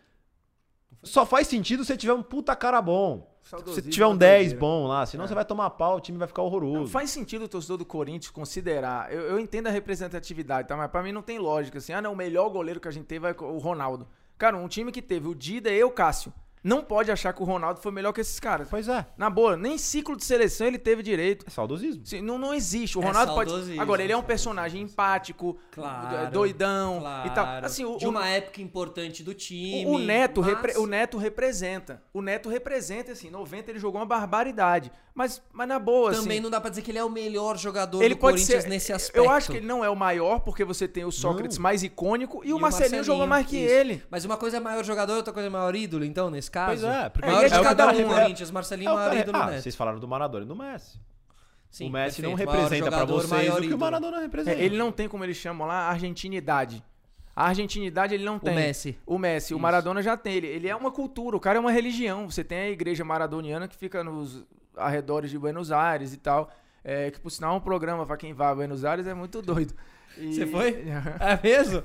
Só 1.02 1.24
faz 1.26 1.46
sentido 1.46 1.84
se 1.84 1.88
você 1.88 1.96
tiver 1.96 2.12
um 2.14 2.22
puta 2.22 2.56
cara 2.56 2.80
bom. 2.82 3.32
Se 3.42 3.50
Saudosismo 3.50 3.90
tiver 3.90 4.06
um 4.06 4.14
é 4.14 4.16
10 4.16 4.38
doideira. 4.52 4.60
bom 4.60 4.86
lá, 4.88 5.06
senão 5.06 5.24
É. 5.24 5.28
você 5.28 5.34
vai 5.34 5.44
tomar 5.44 5.70
pau, 5.70 5.96
o 5.96 6.00
time 6.00 6.18
vai 6.18 6.26
ficar 6.26 6.42
horroroso. 6.42 6.80
Não 6.80 6.86
faz 6.88 7.10
sentido 7.10 7.44
o 7.44 7.48
torcedor 7.48 7.76
do 7.78 7.84
Corinthians 7.84 8.30
considerar. 8.30 9.12
Eu, 9.12 9.20
eu 9.22 9.38
entendo 9.38 9.68
a 9.68 9.70
representatividade, 9.70 10.66
tá? 10.66 10.76
Mas 10.76 10.90
pra 10.90 11.02
mim 11.02 11.12
não 11.12 11.22
tem 11.22 11.38
lógica. 11.38 11.78
Assim, 11.78 11.92
ah, 11.92 12.02
não, 12.02 12.12
o 12.12 12.16
melhor 12.16 12.48
goleiro 12.48 12.80
que 12.80 12.88
a 12.88 12.90
gente 12.90 13.06
teve 13.06 13.28
é 13.28 13.36
o 13.38 13.58
Ronaldo. 13.58 14.08
Cara, 14.36 14.56
um 14.56 14.66
time 14.66 14.90
que 14.90 15.00
teve 15.00 15.28
o 15.28 15.34
Dida 15.34 15.70
e 15.70 15.82
o 15.84 15.90
Cássio. 15.90 16.32
Não 16.66 16.82
pode 16.82 17.12
achar 17.12 17.32
que 17.32 17.40
o 17.40 17.44
Ronaldo 17.44 17.78
foi 17.80 17.92
melhor 17.92 18.12
que 18.12 18.20
esses 18.20 18.40
caras. 18.40 18.66
Pois 18.68 18.88
é. 18.88 19.06
Na 19.16 19.30
boa, 19.30 19.56
nem 19.56 19.78
ciclo 19.78 20.16
de 20.16 20.24
seleção 20.24 20.66
ele 20.66 20.78
teve 20.78 21.00
direito. 21.00 21.44
É 21.46 21.50
saudosismo. 21.50 22.04
Sim, 22.04 22.20
Não, 22.22 22.36
não 22.38 22.52
existe. 22.52 22.98
O 22.98 23.02
É 23.02 23.06
Ronaldo 23.06 23.34
pode. 23.34 23.50
saudosismo, 23.50 23.80
Agora, 23.80 24.02
ele 24.02 24.12
é 24.12 24.16
um 24.16 24.22
personagem 24.22 24.82
empático, 24.82 25.56
Claro. 25.70 26.30
doidão 26.32 26.98
Claro. 26.98 27.28
e 27.28 27.30
tal. 27.34 27.46
Assim, 27.64 27.84
o, 27.84 27.96
de 27.98 28.06
o- 28.06 28.10
uma 28.10 28.26
época 28.28 28.60
importante 28.60 29.22
do 29.22 29.32
time. 29.32 29.86
o, 29.86 29.90
o 29.92 29.98
Neto 30.00 30.40
mas- 30.40 30.50
repre- 30.50 30.76
o 30.78 30.86
Neto 30.88 31.16
representa. 31.18 32.02
O 32.12 32.20
Neto 32.20 32.48
representa, 32.48 33.12
assim, 33.12 33.30
90 33.30 33.70
ele 33.70 33.78
jogou 33.78 34.00
uma 34.00 34.06
barbaridade. 34.06 34.90
Mas, 35.16 35.42
mas 35.50 35.66
na 35.66 35.78
boa, 35.78 36.12
Também 36.12 36.32
assim. 36.36 36.40
não 36.42 36.50
dá 36.50 36.60
pra 36.60 36.68
dizer 36.68 36.82
que 36.82 36.90
ele 36.90 36.98
é 36.98 37.02
o 37.04 37.08
melhor 37.08 37.56
jogador 37.56 38.02
Ele 38.02 38.14
do 38.14 38.18
pode 38.20 38.34
Corinthians 38.36 38.64
ser. 38.64 38.68
nesse 38.68 38.92
aspecto. 38.92 39.16
Eu 39.16 39.30
acho 39.30 39.50
que 39.50 39.56
ele 39.56 39.66
não 39.66 39.82
é 39.82 39.88
o 39.88 39.96
maior, 39.96 40.40
porque 40.40 40.62
você 40.62 40.86
tem 40.86 41.06
o 41.06 41.10
Sócrates 41.10 41.56
Não. 41.56 41.62
mais 41.62 41.82
icônico 41.82 42.42
e, 42.44 42.48
E 42.50 42.52
o 42.52 42.58
Marcelinho, 42.60 43.02
jogou 43.02 43.26
mais 43.26 43.46
que 43.46 43.56
isso. 43.56 43.72
ele. 43.72 44.02
Mas 44.10 44.26
uma 44.26 44.36
coisa 44.36 44.58
é 44.58 44.60
maior 44.60 44.84
jogador, 44.84 45.14
outra 45.16 45.32
coisa 45.32 45.46
é 45.46 45.50
maior 45.50 45.74
ídolo, 45.74 46.04
então, 46.04 46.28
nesse 46.28 46.50
caso. 46.50 46.82
Pois 46.82 46.94
é, 46.94 47.08
porque 47.08 47.26
maior 47.26 47.44
é 47.44 47.48
de 47.48 47.54
jogador 47.54 47.76
cada 47.86 47.92
do 47.92 47.98
um, 48.04 48.08
né? 48.14 48.20
Corinthians, 48.20 48.50
Marcelinho 48.50 48.90
É 48.90 48.92
o 48.92 48.94
maior 48.94 49.08
cara- 49.08 49.20
ídolo 49.22 49.38
ah, 49.38 49.46
neto. 49.46 49.62
vocês 49.62 49.74
falaram 49.74 49.98
do 49.98 50.06
Maradona 50.06 50.44
e 50.44 50.48
do 50.48 50.54
Messi. 50.54 51.00
Sim, 51.70 51.88
o 51.88 51.92
Messi 51.92 52.20
não 52.20 52.28
perfeito. 52.36 52.48
Maior 52.50 52.62
representa 52.62 52.90
pra 52.90 52.98
jogador, 53.00 53.16
vocês 53.16 53.30
maior 53.30 53.52
o 53.52 53.54
que 53.56 53.60
o 53.62 53.64
ídolo. 53.68 53.80
Maradona 53.80 54.16
É, 54.18 54.20
representa. 54.20 54.60
ele 54.60 54.76
não 54.76 54.92
tem, 54.92 55.08
como 55.08 55.24
eles 55.24 55.36
chamam 55.38 55.66
lá, 55.66 55.88
argentinidade. 55.88 56.84
A 57.34 57.48
argentinidade 57.48 58.14
ele 58.14 58.24
não 58.24 58.36
O 58.36 58.40
tem. 58.40 58.54
Messi. 58.54 58.98
O 59.06 59.18
Messi, 59.18 59.52
o 59.52 59.56
Isso. 59.56 59.62
Maradona 59.62 60.02
já 60.02 60.14
tem. 60.16 60.34
Ele, 60.34 60.46
ele 60.46 60.68
é 60.68 60.76
uma 60.76 60.90
cultura, 60.90 61.36
o 61.36 61.40
cara 61.40 61.56
é 61.56 61.60
uma 61.60 61.72
religião. 61.72 62.30
Você 62.30 62.44
tem 62.44 62.58
a 62.58 62.68
igreja 62.70 63.02
maradoniana 63.02 63.66
que 63.66 63.76
fica 63.76 64.04
nos 64.04 64.44
arredores 64.76 65.30
de 65.30 65.38
Buenos 65.38 65.72
Aires 65.72 66.12
e 66.12 66.16
tal. 66.18 66.50
É, 66.84 67.10
que 67.10 67.18
por 67.18 67.30
sinal 67.30 67.54
é 67.54 67.56
um 67.56 67.60
programa 67.60 68.06
pra 68.06 68.16
quem 68.16 68.32
vai 68.32 68.48
a 68.52 68.54
Buenos 68.54 68.84
Aires 68.84 69.06
é 69.06 69.14
muito 69.14 69.42
doido. 69.42 69.74
E- 70.16 70.32
Você 70.34 70.46
foi? 70.46 70.84
É 71.20 71.38
mesmo? 71.42 71.82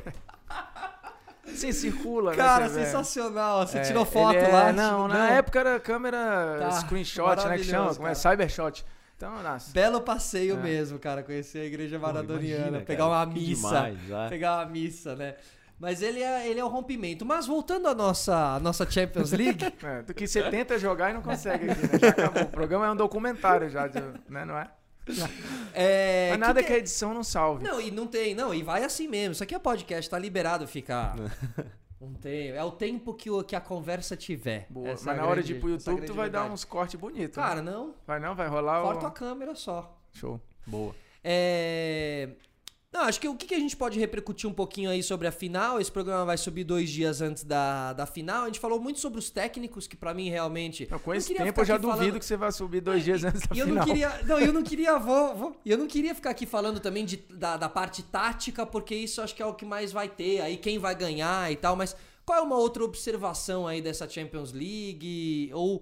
Sim, 1.45 1.72
circula, 1.72 2.35
Cara, 2.35 2.65
né? 2.65 2.69
você 2.69 2.80
vê. 2.80 2.85
sensacional. 2.85 3.65
Você 3.68 3.80
É, 3.80 3.81
tirou 3.81 4.05
foto 4.05 4.35
é- 4.38 4.47
lá? 4.47 4.72
Não, 4.72 5.07
na 5.07 5.31
época 5.31 5.59
era 5.59 5.80
câmera 5.80 6.57
Tá, 6.59 6.72
screenshot, 6.72 7.35
né? 7.47 7.57
Que 7.57 7.63
chama, 7.63 7.88
como 7.95 8.07
é? 8.07 8.13
cara. 8.13 8.15
Cybershot. 8.15 8.85
Então, 9.18 9.41
nossa. 9.43 9.72
Belo 9.72 10.01
passeio 10.01 10.55
É. 10.55 10.59
mesmo, 10.59 10.97
cara. 10.97 11.22
Conhecer 11.23 11.59
a 11.59 11.65
igreja 11.65 11.99
Pô, 11.99 12.05
maradoniana. 12.07 12.59
imagina, 12.68 12.80
pegar 12.85 13.03
cara, 13.05 13.09
uma 13.09 13.26
missa. 13.26 13.68
demais, 13.68 13.97
é. 14.11 14.30
Pegar 14.30 14.57
uma 14.57 14.65
missa, 14.65 15.15
né? 15.15 15.35
Mas 15.82 16.03
ele 16.03 16.22
é, 16.22 16.48
ele 16.48 16.60
é 16.60 16.64
o 16.64 16.68
rompimento. 16.68 17.26
Mas 17.26 17.48
voltando 17.48 17.88
à 17.88 17.95
nossa, 17.95 18.53
à 18.56 18.60
nossa 18.60 18.88
Champions 18.90 19.32
League. 19.32 19.66
É, 19.84 20.03
do 20.03 20.14
que 20.14 20.28
você 20.28 20.44
tenta 20.49 20.78
jogar 20.78 21.10
e 21.10 21.14
não 21.14 21.24
consegue 21.24 21.72
aqui, 21.72 21.82
né? 21.82 21.99
Já 21.99 22.10
acabou. 22.14 22.44
O 22.44 22.49
programa 22.49 22.86
é 22.86 22.91
um 22.91 22.95
documentário 22.95 23.68
já, 23.68 23.88
de- 23.88 23.99
né? 24.30 24.45
Não 24.45 24.56
é? 24.58 24.70
é, 25.74 26.30
Mas 26.32 26.40
nada 26.40 26.62
que 26.62 26.68
que 26.68 26.74
a 26.74 26.78
edição 26.78 27.14
não 27.16 27.24
salve. 27.24 27.64
Não, 27.64 27.82
e 27.82 27.90
não 27.90 28.06
tem, 28.06 28.36
não, 28.36 28.53
e 28.53 28.62
vai 28.62 28.84
assim 28.84 29.08
mesmo. 29.08 29.32
Isso 29.32 29.44
aqui 29.44 29.56
é 29.56 29.60
podcast, 29.60 30.08
tá 30.08 30.20
liberado 30.20 30.68
ficar. 30.68 31.16
Não 31.99 32.16
tem. 32.16 32.49
É 32.49 32.64
o 32.64 32.72
tempo 32.72 33.14
que, 33.14 33.30
o, 33.30 33.44
que 33.44 33.56
a 33.56 33.62
conversa 33.62 34.18
tiver. 34.18 34.66
Boa. 34.72 34.90
Essa 34.90 35.06
Mas 35.06 35.14
é 35.14 35.18
na 35.20 35.24
a 35.24 35.26
hora 35.30 35.36
grande- 35.36 35.53
de 35.53 35.53
ir 35.53 35.60
pro 35.60 35.70
é 35.70 35.72
a 35.72 35.74
YouTube, 35.76 35.94
tu 35.94 35.98
grande 35.98 36.12
vai 36.14 36.30
dar 36.32 36.40
verdade. 36.40 36.53
uns 36.56 36.64
cortes 36.66 36.99
bonitos. 36.99 37.38
né? 37.38 37.44
Cara, 37.44 37.62
não. 37.62 37.94
Vai 38.08 38.20
não? 38.20 38.34
Vai 38.34 38.48
rolar 38.48 38.82
Corta 38.82 39.06
a 39.06 39.10
o... 39.10 39.12
câmera 39.12 39.53
só. 39.53 39.95
Show. 40.12 40.41
Boa. 40.66 40.95
É... 41.24 42.30
Não, 42.93 43.03
acho 43.03 43.22
que 43.22 43.27
o 43.27 43.35
que 43.35 43.55
a 43.55 43.59
gente 43.59 43.77
pode 43.77 43.97
repercutir 43.97 44.49
um 44.49 44.53
pouquinho 44.53 44.89
aí 44.89 45.01
sobre 45.01 45.26
a 45.26 45.31
final. 45.31 45.80
Esse 45.80 45.89
programa 45.89 46.26
vai 46.26 46.38
subir 46.38 46.65
dois 46.65 46.89
dias 46.89 47.22
antes 47.22 47.41
da, 47.45 47.93
da 47.93 48.05
final. 48.05 48.43
A 48.43 48.45
gente 48.47 48.59
falou 48.59 48.81
muito 48.81 48.99
sobre 48.99 49.18
os 49.18 49.30
técnicos, 49.30 49.88
que 49.88 49.95
pra 49.95 50.13
mim 50.13 50.30
realmente. 50.30 50.85
Não, 50.91 50.99
com 50.99 51.13
esse 51.13 51.34
tempo 51.34 51.61
eu 51.61 51.65
já 51.65 51.77
duvido 51.77 51.97
falando- 51.97 52.19
que 52.19 52.26
você 52.26 52.35
vai 52.35 52.51
subir 52.51 52.81
dois 52.81 53.01
dias 53.01 53.23
antes 53.23 53.47
da 53.47 53.55
eu 53.55 53.65
final. 53.65 53.76
não 53.77 53.85
queria. 53.85 54.09
Não, 54.27 54.39
eu 54.41 54.51
não 54.51 54.61
queria. 54.61 54.99
Vou, 54.99 55.35
vou, 55.35 55.55
eu 55.65 55.77
não 55.77 55.88
queria 55.88 56.13
ficar 56.13 56.31
aqui 56.31 56.45
falando 56.45 56.81
também 56.81 57.05
de, 57.05 57.15
da, 57.34 57.55
da 57.55 57.69
parte 57.69 58.03
tática, 58.03 58.65
porque 58.65 58.93
isso 58.93 59.22
acho 59.22 59.34
que 59.34 59.41
é 59.41 59.45
o 59.45 59.53
que 59.53 59.63
mais 59.65 59.93
vai 59.93 60.09
ter. 60.09 60.41
Aí 60.41 60.57
quem 60.57 60.77
vai 60.77 60.93
ganhar 60.93 61.49
e 61.49 61.55
tal, 61.55 61.77
mas 61.77 61.95
qual 62.26 62.39
é 62.39 62.41
uma 62.41 62.57
outra 62.57 62.84
observação 62.84 63.65
aí 63.68 63.81
dessa 63.81 64.07
Champions 64.07 64.51
League? 64.51 65.49
Ou 65.53 65.81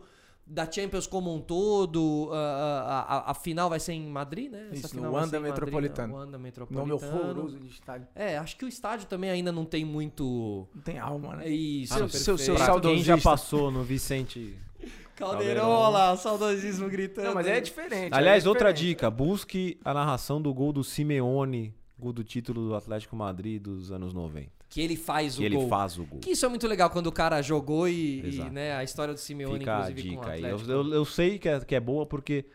da 0.50 0.70
Champions 0.70 1.06
como 1.06 1.34
um 1.34 1.40
todo? 1.40 2.30
A, 2.34 3.06
a, 3.28 3.32
a- 3.32 3.34
final 3.34 3.70
vai 3.70 3.80
ser 3.80 3.94
em 3.94 4.08
Madrid, 4.08 4.52
né? 4.52 4.70
Isso, 4.74 4.84
no 4.84 4.90
final 4.90 5.12
vai 5.12 5.22
Wanda 5.22 5.40
Madrid, 5.40 5.56
Metropolitano. 5.56 6.08
né? 6.14 6.20
Wanda 6.20 6.32
Nome 6.32 6.44
Metropolitano. 6.44 6.94
horroroso 7.22 7.60
de 7.60 7.68
estádio. 7.68 8.08
É, 8.16 8.38
acho 8.38 8.58
que 8.58 8.66
o 8.66 8.68
estádio 8.68 9.06
também 9.08 9.30
ainda 9.30 9.52
não 9.52 9.64
tem 9.66 9.86
muito. 9.86 10.68
Não 10.74 10.82
tem 10.82 10.98
alma, 10.98 11.36
né? 11.38 11.48
Isso, 11.48 11.94
Seu- 11.94 12.04
perfeito. 12.04 12.24
seu- 12.24 12.38
seu 12.38 12.58
saudosista. 12.58 12.96
quem 12.96 13.04
já 13.04 13.18
passou 13.18 13.70
no 13.72 13.84
Vicente. 13.84 14.56
Caldeirão, 15.16 15.64
Caldeirão. 15.64 15.70
olha 15.70 15.90
lá, 15.90 16.18
saudosismo 16.18 16.88
gritando. 16.90 17.28
Não, 17.28 17.34
mas 17.34 17.46
é 17.46 17.60
diferente. 17.60 18.14
Aliás, 18.14 18.46
é 18.46 18.50
outra 18.50 18.72
diferente. 18.74 18.96
dica: 18.96 19.12
busque 19.12 19.78
a 19.84 19.94
narração 19.94 20.42
do 20.42 20.54
gol 20.54 20.72
do 20.72 20.84
Simeone, 20.84 21.76
gol 21.98 22.14
do 22.14 22.24
título 22.24 22.70
do 22.70 22.74
Atlético 22.76 23.16
Madrid 23.16 23.62
dos 23.62 23.92
anos 23.92 24.14
90. 24.14 24.50
Que 24.70 24.82
ele 24.82 24.96
faz 24.96 25.40
o 25.40 25.44
ele 25.44 25.56
gol. 25.56 25.68
faz 25.68 25.98
o 25.98 26.06
gol. 26.06 26.20
Que 26.20 26.32
isso 26.32 26.46
é 26.46 26.50
muito 26.50 26.68
legal 26.68 26.90
quando 26.92 27.08
o 27.08 27.12
cara 27.12 27.42
jogou 27.42 27.88
e, 27.90 28.20
e, 28.20 28.50
né, 28.52 28.76
a 28.76 28.84
história 28.84 29.14
do 29.14 29.20
Simeone, 29.20 29.60
Fica 29.60 29.78
a 29.78 29.80
inclusive, 29.90 30.02
com 30.02 30.08
o 30.08 30.20
dica 30.22 30.32
aí. 30.32 30.42
Eu, 30.44 30.56
Atlético. 30.58 30.72
eu, 30.72 30.94
eu 30.94 31.06
sei 31.06 31.40
que 31.40 31.50
é, 31.50 31.60
que 31.60 31.76
é 31.76 31.80
boa 31.80 32.06
porque 32.06 32.46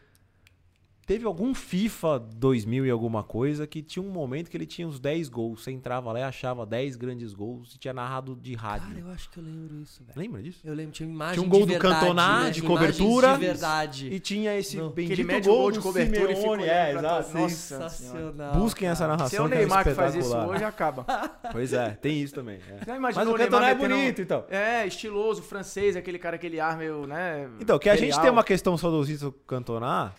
teve 1.07 1.25
algum 1.27 1.55
FIFA 1.55 2.19
2000 2.19 2.87
e 2.87 2.91
alguma 2.91 3.23
coisa 3.23 3.67
que 3.67 3.83
tinha 3.83 4.03
um 4.03 4.09
momento 4.11 4.51
que 4.51 4.57
ele 4.57 4.67
tinha 4.67 4.87
uns 4.87 4.99
10 4.99 5.29
gols. 5.29 5.63
Você 5.63 5.71
entrava 5.71 6.13
lá 6.13 6.21
e 6.21 6.23
achava 6.23 6.65
10 6.67 6.97
grandes 6.97 7.33
gols 7.35 7.75
e 7.75 7.79
tinha 7.79 7.93
narrado 7.95 8.35
de 8.37 8.55
rádio. 8.55 8.89
Cara, 8.89 9.01
eu 9.01 9.11
acho 9.11 9.29
que 9.31 9.39
eu 9.39 9.45
lembro 9.45 9.77
isso, 9.83 10.03
velho. 10.05 10.19
Lembra 10.19 10.43
disso? 10.43 10.61
Eu 10.65 10.75
lembro, 10.75 10.93
tinha 10.93 11.09
imagem 11.09 11.35
Tinha 11.35 11.47
um 11.47 11.49
gol 11.49 11.61
do 11.61 11.67
verdade, 11.67 11.95
Cantona, 12.01 12.45
né? 12.45 12.51
de 12.51 12.63
cobertura. 12.63 13.33
de 13.35 13.39
verdade. 13.41 14.09
E 14.13 14.21
tinha 14.21 14.57
esse 14.59 14.77
Não. 14.77 14.91
bendito 14.91 15.15
Que 15.17 15.23
ele 15.23 15.41
gol 15.41 15.57
gol 15.57 15.71
de 15.73 15.79
do 15.79 15.83
cobertura 15.83 16.33
e 16.33 16.37
olhando 16.47 16.65
É, 16.65 16.93
exato. 16.93 17.31
Sensacional. 17.31 18.55
Busquem 18.55 18.89
essa 18.89 19.07
narração. 19.07 19.29
Se 19.29 19.37
é 19.37 19.41
o 19.43 19.49
que 19.49 19.55
Neymar 19.55 19.85
que 19.85 19.95
faz 19.95 20.15
isso 20.15 20.37
hoje, 20.37 20.65
acaba. 20.65 21.05
Pois 21.53 21.73
é, 21.73 21.91
tem 21.91 22.21
isso 22.23 22.35
também. 22.35 22.59
é. 22.69 22.85
Já 22.85 22.99
Mas 22.99 23.17
o 23.17 23.31
o 23.31 23.35
Cantona 23.37 23.71
é 23.71 23.75
metendo 23.75 23.95
um- 23.95 23.99
bonito, 23.99 24.23
então. 24.23 24.45
É, 24.49 24.87
estiloso, 24.87 25.43
francês, 25.43 25.97
aquele 25.97 26.19
cara, 26.19 26.37
aquele 26.37 26.59
ar 26.59 26.77
meio, 26.77 27.07
né? 27.07 27.49
Então, 27.61 27.79
que 27.79 27.89
a 27.89 27.97
gente 27.97 28.19
tem 28.21 28.31
uma 28.31 28.43
questão 28.45 28.77
saudosista 28.77 29.27
com 29.31 29.31
o 29.37 29.41
Cantona, 29.47 30.13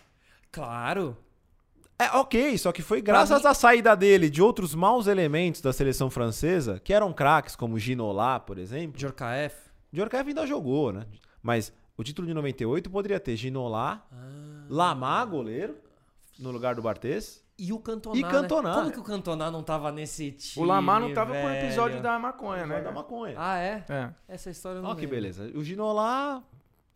Claro. 0.56 1.16
É, 1.98 2.14
ok, 2.16 2.58
só 2.58 2.72
que 2.72 2.82
foi 2.82 3.00
graças 3.00 3.42
mim- 3.42 3.48
à 3.48 3.54
saída 3.54 3.94
dele 3.96 4.28
de 4.28 4.42
outros 4.42 4.74
maus 4.74 5.06
elementos 5.06 5.60
da 5.62 5.72
seleção 5.72 6.10
francesa, 6.10 6.80
que 6.82 6.92
eram 6.92 7.12
craques, 7.12 7.56
como 7.56 7.78
Ginola, 7.78 8.38
por 8.40 8.58
exemplo. 8.58 8.98
Djorkaeff. 8.98 9.56
Djorkaeff 9.92 10.28
ainda 10.28 10.46
jogou, 10.46 10.92
né? 10.92 11.06
Mas 11.42 11.72
o 11.96 12.02
título 12.04 12.26
de 12.26 12.34
98 12.34 12.90
poderia 12.90 13.18
ter 13.20 13.34
Ginola, 13.36 14.02
Ah. 14.12 14.66
Lamar, 14.68 15.26
goleiro, 15.26 15.76
no 16.38 16.50
lugar 16.50 16.74
do 16.74 16.82
Barthez. 16.82 17.42
E 17.58 17.72
o 17.72 17.78
Cantona, 17.78 18.18
E 18.18 18.22
Cantona. 18.22 18.68
Né? 18.68 18.74
Como 18.74 18.92
que 18.92 19.00
o 19.00 19.02
Cantona 19.02 19.50
não 19.50 19.62
tava 19.62 19.90
nesse 19.90 20.32
time, 20.32 20.62
O 20.62 20.68
Lamar 20.68 21.00
não 21.00 21.14
tava 21.14 21.32
com 21.32 21.40
o 21.40 21.48
velho? 21.48 21.64
episódio 21.66 22.02
da 22.02 22.18
maconha, 22.18 22.66
né? 22.66 22.82
da 22.82 22.92
maconha. 22.92 23.34
Ah, 23.38 23.56
é? 23.58 23.82
É. 23.88 24.10
Essa 24.28 24.50
história 24.50 24.78
eu 24.78 24.82
não 24.82 24.90
Olha 24.90 24.98
que 24.98 25.06
beleza. 25.06 25.50
O 25.54 25.64
Ginola 25.64 26.42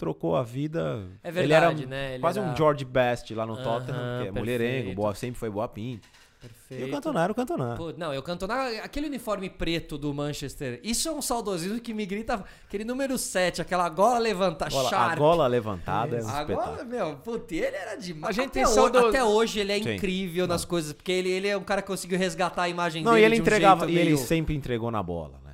trocou 0.01 0.35
a 0.35 0.43
vida. 0.43 1.05
É 1.23 1.29
ele 1.29 1.35
verdade, 1.41 1.83
era 1.83 1.91
né? 1.91 2.11
Ele 2.15 2.21
quase 2.21 2.39
era- 2.41 2.49
um 2.51 2.57
George 2.57 2.85
Best 2.85 3.33
lá 3.35 3.45
no 3.47 3.53
Aham, 3.55 3.63
Tottenham, 3.63 4.23
que 4.23 4.29
é 4.29 4.33
mulherengo, 4.33 4.95
boa, 4.95 5.15
sempre 5.15 5.39
foi 5.39 5.51
boa 5.51 5.69
pinta. 5.69 6.09
Perfeito. 6.41 6.87
E 6.87 6.89
o 6.89 6.91
Cantona 6.91 7.23
era 7.23 7.31
o 7.33 7.35
Cantona. 7.35 7.75
Pô, 7.77 7.93
não, 7.99 8.15
eu 8.15 8.23
Cantona, 8.23 8.55
aquele 8.83 9.09
uniforme 9.09 9.51
preto 9.51 9.99
do 9.99 10.15
Manchester, 10.15 10.81
isso 10.83 11.07
é 11.07 11.13
um 11.13 11.21
saudosismo 11.21 11.79
que 11.81 11.93
me 11.93 12.07
grita, 12.07 12.43
aquele 12.67 12.83
número 12.83 13.19
7, 13.19 13.61
aquela 13.61 13.87
gola 13.91 14.19
levantada, 14.19 14.71
Gola- 14.71 14.91
a 14.97 15.15
gola 15.17 15.47
levantada 15.47 16.17
é 16.17 16.25
um 16.25 16.29
Agora, 16.29 16.61
espetáculo. 16.63 16.89
meu, 16.89 17.17
puta, 17.17 17.55
ele 17.55 17.77
era 17.77 17.95
demais. 17.97 18.31
A 18.31 18.33
gente 18.33 18.47
até, 18.49 18.53
tem 18.55 18.65
ho- 18.65 18.69
saudo- 18.75 18.99
até 19.09 19.23
hoje 19.23 19.61
ele 19.61 19.73
é 19.73 19.83
Sim. 19.83 19.97
incrível 19.97 20.47
nas 20.47 20.65
coisas, 20.65 20.95
porque 20.95 21.13
ele, 21.13 21.29
ele 21.29 21.47
é 21.47 21.55
um 21.59 21.63
cara 21.63 21.83
que 21.83 21.89
conseguiu 21.89 22.19
resgatar 22.19 22.63
a 22.63 22.69
imagem 22.71 23.05
Não, 23.05 23.13
dele 23.13 23.23
e 23.23 23.27
ele 23.27 23.35
de 23.35 23.41
um 23.43 23.45
entregava, 23.45 23.81
jeito 23.87 23.99
e 23.99 24.01
ele 24.01 24.15
meio- 24.15 24.27
sempre 24.27 24.55
entregou 24.55 24.91
na 24.91 25.03
bola, 25.03 25.39
né? 25.45 25.50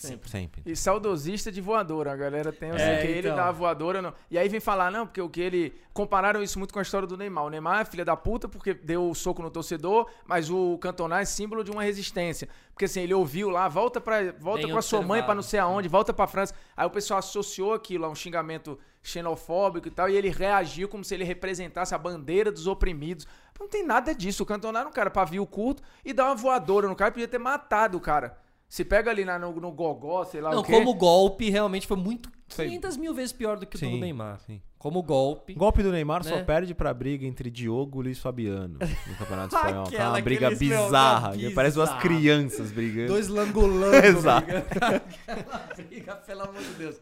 Sempre. 0.00 0.30
Sempre. 0.30 0.62
E 0.64 0.74
saudosista 0.74 1.52
de 1.52 1.60
voadora. 1.60 2.12
A 2.12 2.16
galera 2.16 2.50
tem 2.52 2.72
o 2.72 2.76
É, 2.76 3.00
que 3.02 3.06
ele 3.06 3.28
então. 3.28 3.36
dá 3.36 3.48
a 3.48 3.52
voadora. 3.52 4.00
Não. 4.00 4.14
E 4.30 4.38
aí 4.38 4.48
vem 4.48 4.60
falar, 4.60 4.90
não, 4.90 5.06
porque 5.06 5.20
o 5.20 5.28
que 5.28 5.40
ele. 5.40 5.74
Compararam 5.92 6.42
isso 6.42 6.58
muito 6.58 6.72
com 6.72 6.78
a 6.78 6.82
história 6.82 7.06
do 7.06 7.16
Neymar. 7.16 7.44
O 7.44 7.50
Neymar 7.50 7.82
é 7.82 7.84
filha 7.84 8.04
da 8.04 8.16
puta 8.16 8.48
porque 8.48 8.72
deu 8.72 9.10
o 9.10 9.14
soco 9.14 9.42
no 9.42 9.50
torcedor, 9.50 10.08
mas 10.24 10.48
o 10.48 10.78
Cantona 10.78 11.20
é 11.20 11.24
símbolo 11.24 11.62
de 11.62 11.70
uma 11.70 11.82
resistência. 11.82 12.48
Porque 12.72 12.86
assim, 12.86 13.00
ele 13.00 13.12
ouviu 13.12 13.50
lá, 13.50 13.68
volta 13.68 14.00
pra, 14.00 14.32
volta 14.38 14.62
Bem 14.62 14.72
com 14.72 14.78
a 14.78 14.82
sua 14.82 15.02
mãe 15.02 15.22
pra 15.22 15.34
não 15.34 15.42
sei 15.42 15.60
aonde, 15.60 15.88
volta 15.88 16.12
pra 16.14 16.26
França. 16.26 16.54
Aí 16.76 16.86
o 16.86 16.90
pessoal 16.90 17.18
associou 17.18 17.74
aquilo 17.74 18.06
a 18.06 18.08
um 18.08 18.14
xingamento 18.14 18.78
xenofóbico 19.02 19.88
e 19.88 19.90
tal, 19.90 20.08
e 20.08 20.16
ele 20.16 20.28
reagiu 20.30 20.88
como 20.88 21.04
se 21.04 21.14
ele 21.14 21.24
representasse 21.24 21.94
a 21.94 21.98
bandeira 21.98 22.50
dos 22.50 22.66
oprimidos. 22.66 23.26
Não 23.58 23.68
tem 23.68 23.84
nada 23.84 24.14
disso. 24.14 24.42
O 24.42 24.46
Cantona 24.46 24.80
era 24.80 24.88
um 24.88 24.92
cara 24.92 25.10
pavio 25.10 25.44
curto 25.46 25.82
e 26.04 26.12
dá 26.14 26.26
uma 26.26 26.34
voadora 26.34 26.88
no 26.88 26.96
cara, 26.96 27.10
podia 27.10 27.28
ter 27.28 27.38
matado 27.38 27.98
o 27.98 28.00
cara. 28.00 28.38
Se 28.70 28.84
pega 28.84 29.10
ali 29.10 29.24
na- 29.24 29.36
no, 29.38 29.52
no 29.60 29.72
gogó, 29.72 30.24
sei 30.24 30.40
lá 30.40 30.50
Não, 30.52 30.60
o 30.60 30.64
quê. 30.64 30.70
como 30.72 30.94
golpe, 30.94 31.50
realmente 31.50 31.86
foi 31.88 31.96
muito. 31.96 32.30
Foi- 32.48 32.66
500 32.68 32.96
mil 32.96 33.12
vezes 33.12 33.32
pior 33.32 33.58
do 33.58 33.66
que 33.66 33.76
o 33.76 33.78
do 33.80 33.84
Sim, 33.84 33.98
Neymar. 34.00 34.38
sim. 34.46 34.62
Como 34.78 35.02
golpe. 35.02 35.54
Golpe 35.54 35.82
do 35.82 35.90
Neymar 35.92 36.24
Né? 36.24 36.30
só 36.30 36.42
perde 36.44 36.72
pra 36.74 36.94
briga 36.94 37.26
entre 37.26 37.50
Diogo 37.50 38.00
e 38.00 38.04
Luiz 38.04 38.18
Fabiano 38.20 38.78
no 39.08 39.14
Campeonato 39.16 39.54
Espanhol. 39.58 39.82
Tá 39.84 39.88
Aquela, 39.90 40.10
uma 40.14 40.20
briga 40.22 40.50
bizarra. 40.50 40.84
bizarra. 41.30 41.36
que 41.36 41.50
Parece 41.50 41.74
duas 41.74 41.92
crianças 42.00 42.70
brigando. 42.72 43.08
Dois 43.08 43.26
langolangos. 43.28 44.04
Exato. 44.04 44.46
brigando. 44.46 45.02
Aquela 45.26 45.66
briga, 45.76 46.14
pelo 46.16 46.42
amor 46.42 46.62
de 46.62 46.72
Deus. 46.74 46.96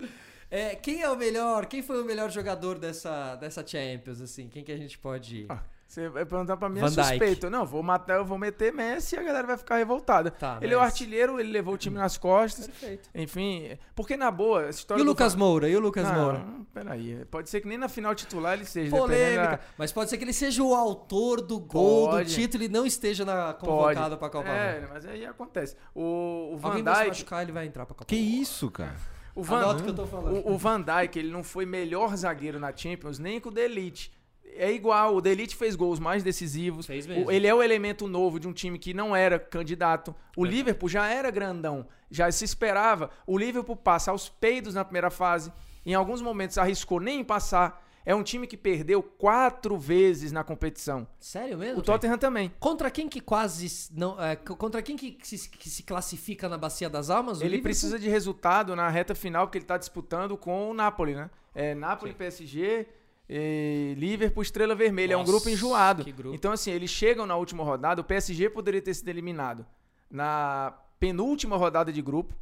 É, 0.50 0.74
quem 0.74 1.02
é 1.02 1.10
o 1.10 1.16
melhor? 1.16 1.66
Quem 1.66 1.82
foi 1.82 2.02
o 2.02 2.04
melhor 2.06 2.30
jogador 2.30 2.78
dessa, 2.78 3.36
dessa 3.36 3.64
Champions, 3.64 4.20
assim? 4.22 4.48
Quem 4.48 4.64
que 4.64 4.72
a 4.72 4.76
gente 4.78 4.98
pode... 4.98 5.44
Ah, 5.50 5.62
Você 5.88 6.06
vai 6.10 6.26
perguntar 6.26 6.58
pra 6.58 6.68
mim, 6.68 6.80
é 6.80 6.88
suspeito. 6.90 7.48
Não, 7.48 7.64
vou 7.64 7.82
matar, 7.82 8.18
eu 8.18 8.24
vou 8.24 8.36
meter 8.36 8.70
Messi 8.74 9.16
e 9.16 9.18
a 9.18 9.22
galera 9.22 9.46
vai 9.46 9.56
ficar 9.56 9.78
revoltada. 9.78 10.30
Tá, 10.30 10.58
ele 10.60 10.74
é 10.74 10.76
o 10.76 10.80
Messi. 10.80 10.92
artilheiro, 10.92 11.40
ele 11.40 11.50
levou 11.50 11.72
o 11.72 11.78
time 11.78 11.96
nas 11.96 12.18
costas. 12.18 12.66
Perfeito. 12.66 13.08
Enfim, 13.14 13.70
porque 13.94 14.14
na 14.14 14.30
boa, 14.30 14.64
essa 14.66 14.78
E 14.78 14.80
história 14.80 15.00
o 15.00 15.04
do 15.06 15.08
Lucas 15.10 15.32
Van- 15.32 15.38
Moura? 15.38 15.66
E 15.66 15.74
o 15.74 15.80
Lucas 15.80 16.04
não, 16.06 16.14
Moura? 16.14 16.38
não, 16.40 16.64
peraí. 16.74 17.24
Pode 17.30 17.48
ser 17.48 17.62
que 17.62 17.66
nem 17.68 17.78
na 17.78 17.88
final 17.88 18.14
titular 18.14 18.52
ele 18.52 18.66
seja. 18.66 18.94
Polêmica. 18.94 19.46
da- 19.56 19.60
Mas 19.78 19.90
pode 19.90 20.10
ser 20.10 20.18
que 20.18 20.24
ele 20.24 20.34
seja 20.34 20.62
o 20.62 20.74
autor 20.74 21.40
do 21.40 21.58
gol, 21.58 22.08
do 22.08 22.16
Pode. 22.18 22.34
título 22.34 22.64
e 22.64 22.68
não 22.68 22.84
esteja 22.84 23.24
na, 23.24 23.54
Pode. 23.54 23.64
convocado 23.94 24.18
pra 24.18 24.28
Copa 24.28 24.48
É, 24.50 24.68
América. 24.72 24.90
mas 24.92 25.06
aí 25.06 25.24
acontece. 25.24 25.74
O, 25.94 26.50
o 26.52 26.58
Van 26.58 26.68
Alguém 26.68 26.82
vai 26.84 26.94
se 26.96 27.00
Dijk, 27.04 27.08
machucar, 27.16 27.42
ele 27.42 27.52
vai 27.52 27.66
entrar 27.66 27.86
pra 27.86 27.94
Copa 27.94 28.04
Que 28.04 28.16
isso, 28.16 28.70
cara? 28.70 28.94
o 29.34 29.42
Van, 29.42 29.56
Anota 29.60 29.80
o 29.80 29.84
que 29.84 29.88
eu 29.90 29.94
tô 29.94 30.06
falando. 30.06 30.34
o, 30.46 30.52
o 30.52 30.58
Van 30.58 30.82
Dijk, 30.82 31.18
ele 31.18 31.30
não 31.32 31.42
foi 31.42 31.64
melhor 31.64 32.14
zagueiro 32.14 32.60
na 32.60 32.76
Champions 32.76 33.18
nem 33.18 33.40
com 33.40 33.48
o 33.48 33.52
The 33.52 33.62
Elite. 33.62 34.12
É 34.58 34.72
igual. 34.72 35.16
O 35.16 35.20
Delite 35.20 35.56
fez 35.56 35.76
gols 35.76 35.98
mais 35.98 36.22
decisivos. 36.22 36.86
Fez 36.86 37.06
mesmo. 37.06 37.30
ele 37.30 37.46
é 37.46 37.54
o 37.54 37.62
elemento 37.62 38.06
novo 38.06 38.38
de 38.38 38.48
um 38.48 38.52
time 38.52 38.78
que 38.78 38.92
não 38.92 39.14
era 39.14 39.38
candidato. 39.38 40.14
O 40.36 40.44
Liverpool 40.44 40.88
já 40.88 41.06
era 41.06 41.30
grandão. 41.30 41.86
Já 42.10 42.30
se 42.30 42.44
esperava. 42.44 43.10
O 43.26 43.38
Liverpool 43.38 43.76
passa 43.76 44.10
aos 44.10 44.28
peidos 44.28 44.74
na 44.74 44.84
primeira 44.84 45.10
fase. 45.10 45.52
Em 45.86 45.94
alguns 45.94 46.20
momentos 46.20 46.58
arriscou 46.58 47.00
nem 47.00 47.20
em 47.20 47.24
passar. 47.24 47.84
É 48.04 48.14
um 48.14 48.22
time 48.22 48.46
que 48.46 48.56
perdeu 48.56 49.02
quatro 49.02 49.76
vezes 49.76 50.32
na 50.32 50.42
competição. 50.42 51.06
Sério 51.20 51.58
mesmo? 51.58 51.80
O 51.80 51.82
Tottenham 51.82 52.16
também. 52.16 52.50
Contra 52.58 52.90
quem 52.90 53.06
que 53.06 53.20
quase 53.20 53.90
não, 53.92 54.18
é, 54.18 54.34
contra 54.34 54.80
quem 54.80 54.96
que 54.96 55.18
se, 55.22 55.46
que 55.48 55.68
se 55.68 55.82
classifica 55.82 56.48
na 56.48 56.56
bacia 56.56 56.88
das 56.88 57.10
almas? 57.10 57.42
Ele 57.42 57.60
precisa 57.60 57.98
de 57.98 58.08
resultado 58.08 58.74
na 58.74 58.88
reta 58.88 59.14
final 59.14 59.46
porque 59.46 59.58
ele 59.58 59.64
está 59.64 59.76
disputando 59.76 60.38
com 60.38 60.70
o 60.70 60.74
Napoli, 60.74 61.14
né? 61.14 61.28
É 61.54 61.74
Napoli, 61.74 62.14
PSG, 62.14 62.86
e 63.28 63.94
Liverpool, 63.98 64.42
Estrela 64.42 64.74
Vermelha. 64.74 65.12
é 65.12 65.16
um 65.16 65.20
Nossa, 65.20 65.32
grupo 65.32 65.48
enjoado. 65.50 66.04
grupo. 66.04 66.34
Então, 66.34 66.52
assim, 66.52 66.70
eles 66.70 66.90
chegam 66.90 67.26
na 67.26 67.36
última 67.36 67.62
rodada. 67.62 68.00
O 68.00 68.04
PSG 68.04 68.48
poderia 68.48 68.80
ter 68.80 68.94
sido 68.94 69.08
eliminado 69.08 69.66
na 70.10 70.72
penúltima 70.98 71.56
rodada 71.56 71.92
de 71.92 72.00
grupo. 72.00 72.34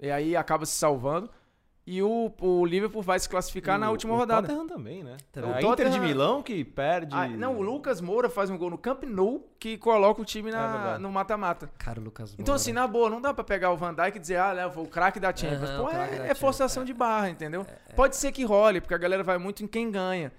E 0.00 0.10
aí 0.10 0.36
acaba 0.36 0.66
se 0.66 0.72
salvando. 0.72 1.30
E 1.86 2.02
o, 2.02 2.30
o 2.40 2.64
Liverpool 2.66 3.02
vai 3.02 3.18
se 3.18 3.28
classificar 3.28 3.78
na 3.78 3.88
O- 3.88 3.92
última 3.92 4.14
o 4.14 4.16
rodada. 4.16 4.46
Tottenham 4.46 4.66
também, 4.66 5.02
né? 5.02 5.16
A 5.34 5.40
O 5.40 5.42
Inter 5.42 5.54
de 5.56 5.60
Tottenham- 5.62 6.00
Milão 6.02 6.42
que 6.42 6.62
perde. 6.64 7.16
Ah, 7.16 7.26
não, 7.26 7.56
o 7.56 7.62
Lucas 7.62 8.00
Moura 8.00 8.28
faz 8.28 8.48
um 8.50 8.56
gol 8.56 8.70
no 8.70 8.78
Camp 8.78 9.02
Nou 9.04 9.48
que 9.58 9.76
coloca 9.78 10.20
o 10.20 10.24
time 10.24 10.50
É 10.50 10.52
na- 10.52 10.68
verdade. 10.72 11.02
no 11.02 11.10
mata-mata. 11.10 11.68
Cara, 11.78 11.98
o 11.98 12.04
Lucas 12.04 12.32
Então, 12.34 12.44
Moura. 12.52 12.56
assim, 12.56 12.72
na 12.72 12.86
boa, 12.86 13.10
não 13.10 13.20
dá 13.20 13.34
pra 13.34 13.42
pegar 13.42 13.72
o 13.72 13.76
Van 13.76 13.92
Dijk 13.94 14.16
e 14.18 14.20
dizer, 14.20 14.36
ah, 14.36 14.54
né, 14.54 14.70
foi 14.70 14.84
o 14.84 14.86
craque 14.86 15.18
da 15.18 15.34
Champions. 15.34 15.68
Aham, 15.70 15.82
Pô, 15.82 15.88
é, 15.90 15.92
da 15.94 16.04
é 16.04 16.16
Champions, 16.18 16.38
forçação 16.38 16.82
é. 16.82 16.86
de 16.86 16.92
barra, 16.94 17.30
entendeu? 17.30 17.66
Pode 17.96 18.14
ser 18.14 18.30
que 18.30 18.44
role, 18.44 18.80
porque 18.80 18.94
a 18.94 18.98
galera 18.98 19.24
vai 19.24 19.38
muito 19.38 19.64
em 19.64 19.66
quem 19.66 19.90
ganha. 19.90 20.32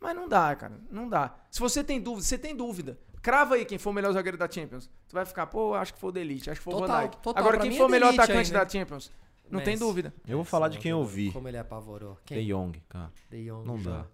Mas 0.00 0.14
não 0.16 0.26
dá, 0.28 0.56
cara. 0.56 0.74
Não 0.90 1.08
dá. 1.08 1.34
Se 1.50 1.60
você 1.60 1.84
tem 1.84 2.00
dúvida, 2.00 2.24
você 2.24 2.36
tem 2.38 2.56
dúvida. 2.56 2.98
Crava 3.22 3.54
aí 3.56 3.64
quem 3.64 3.76
for 3.78 3.90
o 3.90 3.92
melhor 3.92 4.12
zagueiro 4.12 4.36
da 4.38 4.48
Champions. 4.50 4.88
Tu 5.08 5.12
vai 5.14 5.24
ficar, 5.24 5.46
pô, 5.46 5.74
acho 5.74 5.94
que 5.94 6.00
foi 6.00 6.10
o 6.10 6.12
Delite, 6.12 6.50
acho 6.50 6.60
que 6.60 6.64
foi 6.64 6.74
o 6.74 6.78
Van 6.80 7.00
Dijk. 7.02 7.16
total. 7.18 7.40
Agora, 7.40 7.58
quem 7.58 7.70
mim 7.70 7.76
for 7.76 7.84
é 7.84 7.86
o 7.86 7.90
melhor 7.90 8.12
atacante 8.14 8.50
ainda. 8.52 8.64
da 8.64 8.68
Champions? 8.68 9.10
Não 9.50 9.60
tem 9.60 9.74
Messi. 9.74 9.84
dúvida. 9.84 10.14
Eu 10.26 10.36
vou 10.38 10.44
falar 10.44 10.68
de 10.68 10.78
quem 10.78 10.90
eu 10.90 11.04
vi. 11.04 11.30
Como 11.32 11.46
ele 11.48 11.58
apavorou. 11.58 12.14
De 12.14 12.34
Quem? 12.34 12.46
Jong, 12.46 12.80
cara. 12.88 13.12
De 13.30 13.44
Jong. 13.46 13.66
Não 13.66 13.80
dá. 13.80 14.06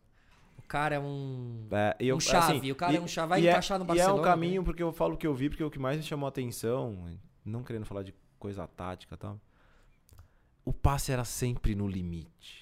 O 0.58 0.62
cara 0.68 0.94
é 0.94 1.00
um... 1.00 1.66
É, 1.70 1.96
eu- 2.00 2.16
Um 2.16 2.20
chave, 2.20 2.58
assim, 2.58 2.70
o 2.70 2.74
cara 2.74 2.92
e- 2.92 2.96
é 2.96 3.00
um 3.00 3.06
chave, 3.08 3.28
vai 3.28 3.40
e 3.42 3.46
é- 3.46 3.50
encaixar 3.50 3.78
no 3.78 3.84
E 3.84 3.86
é 3.86 3.88
Barcelona, 3.88 4.20
um 4.20 4.24
caminho, 4.24 4.60
né? 4.62 4.64
porque 4.64 4.82
eu 4.82 4.92
falo 4.92 5.14
o 5.14 5.16
que 5.16 5.26
eu 5.26 5.34
vi, 5.34 5.48
porque 5.50 5.62
o 5.64 5.70
que 5.70 5.78
mais 5.78 5.96
me 5.98 6.02
chamou 6.02 6.26
a 6.26 6.28
atenção, 6.28 6.96
não 7.44 7.62
querendo 7.62 7.84
falar 7.84 8.02
de 8.02 8.14
coisa 8.38 8.66
tática 8.66 9.14
e 9.14 9.18
tal, 9.18 9.38
o 10.64 10.72
passe 10.72 11.12
era 11.12 11.24
sempre 11.24 11.74
no 11.74 11.86
limite. 11.88 12.61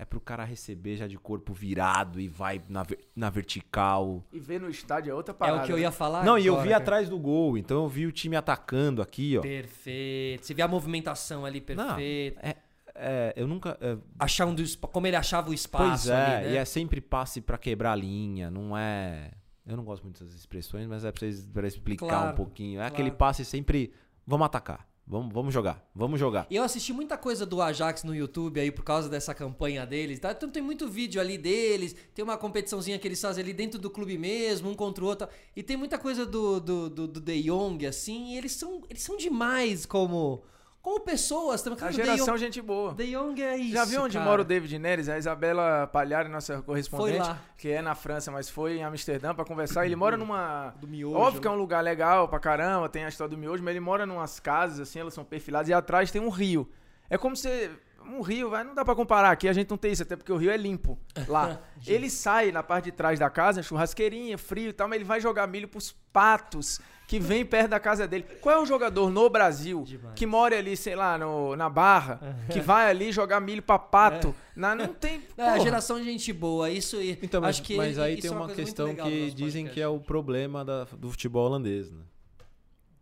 É 0.00 0.04
pro 0.06 0.18
cara 0.18 0.44
receber 0.44 0.96
já 0.96 1.06
de 1.06 1.18
corpo 1.18 1.52
virado 1.52 2.18
e 2.18 2.26
vai 2.26 2.58
na, 2.70 2.82
ver- 2.82 3.00
na 3.14 3.28
vertical. 3.28 4.24
E 4.32 4.40
ver 4.40 4.58
no 4.58 4.70
estádio 4.70 5.10
é 5.10 5.14
outra 5.14 5.34
É 5.34 5.36
parada. 5.36 5.62
o 5.62 5.66
que 5.66 5.72
eu 5.72 5.76
né? 5.76 5.82
ia 5.82 5.92
falar 5.92 6.24
não, 6.24 6.38
e 6.38 6.46
eu 6.46 6.54
agora, 6.54 6.62
vi 6.66 6.70
cara. 6.72 6.82
atrás 6.82 7.08
do 7.10 7.18
gol, 7.18 7.58
então 7.58 7.82
eu 7.82 7.88
vi 7.88 8.06
o 8.06 8.12
time 8.12 8.34
atacando 8.34 9.02
aqui, 9.02 9.36
ó. 9.36 9.42
Perfeito. 9.42 10.46
Você 10.46 10.54
vê 10.54 10.62
a 10.62 10.68
movimentação 10.68 11.44
ali 11.44 11.60
perfeita. 11.60 12.40
É, 12.42 12.56
é, 12.94 13.32
eu 13.36 13.46
nunca. 13.46 13.76
é, 13.78 13.98
Achar 14.18 14.46
um 14.46 14.54
do 14.54 14.62
espa- 14.62 14.88
Como 14.88 15.06
ele 15.06 15.16
achava 15.16 15.50
o 15.50 15.54
espaço 15.54 15.86
pois 15.88 16.08
é, 16.08 16.36
ali, 16.36 16.46
né? 16.46 16.52
e 16.54 16.56
é 16.56 16.64
sempre 16.64 17.00
passe 17.02 17.42
pra 17.42 17.58
quebrar 17.58 17.92
a 17.92 17.96
linha, 17.96 18.50
não 18.50 18.74
é. 18.76 19.32
Eu 19.66 19.76
não 19.76 19.84
gosto 19.84 20.02
muito 20.02 20.18
dessas 20.24 20.38
expressões, 20.40 20.86
mas 20.86 21.04
é 21.04 21.12
pra, 21.12 21.20
vocês, 21.20 21.46
pra 21.46 21.68
explicar 21.68 22.06
Claro, 22.08 22.32
um 22.32 22.36
pouquinho. 22.36 22.78
É 22.78 22.84
claro. 22.84 22.94
aquele 22.94 23.10
passe 23.10 23.44
sempre. 23.44 23.92
Vamos 24.26 24.46
atacar. 24.46 24.88
Vamos, 25.10 25.34
vamos 25.34 25.52
jogar. 25.52 25.84
Vamos 25.92 26.20
jogar. 26.20 26.46
E 26.48 26.54
eu 26.54 26.62
assisti 26.62 26.92
muita 26.92 27.18
coisa 27.18 27.44
do 27.44 27.60
Ajax 27.60 28.04
no 28.04 28.14
YouTube 28.14 28.60
aí 28.60 28.70
por 28.70 28.84
causa 28.84 29.08
dessa 29.08 29.34
campanha 29.34 29.84
deles. 29.84 30.20
Tá? 30.20 30.30
Então 30.30 30.48
tem 30.48 30.62
muito 30.62 30.86
vídeo 30.86 31.20
ali 31.20 31.36
deles. 31.36 31.96
Tem 32.14 32.22
uma 32.22 32.38
competiçãozinha 32.38 32.96
que 32.96 33.08
eles 33.08 33.20
fazem 33.20 33.42
ali 33.42 33.52
dentro 33.52 33.76
do 33.76 33.90
clube 33.90 34.16
mesmo, 34.16 34.70
um 34.70 34.74
contra 34.74 35.02
o 35.02 35.08
outro. 35.08 35.28
E 35.56 35.64
tem 35.64 35.76
muita 35.76 35.98
coisa 35.98 36.24
do, 36.24 36.60
do, 36.60 36.88
do, 36.88 37.08
do 37.08 37.20
De 37.20 37.42
Jong, 37.42 37.84
assim. 37.86 38.34
E 38.34 38.38
eles 38.38 38.52
são, 38.52 38.84
eles 38.88 39.02
são 39.02 39.16
demais 39.16 39.84
como, 39.84 40.44
como 40.82 41.00
pessoas. 41.00 41.62
Também. 41.62 41.76
A 41.76 41.80
Cara, 41.80 41.92
geração 41.92 42.34
De 42.34 42.40
gente 42.40 42.62
boa. 42.62 42.94
De 42.94 43.12
Jong 43.12 43.42
é 43.42 43.56
isso. 43.56 43.72
Já 43.72 43.84
viu 43.84 44.02
onde 44.02 44.14
cara. 44.14 44.28
mora 44.28 44.42
o 44.42 44.44
David 44.44 44.78
Neres? 44.78 45.08
A 45.08 45.18
Isabela 45.18 45.86
Palhari, 45.86 46.28
nossa 46.28 46.62
correspondente, 46.62 47.28
que 47.56 47.68
é 47.68 47.82
na 47.82 47.94
França, 47.94 48.30
mas 48.30 48.48
foi 48.48 48.78
em 48.78 48.84
Amsterdã 48.84 49.34
pra 49.34 49.44
conversar. 49.44 49.84
Ele 49.84 49.96
mora 49.96 50.16
numa. 50.16 50.74
Do 50.80 50.88
miojo. 50.88 51.16
Óbvio 51.16 51.40
que 51.42 51.48
é 51.48 51.50
um 51.50 51.56
lugar 51.56 51.82
legal 51.82 52.28
pra 52.28 52.40
caramba, 52.40 52.88
tem 52.88 53.04
a 53.04 53.08
história 53.08 53.30
do 53.30 53.38
miojo, 53.38 53.62
mas 53.62 53.72
ele 53.72 53.80
mora 53.80 54.06
numas 54.06 54.40
casas, 54.40 54.80
assim, 54.80 54.98
elas 55.00 55.12
são 55.14 55.24
perfiladas, 55.24 55.68
e 55.68 55.74
atrás 55.74 56.10
tem 56.10 56.20
um 56.20 56.30
rio. 56.30 56.68
É 57.08 57.18
como 57.18 57.36
se. 57.36 57.70
Um 58.02 58.22
rio, 58.22 58.48
vai, 58.48 58.64
não 58.64 58.74
dá 58.74 58.82
pra 58.82 58.94
comparar. 58.94 59.30
Aqui 59.30 59.46
a 59.46 59.52
gente 59.52 59.68
não 59.68 59.76
tem 59.76 59.92
isso, 59.92 60.02
até 60.02 60.16
porque 60.16 60.32
o 60.32 60.36
rio 60.36 60.50
é 60.50 60.56
limpo 60.56 60.98
lá. 61.28 61.60
ele 61.86 62.08
sai 62.08 62.50
na 62.50 62.62
parte 62.62 62.86
de 62.86 62.92
trás 62.92 63.18
da 63.18 63.28
casa, 63.28 63.62
churrasqueirinha, 63.62 64.38
frio 64.38 64.70
e 64.70 64.72
tal, 64.72 64.88
mas 64.88 64.96
ele 64.96 65.04
vai 65.04 65.20
jogar 65.20 65.46
milho 65.46 65.68
pros 65.68 65.92
patos 66.12 66.80
que 67.10 67.18
vem 67.18 67.44
perto 67.44 67.70
da 67.70 67.80
casa 67.80 68.06
dele. 68.06 68.22
Qual 68.40 68.54
é 68.56 68.62
o 68.62 68.64
jogador 68.64 69.10
no 69.10 69.28
Brasil 69.28 69.82
Demais. 69.82 70.14
que 70.14 70.24
mora 70.24 70.56
ali, 70.56 70.76
sei 70.76 70.94
lá, 70.94 71.18
no, 71.18 71.56
na 71.56 71.68
Barra, 71.68 72.20
que 72.52 72.60
vai 72.60 72.88
ali 72.88 73.10
jogar 73.10 73.40
milho 73.40 73.60
pra 73.60 73.80
pato? 73.80 74.32
Na, 74.54 74.76
não 74.76 74.94
tem. 74.94 75.20
É, 75.36 75.42
a 75.42 75.46
porra. 75.54 75.60
geração 75.64 75.98
de 75.98 76.04
gente 76.04 76.32
boa. 76.32 76.70
Isso 76.70 77.02
e 77.02 77.18
Então, 77.20 77.40
mas, 77.40 77.56
acho 77.56 77.62
que 77.64 77.76
mas 77.76 77.98
aí 77.98 78.12
isso 78.14 78.22
tem 78.22 78.30
é 78.30 78.32
uma, 78.34 78.44
muito 78.46 78.54
questão 78.54 78.94
que 78.94 79.30
dizem 79.32 79.64
podcast. 79.64 79.74
que 79.74 79.80
é 79.80 79.88
o 79.88 79.98
problema 79.98 80.64
da- 80.64 80.84
do 80.84 81.10
futebol 81.10 81.46
holandês, 81.46 81.90
né? 81.90 82.02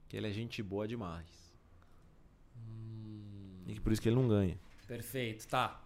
Que 0.09 0.17
ele 0.17 0.27
é 0.29 0.33
gente 0.33 0.63
boa 0.63 0.89
demais. 0.89 1.27
E 3.67 3.75
que 3.75 3.81
por 3.81 3.93
isso 3.93 4.01
que 4.01 4.09
ele 4.09 4.17
não 4.17 4.27
ganha. 4.27 4.59
Perfeito, 4.87 5.47
tá. 5.49 5.79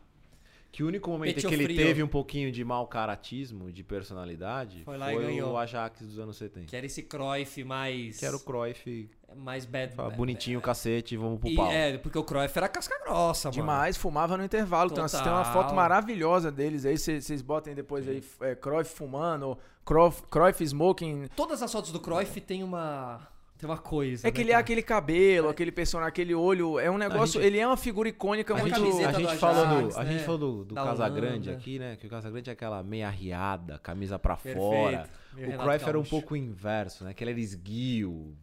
Que 0.73 0.83
o 0.83 0.87
único 0.87 1.11
momento 1.11 1.39
em 1.39 1.49
que 1.49 1.55
ele 1.55 1.65
frio. 1.65 1.77
teve 1.77 2.03
um 2.03 2.09
pouquinho 2.09 2.51
de 2.51 2.65
mau 2.65 2.87
caratismo, 2.87 3.71
de 3.71 3.85
personalidade, 3.85 4.83
Foi 4.87 4.99
foi, 4.99 5.43
o 5.43 5.55
Ajax 5.59 6.01
dos 6.01 6.19
anos 6.19 6.37
70. 6.39 6.67
Que 6.67 6.75
era 6.75 6.87
esse 6.87 7.03
Cruyff 7.03 7.63
mais. 7.63 8.19
Que 8.19 8.25
era 8.25 8.35
o 8.35 8.41
Cruyff, 8.41 9.11
mais 9.37 9.67
bad. 9.67 9.95
bad- 9.95 10.17
bonitinho, 10.17 10.63
cacete, 10.63 11.15
vamos 11.15 11.41
pro 11.41 11.51
E, 11.51 11.55
pau. 11.57 11.71
é, 11.71 11.99
porque 11.99 12.19
o 12.19 12.25
Cruyff 12.25 12.57
era 12.57 12.71
casca 12.71 12.99
grossa, 13.05 13.49
mano. 13.51 13.61
Demais, 13.61 13.99
fumava 13.99 14.35
no 14.39 14.45
intervalo. 14.45 14.91
Tem 14.91 15.03
uma, 15.03 15.09
tem 15.11 15.21
uma 15.33 15.45
foto 15.45 15.75
maravilhosa 15.75 16.51
deles 16.51 16.87
aí. 16.87 16.97
Vocês 16.97 17.43
botem 17.43 17.75
depois 17.75 18.09
aí, 18.09 18.25
é, 18.41 18.55
Cruyff 18.55 18.95
fumando, 18.95 19.59
Cruyff, 19.85 20.23
Cruyff 20.31 20.65
smoking. 20.65 21.27
Todas 21.37 21.63
as 21.63 21.71
fotos 21.71 21.93
do 21.93 22.01
Cruyff 22.01 22.41
tem 22.41 22.63
uma. 22.65 23.29
Tem 23.63 23.71
uma 23.71 23.79
coisa. 23.79 24.27
É 24.27 24.29
né, 24.29 24.35
que 24.35 24.41
ele 24.41 24.51
é 24.51 24.57
aquele 24.57 24.83
cabelo, 24.83 25.49
aquele 25.49 25.71
personagem, 25.71 26.09
aquele 26.09 26.35
olho. 26.35 26.81
É 26.81 26.91
um 26.91 26.99
negócio. 26.99 27.41
gente- 27.41 27.47
ele 27.47 27.59
é 27.61 27.65
uma 27.65 27.77
figura 27.77 28.09
icônica 28.09 28.53
A 28.53 28.59
muito. 28.59 28.75
camiseta 28.75 29.11
a 29.11 29.21
gente 29.21 29.37
falou 29.37 29.65
Ajax, 29.65 29.95
do, 29.95 30.01
a 30.01 30.03
né? 30.05 30.13
gente 30.13 30.25
falou 30.25 30.39
do, 30.39 30.65
do 30.65 30.75
Casagrande 30.75 31.49
aqui, 31.49 31.79
né? 31.79 31.95
Que 31.95 32.09
o 32.09 32.11
Casagrande 32.11 32.51
é 32.51 32.53
aquela 32.55 32.83
meia 32.83 33.09
riada, 33.09 33.79
camisa 33.79 34.19
pra 34.19 34.35
Perfeito. 34.35 34.59
fora. 34.59 35.09
Meio 35.33 35.55
O 35.55 35.59
Cruyff 35.63 35.89
era 35.89 35.97
um 35.97 36.03
pouco 36.03 36.35
o 36.35 36.37
inverso, 36.37 37.05
né? 37.05 37.15
Que 37.15 37.23
ele 37.23 37.31
era 37.31 37.39
esguio, 37.41 38.37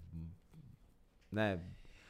né? 1.29 1.59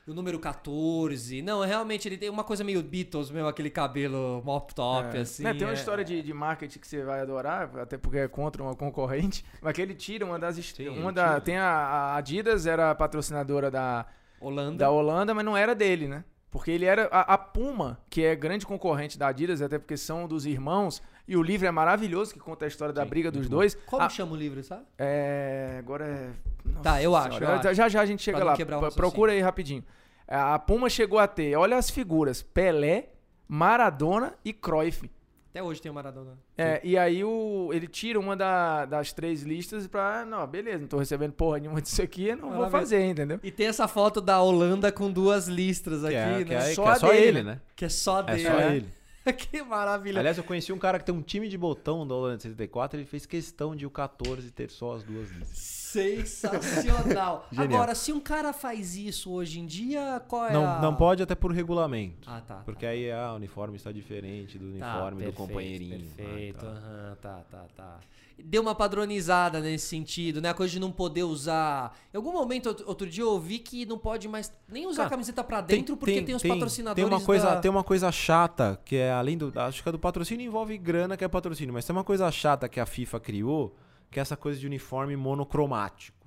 O 0.10 0.14
número 0.14 0.40
14. 0.40 1.41
Não, 1.44 1.61
realmente 1.61 2.07
ele 2.07 2.18
tem 2.18 2.30
uma 2.30 2.44
coisa 2.44 2.64
meio 2.64 2.81
Beatles, 2.81 3.30
mesmo 3.30 3.48
aquele 3.48 3.69
cabelo 3.69 4.41
mop 4.44 4.73
top, 4.73 5.15
É. 5.18 5.22
assim. 5.22 5.44
Né, 5.44 5.53
tem 5.53 5.64
uma 5.68 5.72
é- 5.72 5.76
história 5.76 6.03
de, 6.03 6.22
de 6.22 6.34
marketing 6.34 6.80
que 6.80 6.88
você 6.88 7.03
vai 7.03 7.19
adorar, 7.22 7.69
até 7.77 7.98
porque 7.98 8.18
é 8.18 8.27
contra 8.27 8.64
uma 8.64 8.76
concorrente, 8.76 9.45
mas 9.61 9.73
que 9.73 9.81
ele 9.81 9.94
tira 9.94 10.26
uma 10.26 10.40
das. 10.40 10.57
est- 10.57 10.76
Sim, 10.77 10.90
uma 10.90 11.14
da, 11.14 11.27
tira. 11.30 11.41
tem 11.41 11.57
a, 11.57 11.65
a 11.69 12.15
Adidas, 12.18 12.65
era 12.65 12.91
a 12.91 12.95
patrocinadora 12.95 13.69
da, 13.69 14.06
Holanda. 14.41 14.77
da 14.77 14.90
Holanda, 14.90 15.34
mas 15.34 15.45
não 15.45 15.56
era 15.56 15.76
dele, 15.76 16.07
né? 16.07 16.23
Porque 16.52 16.72
ele 16.72 16.86
era 16.86 17.07
a, 17.11 17.36
a 17.36 17.38
Puma, 17.38 17.99
que 18.10 18.23
é 18.23 18.36
grande 18.36 18.65
concorrente 18.65 19.19
da 19.19 19.27
Adidas, 19.27 19.61
até 19.61 19.77
porque 19.77 19.95
são 19.95 20.27
dos 20.27 20.48
irmãos, 20.48 20.99
e 21.30 21.38
o 21.38 21.41
livro 21.43 21.68
é 21.68 21.72
maravilhoso, 21.72 22.34
que 22.34 22.39
conta 22.39 22.65
a 22.65 22.68
história 22.68 22.93
da 22.93 23.03
Sim, 23.03 23.10
briga 23.10 23.31
dos 23.31 23.47
dois. 23.47 23.76
Como 23.85 24.01
Ah, 24.03 24.10
chama 24.10 24.34
o 24.34 24.35
livro, 24.35 24.61
sabe? 24.64 24.84
é, 24.97 25.76
agora 25.80 26.06
é. 26.06 26.30
Nossa 26.65 26.81
Tá, 26.84 27.01
eu 27.01 27.15
acho, 27.15 27.41
eu 27.43 27.47
acho. 27.49 27.73
Já 27.73 27.88
já 27.88 28.01
a 28.01 28.06
gente 28.06 28.22
chega 28.22 28.43
lá. 28.43 28.51
raciocínio. 28.51 28.91
Procura 28.93 29.31
aí 29.31 29.39
rapidinho. 29.39 29.84
A 30.27 30.60
Puma 30.60 30.89
chegou 30.89 31.18
a 31.19 31.27
ter, 31.27 31.56
olha 31.56 31.77
as 31.77 31.89
figuras: 31.89 32.41
Pelé, 32.41 33.10
Maradona 33.47 34.34
e 34.45 34.53
Cruyff. 34.53 35.10
Até 35.49 35.64
hoje 35.64 35.81
tem 35.81 35.89
o 35.89 35.95
Maradona. 35.95 36.38
É, 36.56 36.80
e 36.84 36.95
aí 36.95 37.23
o, 37.23 37.72
ele 37.73 37.88
tira 37.88 38.19
uma 38.19 38.38
da- 38.38 38.85
das 38.85 39.11
três 39.11 39.41
listas 39.41 39.88
pra. 39.88 40.23
Não, 40.23 40.45
beleza, 40.45 40.77
não 40.77 40.88
tô 40.88 40.99
recebendo 40.99 41.34
porra 41.34 41.57
nenhuma 41.57 41.81
disso 41.81 42.03
aqui, 42.03 42.27
eu 42.27 42.38
não 42.38 42.49
Vai 42.49 42.57
vou 42.60 42.69
fazer, 42.69 43.03
entendeu? 43.03 43.39
E 43.41 43.49
tem 43.49 43.65
essa 43.65 43.88
foto 43.88 44.22
da 44.22 44.39
Holanda 44.39 44.91
com 44.91 45.11
duas 45.11 45.47
listras 45.47 46.03
aqui, 46.06 46.14
Que 46.14 46.19
é, 46.19 46.38
né? 46.38 46.43
que 46.45 46.53
é- 46.53 46.61
Só 46.76 46.84
que 46.84 46.89
é 46.89 46.91
a 46.91 46.95
só 46.95 47.07
dele, 47.07 47.26
ele, 47.27 47.43
né? 47.43 47.51
né? 47.53 47.61
Que 47.76 47.85
é 47.85 47.89
só 47.89 48.19
É 48.19 48.23
dele. 48.23 48.43
só 48.43 48.60
É. 48.60 48.76
ele. 48.76 48.93
que 49.37 49.61
maravilha. 49.61 50.19
Aliás, 50.19 50.37
eu 50.37 50.43
conheci 50.43 50.71
um 50.73 50.77
cara 50.77 50.97
que 50.99 51.05
tem 51.05 51.13
um 51.13 51.21
time 51.21 51.47
de 51.49 51.57
botão 51.57 52.07
da 52.07 52.15
Holanda 52.15 52.37
de 52.37 52.43
74, 52.43 52.97
ele 52.99 53.05
fez 53.05 53.25
questão 53.25 53.75
de 53.75 53.85
o 53.85 53.89
14 53.89 54.49
ter 54.51 54.69
só 54.69 54.93
as 54.95 55.03
duas 55.03 55.29
listas. 55.31 55.57
Sensacional. 55.89 57.47
Agora, 57.55 57.95
se 57.95 58.11
um 58.13 58.19
cara 58.19 58.53
faz 58.53 58.95
isso 58.95 59.31
hoje 59.31 59.59
em 59.59 59.65
dia, 59.65 60.21
qual 60.27 60.45
é 60.47 60.53
Não, 60.53 60.65
a... 60.67 60.79
não 60.79 60.95
pode 60.95 61.21
até 61.23 61.35
por 61.35 61.51
regulamento. 61.51 62.29
Ah, 62.29 62.41
tá. 62.41 62.55
tá. 62.55 62.61
Porque 62.63 62.85
aí 62.85 63.11
ah, 63.11 63.33
o 63.33 63.35
uniforme 63.35 63.75
está 63.75 63.91
diferente 63.91 64.57
do 64.57 64.65
Tá, 64.77 64.93
uniforme 64.93 65.09
do 65.09 65.17
perfeito, 65.17 65.35
companheirinho. 65.35 66.09
Perfeito, 66.15 66.65
Ah, 66.65 66.69
tá. 66.69 66.75
aham, 66.77 67.15
tá, 67.21 67.43
tá, 67.51 67.65
tá. 67.75 67.99
Deu 68.45 68.61
uma 68.61 68.74
padronizada 68.74 69.60
nesse 69.60 69.88
sentido, 69.88 70.41
né? 70.41 70.49
A 70.49 70.53
coisa 70.53 70.72
de 70.72 70.80
não 70.80 70.91
poder 70.91 71.24
usar. 71.24 71.98
Em 72.14 72.18
algum 72.18 72.32
momento, 72.32 72.68
outro- 72.86 73.07
dia, 73.07 73.24
eu 73.24 73.30
ouvi 73.30 73.60
que 73.60 73.86
não 73.86 73.98
pode 73.98 74.28
mais 74.28 74.52
nem 74.68 74.88
usar 74.88 75.03
a 75.03 75.06
Cara, 75.06 75.10
camiseta 75.11 75.44
pra 75.44 75.61
dentro 75.61 75.95
porque 75.98 76.22
tem, 76.22 76.36
os 76.36 76.44
patrocinadores. 76.44 77.10
Tem 77.10 77.18
uma, 77.18 77.26
coisa, 77.26 77.56
da... 77.56 77.60
tem 77.60 77.72
uma 77.72 77.84
coisa 77.84 78.11
chata, 78.11 78.80
que 78.84 78.95
é 78.95 79.11
além 79.11 79.38
do. 79.38 79.52
Acho 79.56 79.84
que 79.84 79.90
a 79.90 79.91
do 79.91 79.99
patrocínio 79.99 80.45
envolve 80.45 80.78
grana, 80.78 81.16
que 81.18 81.24
é 81.24 81.28
patrocínio, 81.28 81.74
mas 81.74 81.86
tem 81.86 81.95
uma 81.95 82.03
coisa 82.03 82.30
chata 82.32 82.68
que 82.70 82.80
a 82.80 82.86
FIFA 82.86 83.20
criou, 83.20 83.76
que 84.10 84.20
é 84.20 84.22
essa 84.22 84.38
coisa 84.38 84.60
de 84.60 84.66
uniforme 84.66 85.16
monocromático. 85.16 86.18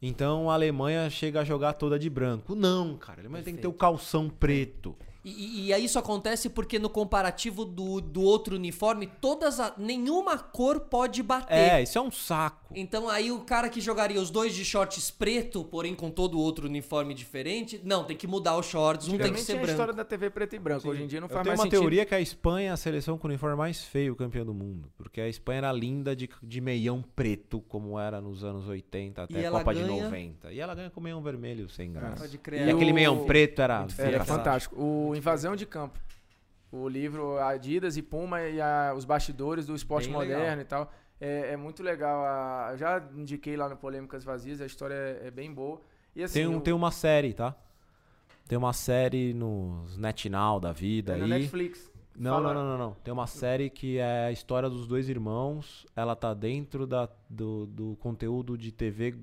Então 0.00 0.50
a 0.50 0.54
Alemanha 0.54 1.08
chega 1.08 1.40
a 1.40 1.44
jogar 1.44 1.72
toda 1.72 1.98
de 1.98 2.10
branco. 2.10 2.54
Não, 2.54 2.96
cara. 2.96 3.20
A 3.20 3.22
Alemanha 3.22 3.44
tem 3.44 3.54
que 3.56 3.62
ter 3.62 3.68
o 3.68 3.72
calção 3.72 4.28
preto. 4.28 4.94
E, 5.26 5.30
e- 5.30 5.66
e 5.66 5.72
aí 5.74 5.84
isso 5.84 5.98
acontece 5.98 6.48
porque 6.48 6.78
no 6.78 6.88
comparativo 6.88 7.64
do, 7.64 8.00
do 8.00 8.22
outro 8.22 8.54
uniforme, 8.54 9.08
todas 9.20 9.58
a, 9.58 9.74
nenhuma 9.76 10.38
cor 10.38 10.78
pode 10.80 11.20
bater. 11.22 11.52
É, 11.52 11.82
isso 11.82 11.98
é 11.98 12.00
um 12.00 12.12
saco. 12.12 12.64
Então 12.74 13.08
aí 13.08 13.32
o 13.32 13.40
cara 13.40 13.68
que 13.68 13.80
jogaria 13.80 14.20
os 14.20 14.30
dois 14.30 14.54
de 14.54 14.64
shorts 14.64 15.10
preto, 15.10 15.64
porém 15.64 15.94
com 15.96 16.10
todo 16.10 16.38
outro 16.38 16.66
uniforme 16.66 17.12
diferente, 17.12 17.80
não, 17.84 18.04
tem 18.04 18.16
que 18.16 18.26
mudar 18.26 18.56
os 18.56 18.66
shorts, 18.66 19.08
um 19.08 19.18
tem 19.18 19.32
que 19.32 19.40
ser 19.40 19.52
a 19.52 19.56
branco. 19.56 19.70
história 19.70 19.92
da 19.92 20.04
TV 20.04 20.30
preto 20.30 20.54
e 20.54 20.58
branco. 20.60 20.88
Hoje 20.88 21.02
em 21.02 21.06
dia 21.08 21.20
não 21.20 21.26
Eu 21.26 21.32
faz 21.32 21.42
tenho 21.42 21.50
mais 21.50 21.58
uma 21.60 21.64
sentido. 21.64 21.80
teoria 21.80 22.04
que 22.04 22.14
a 22.14 22.20
Espanha 22.20 22.70
é 22.70 22.72
a 22.72 22.76
seleção 22.76 23.18
com 23.18 23.26
o 23.26 23.30
uniforme 23.30 23.56
mais 23.56 23.82
feio 23.84 24.14
campeã 24.14 24.44
do 24.44 24.54
mundo. 24.54 24.88
Porque 24.96 25.20
a 25.20 25.28
Espanha 25.28 25.58
era 25.58 25.72
linda 25.72 26.14
de, 26.14 26.28
de 26.40 26.60
meião 26.60 27.02
preto, 27.16 27.60
como 27.68 27.98
era 27.98 28.20
nos 28.20 28.44
anos 28.44 28.68
80 28.68 29.22
E 29.22 29.24
até 29.24 29.38
a 29.38 29.42
ela 29.42 29.58
Copa 29.58 29.74
de 29.74 29.82
ganha- 29.82 30.04
90. 30.04 30.52
E 30.52 30.60
ela 30.60 30.74
ganha 30.74 30.90
com 30.90 31.00
meião 31.00 31.20
vermelho 31.20 31.68
sem 31.68 31.92
graça. 31.92 32.22
Pode 32.28 32.40
E 32.64 32.70
aquele 32.70 32.92
meião 32.92 33.24
preto 33.24 33.60
era. 33.62 33.80
Muito 33.80 34.00
Era 34.00 34.24
Fantástico. 34.24 34.76
fantástico. 34.76 34.76
O 34.82 35.15
Invasão 35.16 35.56
de 35.56 35.66
Campo. 35.66 35.98
O 36.72 36.88
livro 36.88 37.38
Adidas 37.38 37.96
e 37.96 38.02
Puma 38.02 38.42
e 38.42 38.60
a- 38.60 38.92
os 38.96 39.04
bastidores 39.04 39.66
do 39.66 39.74
esporte 39.74 40.08
Bem 40.08 40.18
legal. 40.18 40.38
moderno 40.38 40.62
e 40.62 40.64
tal. 40.64 40.92
É, 41.20 41.52
é 41.52 41.56
muito 41.56 41.82
legal. 41.82 42.24
a- 42.24 42.68
eu 42.72 42.76
já 42.78 43.02
indiquei 43.14 43.56
lá 43.56 43.68
no 43.68 43.76
Polêmicas 43.76 44.24
Vazias, 44.24 44.60
a 44.60 44.66
história 44.66 44.94
é, 44.94 45.28
é 45.28 45.30
bem 45.30 45.52
boa. 45.52 45.80
E 46.14 46.22
assim, 46.22 46.40
Tem, 46.40 46.46
um, 46.46 46.58
o- 46.58 46.60
tem 46.60 46.74
uma 46.74 46.90
série, 46.90 47.32
tá? 47.32 47.54
Tem 48.48 48.56
uma 48.58 48.72
série 48.72 49.32
nos 49.34 49.96
NetNow 49.96 50.60
da 50.60 50.72
vida 50.72 51.14
é 51.14 51.16
na 51.16 51.24
aí. 51.24 51.30
Netflix. 51.30 51.90
Não, 52.18 52.40
não, 52.40 52.54
não, 52.54 52.64
não, 52.64 52.78
não. 52.78 52.94
Tem 53.04 53.12
uma 53.12 53.26
série 53.26 53.68
que 53.68 53.98
é 53.98 54.26
a 54.26 54.32
história 54.32 54.70
dos 54.70 54.86
dois 54.86 55.08
irmãos. 55.08 55.86
Ela 55.94 56.16
tá 56.16 56.32
dentro 56.32 56.86
da, 56.86 57.08
do, 57.28 57.66
do 57.66 57.96
conteúdo 58.00 58.56
de 58.56 58.72
TV 58.72 59.16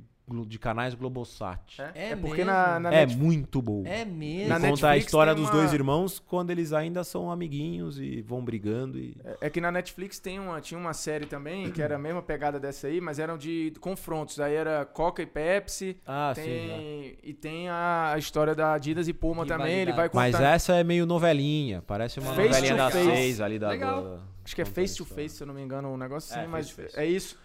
de 0.47 0.57
canais 0.57 0.95
Globosat. 0.95 1.81
É, 1.81 1.91
É 1.93 2.09
é 2.11 2.15
porque 2.15 2.37
mesmo? 2.45 2.51
na, 2.51 2.79
na 2.79 2.93
É 2.93 3.05
muito 3.05 3.61
boa. 3.61 3.87
É 3.87 4.05
mesmo. 4.05 4.47
Na 4.49 4.55
conta 4.55 4.67
a 4.67 4.69
Netflix 4.71 5.05
história 5.05 5.33
tem 5.35 5.43
dos 5.43 5.51
uma- 5.51 5.59
dois 5.59 5.73
irmãos 5.73 6.17
quando 6.19 6.49
eles 6.49 6.71
ainda 6.71 7.03
são 7.03 7.29
amiguinhos 7.29 7.99
e 7.99 8.21
vão 8.21 8.43
brigando 8.43 8.97
e 8.97 9.17
É 9.41 9.49
que 9.49 9.59
na 9.59 9.69
Netflix 9.71 10.19
tem 10.19 10.39
uma, 10.39 10.61
tinha 10.61 10.79
uma 10.79 10.93
série 10.93 11.25
também, 11.25 11.69
que 11.71 11.81
era 11.81 11.95
a 11.95 11.99
mesma 11.99 12.21
pegada 12.21 12.59
dessa 12.59 12.87
aí, 12.87 13.01
mas 13.01 13.19
eram 13.19 13.37
de 13.37 13.73
confrontos. 13.81 14.39
Aí 14.39 14.53
era 14.55 14.85
Coca 14.85 15.21
e 15.21 15.25
Pepsi. 15.25 15.97
Ah, 16.07 16.31
tem, 16.33 17.17
E 17.21 17.33
tem 17.33 17.67
a, 17.69 18.13
a 18.13 18.17
história 18.17 18.55
da 18.55 18.73
Adidas 18.73 19.07
e 19.09 19.13
Puma 19.13 19.45
também. 19.45 19.73
Ele 19.79 19.91
vai 19.91 20.09
Mas 20.13 20.35
contar. 20.35 20.47
essa 20.53 20.73
é 20.75 20.83
meio 20.83 21.05
novelinha, 21.05 21.83
parece 21.85 22.19
uma 22.19 22.33
Face 22.33 22.47
novelinha 22.47 22.71
to 22.73 22.77
das 22.77 22.93
face. 22.93 23.05
seis 23.05 23.41
ali 23.41 23.59
da 23.59 23.69
Legal. 23.69 24.03
da- 24.03 24.19
Acho 24.45 24.55
que 24.55 24.61
é 24.61 24.65
face 24.65 24.93
a 24.93 24.97
to 24.97 25.03
história. 25.03 25.23
face, 25.23 25.35
se 25.37 25.43
eu 25.43 25.47
não 25.47 25.53
me 25.53 25.61
engano, 25.61 25.89
um 25.89 25.97
negócio 25.97 26.33
É, 26.35 26.39
assim, 26.39 26.47
mas 26.49 26.69
face 26.69 26.75
to 26.87 26.91
face. 26.95 26.99
é 26.99 27.05
isso. 27.09 27.39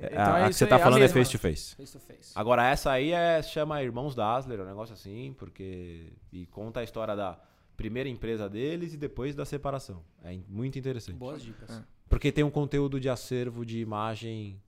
É, 0.00 0.06
Então 0.06 0.34
a, 0.34 0.38
é 0.40 0.44
a 0.44 0.48
que 0.48 0.54
você 0.54 0.64
aí, 0.64 0.70
tá 0.70 0.76
a 0.76 0.78
falando 0.78 1.02
é 1.02 1.08
face 1.08 1.30
to 1.30 1.38
face. 1.38 1.74
Face 1.74 1.92
to 1.92 2.00
face. 2.00 2.32
Agora 2.34 2.66
essa 2.66 2.90
aí 2.90 3.12
é 3.12 3.42
chama 3.42 3.82
Irmãos 3.82 4.14
Dassler, 4.14 4.60
um 4.60 4.64
negócio 4.64 4.94
assim, 4.94 5.34
porque 5.38 6.12
e 6.32 6.46
conta 6.46 6.80
a 6.80 6.84
história 6.84 7.14
da 7.14 7.38
primeira 7.76 8.08
empresa 8.08 8.48
deles 8.48 8.94
e 8.94 8.96
depois 8.96 9.34
da 9.34 9.44
separação. 9.44 10.02
É 10.22 10.38
muito 10.48 10.78
interessante. 10.78 11.16
Boas 11.16 11.42
dicas. 11.42 11.70
É. 11.70 11.82
Porque 12.08 12.30
tem 12.30 12.44
um 12.44 12.50
conteúdo 12.50 13.00
de 13.00 13.08
acervo 13.08 13.64
de 13.64 13.80
imagem 13.80 14.60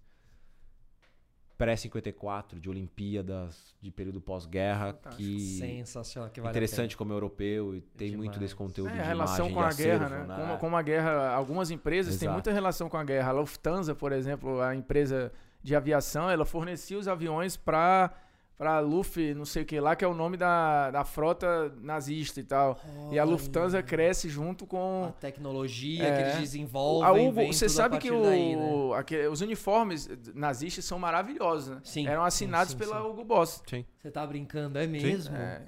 pré-54, 1.65 2.59
de 2.61 2.69
Olimpíadas, 2.69 3.75
de 3.81 3.91
período 3.91 4.21
pós-guerra, 4.21 4.93
que 5.17 5.59
Sensacional, 5.59 6.31
que 6.31 6.41
vale 6.41 6.53
interessante 6.53 6.97
como 6.97 7.13
europeu 7.13 7.75
e 7.75 7.81
tem 7.81 8.09
muito 8.11 8.33
demais. 8.33 8.39
desse 8.39 8.55
conteúdo 8.55 8.91
É, 8.91 8.95
de 8.95 9.01
a 9.01 9.05
relação 9.05 9.51
com 9.51 9.61
a 9.61 9.69
de 9.71 9.77
guerra, 9.83 10.07
acervo, 10.07 10.27
né? 10.27 10.37
Como, 10.37 10.59
como 10.59 10.77
a 10.77 10.83
guerra, 10.83 11.31
algumas 11.31 11.71
empresas 11.71 12.15
têm 12.17 12.27
Exato. 12.27 12.33
muita 12.33 12.53
relação 12.53 12.89
com 12.89 12.97
a 12.97 13.05
guerra. 13.05 13.31
A 13.31 13.33
Lufthansa, 13.33 13.95
por 13.95 14.13
exemplo, 14.13 14.61
a 14.61 14.75
empresa 14.75 15.33
de 15.63 15.75
aviação, 15.75 16.31
ela 16.31 16.45
fornecia 16.45 16.99
os 16.99 17.09
aviões 17.09 17.57
para 17.57 18.13
para 18.57 18.79
Luft, 18.79 19.17
não 19.35 19.45
sei 19.45 19.63
o 19.63 19.67
que 19.67 19.81
lá, 19.81 19.97
que 19.97 20.05
é 20.05 20.09
o 20.09 20.15
nome 20.15 20.37
da, 20.37 20.91
da 20.91 21.05
frota 21.05 21.75
nazista 21.81 22.39
e 22.39 22.45
tal. 22.45 22.81
E 23.11 23.19
a 23.19 23.25
Lufthansa 23.25 23.83
cresce 23.83 24.29
junto 24.29 24.65
A 24.65 24.69
com 24.69 25.13
tecnologia 25.21 26.05
É. 26.05 26.17
que 26.17 26.23
eles 26.23 26.39
desenvolvem. 26.41 27.09
a 27.09 27.13
Hugo, 27.31 27.53
você 27.53 27.65
a 27.65 27.69
sabe 27.69 27.99
que 27.99 28.11
o, 28.13 28.23
daí, 28.23 28.55
né? 28.55 29.29
os 29.31 29.41
uniformes 29.41 30.09
nazistas 30.35 30.85
são 30.85 30.99
maravilhosos, 30.99 31.69
né? 31.75 31.81
Sim, 31.83 32.07
Eram 32.07 32.23
assinados 32.25 32.73
sim, 32.73 32.79
pela 32.79 33.01
sim. 33.01 33.07
Hugo 33.09 33.25
Boss. 33.25 33.61
Sim. 33.67 33.85
Você 34.01 34.11
tá 34.11 34.25
brincando, 34.27 34.79
é 34.79 34.87
mesmo? 34.87 35.35
É. 35.37 35.63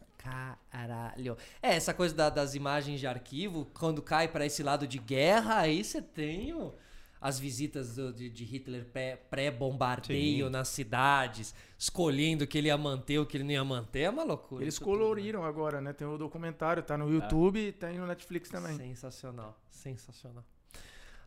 Caralho. 0.70 1.36
É, 1.62 1.74
essa 1.74 1.94
coisa 1.94 2.14
da- 2.14 2.30
das 2.30 2.54
imagens 2.54 3.00
de 3.00 3.06
arquivo, 3.06 3.66
quando 3.78 4.02
cai 4.02 4.28
pra 4.28 4.44
esse 4.44 4.62
lado 4.62 4.86
de 4.86 4.98
guerra, 4.98 5.58
aí 5.58 5.82
você 5.84 6.02
tem 6.02 6.52
o- 6.52 6.74
as 7.20 7.38
visitas 7.38 7.96
do- 7.96 8.12
de, 8.12 8.28
de 8.30 8.44
Hitler 8.44 8.84
pré- 8.86 9.16
pré-bombardeio 9.16 10.48
nas 10.50 10.68
cidades, 10.68 11.54
escolhendo 11.78 12.44
o 12.44 12.46
que 12.46 12.58
ele 12.58 12.68
ia 12.68 12.76
manter, 12.78 13.18
o 13.18 13.26
que 13.26 13.36
ele 13.36 13.44
não 13.44 13.50
ia 13.52 13.64
manter. 13.64 14.00
É 14.00 14.10
uma 14.10 14.22
loucura. 14.24 14.62
Eles 14.62 14.74
isso 14.74 14.84
tudo, 14.84 14.92
né? 14.92 14.98
coloriram 14.98 15.44
agora, 15.44 15.80
né? 15.80 15.92
Tem 15.92 16.06
o 16.06 16.16
documentário, 16.18 16.82
tá 16.82 16.96
no 16.96 17.10
YouTube 17.12 17.58
e 17.58 17.72
tem 17.72 17.98
no 17.98 18.06
Netflix 18.06 18.48
também. 18.48 18.76
Sensacional, 18.76 19.58
sensacional. 19.70 20.44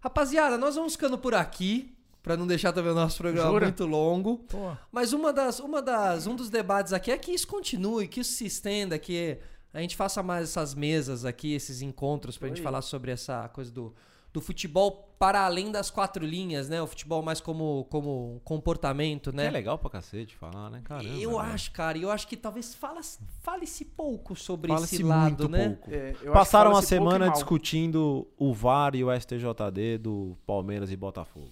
Rapaziada, 0.02 0.58
nós 0.58 0.76
vamos 0.76 0.94
ficando 0.94 1.18
por 1.18 1.34
aqui, 1.34 1.94
pra 2.24 2.38
não 2.38 2.48
deixar 2.48 2.72
também 2.72 2.92
o 2.92 2.96
nosso 2.96 3.18
programa 3.18 3.50
Jura? 3.52 3.66
muito 3.66 3.86
longo. 3.86 4.38
Pô. 4.48 4.76
Mas 4.92 5.12
uma 5.14 5.34
das, 5.34 5.60
uma 5.60 5.82
das, 5.82 6.26
um 6.28 6.36
dos 6.36 6.50
debates 6.50 6.94
aqui 6.94 7.12
é 7.12 7.18
que 7.18 7.32
isso 7.32 7.48
continue, 7.48 8.08
que 8.08 8.22
isso 8.22 8.32
se 8.32 8.46
estenda, 8.46 8.98
que 8.98 9.38
a 9.74 9.82
gente 9.82 9.96
faça 9.96 10.24
mais 10.24 10.44
essas 10.50 10.74
mesas 10.74 11.26
aqui, 11.26 11.54
esses 11.54 11.82
encontros 11.82 12.38
pra 12.38 12.48
gente 12.48 12.58
Oi. 12.60 12.64
falar 12.64 12.82
sobre 12.82 13.12
essa 13.12 13.50
coisa 13.50 13.72
do, 13.72 13.94
do 14.40 14.46
futebol 14.46 15.06
para 15.20 15.42
além 15.46 15.70
das 15.70 15.92
quatro 15.92 16.26
linhas, 16.26 16.70
né? 16.70 16.82
O 16.82 16.88
futebol 16.88 17.22
mais 17.22 17.42
como, 17.42 17.86
como 17.90 18.36
um 18.36 18.40
comportamento, 18.40 19.32
Que 19.32 19.36
né? 19.38 19.48
é 19.48 19.52
legal 19.52 19.78
pra 19.78 19.90
cacete 19.90 20.34
falar, 20.36 20.70
né? 20.70 20.82
Caramba. 20.84 21.10
eu 21.10 21.32
velho. 21.32 21.40
acho, 21.40 21.72
cara, 21.72 21.98
e 21.98 22.04
eu 22.04 22.10
acho 22.12 22.26
que 22.28 22.38
talvez 22.38 22.74
fala- 22.74 23.02
fale-se 23.42 23.84
pouco 23.84 24.36
sobre 24.36 24.72
Fala-se 24.72 24.96
esse 24.96 25.04
lado, 25.04 25.24
muito 25.44 25.50
né? 25.50 25.68
pouco. 25.70 25.92
É, 25.92 25.96
eu 25.96 26.14
acho 26.14 26.20
que 26.22 26.30
Passaram 26.32 26.72
a 26.72 26.74
fala-se 26.76 26.96
pouco 26.98 27.12
semana 27.12 27.32
discutindo 27.34 28.28
o 28.38 28.54
VAR 28.54 28.96
e 28.96 29.04
o 29.04 29.12
STJD 29.14 29.98
do 30.00 30.38
Palmeiras 30.48 30.90
e 30.92 30.96
Botafogo. 30.96 31.52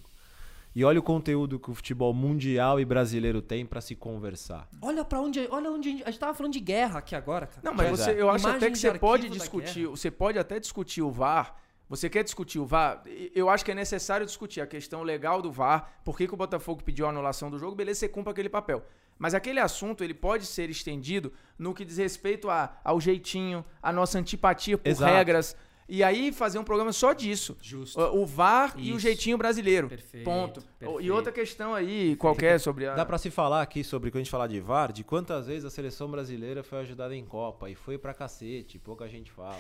E 0.74 0.86
olha 0.86 1.00
o 1.00 1.04
conteúdo 1.04 1.60
que 1.60 1.72
o 1.72 1.74
futebol 1.74 2.14
mundial 2.14 2.80
e 2.80 2.86
brasileiro 2.86 3.42
tem 3.42 3.66
pra 3.66 3.82
se 3.82 3.96
conversar. 3.96 4.70
Olha 4.82 5.04
para 5.04 5.20
onde, 5.20 5.46
olha 5.50 5.72
onde 5.72 5.90
a 5.90 5.92
gente, 5.92 6.04
a 6.04 6.12
gente 6.12 6.20
tava 6.20 6.34
falando 6.36 6.54
de 6.54 6.60
guerra 6.60 7.00
aqui 7.00 7.16
agora, 7.16 7.48
cara. 7.48 7.62
Não, 7.64 7.74
mas 7.74 7.90
você, 7.90 8.12
é. 8.12 8.22
eu 8.22 8.30
acho 8.30 8.46
Imagem 8.46 8.58
até 8.58 8.72
que 8.72 8.78
você 8.78 8.94
pode 9.00 9.28
discutir, 9.28 9.88
você 9.88 10.12
pode 10.12 10.38
até 10.40 10.60
discutir 10.60 11.02
o 11.02 11.12
VAR. 11.12 11.56
Você 11.90 12.10
quer 12.10 12.24
discutir 12.24 12.60
o 12.60 12.66
VAR? 12.66 13.02
Eu 13.34 13.50
acho 13.50 13.64
que 13.64 13.72
é 13.72 13.76
necessário 13.76 14.26
discutir 14.26 14.60
a 14.60 14.68
questão 14.68 15.04
legal 15.04 15.42
do 15.42 15.52
VAR, 15.52 16.00
por 16.04 16.18
que, 16.18 16.28
que 16.28 16.34
o 16.34 16.38
Botafogo 16.38 16.84
pediu 16.84 17.06
a 17.06 17.10
anulação 17.10 17.50
do 17.50 17.58
jogo, 17.58 17.76
beleza, 17.76 18.02
você 18.02 18.10
cumpre 18.10 18.32
aquele 18.32 18.50
papel. 18.50 18.84
Mas 19.18 19.34
aquele 19.34 19.60
assunto, 19.60 20.04
ele 20.04 20.14
pode 20.14 20.46
ser 20.46 20.70
estendido 20.70 21.34
no 21.58 21.74
que 21.74 21.84
diz 21.84 21.98
respeito 21.98 22.50
a, 22.50 22.78
ao 22.84 23.02
jeitinho, 23.02 23.66
a 23.82 23.92
nossa 23.92 24.20
antipatia 24.20 24.78
por 24.78 24.90
Exato. 24.90 25.12
regras. 25.12 25.56
E 25.90 26.04
aí 26.04 26.34
fazer 26.34 26.60
um 26.60 26.64
programa 26.66 26.92
só 26.92 27.14
disso. 27.14 27.56
Justo. 27.62 27.98
O 28.00 28.24
o 28.24 28.26
VAR 28.26 28.74
e 28.78 28.92
o 28.92 28.98
Isso. 28.98 29.00
jeitinho 29.00 29.38
brasileiro. 29.38 29.88
Perfeito, 29.88 30.26
Ponto. 30.26 30.62
perfeito. 30.78 31.02
E 31.02 31.10
outra 31.10 31.32
questão 31.32 31.74
aí, 31.74 32.16
qualquer, 32.18 32.60
sobre 32.60 32.86
a... 32.88 32.94
Dá 32.94 33.06
pra 33.06 33.18
se 33.18 33.32
falar 33.32 33.62
aqui 33.62 33.86
sobre, 33.86 34.12
quando 34.12 34.18
a 34.18 34.24
gente 34.24 34.32
falar 34.32 34.48
de 34.48 34.60
VAR, 34.60 34.92
de 34.92 35.04
quantas 35.06 35.48
vezes 35.48 35.64
a 35.64 35.70
seleção 35.70 36.12
brasileira 36.12 36.62
foi 36.62 36.80
ajudada 36.80 37.16
em 37.16 37.24
Copa 37.24 37.70
e 37.70 37.76
foi 37.76 37.98
pra 37.98 38.14
cacete, 38.14 38.78
pouca 38.78 39.08
gente 39.08 39.32
fala. 39.32 39.60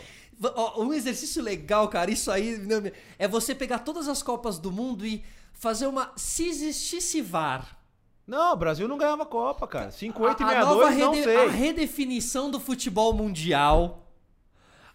Um 0.77 0.93
exercício 0.93 1.41
legal, 1.41 1.87
cara, 1.87 2.11
isso 2.11 2.29
aí 2.29 2.57
não, 2.57 2.83
é 3.17 3.27
você 3.27 3.55
pegar 3.55 3.79
todas 3.79 4.09
as 4.09 4.21
Copas 4.21 4.59
do 4.59 4.69
Mundo 4.71 5.05
e 5.05 5.23
fazer 5.53 5.87
uma. 5.87 6.11
Se 6.17 6.47
existisse 6.47 7.21
VAR. 7.21 7.77
Não, 8.27 8.51
o 8.51 8.57
Brasil 8.57 8.85
não 8.89 8.97
ganhava 8.97 9.25
Copa, 9.25 9.65
cara. 9.65 9.89
58 9.91 10.41
e 10.41 10.43
a, 10.43 10.61
a 10.61 10.65
nova 10.65 10.87
62, 10.91 10.99
não 10.99 11.11
rede- 11.13 11.23
sei. 11.23 11.37
a 11.37 11.49
redefinição 11.49 12.51
do 12.51 12.59
futebol 12.59 13.13
mundial. 13.13 14.03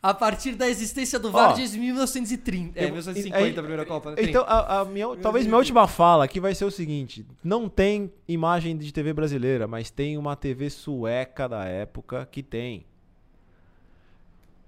A 0.02 0.12
partir 0.12 0.56
da 0.56 0.68
existência 0.68 1.16
do 1.18 1.30
VAR 1.30 1.54
desde 1.54 1.78
1930. 1.78 2.76
É, 2.78 2.84
Eu- 2.84 2.88
1950 2.88 3.36
aí- 3.38 3.50
a 3.50 3.54
primeira 3.54 3.86
Copa. 3.86 4.10
né? 4.10 4.16
Então, 4.18 4.42
a, 4.48 4.80
a 4.80 4.84
minha, 4.84 5.14
talvez 5.16 5.46
minha 5.46 5.56
última 5.56 5.86
fala 5.86 6.24
aqui 6.24 6.40
vai 6.40 6.54
ser 6.56 6.64
o 6.64 6.70
seguinte: 6.72 7.24
não 7.42 7.68
tem 7.68 8.12
imagem 8.26 8.76
de 8.76 8.92
TV 8.92 9.12
brasileira, 9.12 9.68
mas 9.68 9.90
tem 9.90 10.18
uma 10.18 10.34
TV 10.34 10.70
sueca 10.70 11.48
da 11.48 11.64
época 11.66 12.26
que 12.26 12.42
tem. 12.42 12.84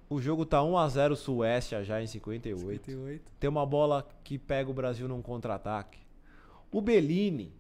O 0.08 0.20
jogo 0.20 0.46
tá 0.46 0.58
1x0 0.62 1.16
Suécia 1.16 1.82
já 1.82 2.00
em 2.00 2.06
58. 2.06 3.20
Tem 3.40 3.50
uma 3.50 3.66
bola 3.66 4.06
que 4.22 4.38
pega 4.38 4.70
o 4.70 4.74
Brasil 4.74 5.08
num 5.08 5.20
contra-ataque. 5.20 5.98
O 6.70 6.80
Bellini 6.80 7.52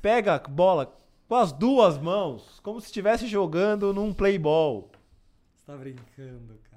pega 0.00 0.36
a 0.36 0.38
bola 0.38 0.96
com 1.28 1.34
as 1.34 1.52
duas 1.52 1.98
mãos, 1.98 2.60
como 2.62 2.80
se 2.80 2.86
estivesse 2.86 3.26
jogando 3.26 3.92
num 3.92 4.14
playball. 4.14 4.88
Você 5.58 5.66
tá 5.66 5.76
brincando, 5.76 6.58
cara. 6.70 6.73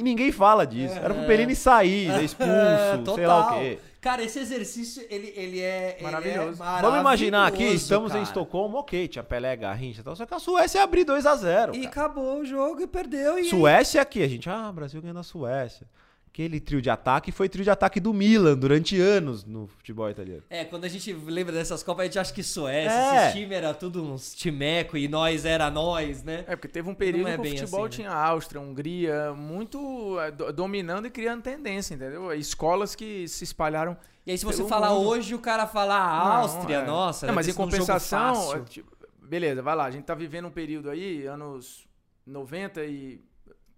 E 0.00 0.02
ninguém 0.02 0.32
fala 0.32 0.66
disso. 0.66 0.94
Era 0.94 1.12
pro 1.12 1.26
Perini 1.26 1.54
sair, 1.54 2.10
ser 2.10 2.24
expulso, 2.24 2.50
É, 2.50 3.14
sei 3.14 3.26
lá 3.26 3.50
o 3.50 3.58
quê. 3.60 3.78
Cara, 4.00 4.22
esse 4.22 4.38
exercício, 4.38 5.06
ele, 5.10 5.30
ele 5.36 5.60
é. 5.60 5.96
ele 5.98 6.00
é 6.00 6.02
Maravilhoso. 6.02 6.56
Vamos 6.80 7.00
imaginar 7.00 7.46
aqui, 7.46 7.58
maravilhoso, 7.58 7.82
estamos 7.84 8.10
em 8.12 8.14
cara. 8.14 8.24
Estocolmo, 8.24 8.78
ok, 8.78 9.08
tinha 9.08 9.22
Pelé, 9.22 9.54
Garrincha 9.56 10.00
e 10.00 10.02
tal, 10.02 10.16
só 10.16 10.24
que 10.24 10.32
a 10.32 10.38
Suécia 10.38 10.78
ia 10.78 10.84
abrir 10.84 11.04
2x0. 11.04 11.74
E 11.74 11.86
acabou 11.86 12.40
o 12.40 12.44
jogo 12.46 12.80
e 12.80 12.86
perdeu. 12.86 13.38
E 13.38 13.50
Suécia 13.50 14.00
aqui, 14.00 14.22
a 14.22 14.26
gente, 14.28 14.48
ah, 14.48 14.72
Brasil 14.72 15.02
ganhando 15.02 15.20
a 15.20 15.22
Suécia. 15.22 15.86
Aquele 16.32 16.60
trio 16.60 16.80
de 16.80 16.88
ataque 16.88 17.32
foi 17.32 17.48
trio 17.48 17.64
de 17.64 17.70
ataque 17.70 17.98
do 17.98 18.14
Milan 18.14 18.56
durante 18.56 18.98
anos 19.00 19.44
no 19.44 19.66
futebol 19.66 20.08
italiano. 20.08 20.42
É, 20.48 20.64
quando 20.64 20.84
a 20.84 20.88
gente 20.88 21.12
lembra 21.12 21.52
dessas 21.52 21.82
Copas, 21.82 22.02
a 22.02 22.04
gente 22.06 22.18
acha 22.20 22.32
que 22.32 22.42
Suécia, 22.42 22.88
É. 22.92 23.26
esse 23.30 23.38
time 23.38 23.52
era 23.52 23.74
tudo 23.74 24.04
uns 24.04 24.32
timeco 24.34 24.96
e 24.96 25.08
nós 25.08 25.44
era 25.44 25.68
nós, 25.72 26.22
né? 26.22 26.44
É, 26.46 26.54
porque 26.54 26.68
teve 26.68 26.88
um 26.88 26.94
período 26.94 27.24
Não 27.24 27.30
é 27.30 27.36
que 27.36 27.48
o 27.48 27.50
futebol 27.58 27.80
assim, 27.84 28.02
né? 28.02 28.08
tinha 28.08 28.10
Áustria, 28.12 28.60
Hungria, 28.60 29.32
muito 29.32 30.20
é, 30.20 30.30
do- 30.30 30.52
dominando 30.52 31.06
e 31.06 31.10
criando 31.10 31.42
tendência, 31.42 31.94
entendeu? 31.94 32.32
Escolas 32.32 32.94
que 32.94 33.26
se 33.26 33.42
espalharam. 33.42 33.96
E 34.24 34.30
aí, 34.30 34.38
se 34.38 34.44
você 34.44 34.62
falar 34.68 34.90
mundo. 34.90 35.08
hoje, 35.08 35.34
o 35.34 35.38
cara 35.40 35.66
fala 35.66 35.96
ah, 35.96 36.24
Não, 36.24 36.32
Áustria, 36.42 36.76
é. 36.76 36.86
nossa. 36.86 37.26
Não, 37.26 37.34
mas 37.34 37.48
em 37.48 37.50
um 37.50 37.54
compensação, 37.54 38.54
é, 38.54 38.60
tipo, 38.60 38.88
beleza, 39.20 39.62
vai 39.62 39.74
lá, 39.74 39.86
a 39.86 39.90
gente 39.90 40.04
tá 40.04 40.14
vivendo 40.14 40.46
um 40.46 40.50
período 40.50 40.90
aí, 40.90 41.26
anos 41.26 41.88
90 42.24 42.84
e 42.84 43.20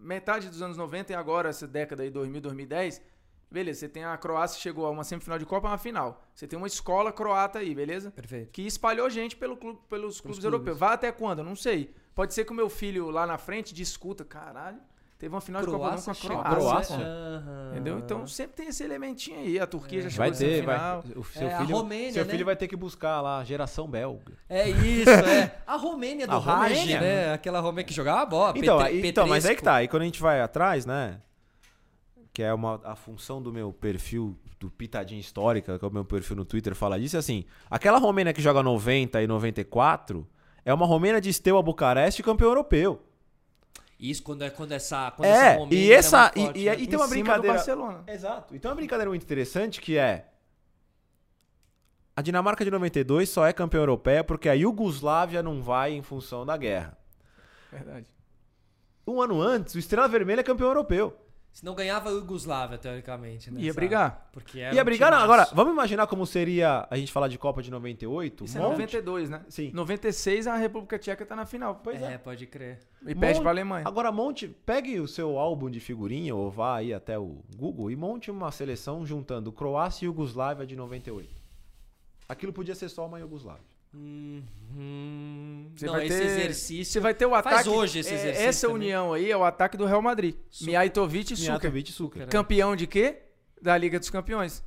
metade 0.03 0.49
dos 0.49 0.61
anos 0.62 0.77
90 0.77 1.12
e 1.12 1.15
agora 1.16 1.49
essa 1.49 1.66
década 1.66 2.03
aí 2.03 2.11
2000, 2.11 2.41
2010. 2.41 3.01
Beleza, 3.51 3.81
você 3.81 3.89
tem 3.89 4.03
a 4.05 4.16
Croácia 4.16 4.59
chegou 4.59 4.87
a 4.87 4.91
uma 4.91 5.05
semifinal 5.05 5.39
de 5.39 5.45
Copa, 5.45 5.69
uma 5.69 5.77
final. 5.77 6.24
Você 6.35 6.47
tem 6.47 6.57
uma 6.57 6.66
escola 6.66 7.12
croata 7.12 7.59
aí, 7.59 7.74
beleza? 7.74 8.11
Perfeito. 8.11 8.51
que 8.51 8.62
espalhou 8.66 9.11
gente 9.11 9.37
pelo 9.37 9.57
clube- 9.59 9.79
pelos 9.91 10.20
clubes 10.23 10.39
clubes. 10.39 10.45
europeus. 10.45 10.79
Vai 10.79 10.95
até 10.95 11.12
quando? 11.12 11.41
Eu 11.41 11.45
não 11.45 11.55
sei. 11.55 11.95
Pode 12.15 12.33
ser 12.33 12.47
que 12.47 12.53
o 12.53 12.55
meu 12.55 12.70
filho 12.70 13.11
lá 13.11 13.27
na 13.27 13.37
frente 13.37 13.74
discuta, 13.74 14.24
caralho, 14.24 14.81
teve 15.23 15.32
uma 15.32 15.40
final 15.40 15.62
de 15.62 15.69
Copa 15.69 15.78
do 15.78 15.90
Mundo 15.93 16.05
com 16.05 16.11
a 16.11 16.15
Croácia. 16.43 16.97
Croácia? 16.97 17.43
Entendeu? 17.70 17.99
Então 18.01 18.27
sempre 18.27 18.57
tem 18.57 18.66
esse 18.66 18.82
elementinho 18.82 19.39
aí. 19.39 19.61
A 19.61 19.66
Turquia 19.69 20.03
já 20.03 20.11
chegou 20.11 20.27
Vai 20.27 20.31
ter, 20.32 20.36
semifinal. 20.36 21.03
vai. 21.03 21.12
O 21.16 21.23
seu 21.24 21.47
É, 21.49 21.55
a 21.55 21.59
filho, 21.61 21.77
Romênia, 21.77 22.12
seu 22.12 22.24
né? 22.24 22.31
filho 22.32 22.44
vai 22.44 22.57
ter 22.57 22.66
que 22.66 22.74
buscar 22.74 23.20
lá 23.20 23.39
a 23.39 23.44
geração 23.44 23.86
belga. 23.89 24.32
É 24.49 24.69
isso, 24.69 25.09
é. 25.11 25.55
A 25.65 25.77
Romênia 25.77 26.27
do 26.27 26.32
A 26.35 26.39
Raj, 26.40 26.73
Romênia. 26.73 27.01
né? 27.01 27.32
Aquela 27.35 27.61
Romênia 27.61 27.85
que 27.85 27.94
jogava 27.94 28.27
bola. 28.27 28.53
Então, 28.57 28.78
Petre- 28.78 29.07
então, 29.09 29.27
mas 29.28 29.47
aí 29.47 29.55
que 29.55 29.62
tá. 29.62 29.77
Aí 29.77 29.86
quando 29.86 30.03
a 30.03 30.07
gente 30.07 30.20
vai 30.20 30.40
atrás, 30.40 30.85
né? 30.85 31.20
Que 32.32 32.43
é 32.43 32.53
uma, 32.53 32.81
a 32.82 32.97
função 32.97 33.40
do 33.40 33.53
meu 33.53 33.73
perfil, 33.73 34.36
do 34.59 34.70
Pitadinha 34.70 35.20
Histórica, 35.20 35.78
que 35.78 35.85
é 35.85 35.89
o 35.89 35.93
meu 35.93 36.05
perfil 36.05 36.35
no 36.35 36.44
Twitter, 36.44 36.74
fala 36.74 36.99
disso, 36.99 37.15
é 37.15 37.19
assim. 37.20 37.44
Aquela 37.70 37.99
Romênia 37.99 38.32
que 38.32 38.43
joga 38.43 38.61
90 38.61 39.23
e 39.23 39.27
94 39.28 40.27
é 40.65 40.74
uma 40.74 40.85
Romênia 40.86 41.20
de 41.20 41.32
Steaua 41.32 41.62
Bucareste 41.62 42.23
campeão 42.24 42.49
europeu. 42.49 43.01
Isso 44.03 44.23
quando 44.23 44.43
é 44.43 44.51
quando 44.51 44.73
essa 44.73 45.12
quando 45.12 45.27
É, 45.29 45.31
essa 45.31 45.59
Romênia 45.59 45.79
e 45.87 45.93
essa- 45.93 46.23
muito 46.23 46.37
e- 46.39 46.43
forte, 46.45 46.59
e- 46.61 46.65
né? 46.65 46.77
e- 46.77 46.83
Em 46.83 46.87
tem 46.87 46.99
uma 46.99 47.07
cima 47.07 47.07
do 47.07 47.11
brincadeira- 47.23 47.55
Barcelona. 47.57 48.05
Exato. 48.09 48.57
Então 48.57 48.69
é 48.69 48.73
uma 48.73 48.77
brincadeira 48.77 49.09
muito 49.09 49.23
interessante 49.23 49.81
que 49.81 49.97
é. 49.97 50.27
A 52.16 52.20
Dinamarca 52.20 52.65
de 52.65 52.70
92 52.70 53.29
só 53.31 53.47
é 53.47 53.53
campeã 53.53 53.79
europeia 53.79 54.23
porque 54.24 54.49
a 54.49 54.53
Iugoslávia 54.55 55.43
não 55.43 55.62
vai 55.62 55.93
em 55.93 56.03
função 56.03 56.45
da 56.45 56.57
guerra. 56.57 56.99
Verdade. 57.70 58.07
Um 59.07 59.23
ano 59.23 59.41
antes, 59.41 59.74
o 59.74 59.79
Estrela 59.79 60.09
Vermelha 60.09 60.41
é 60.41 60.45
campeão 60.45 60.69
europeu. 60.69 61.16
Se 61.53 61.62
não 61.66 61.74
ganhava 61.74 62.09
a 62.09 62.12
Iugoslávia, 62.12 62.79
teoricamente, 62.79 63.51
né? 63.51 63.61
Ia 63.61 63.66
sabe? 63.73 63.77
brigar. 63.77 64.31
Porque 64.33 64.59
era 64.59 64.74
Ia 64.74 64.81
um 64.81 64.85
brigar, 64.87 65.11
não. 65.12 65.19
Agora, 65.19 65.47
vamos 65.53 65.73
imaginar 65.74 66.07
como 66.07 66.27
seria 66.27 66.87
a 66.91 66.97
gente 66.97 67.12
falar 67.12 67.29
de 67.29 67.37
Copa 67.39 67.62
de 67.62 67.70
98? 67.70 68.45
Isso 68.47 68.57
é 68.57 68.61
Um 68.61 68.65
monte- 68.65 68.73
92, 68.81 69.29
né? 69.29 69.43
Sim. 69.51 69.70
96 69.74 70.47
a 70.47 70.57
República 70.57 70.99
Tcheca 70.99 71.27
tá 71.27 71.37
na 71.37 71.45
final. 71.45 71.79
Pois 71.85 72.01
É, 72.01 72.15
é. 72.15 72.19
pode 72.19 72.47
crer. 72.47 72.79
E 73.07 73.15
Monte- 73.15 73.41
pra 73.43 73.51
Alemanha. 73.51 73.87
Agora 73.87 74.11
monte, 74.11 74.49
pegue 74.49 74.99
o 74.99 75.07
seu 75.07 75.39
álbum 75.39 75.69
de 75.69 75.79
figurinha 75.79 76.35
ou 76.35 76.51
vá 76.51 76.77
aí 76.77 76.95
até 76.95 77.19
o 77.19 77.43
Google 77.55 77.91
e 77.91 77.97
monte 77.97 78.31
uma 78.31 78.51
seleção 78.51 79.05
juntando 79.05 79.53
Croácia 79.53 80.05
e 80.05 80.09
Iugoslávia 80.09 80.65
de 80.66 80.74
98. 80.74 81.29
Aquilo 82.27 82.53
podia 82.55 82.74
ser 82.74 82.89
só 82.89 83.05
uma 83.07 83.19
Iugoslávia. 83.19 83.72
Uhum. 83.94 85.70
Você 85.74 85.86
não, 85.86 85.93
vai 85.94 86.06
esse 86.06 86.19
ter- 86.19 86.24
exercício. 86.24 86.93
Você 86.93 87.01
vai 87.01 87.14
ter 87.14 87.27
o 87.27 87.31
Faz 87.31 87.47
ataque. 87.47 87.69
hoje 87.69 87.98
esse 88.01 88.10
é, 88.10 88.14
exercício 88.14 88.48
Essa 88.48 88.66
também. 88.69 88.82
união 88.86 89.12
aí 89.12 89.31
é 89.31 89.36
o 89.36 89.44
ataque 89.44 89.77
do 89.77 89.85
Real 89.85 90.02
Madrid. 90.02 90.35
Mijatovic 90.60 91.32
e 91.32 91.36
Suker. 91.36 91.52
Mijatovic 91.52 91.90
e 91.90 91.93
Suker. 91.93 92.27
Campeão 92.28 92.74
de 92.77 92.86
quê? 92.86 93.23
Da 93.60 93.77
Liga 93.77 93.98
dos 93.98 94.10
Campeões. 94.10 94.64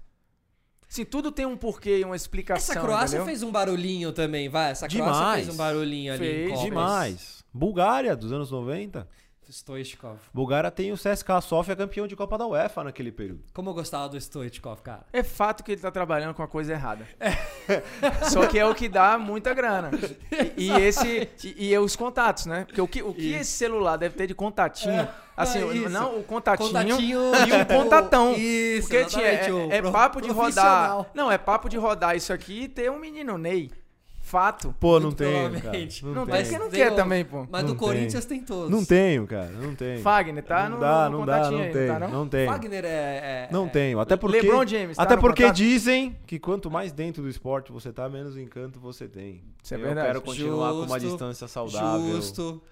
Sim, 0.88 1.04
tudo 1.04 1.32
tem 1.32 1.46
um 1.46 1.58
porquê 1.58 2.00
e 2.00 2.06
uma 2.06 2.16
explicação. 2.16 2.74
Essa 2.74 2.80
Croácia 2.82 3.16
entendeu? 3.18 3.26
fez 3.26 3.44
um 3.44 3.52
barulhinho 3.52 4.14
também, 4.14 4.48
vai. 4.48 4.72
Essa 4.72 4.88
Croácia 4.88 5.14
Demais. 5.14 5.46
fez 5.46 5.54
um 5.54 5.58
barulhinho 5.58 6.14
ali. 6.14 6.26
Fez. 6.26 6.60
Demais. 6.62 7.44
Bulgária, 7.54 8.16
dos 8.16 8.32
anos 8.32 8.52
90. 8.52 9.08
Stoichkov. 9.52 10.18
Bulgária 10.34 10.72
tem 10.72 10.92
o 10.92 10.96
CSKA 10.96 11.42
Sofia 11.42 11.76
campeão 11.76 12.08
de 12.08 12.16
Copa 12.16 12.38
da 12.38 12.48
UEFA 12.48 12.84
naquele 12.84 13.12
período. 13.12 13.44
Como 13.54 13.70
eu 13.70 13.74
gostava 13.74 14.10
do 14.10 14.18
Stoichkov, 14.20 14.82
cara. 14.82 15.06
É 15.12 15.24
fato 15.24 15.64
que 15.64 15.72
ele 15.74 15.82
tá 15.82 15.92
trabalhando 15.92 16.34
com 16.34 16.44
a 16.44 16.48
coisa 16.48 16.74
errada. 16.74 17.08
Só 18.32 18.48
que 18.48 18.60
é 18.60 18.66
o 18.66 18.76
que 18.76 18.88
dá 18.88 19.18
muita 19.18 19.54
grana. 19.54 19.92
E, 20.58 20.70
e 20.70 20.82
esse 20.82 21.30
e, 21.44 21.72
e 21.72 21.78
os 21.78 21.96
contatos, 21.96 22.46
né? 22.46 22.66
Porque 22.66 22.82
o 22.82 22.88
que, 22.88 23.02
o 23.02 23.14
que 23.14 23.34
esse 23.34 23.52
celular 23.52 23.98
deve 23.98 24.16
ter 24.16 24.28
de 24.28 24.36
contatinho? 24.36 25.08
Assim, 25.36 25.60
é 25.60 25.90
não 25.90 26.20
o 26.20 26.24
contatinho, 26.24 26.70
Contatinho 26.70 27.32
e 27.48 27.62
o 27.62 27.66
contatão. 27.66 28.34
Isso, 28.38 28.88
Porque 28.88 29.20
é, 29.20 29.50
é 29.70 29.82
papo 29.82 30.22
de 30.22 30.30
rodar. 30.30 31.06
Não, 31.14 31.32
é 31.32 31.38
papo 31.38 31.68
de 31.68 31.78
rodar 31.78 32.16
isso 32.16 32.32
aqui 32.32 32.64
e 32.64 32.68
ter 32.70 32.90
um 32.90 32.98
menino 33.00 33.38
Ney. 33.38 33.72
Fato. 34.26 34.74
Pô, 34.80 35.00
não 35.00 35.12
tenho, 35.12 35.52
cara. 35.62 35.78
Não, 36.02 36.14
Não 36.16 36.26
tem 36.26 36.42
porque 36.44 36.58
não 36.58 36.70
Tem 36.70 36.84
quer 36.84 36.96
também, 36.96 37.24
pô. 37.24 37.46
Mas 37.48 37.62
Não 37.64 37.70
do 37.70 37.76
Corinthians 37.76 38.26
tem 38.26 38.42
todos. 38.42 38.72
Não 38.72 38.84
tenho, 38.84 39.28
cara. 39.28 39.50
Não 39.52 39.76
tenho. 39.76 40.02
Fagner, 40.02 40.44
tá 40.44 40.68
não 40.68 40.78
no, 40.78 40.82
dá, 40.82 41.10
no 41.12 41.20
não 41.20 41.26
dá, 41.28 41.52
não 41.52 41.60
aí, 41.60 41.72
tenho. 41.72 41.88
tá, 41.94 42.00
não? 42.00 42.10
Não 42.10 42.28
tenho. 42.28 42.50
Wagner 42.52 42.86
é. 42.86 42.88
é- 42.88 43.50
Não 43.52 43.68
é- 43.68 43.70
tenho. 43.70 44.00
Até 44.00 44.18
porque. 44.18 44.42
LeBron 44.42 44.66
James, 44.66 44.98
tá 44.98 45.04
até 45.04 45.16
porque 45.16 45.44
contato? 45.44 45.58
dizem 45.58 46.18
que 46.26 46.40
quanto 46.40 46.72
mais 46.72 46.92
dentro 46.92 47.22
do 47.22 47.30
esporte 47.30 47.72
você 47.72 47.94
tá, 47.94 48.10
menos 48.10 48.36
encanto 48.36 48.80
você 48.80 49.08
tem. 49.08 49.44
Isso 49.64 49.76
é 49.76 49.78
Eu 49.78 49.82
verdade. 49.82 50.08
quero 50.08 50.22
continuar 50.24 50.72
com 50.72 50.78
uma 50.80 51.00
Justo, 51.00 51.08
distância 51.08 51.48
saudável. 51.48 52.16
Justo. 52.16 52.64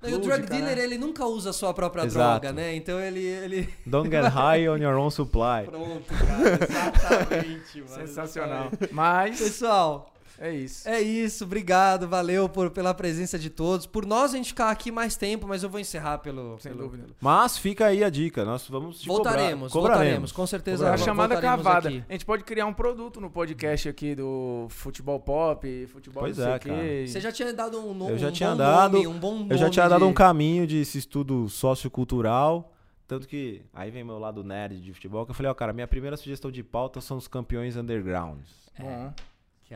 Não, 0.00 0.08
e 0.10 0.14
o 0.14 0.18
drug 0.18 0.46
dealer, 0.46 0.76
né? 0.76 0.82
ele 0.84 0.96
nunca 0.96 1.26
usa 1.26 1.50
a 1.50 1.52
sua 1.52 1.74
própria 1.74 2.04
Exato. 2.04 2.40
droga, 2.40 2.52
né? 2.54 2.74
Então 2.74 2.98
ele. 2.98 3.20
ele... 3.20 3.68
Don't 3.84 4.08
get 4.10 4.24
high 4.24 4.66
on 4.70 4.78
your 4.78 4.96
own 4.96 5.10
supply. 5.10 5.64
Pronto, 5.68 6.02
cara. 6.14 6.64
Exatamente, 6.64 7.82
mano. 7.82 8.06
Sensacional. 8.06 8.70
Mas 8.90 9.38
Pessoal, 9.38 10.13
é 10.38 10.52
isso. 10.54 10.88
é 10.88 11.00
isso. 11.00 11.44
Obrigado, 11.44 12.08
valeu 12.08 12.48
por, 12.48 12.70
pela 12.70 12.92
presença 12.92 13.38
de 13.38 13.50
todos. 13.50 13.86
Por 13.86 14.04
nós 14.06 14.34
a 14.34 14.36
gente 14.36 14.48
ficar 14.48 14.70
aqui 14.70 14.90
mais 14.90 15.16
tempo, 15.16 15.46
mas 15.46 15.62
eu 15.62 15.70
vou 15.70 15.78
encerrar 15.80 16.18
pelo. 16.18 16.58
Sem 16.58 16.72
pelo- 16.72 16.84
dúvida. 16.84 17.06
Mas 17.20 17.56
fica 17.58 17.86
aí 17.86 18.02
a 18.02 18.10
dica. 18.10 18.44
Nós 18.44 18.66
vamos 18.68 19.00
te 19.00 19.06
Voltaremos, 19.06 19.72
cobrar. 19.72 19.90
Cobraremos. 19.94 20.02
voltaremos, 20.04 20.32
com 20.32 20.46
certeza. 20.46 20.86
É 20.88 20.90
a 20.90 20.96
chamada 20.96 21.40
cavada. 21.40 21.88
aqui. 21.88 22.04
A 22.08 22.12
gente 22.12 22.24
pode 22.26 22.44
criar 22.44 22.66
um 22.66 22.74
produto 22.74 23.20
no 23.20 23.30
podcast 23.30 23.88
aqui 23.88 24.14
do 24.14 24.66
futebol 24.70 25.20
pop, 25.20 25.86
futebol 25.86 26.22
Pois 26.22 26.36
não 26.38 26.44
sei 26.44 26.52
é, 26.52 26.56
o 26.56 26.60
quê. 26.60 26.68
cara. 26.68 27.06
Você 27.08 27.20
já 27.20 27.32
tinha 27.32 27.52
dado 27.52 27.78
um 27.78 27.94
nome. 27.94 28.12
Eu 28.12 28.18
já 28.18 28.28
um 28.28 28.32
tinha 28.32 28.50
bom 28.50 28.56
dado- 28.56 28.92
nome, 28.94 29.06
um 29.06 29.18
bom 29.18 29.46
Eu 29.50 29.56
já 29.56 29.64
nome 29.64 29.70
tinha 29.70 29.88
dado 29.88 30.00
de- 30.04 30.10
um 30.10 30.12
caminho 30.12 30.66
de 30.66 30.78
esse 30.78 30.98
estudo 30.98 31.48
sociocultural. 31.48 32.70
Tanto 33.06 33.28
que 33.28 33.62
aí 33.74 33.90
vem 33.90 34.02
meu 34.02 34.18
lado 34.18 34.42
nerd 34.42 34.80
de 34.80 34.92
futebol, 34.94 35.26
que 35.26 35.30
eu 35.30 35.34
falei, 35.34 35.50
ó, 35.50 35.54
cara, 35.54 35.74
minha 35.74 35.86
primeira 35.86 36.16
sugestão 36.16 36.50
de 36.50 36.62
pauta 36.62 37.02
são 37.02 37.18
os 37.18 37.28
campeões 37.28 37.76
undergrounds. 37.76 38.50
Bom. 38.78 39.12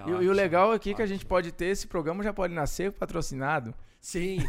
Que 0.04 0.10
é 0.10 0.14
E, 0.14 0.24
e 0.24 0.28
o 0.28 0.32
legal 0.32 0.72
aqui 0.72 0.90
é 0.90 0.94
que 0.94 1.02
a 1.02 1.06
gente 1.06 1.24
pode 1.24 1.52
ter, 1.52 1.66
esse 1.66 1.86
programa 1.86 2.22
já 2.22 2.32
pode 2.32 2.54
nascer 2.54 2.92
patrocinado. 2.92 3.74
Sim. 4.00 4.38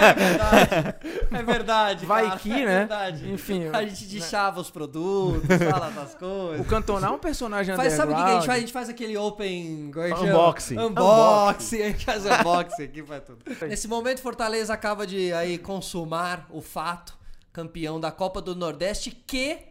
É 0.00 0.14
verdade. 0.14 0.96
É 1.32 1.42
verdade. 1.42 2.06
Vai 2.06 2.24
cara, 2.24 2.38
que, 2.38 2.52
é 2.52 2.66
né? 2.66 2.78
verdade. 2.80 3.32
Enfim, 3.32 3.68
A 3.72 3.84
gente 3.84 4.04
deixava 4.06 4.60
os 4.60 4.70
produtos, 4.70 5.42
fala 5.70 5.90
das 5.90 6.14
o 6.14 6.18
coisas. 6.18 6.66
Cantonar 6.66 7.10
é 7.10 7.14
um 7.14 7.18
personagem 7.18 7.74
Faz, 7.76 7.92
sabe 7.94 8.12
o 8.12 8.16
que 8.16 8.22
a 8.22 8.34
gente 8.34 8.46
faz? 8.46 8.56
A 8.56 8.60
gente 8.60 8.72
faz 8.72 8.88
aquele 8.88 9.16
open. 9.16 9.90
é 9.96 10.08
chama? 10.08 10.22
Unboxing. 10.24 10.78
Unboxing. 10.78 11.82
A 11.82 11.86
gente 11.86 12.04
faz 12.04 12.26
unboxing 12.26 12.82
aqui, 12.82 13.02
faz 13.02 13.22
tudo. 13.24 13.38
Nesse 13.66 13.88
momento, 13.88 14.20
Fortaleza 14.20 14.74
acaba 14.74 15.06
de 15.06 15.32
aí 15.32 15.56
consumar 15.56 16.46
o 16.50 16.60
fato, 16.60 17.16
campeão 17.52 17.98
da 18.00 18.10
Copa 18.10 18.42
do 18.42 18.54
Nordeste, 18.54 19.10
que 19.10 19.69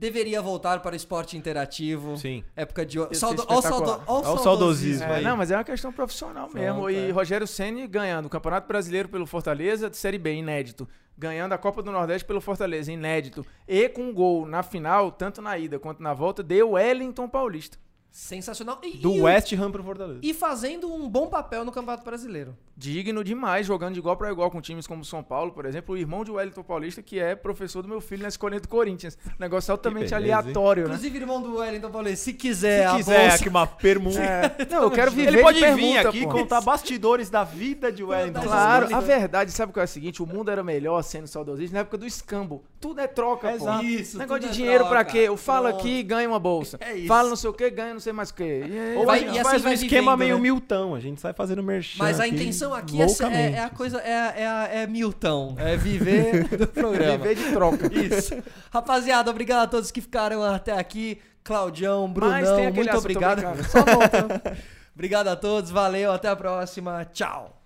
deveria 0.00 0.40
voltar 0.40 0.80
para 0.80 0.94
o 0.94 0.96
esporte 0.96 1.36
interativo. 1.36 2.16
Sim. 2.16 2.42
Época 2.56 2.86
de. 2.86 2.98
Ser 3.08 3.14
Saudo... 3.16 3.44
Ó, 3.46 3.54
o 3.54 4.26
ó 4.26 4.34
o 4.34 4.38
saudosismo 4.38 5.04
É, 5.04 5.20
não, 5.20 5.36
mas 5.36 5.50
é 5.50 5.56
uma 5.56 5.62
questão 5.62 5.92
profissional 5.92 6.48
mesmo. 6.52 6.80
Pronto, 6.80 6.90
E 6.90 7.10
é. 7.10 7.10
Rogério 7.10 7.46
Ceni 7.46 7.86
ganhando 7.86 8.24
o 8.24 8.30
Campeonato 8.30 8.66
Brasileiro 8.66 9.10
pelo 9.10 9.26
Fortaleza, 9.26 9.90
de 9.90 9.98
Série 9.98 10.16
B, 10.16 10.32
inédito. 10.32 10.88
Ganhando 11.18 11.52
a 11.52 11.58
Copa 11.58 11.82
do 11.82 11.92
Nordeste 11.92 12.24
pelo 12.24 12.40
Fortaleza, 12.40 12.90
inédito. 12.90 13.44
E 13.68 13.90
com 13.90 14.04
um 14.04 14.14
gol 14.14 14.46
na 14.46 14.62
final, 14.62 15.12
tanto 15.12 15.42
na 15.42 15.58
ida 15.58 15.78
quanto 15.78 16.02
na 16.02 16.14
volta, 16.14 16.42
deu 16.42 16.70
Wellington 16.70 17.28
Paulista. 17.28 17.76
Sensacional. 18.10 18.78
E, 18.82 18.96
Do 18.98 19.12
e, 19.14 19.20
West 19.22 19.52
Ham 19.52 19.70
pro 19.70 19.84
Fortaleza. 19.84 20.18
e 20.22 20.34
fazendo 20.34 20.92
um 20.92 21.08
bom 21.08 21.28
papel 21.28 21.64
no 21.64 21.70
Campeonato 21.70 22.04
Brasileiro. 22.04 22.56
Digno 22.76 23.22
demais, 23.22 23.66
jogando 23.66 23.92
de 23.94 24.00
igual 24.00 24.16
para 24.16 24.30
igual 24.32 24.50
com 24.50 24.60
times 24.60 24.86
como 24.86 25.04
São 25.04 25.22
Paulo, 25.22 25.52
por 25.52 25.64
exemplo, 25.66 25.94
o 25.94 25.98
irmão 25.98 26.24
de 26.24 26.30
Wellington 26.30 26.62
Paulista, 26.62 27.02
que 27.02 27.20
é 27.20 27.36
professor 27.36 27.82
do 27.82 27.88
meu 27.88 28.00
filho 28.00 28.22
na 28.22 28.28
escolinha 28.28 28.60
do 28.60 28.66
Corinthians. 28.68 29.16
Negócio 29.38 29.70
altamente 29.70 30.10
beleza, 30.10 30.26
hein? 30.26 30.32
aleatório, 30.32 30.82
né? 30.84 30.88
Inclusive, 30.88 31.18
irmão 31.18 31.40
do 31.42 31.56
Wellington 31.58 31.90
Paulista, 31.90 32.24
se 32.24 32.32
quiser, 32.32 32.82
Se 32.88 32.94
a 32.94 32.96
quiser 32.96 33.20
bolsa- 33.20 33.36
aqui 33.36 33.48
uma 33.48 33.66
permuta. 33.66 34.20
É, 34.20 34.66
não, 34.70 34.82
eu 34.82 34.90
quero 34.90 35.10
viver 35.12 35.28
Ele 35.34 35.42
pode 35.42 35.60
de 35.60 35.74
vir 35.74 35.98
aqui 35.98 36.22
pô. 36.24 36.30
contar 36.30 36.60
bastidores 36.62 37.30
da 37.30 37.44
vida 37.44 37.92
de 37.92 38.02
Wellington. 38.02 38.42
Claro, 38.42 38.94
a 38.94 39.00
verdade, 39.00 39.50
sabe 39.52 39.70
o 39.70 39.72
que 39.72 39.80
é 39.80 39.84
o 39.84 39.88
seguinte? 39.88 40.22
O 40.22 40.26
mundo 40.26 40.50
era 40.50 40.62
melhor 40.64 41.00
sendo 41.02 41.26
saudosista 41.26 41.74
na 41.74 41.80
época 41.80 41.96
do 41.98 42.06
escambo. 42.06 42.64
Tudo 42.80 42.98
é 43.00 43.06
troca, 43.06 43.50
pô. 43.50 43.54
Exato. 43.56 43.84
Isso, 43.84 44.16
Negócio 44.16 44.40
de 44.44 44.48
é 44.48 44.52
dinheiro 44.52 44.78
troca. 44.84 44.90
pra 44.90 45.04
quê? 45.04 45.18
Eu 45.18 45.36
falo 45.36 45.68
Pronto. 45.68 45.80
aqui 45.80 45.98
e 45.98 46.02
ganho 46.02 46.30
uma 46.30 46.38
bolsa. 46.38 46.78
É 46.80 46.94
isso. 46.94 47.08
Fala 47.08 47.28
não 47.28 47.36
sei 47.36 47.50
o 47.50 47.52
que, 47.52 47.68
ganha 47.68 47.92
não 47.92 48.00
sei 48.00 48.12
mais 48.14 48.30
o 48.30 48.34
que. 48.34 48.42
E 48.42 48.78
aí, 48.78 48.96
Ou 48.96 49.04
Vai- 49.04 49.18
a 49.18 49.20
gente 49.22 49.34
e 49.34 49.38
assim 49.38 49.50
faz 49.50 49.60
um 49.60 49.64
vai 49.64 49.74
esquema 49.74 50.12
vivendo, 50.16 50.18
meio 50.18 50.34
né? 50.36 50.40
miltão. 50.40 50.94
A 50.94 51.00
gente 51.00 51.20
sai 51.20 51.34
fazendo 51.34 51.62
merchan 51.62 52.02
Mas 52.02 52.18
a 52.18 52.26
intenção 52.26 52.72
aqui 52.72 53.02
é, 53.02 53.04
é- 53.04 53.52
é 53.52 53.64
a 53.64 53.68
coisa, 53.68 53.98
é, 54.00 54.70
é, 54.72 54.82
é 54.82 54.86
Milton, 54.86 55.54
é 55.58 55.76
viver 55.76 56.48
do 56.56 56.66
programa. 56.66 57.18
viver 57.18 57.34
de 57.34 57.52
troca. 57.52 57.90
Isso. 57.94 58.42
Rapaziada, 58.72 59.30
obrigado 59.30 59.64
a 59.64 59.66
todos 59.66 59.90
que 59.90 60.00
ficaram 60.00 60.42
até 60.42 60.72
aqui. 60.72 61.18
Claudião, 61.44 62.10
Brunão, 62.10 62.72
muito 62.72 62.96
obrigado. 62.96 63.42
Só 63.64 63.82
volta. 63.84 64.56
obrigado 64.94 65.28
a 65.28 65.36
todos, 65.36 65.70
valeu, 65.70 66.12
até 66.12 66.28
a 66.28 66.36
próxima. 66.36 67.04
Tchau. 67.12 67.59